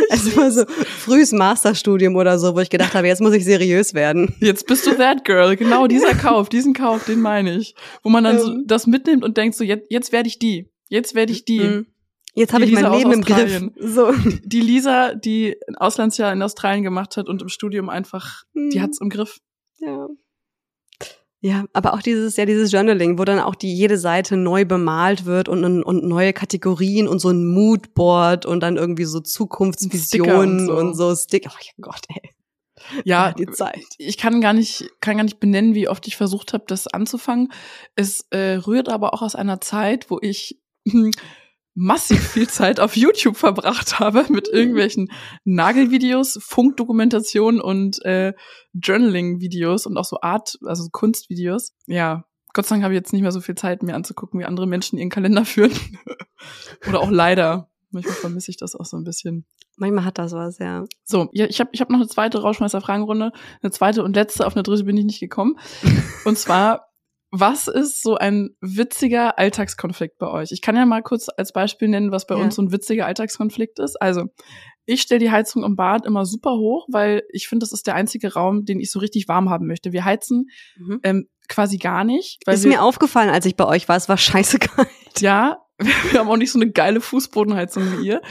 also 0.10 0.36
mal 0.36 0.52
so 0.52 0.66
frühes 0.68 1.32
Masterstudium 1.32 2.16
oder 2.16 2.40
so, 2.40 2.56
wo 2.56 2.60
ich 2.60 2.70
gedacht 2.70 2.94
habe, 2.94 3.08
jetzt 3.08 3.22
muss 3.22 3.34
ich 3.34 3.46
seriös 3.46 3.94
werden. 3.94 4.36
Jetzt 4.40 4.66
bist 4.68 4.86
du 4.88 4.96
that 4.96 5.26
girl. 5.26 5.56
Genau 5.56 5.88
dieser 5.88 6.14
Kauf, 6.16 6.50
diesen 6.50 6.74
Kauf, 6.74 7.06
den 7.06 7.22
meine 7.22 7.56
ich. 7.56 7.76
Wo 8.04 8.10
man 8.10 8.24
dann 8.24 8.40
so 8.40 8.52
Ähm. 8.52 8.64
das 8.66 8.88
mitnimmt 8.88 9.24
und 9.24 9.38
denkt 9.38 9.56
so, 9.56 9.64
jetzt, 9.64 9.86
jetzt 9.90 10.12
werde 10.12 10.28
ich 10.28 10.40
die. 10.40 10.70
Jetzt 10.88 11.16
werde 11.16 11.32
ich 11.32 11.46
die. 11.46 11.60
Mhm. 11.60 11.86
Jetzt 12.36 12.54
habe 12.54 12.64
ich 12.66 12.72
mein 12.72 12.92
Leben 12.92 13.12
im 13.12 13.22
Griff. 13.24 13.62
So. 13.80 14.12
Die 14.44 14.62
Lisa, 14.62 15.14
die 15.16 15.56
ein 15.68 15.76
Auslandsjahr 15.76 16.32
in 16.32 16.42
Australien 16.42 16.84
gemacht 16.84 17.18
hat 17.18 17.28
und 17.28 17.42
im 17.42 17.50
Studium 17.50 17.90
einfach, 17.90 18.44
die 18.54 18.78
Mhm. 18.78 18.82
hat's 18.82 19.02
im 19.02 19.10
Griff. 19.10 19.40
Ja. 19.80 20.08
Ja, 21.42 21.64
aber 21.72 21.94
auch 21.94 22.02
dieses, 22.02 22.36
ja, 22.36 22.46
dieses 22.46 22.70
Journaling, 22.72 23.18
wo 23.18 23.24
dann 23.24 23.40
auch 23.40 23.56
die 23.56 23.74
jede 23.74 23.98
Seite 23.98 24.36
neu 24.36 24.66
bemalt 24.66 25.26
wird 25.26 25.48
und, 25.48 25.64
und 25.64 26.04
neue 26.04 26.34
Kategorien 26.34 27.08
und 27.08 27.20
so 27.20 27.30
ein 27.30 27.46
Moodboard 27.48 28.46
und 28.46 28.60
dann 28.60 28.76
irgendwie 28.76 29.06
so 29.06 29.22
Zukunftsvisionen 29.22 30.70
und 30.70 30.76
und 30.78 30.94
so. 30.96 31.16
so, 31.16 31.24
Sticker. 31.24 31.52
Oh 31.54 31.60
ja 31.62 31.72
Gott, 31.80 32.02
ey. 32.10 32.32
Ja, 33.06 33.32
die 33.32 33.46
Zeit. 33.48 33.86
ich 33.98 34.18
kann 34.18 34.42
gar 34.42 34.52
nicht, 34.54 34.90
kann 35.00 35.16
gar 35.16 35.24
nicht 35.24 35.40
benennen, 35.40 35.76
wie 35.76 35.88
oft 35.88 36.06
ich 36.08 36.18
versucht 36.18 36.52
habe, 36.54 36.66
das 36.68 36.88
anzufangen. 36.88 37.52
Es 37.96 38.26
äh, 38.32 38.56
rührt 38.56 38.90
aber 38.90 39.14
auch 39.14 39.22
aus 39.22 39.36
einer 39.36 39.62
Zeit, 39.62 40.10
wo 40.10 40.20
ich 40.22 40.60
hm, 40.90 41.12
massiv 41.76 42.28
viel 42.28 42.48
Zeit 42.48 42.80
auf 42.80 42.96
YouTube 42.98 43.38
verbracht 43.38 44.00
habe 44.00 44.26
mit 44.30 44.48
irgendwelchen 44.48 45.12
Nagelvideos, 45.46 46.40
Funkdokumentationen 46.42 47.62
und 47.62 48.04
äh, 48.06 48.34
Journaling-Videos 48.74 49.86
und 49.86 49.98
auch 49.98 50.06
so 50.06 50.20
Art, 50.22 50.58
also 50.66 50.88
Kunstvideos. 50.92 51.74
Ja, 51.88 52.26
Gott 52.54 52.66
sei 52.66 52.76
Dank 52.76 52.84
habe 52.84 52.94
ich 52.94 53.00
jetzt 53.00 53.14
nicht 53.14 53.22
mehr 53.22 53.32
so 53.32 53.42
viel 53.42 53.56
Zeit, 53.56 53.84
mir 53.84 53.96
anzugucken, 53.96 54.40
wie 54.40 54.46
andere 54.46 54.68
Menschen 54.68 54.98
ihren 54.98 55.10
Kalender 55.10 55.46
führen. 55.46 55.72
Oder 56.88 57.02
auch 57.02 57.12
leider. 57.12 57.70
Manchmal 57.92 58.16
vermisse 58.16 58.52
ich 58.52 58.58
das 58.58 58.76
auch 58.76 58.86
so 58.86 58.98
ein 58.98 59.04
bisschen. 59.04 59.46
Manchmal 59.78 60.06
hat 60.06 60.18
das 60.18 60.34
was, 60.34 60.60
ja. 60.60 60.86
So, 61.04 61.30
ja, 61.32 61.46
ich 61.46 61.60
habe 61.60 61.70
ich 61.74 61.82
hab 61.82 61.90
noch 61.90 62.00
eine 62.00 62.08
zweite 62.08 62.42
Rauschmeister-Fragenrunde. 62.42 63.32
Eine 63.62 63.72
zweite 63.72 64.04
und 64.04 64.16
letzte, 64.16 64.46
auf 64.46 64.56
eine 64.56 64.64
dritte 64.64 64.84
bin 64.84 64.98
ich 64.98 65.06
nicht 65.06 65.20
gekommen. 65.20 65.58
Und 66.26 66.38
zwar, 66.38 66.89
was 67.32 67.68
ist 67.68 68.02
so 68.02 68.16
ein 68.16 68.50
witziger 68.62 69.38
Alltagskonflikt 69.38 70.18
bei 70.18 70.28
euch? 70.28 70.52
Ich 70.52 70.62
kann 70.62 70.76
ja 70.76 70.86
mal 70.86 71.04
kurz 71.04 71.28
als 71.36 71.54
Beispiel 71.54 71.88
nennen, 71.88 72.12
was 72.12 72.26
bei 72.26 72.36
Ja. 72.36 72.42
uns 72.42 72.56
so 72.56 72.62
ein 72.62 72.72
witziger 72.72 73.06
Alltagskonflikt 73.06 73.80
ist. 73.80 74.02
Also, 74.02 74.26
ich 74.86 75.02
stelle 75.02 75.20
die 75.20 75.30
Heizung 75.30 75.64
im 75.64 75.76
Bad 75.76 76.06
immer 76.08 76.26
super 76.26 76.52
hoch, 76.54 76.88
weil 76.92 77.22
ich 77.32 77.48
finde, 77.48 77.64
das 77.64 77.72
ist 77.72 77.86
der 77.86 77.94
einzige 77.96 78.34
Raum, 78.34 78.66
den 78.66 78.80
ich 78.80 78.90
so 78.92 78.98
richtig 79.00 79.28
warm 79.28 79.50
haben 79.50 79.68
möchte. 79.68 79.92
Wir 79.92 80.04
heizen 80.06 80.48
Mhm. 80.78 81.00
ähm, 81.04 81.28
quasi 81.48 81.78
gar 81.78 82.04
nicht. 82.04 82.40
Ist 82.48 82.66
mir 82.66 82.82
aufgefallen, 82.82 83.30
als 83.30 83.46
ich 83.46 83.56
bei 83.56 83.66
euch 83.66 83.88
war, 83.88 83.98
es 83.98 84.10
war 84.10 84.18
scheiße 84.58 84.58
kalt. 84.60 84.88
ja, 85.20 85.58
wir 85.80 86.20
haben 86.20 86.30
auch 86.30 86.38
nicht 86.38 86.52
so 86.52 86.60
eine 86.60 86.72
geile 86.72 87.02
Fußbodenheizung 87.02 87.84
wie 88.00 88.08
ihr. 88.08 88.22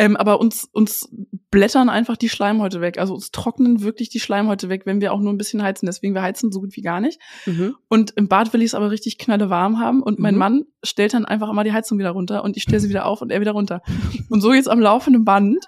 Ähm, 0.00 0.16
aber 0.16 0.40
uns, 0.40 0.68
uns 0.72 1.08
blättern 1.50 1.88
einfach 1.88 2.16
die 2.16 2.28
Schleimhäute 2.28 2.80
weg. 2.80 2.98
Also 2.98 3.14
uns 3.14 3.32
trocknen 3.32 3.82
wirklich 3.82 4.10
die 4.10 4.20
Schleimhäute 4.20 4.68
weg, 4.68 4.82
wenn 4.84 5.00
wir 5.00 5.12
auch 5.12 5.20
nur 5.20 5.32
ein 5.32 5.38
bisschen 5.38 5.62
heizen. 5.62 5.86
Deswegen 5.86 6.14
wir 6.14 6.22
heizen 6.22 6.52
so 6.52 6.60
gut 6.60 6.76
wie 6.76 6.82
gar 6.82 7.00
nicht. 7.00 7.20
Mhm. 7.46 7.74
Und 7.88 8.12
im 8.12 8.28
Bad 8.28 8.52
will 8.52 8.62
ich 8.62 8.68
es 8.68 8.74
aber 8.74 8.90
richtig 8.90 9.18
knalle 9.18 9.50
warm 9.50 9.80
haben. 9.80 10.02
Und 10.02 10.18
mein 10.20 10.34
Mhm. 10.34 10.38
Mann 10.38 10.64
stellt 10.84 11.14
dann 11.14 11.24
einfach 11.24 11.48
immer 11.50 11.64
die 11.64 11.72
Heizung 11.72 11.98
wieder 11.98 12.10
runter 12.10 12.44
und 12.44 12.56
ich 12.56 12.62
stelle 12.62 12.80
sie 12.80 12.88
wieder 12.88 13.06
auf 13.06 13.22
und 13.22 13.32
er 13.32 13.40
wieder 13.40 13.52
runter. 13.52 13.82
Und 14.30 14.40
so 14.40 14.52
jetzt 14.52 14.68
am 14.68 14.80
laufenden 14.80 15.24
Band. 15.24 15.64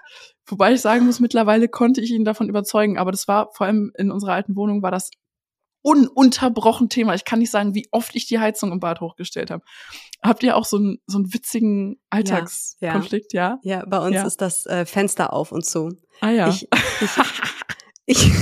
Wobei 0.46 0.72
ich 0.72 0.80
sagen 0.80 1.06
muss, 1.06 1.20
mittlerweile 1.20 1.68
konnte 1.68 2.00
ich 2.00 2.10
ihn 2.10 2.24
davon 2.24 2.48
überzeugen. 2.48 2.98
Aber 2.98 3.10
das 3.10 3.26
war 3.28 3.50
vor 3.54 3.66
allem 3.66 3.92
in 3.96 4.10
unserer 4.10 4.32
alten 4.32 4.56
Wohnung 4.56 4.82
war 4.82 4.90
das 4.90 5.10
ununterbrochen 5.82 6.88
Thema. 6.88 7.14
Ich 7.14 7.24
kann 7.24 7.38
nicht 7.38 7.50
sagen, 7.50 7.74
wie 7.74 7.88
oft 7.90 8.14
ich 8.14 8.26
die 8.26 8.38
Heizung 8.38 8.72
im 8.72 8.80
Bad 8.80 9.00
hochgestellt 9.00 9.50
habe. 9.50 9.64
Habt 10.22 10.42
ihr 10.42 10.56
auch 10.56 10.64
so 10.64 10.76
einen, 10.76 10.98
so 11.06 11.18
einen 11.18 11.32
witzigen 11.32 12.00
Alltagskonflikt, 12.10 13.32
ja? 13.32 13.58
Ja, 13.62 13.84
bei 13.86 13.98
uns 13.98 14.14
Ja. 14.16 14.26
ist 14.26 14.40
das 14.40 14.66
äh, 14.66 14.84
Fenster 14.84 15.32
auf 15.32 15.52
und 15.52 15.64
zu. 15.64 15.90
Ah 16.20 16.30
ja. 16.30 16.48
Ich, 16.48 16.68
ich, 18.06 18.26
ich, 18.26 18.32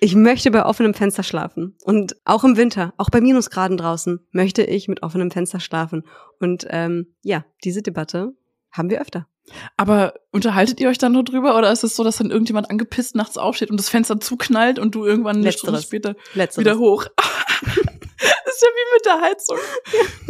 Ich 0.00 0.16
möchte 0.16 0.50
bei 0.50 0.64
offenem 0.66 0.94
Fenster 0.94 1.22
schlafen. 1.22 1.76
Und 1.84 2.16
auch 2.24 2.42
im 2.42 2.56
Winter, 2.56 2.92
auch 2.96 3.08
bei 3.08 3.20
Minusgraden 3.20 3.76
draußen, 3.76 4.18
möchte 4.32 4.62
ich 4.64 4.88
mit 4.88 5.02
offenem 5.04 5.30
Fenster 5.30 5.60
schlafen. 5.60 6.02
Und 6.40 6.66
ähm, 6.70 7.14
ja, 7.22 7.44
diese 7.62 7.82
Debatte 7.82 8.32
haben 8.72 8.90
wir 8.90 9.00
öfter. 9.00 9.28
Aber 9.76 10.14
unterhaltet 10.30 10.80
ihr 10.80 10.88
euch 10.88 10.98
dann 10.98 11.12
nur 11.12 11.24
drüber 11.24 11.56
oder 11.58 11.70
ist 11.72 11.84
es 11.84 11.96
so, 11.96 12.04
dass 12.04 12.16
dann 12.18 12.30
irgendjemand 12.30 12.70
angepisst 12.70 13.14
nachts 13.16 13.36
aufsteht 13.36 13.70
und 13.70 13.78
das 13.78 13.88
Fenster 13.88 14.20
zuknallt 14.20 14.78
und 14.78 14.94
du 14.94 15.04
irgendwann 15.04 15.36
eine 15.38 15.52
Stunde 15.52 15.82
später 15.82 16.14
Letzteres. 16.34 16.58
wieder 16.64 16.78
hoch? 16.78 17.04
das 17.16 17.74
ist 17.76 18.62
ja 18.62 18.68
wie 18.68 18.94
mit 18.94 19.04
der 19.06 19.20
Heizung. 19.20 19.58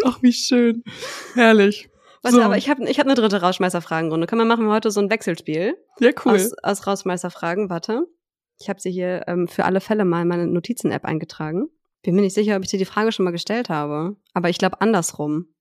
Ach, 0.04 0.22
wie 0.22 0.32
schön. 0.32 0.82
Herrlich. 1.34 1.88
Warte, 2.22 2.36
So. 2.38 2.42
aber 2.42 2.56
ich 2.56 2.70
habe 2.70 2.88
ich 2.88 2.98
hab 2.98 3.06
eine 3.06 3.14
dritte 3.14 3.40
Rausschmeißerfragenrunde. 3.40 4.26
Können 4.26 4.40
wir 4.42 4.46
machen 4.46 4.68
heute 4.68 4.90
so 4.90 5.00
ein 5.00 5.10
Wechselspiel 5.10 5.76
Ja, 5.98 6.10
cool. 6.24 6.34
aus, 6.34 6.52
aus 6.62 6.86
Rausschmeißerfragen? 6.86 7.68
Warte. 7.68 8.06
Ich 8.60 8.68
habe 8.68 8.80
sie 8.80 8.92
hier 8.92 9.24
ähm, 9.26 9.48
für 9.48 9.64
alle 9.64 9.80
Fälle 9.80 10.04
mal 10.04 10.22
in 10.22 10.28
meine 10.28 10.46
Notizen-App 10.46 11.04
eingetragen. 11.04 11.68
Bin 12.02 12.14
mir 12.14 12.22
nicht 12.22 12.34
sicher, 12.34 12.56
ob 12.56 12.62
ich 12.64 12.70
dir 12.70 12.78
die 12.78 12.84
Frage 12.84 13.10
schon 13.12 13.24
mal 13.24 13.30
gestellt 13.32 13.68
habe. 13.68 14.16
Aber 14.34 14.48
ich 14.48 14.58
glaube 14.58 14.80
andersrum. 14.80 15.51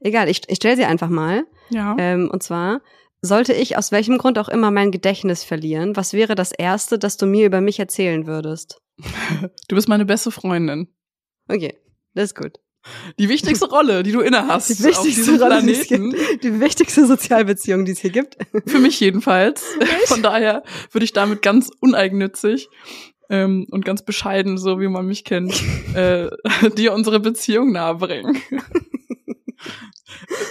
Egal, 0.00 0.28
ich, 0.28 0.42
ich 0.48 0.56
stelle 0.56 0.76
sie 0.76 0.84
einfach 0.84 1.08
mal. 1.08 1.44
ja. 1.70 1.96
Ähm, 1.98 2.30
und 2.32 2.42
zwar, 2.42 2.80
sollte 3.22 3.52
ich 3.52 3.76
aus 3.76 3.92
welchem 3.92 4.18
Grund 4.18 4.38
auch 4.38 4.48
immer 4.48 4.70
mein 4.70 4.90
Gedächtnis 4.92 5.42
verlieren, 5.42 5.96
was 5.96 6.12
wäre 6.12 6.34
das 6.34 6.52
Erste, 6.52 6.98
das 6.98 7.16
du 7.16 7.26
mir 7.26 7.46
über 7.46 7.60
mich 7.60 7.78
erzählen 7.78 8.26
würdest? 8.26 8.78
Du 9.68 9.74
bist 9.74 9.88
meine 9.88 10.04
beste 10.04 10.30
Freundin. 10.30 10.88
Okay, 11.48 11.76
das 12.14 12.24
ist 12.26 12.34
gut. 12.36 12.52
Die 13.18 13.28
wichtigste 13.28 13.68
Rolle, 13.68 14.04
die 14.04 14.12
du 14.12 14.20
innehast 14.20 14.68
Die 14.68 14.74
auf 14.74 14.84
wichtigste 14.84 15.32
diesem 15.32 15.42
Rolle, 15.42 15.60
die 15.62 15.72
Planeten. 15.74 16.10
gibt. 16.12 16.44
Die 16.44 16.60
wichtigste 16.60 17.04
Sozialbeziehung, 17.06 17.84
die 17.84 17.92
es 17.92 17.98
hier 17.98 18.10
gibt. 18.10 18.36
Für 18.66 18.78
mich 18.78 19.00
jedenfalls. 19.00 19.64
Von 20.06 20.22
daher 20.22 20.62
würde 20.92 21.04
ich 21.04 21.12
damit 21.12 21.42
ganz 21.42 21.68
uneigennützig 21.80 22.68
ähm, 23.28 23.66
und 23.72 23.84
ganz 23.84 24.04
bescheiden, 24.04 24.56
so 24.56 24.78
wie 24.80 24.86
man 24.86 25.04
mich 25.04 25.24
kennt, 25.24 25.60
äh, 25.94 26.28
dir 26.76 26.92
unsere 26.92 27.18
Beziehung 27.18 27.72
nahebringen. 27.72 28.40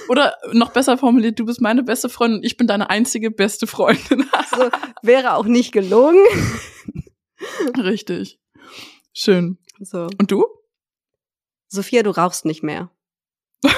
Oder 0.09 0.35
noch 0.51 0.71
besser 0.71 0.97
formuliert, 0.97 1.39
du 1.39 1.45
bist 1.45 1.61
meine 1.61 1.83
beste 1.83 2.09
Freundin 2.09 2.39
und 2.39 2.45
ich 2.45 2.57
bin 2.57 2.67
deine 2.67 2.89
einzige 2.89 3.31
beste 3.31 3.67
Freundin. 3.67 4.25
So, 4.55 4.69
wäre 5.01 5.33
auch 5.35 5.45
nicht 5.45 5.71
gelogen. 5.71 6.19
Richtig. 7.77 8.39
Schön. 9.13 9.57
So. 9.79 10.07
Und 10.19 10.31
du? 10.31 10.45
Sophia, 11.67 12.03
du 12.03 12.11
rauchst 12.11 12.45
nicht 12.45 12.63
mehr. 12.63 12.89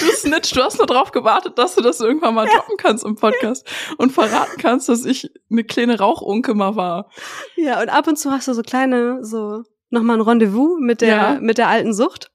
Du 0.00 0.12
Snitch, 0.12 0.52
du 0.52 0.62
hast 0.62 0.76
nur 0.78 0.86
drauf 0.86 1.10
gewartet, 1.10 1.58
dass 1.58 1.74
du 1.74 1.82
das 1.82 2.00
irgendwann 2.00 2.34
mal 2.34 2.46
droppen 2.46 2.76
kannst 2.76 3.04
im 3.04 3.16
Podcast 3.16 3.66
und 3.96 4.12
verraten 4.12 4.58
kannst, 4.58 4.88
dass 4.88 5.04
ich 5.04 5.30
eine 5.50 5.64
kleine 5.64 5.98
Rauchunke 5.98 6.54
mal 6.54 6.76
war. 6.76 7.10
Ja, 7.56 7.80
und 7.80 7.88
ab 7.88 8.06
und 8.06 8.16
zu 8.16 8.30
hast 8.30 8.46
du 8.46 8.52
so 8.52 8.62
kleine, 8.62 9.24
so 9.24 9.62
nochmal 9.90 10.16
ein 10.18 10.20
Rendezvous 10.22 10.78
mit 10.78 11.00
der, 11.00 11.08
Ja. 11.08 11.38
mit 11.40 11.56
der 11.58 11.68
alten 11.68 11.94
Sucht. 11.94 12.30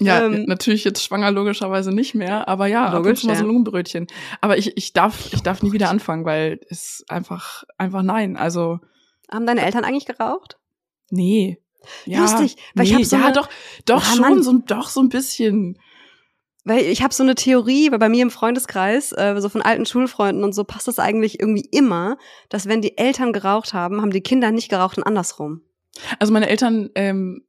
Ja, 0.00 0.24
Ähm, 0.26 0.44
natürlich 0.46 0.82
jetzt 0.84 1.02
schwanger 1.04 1.30
logischerweise 1.30 1.92
nicht 1.92 2.14
mehr, 2.14 2.48
aber 2.48 2.66
ja, 2.66 2.86
ab 2.86 2.94
Logisch, 2.94 3.20
zu 3.20 3.26
mal 3.28 3.36
so 3.36 3.42
ja. 3.42 3.46
Lungenbrötchen. 3.46 4.06
Aber 4.40 4.58
ich, 4.58 4.76
ich 4.76 4.92
darf, 4.92 5.32
ich 5.32 5.42
darf 5.42 5.62
nie 5.62 5.72
wieder 5.72 5.88
anfangen, 5.90 6.24
weil 6.24 6.60
es 6.68 7.04
einfach, 7.08 7.62
einfach 7.78 8.02
nein. 8.02 8.36
Also, 8.36 8.80
Haben 9.30 9.46
deine 9.46 9.62
Eltern 9.64 9.84
eigentlich 9.84 10.06
geraucht? 10.06 10.58
nee. 11.10 11.58
Ja, 12.06 12.22
Lustig, 12.22 12.56
weil 12.74 12.84
nee, 12.86 12.90
ich 12.92 12.94
hab 12.96 13.04
so 13.04 13.16
ja, 13.16 13.24
eine- 13.24 13.32
doch, 13.34 13.48
doch 13.84 14.02
Ah, 14.02 14.14
schon, 14.14 14.20
Mann. 14.22 14.42
so, 14.42 14.58
doch 14.66 14.88
so 14.88 15.00
ein 15.02 15.10
bisschen. 15.10 15.78
Weil 16.64 16.80
ich 16.80 17.02
habe 17.02 17.12
so 17.12 17.22
eine 17.22 17.34
Theorie, 17.34 17.90
weil 17.92 17.98
bei 17.98 18.08
mir 18.08 18.22
im 18.22 18.30
Freundeskreis, 18.30 19.12
äh, 19.12 19.34
so 19.38 19.50
von 19.50 19.60
alten 19.60 19.84
Schulfreunden 19.84 20.44
und 20.44 20.54
so, 20.54 20.64
passt 20.64 20.88
das 20.88 20.98
eigentlich 20.98 21.40
irgendwie 21.40 21.68
immer, 21.72 22.16
dass 22.48 22.66
wenn 22.68 22.80
die 22.80 22.96
Eltern 22.96 23.34
geraucht 23.34 23.74
haben, 23.74 24.00
haben 24.00 24.12
die 24.12 24.22
Kinder 24.22 24.50
nicht 24.50 24.70
geraucht 24.70 24.96
und 24.96 25.04
andersrum. 25.04 25.60
Also 26.18 26.32
meine 26.32 26.48
Eltern 26.48 26.88
ähm, 26.94 27.44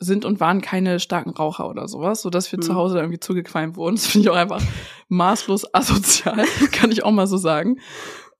sind 0.00 0.24
und 0.24 0.40
waren 0.40 0.60
keine 0.60 0.98
starken 1.00 1.30
Raucher 1.30 1.68
oder 1.68 1.86
sowas, 1.88 2.22
so 2.22 2.30
dass 2.30 2.50
wir 2.52 2.56
Hm. 2.58 2.62
zu 2.62 2.74
Hause 2.74 2.94
da 2.94 3.00
irgendwie 3.00 3.20
zugequalmt 3.20 3.76
wurden. 3.76 3.96
Das 3.96 4.06
finde 4.06 4.26
ich 4.26 4.30
auch 4.30 4.36
einfach 4.36 4.62
maßlos 5.08 5.74
asozial, 5.74 6.44
kann 6.72 6.90
ich 6.92 7.04
auch 7.04 7.10
mal 7.12 7.26
so 7.26 7.36
sagen. 7.36 7.78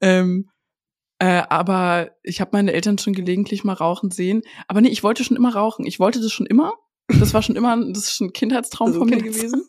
Ähm, 0.00 0.48
äh, 1.18 1.42
aber 1.48 2.10
ich 2.22 2.40
habe 2.40 2.50
meine 2.54 2.72
Eltern 2.72 2.98
schon 2.98 3.12
gelegentlich 3.12 3.62
mal 3.64 3.74
rauchen 3.74 4.10
sehen. 4.10 4.42
Aber 4.66 4.80
nee, 4.80 4.88
ich 4.88 5.02
wollte 5.04 5.22
schon 5.24 5.36
immer 5.36 5.54
rauchen. 5.54 5.86
Ich 5.86 6.00
wollte 6.00 6.20
das 6.20 6.32
schon 6.32 6.46
immer. 6.46 6.72
Das 7.08 7.32
war 7.34 7.42
schon 7.42 7.54
immer, 7.56 7.76
ein- 7.76 7.92
das 7.92 8.04
ist 8.04 8.16
schon 8.16 8.28
ein 8.28 8.32
Kindheitstraum 8.32 8.88
Also 8.88 9.00
von 9.00 9.08
mir 9.10 9.16
Kindheitstraum. 9.18 9.50
gewesen. 9.52 9.68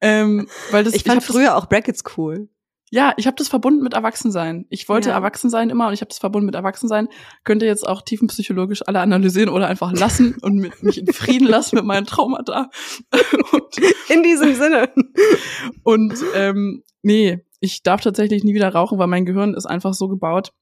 Ähm, 0.00 0.48
weil 0.72 0.82
das, 0.82 0.94
Ich 0.94 1.04
fand 1.04 1.18
das, 1.22 1.26
früher 1.26 1.56
auch 1.56 1.66
Brackets 1.66 2.02
cool. 2.16 2.48
Ja, 2.94 3.14
ich 3.16 3.26
habe 3.26 3.36
das 3.36 3.48
verbunden 3.48 3.82
mit 3.82 3.94
Erwachsensein. 3.94 4.66
Ich 4.68 4.86
wollte 4.86 5.08
Ja. 5.08 5.14
Erwachsen 5.14 5.48
sein 5.48 5.70
immer 5.70 5.88
und 5.88 5.94
ich 5.94 6.02
habe 6.02 6.10
das 6.10 6.18
verbunden 6.18 6.44
mit 6.44 6.54
Erwachsensein. 6.54 7.08
Könnt 7.42 7.62
ihr 7.62 7.68
jetzt 7.68 7.88
auch 7.88 8.02
tiefenpsychologisch 8.02 8.86
alle 8.86 9.00
analysieren 9.00 9.48
oder 9.48 9.66
einfach 9.66 9.92
lassen 9.94 10.36
und 10.42 10.56
mit, 10.56 10.82
mich 10.82 10.98
in 10.98 11.06
Frieden 11.06 11.48
lassen 11.48 11.76
mit 11.76 11.86
meinen 11.86 12.04
Traumata. 12.04 12.68
und 13.52 13.78
In 14.10 14.22
diesem 14.22 14.54
Sinne. 14.54 14.90
und 15.84 16.14
ähm, 16.34 16.82
nee, 17.00 17.42
ich 17.60 17.82
darf 17.82 18.02
tatsächlich 18.02 18.44
nie 18.44 18.52
wieder 18.52 18.68
rauchen, 18.68 18.98
weil 18.98 19.06
mein 19.06 19.24
Gehirn 19.24 19.54
ist 19.54 19.64
einfach 19.64 19.94
so 19.94 20.08
gebaut. 20.08 20.52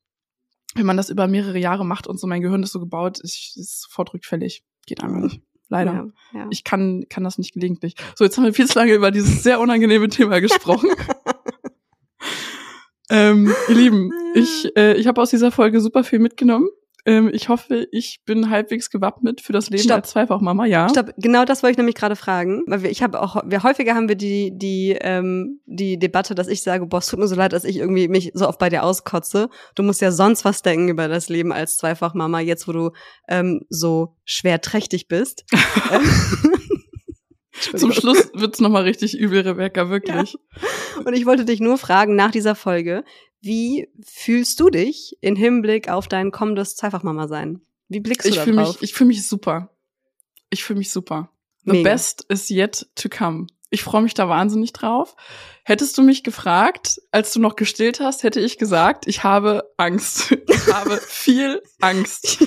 Wenn 0.76 0.87
man 0.87 0.97
das 0.97 1.11
über 1.11 1.26
mehrere 1.26 1.59
Jahre 1.59 1.85
macht 1.85 2.07
und 2.07 2.20
so, 2.20 2.28
mein 2.28 2.43
Gehirn 2.43 2.62
ist 2.62 2.70
so 2.70 2.78
gebaut, 2.78 3.18
ich, 3.24 3.55
ist 3.57 3.83
sofort 3.83 4.14
rückfällig. 4.14 4.62
Geht 4.87 5.03
einfach 5.03 5.18
nicht. 5.18 5.41
Leider. 5.68 5.93
Ja, 6.33 6.41
ja. 6.41 6.47
Ich 6.51 6.62
kann, 6.64 7.07
kann 7.09 7.24
das 7.24 7.39
nicht 7.39 7.55
gelegentlich. 7.55 7.95
So, 8.14 8.24
jetzt 8.24 8.37
haben 8.37 8.45
wir 8.45 8.55
viel 8.55 8.66
zu 8.66 8.78
lange 8.78 8.93
über 8.93 9.11
dieses 9.11 9.43
sehr 9.43 9.59
unangenehme 9.61 10.09
Thema 10.09 10.41
gesprochen. 10.41 10.91
ähm, 13.11 13.53
ihr 13.69 13.75
Lieben, 13.75 14.11
ich, 14.35 14.71
äh, 14.77 14.95
ich 14.95 15.07
habe 15.07 15.21
aus 15.21 15.31
dieser 15.31 15.51
Folge 15.51 15.81
super 15.81 16.05
viel 16.05 16.19
mitgenommen. 16.19 16.69
Ähm, 17.07 17.31
ich 17.33 17.49
hoffe, 17.49 17.89
ich 17.93 18.21
bin 18.27 18.51
halbwegs 18.51 18.91
gewappnet 18.91 19.41
für 19.41 19.53
das 19.53 19.71
Leben 19.71 19.85
Stopp. 19.85 19.97
als 19.97 20.11
Zweifachmama, 20.11 20.67
ja. 20.67 20.89
Stopp, 20.89 21.13
genau 21.17 21.45
das 21.45 21.63
wollte 21.63 21.73
ich 21.73 21.79
nämlich 21.79 21.95
gerade 21.95 22.17
fragen. 22.17 22.63
Weil 22.67 22.83
wir, 22.83 22.91
ich 22.91 23.03
habe 23.03 23.21
auch, 23.21 23.43
wir 23.45 23.63
häufiger 23.63 23.95
haben 23.95 24.09
wir 24.09 24.17
die, 24.17 24.57
die, 24.57 24.97
ähm, 25.01 25.61
die 25.67 25.99
Debatte, 25.99 26.35
dass 26.35 26.49
ich 26.49 26.63
sage, 26.63 26.87
boah, 26.87 26.99
es 26.99 27.07
tut 27.07 27.19
mir 27.19 27.29
so 27.29 27.37
leid, 27.37 27.53
dass 27.53 27.65
ich 27.65 27.79
irgendwie 27.79 28.09
mich 28.09 28.33
so 28.35 28.47
oft 28.47 28.59
bei 28.59 28.69
dir 28.69 28.85
auskotze. 28.85 29.49
Du 29.75 29.83
musst 29.83 30.01
ja 30.03 30.13
sonst 30.13 30.45
was 30.45 30.63
denken 30.63 30.89
über 30.89 31.09
das 31.09 31.29
Leben 31.29 31.53
als 31.53 31.79
Zweifachmama, 31.79 32.41
jetzt 32.41 32.69
wo 32.69 32.73
du 32.73 32.91
ähm, 33.29 33.63
so 33.71 34.17
schwer 34.25 34.61
trächtig 34.61 35.09
bist. 35.09 35.45
Zum 37.77 37.93
Schluss 37.93 38.31
wird's 38.35 38.61
noch 38.61 38.69
nochmal 38.69 38.83
richtig 38.85 39.19
übel, 39.19 39.41
Rebecca, 39.43 39.91
wirklich. 39.91 40.37
Und 41.05 41.13
ich 41.15 41.27
wollte 41.27 41.45
dich 41.45 41.61
nur 41.61 41.79
fragen 41.79 42.15
nach 42.17 42.31
dieser 42.31 42.55
Folge, 42.55 43.05
wie 43.41 43.89
fühlst 44.07 44.61
du 44.61 44.71
dich 44.71 45.17
in 45.21 45.37
Hinblick 45.37 45.89
auf 45.89 46.09
dein 46.09 46.31
kommendes 46.31 46.77
Zweifachmama 46.77 47.27
sein? 47.29 47.61
Wie 47.89 48.01
blickst 48.01 48.27
du 48.27 48.31
Ich 48.31 48.37
da 48.37 48.45
fühle 48.45 48.57
drauf? 48.63 48.81
mich, 48.81 48.91
ich 48.91 48.95
fühle 48.95 49.09
mich 49.09 49.27
super. 49.27 49.71
Ich 50.51 50.63
fühle 50.65 50.79
mich 50.79 50.91
super. 50.91 51.31
The 51.65 51.73
Mega. 51.73 51.91
best 51.91 52.25
is 52.29 52.49
yet 52.51 52.89
to 52.95 53.09
come. 53.09 53.47
Ich 53.71 53.83
freue 53.83 54.03
mich 54.03 54.15
da 54.15 54.29
wahnsinnig 54.29 54.73
drauf. 54.73 55.15
Hättest 55.65 55.97
du 55.97 56.03
mich 56.03 56.25
gefragt, 56.25 57.01
als 57.13 57.33
du 57.33 57.41
noch 57.41 57.55
gestillt 57.57 58.01
hast, 58.01 58.23
hätte 58.25 58.41
ich 58.41 58.59
gesagt, 58.59 59.07
ich 59.07 59.23
habe 59.23 59.65
Angst. 59.77 60.33
Ich 60.49 60.73
habe 60.73 60.97
viel 61.07 61.63
Angst. 61.81 62.39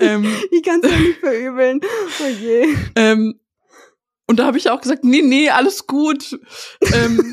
ähm, 0.00 0.24
ich 0.50 0.62
kann 0.62 0.80
es 0.82 0.90
ja 0.90 0.98
nicht 0.98 1.18
verübeln. 1.20 1.80
Oh 2.22 2.28
je. 2.40 2.74
ähm, 2.96 3.38
und 4.26 4.38
da 4.38 4.46
habe 4.46 4.58
ich 4.58 4.70
auch 4.70 4.80
gesagt, 4.80 5.04
nee, 5.04 5.22
nee, 5.22 5.50
alles 5.50 5.86
gut. 5.86 6.38
ähm, 6.92 7.32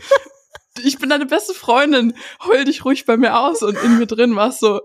ich 0.82 0.98
bin 0.98 1.10
deine 1.10 1.26
beste 1.26 1.54
Freundin. 1.54 2.14
Heul 2.44 2.64
dich 2.64 2.84
ruhig 2.84 3.04
bei 3.04 3.16
mir 3.16 3.38
aus. 3.38 3.62
Und 3.62 3.76
in 3.82 3.98
mir 3.98 4.06
drin 4.06 4.36
war 4.36 4.48
es 4.48 4.58
so, 4.58 4.80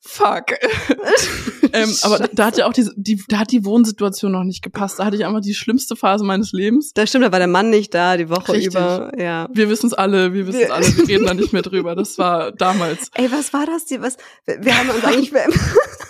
fuck. 0.00 0.46
ähm, 1.72 1.94
aber 2.02 2.18
da, 2.18 2.26
da 2.32 2.46
hat 2.46 2.58
ja 2.58 2.66
auch 2.66 2.72
diese, 2.72 2.92
die, 2.96 3.22
da 3.28 3.38
hat 3.38 3.50
die 3.50 3.64
Wohnsituation 3.64 4.32
noch 4.32 4.44
nicht 4.44 4.62
gepasst. 4.62 4.98
Da 4.98 5.06
hatte 5.06 5.16
ich 5.16 5.24
einfach 5.24 5.40
die 5.40 5.54
schlimmste 5.54 5.96
Phase 5.96 6.24
meines 6.24 6.52
Lebens. 6.52 6.92
Das 6.92 7.08
stimmt, 7.08 7.24
da 7.24 7.32
war 7.32 7.38
der 7.38 7.48
Mann 7.48 7.70
nicht 7.70 7.94
da, 7.94 8.16
die 8.16 8.28
Woche 8.28 8.52
Richtig. 8.52 8.74
über. 8.74 9.12
Ja. 9.18 9.48
Wir 9.52 9.70
wissen 9.70 9.86
es 9.86 9.94
alle, 9.94 10.32
wir 10.32 10.46
wissen 10.46 10.62
es 10.62 10.70
alle, 10.70 10.86
wir 10.96 11.08
reden 11.08 11.26
da 11.26 11.34
nicht 11.34 11.52
mehr 11.52 11.62
drüber. 11.62 11.96
Das 11.96 12.18
war 12.18 12.52
damals. 12.52 13.10
Ey, 13.14 13.30
was 13.32 13.52
war 13.52 13.66
das? 13.66 13.86
Die, 13.86 14.00
was, 14.00 14.16
wir, 14.46 14.76
haben 14.76 14.90
uns 14.90 15.04
eigentlich, 15.04 15.32
wir, 15.32 15.44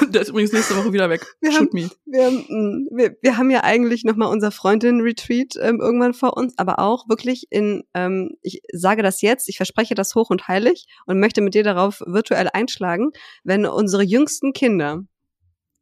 Der 0.10 0.22
ist 0.22 0.28
übrigens 0.28 0.52
nächste 0.52 0.76
Woche 0.76 0.92
wieder 0.92 1.10
weg. 1.10 1.26
Wir 1.40 1.52
Shoot 1.52 1.72
me. 1.74 1.90
wir, 2.06 2.30
mm, 2.30 2.88
wir, 2.92 3.16
wir 3.20 3.36
haben 3.36 3.50
ja 3.50 3.64
eigentlich 3.64 4.04
noch 4.04 4.16
mal 4.16 4.26
unser 4.26 4.50
Freundin-Retreat 4.50 5.54
ähm, 5.60 5.80
irgendwann 5.80 6.14
vor 6.14 6.36
uns, 6.36 6.54
aber 6.56 6.78
auch 6.78 7.08
wirklich 7.08 7.46
in, 7.50 7.84
ähm, 7.94 8.36
ich 8.42 8.62
sage 8.72 9.02
das 9.02 9.20
jetzt, 9.22 9.48
ich 9.48 9.56
verspreche 9.56 9.94
das 9.94 10.14
hoch 10.14 10.30
und 10.30 10.48
heilig 10.48 10.86
und 11.06 11.20
möchte 11.20 11.40
mit 11.40 11.54
dir 11.54 11.64
darauf 11.64 12.02
virtuell 12.06 12.48
einschlagen, 12.52 13.10
wenn 13.44 13.66
unsere 13.66 14.02
jüngsten 14.02 14.52
Kinder 14.52 15.02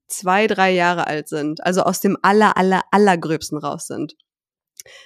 zwei, 0.08 0.46
drei 0.46 0.72
Jahre 0.72 1.06
alt 1.06 1.28
sind, 1.28 1.64
also 1.64 1.82
aus 1.82 2.00
dem 2.00 2.16
aller, 2.22 2.56
aller, 2.56 2.82
allergröbsten 2.90 3.58
raus 3.58 3.86
sind, 3.86 4.14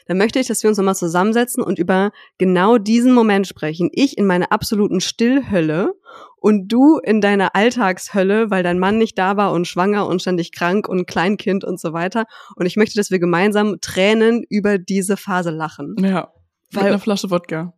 dann 0.07 0.19
möchte 0.19 0.39
ich, 0.39 0.47
dass 0.47 0.63
wir 0.63 0.69
uns 0.69 0.79
nochmal 0.79 0.97
zusammensetzen 0.97 1.63
und 1.63 1.79
über 1.79 2.13
genau 2.39 2.79
diesen 2.79 3.13
Moment 3.13 3.47
sprechen. 3.47 3.91
Ich 3.93 4.19
in 4.19 4.27
meiner 4.27 4.53
absoluten 4.53 5.01
Stillhölle 5.01 5.95
und 6.37 6.69
du 6.69 6.99
in 6.99 7.21
deiner 7.21 7.55
Alltagshölle, 7.55 8.51
weil 8.51 8.63
dein 8.63 8.79
Mann 8.79 8.99
nicht 8.99 9.19
da 9.19 9.37
war 9.37 9.53
und 9.53 9.67
schwanger 9.67 10.07
und 10.07 10.21
ständig 10.21 10.53
krank 10.53 10.89
und 10.89 11.07
Kleinkind 11.07 11.65
und 11.65 11.81
so 11.81 11.93
weiter. 11.93 12.27
Und 12.57 12.67
ich 12.67 12.77
möchte, 12.77 12.97
dass 12.97 13.11
wir 13.11 13.19
gemeinsam 13.19 13.81
Tränen 13.81 14.45
über 14.49 14.79
diese 14.79 15.17
Phase 15.17 15.51
lachen. 15.51 15.97
Ja. 15.99 16.33
Mit 16.71 16.83
Weil- 16.83 16.89
einer 16.89 16.99
Flasche 16.99 17.31
Wodka. 17.31 17.75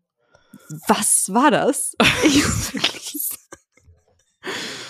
Was 0.88 1.30
war 1.32 1.50
das? 1.50 1.94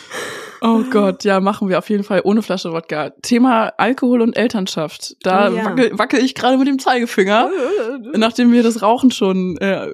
Oh 0.66 0.82
Gott, 0.90 1.24
ja, 1.24 1.40
machen 1.40 1.68
wir 1.68 1.76
auf 1.78 1.90
jeden 1.90 2.04
Fall 2.04 2.22
ohne 2.24 2.40
Flasche 2.40 2.72
Wodka. 2.72 3.10
Thema 3.20 3.72
Alkohol 3.76 4.22
und 4.22 4.34
Elternschaft. 4.34 5.14
Da 5.22 5.50
Oh 5.50 5.54
ja. 5.54 5.64
wackel, 5.66 5.98
wackel 5.98 6.20
ich 6.20 6.34
gerade 6.34 6.56
mit 6.56 6.66
dem 6.66 6.78
Zeigefinger, 6.78 7.50
nachdem 8.16 8.50
wir 8.50 8.62
das 8.62 8.80
Rauchen 8.80 9.10
schon 9.10 9.58
äh, 9.58 9.88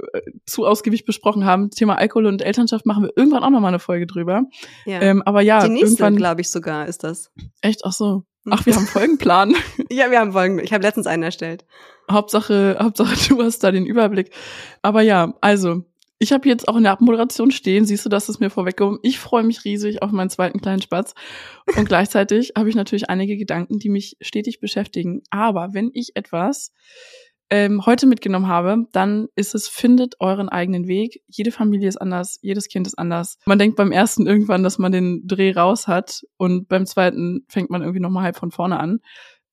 zu 0.47 0.65
ausgiebig 0.67 1.05
besprochen 1.05 1.45
haben. 1.45 1.71
Thema 1.71 1.97
Alkohol 1.97 2.27
und 2.27 2.41
Elternschaft 2.41 2.87
machen 2.87 3.03
wir 3.03 3.11
irgendwann 3.17 3.43
auch 3.43 3.51
noch 3.51 3.61
mal 3.61 3.69
eine 3.69 3.81
Folge 3.81 4.07
drüber. 4.07 4.43
Ja. 4.87 5.01
Ähm, 5.03 5.23
aber 5.27 5.41
ja, 5.41 5.61
Die 5.65 5.71
nächste, 5.71 5.87
irgendwann 5.89 6.15
glaube 6.17 6.41
ich 6.41 6.51
sogar, 6.51 6.87
ist 6.87 7.03
das. 7.03 7.33
echt 7.63 7.81
ach 7.85 7.93
so. 7.93 8.23
Ach, 8.49 8.65
wir 8.65 8.75
haben 8.75 8.87
Folgenplan. 8.87 9.55
Ja, 9.91 10.11
wir 10.13 10.21
haben 10.21 10.33
Folgen. 10.33 10.61
Ich 10.61 10.73
habe 10.73 10.83
letztens 10.85 11.09
einen 11.09 11.25
erstellt. 11.25 11.65
Hauptsache, 12.11 12.77
Hauptsache, 12.81 13.17
du 13.29 13.43
hast 13.43 13.65
da 13.65 13.73
den 13.73 13.87
Überblick. 13.87 14.31
Aber 14.83 15.03
ja, 15.03 15.35
also, 15.41 15.83
ich 16.23 16.33
habe 16.33 16.47
jetzt 16.47 16.69
auch 16.69 16.77
in 16.77 16.83
der 16.83 16.93
Abmoderation 16.93 17.51
stehen, 17.51 17.87
siehst 17.87 18.05
du, 18.05 18.11
das 18.11 18.29
ist 18.29 18.41
mir 18.41 18.51
vorweggekommen. 18.51 19.01
Ich 19.03 19.19
freue 19.19 19.43
mich 19.43 19.65
riesig 19.65 20.03
auf 20.03 20.13
meinen 20.13 20.29
zweiten 20.29 20.61
kleinen 20.61 20.83
Spatz. 20.83 21.15
Und 21.79 21.89
gleichzeitig 21.89 22.53
habe 22.59 22.69
ich 22.69 22.75
natürlich 22.75 23.09
einige 23.09 23.39
Gedanken, 23.39 23.79
die 23.79 23.89
mich 23.89 24.19
stetig 24.21 24.61
beschäftigen. 24.61 25.23
Aber 25.31 25.71
wenn 25.73 25.91
ich 25.95 26.15
etwas 26.17 26.75
ähm, 27.49 27.87
heute 27.87 28.07
mitgenommen 28.07 28.49
habe, 28.49 28.85
dann 28.93 29.29
ist 29.35 29.55
es, 29.55 29.67
findet 29.67 30.17
euren 30.21 30.51
eigenen 30.51 30.87
Weg. 30.87 31.23
Jede 31.27 31.53
Familie 31.53 31.89
ist 31.89 31.97
anders, 31.97 32.39
jedes 32.43 32.69
Kind 32.69 32.87
ist 32.87 32.99
anders. 32.99 33.39
Man 33.47 33.59
denkt 33.59 33.77
beim 33.77 33.91
ersten 33.91 34.27
irgendwann, 34.27 34.63
dass 34.63 34.79
man 34.79 34.93
den 34.93 35.27
Dreh 35.27 35.53
raus 35.53 35.89
hat 35.89 36.23
und 36.37 36.69
beim 36.69 36.85
zweiten 36.85 37.47
fängt 37.49 37.71
man 37.71 37.81
irgendwie 37.81 38.01
nochmal 38.01 38.25
halb 38.25 38.37
von 38.37 38.51
vorne 38.51 38.79
an. 38.79 39.01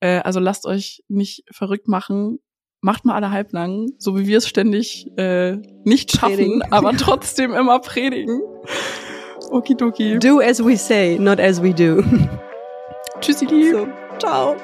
Äh, 0.01 0.19
also 0.19 0.41
lasst 0.41 0.65
euch 0.65 1.01
nicht 1.07 1.43
verrückt 1.49 1.87
machen. 1.87 2.39
Macht 2.87 3.03
mal 3.03 3.15
alle 3.15 3.31
halblang, 3.31 3.91
so 3.97 4.17
wie 4.17 4.27
wir 4.27 4.37
es 4.37 4.47
ständig 4.47 5.11
äh, 5.17 5.57
nicht 5.83 6.09
schaffen, 6.13 6.35
Predigen. 6.35 6.61
aber 6.71 6.93
trotzdem 6.93 7.53
immer 7.53 7.79
predigen. 7.79 8.41
Okidoki. 9.49 10.17
Do 10.19 10.39
as 10.39 10.63
we 10.63 10.77
say, 10.77 11.19
not 11.19 11.37
as 11.37 11.61
we 11.61 11.73
do. 11.73 12.01
Tschüssi. 13.19 13.45
So, 13.73 13.87
ciao. 14.19 14.55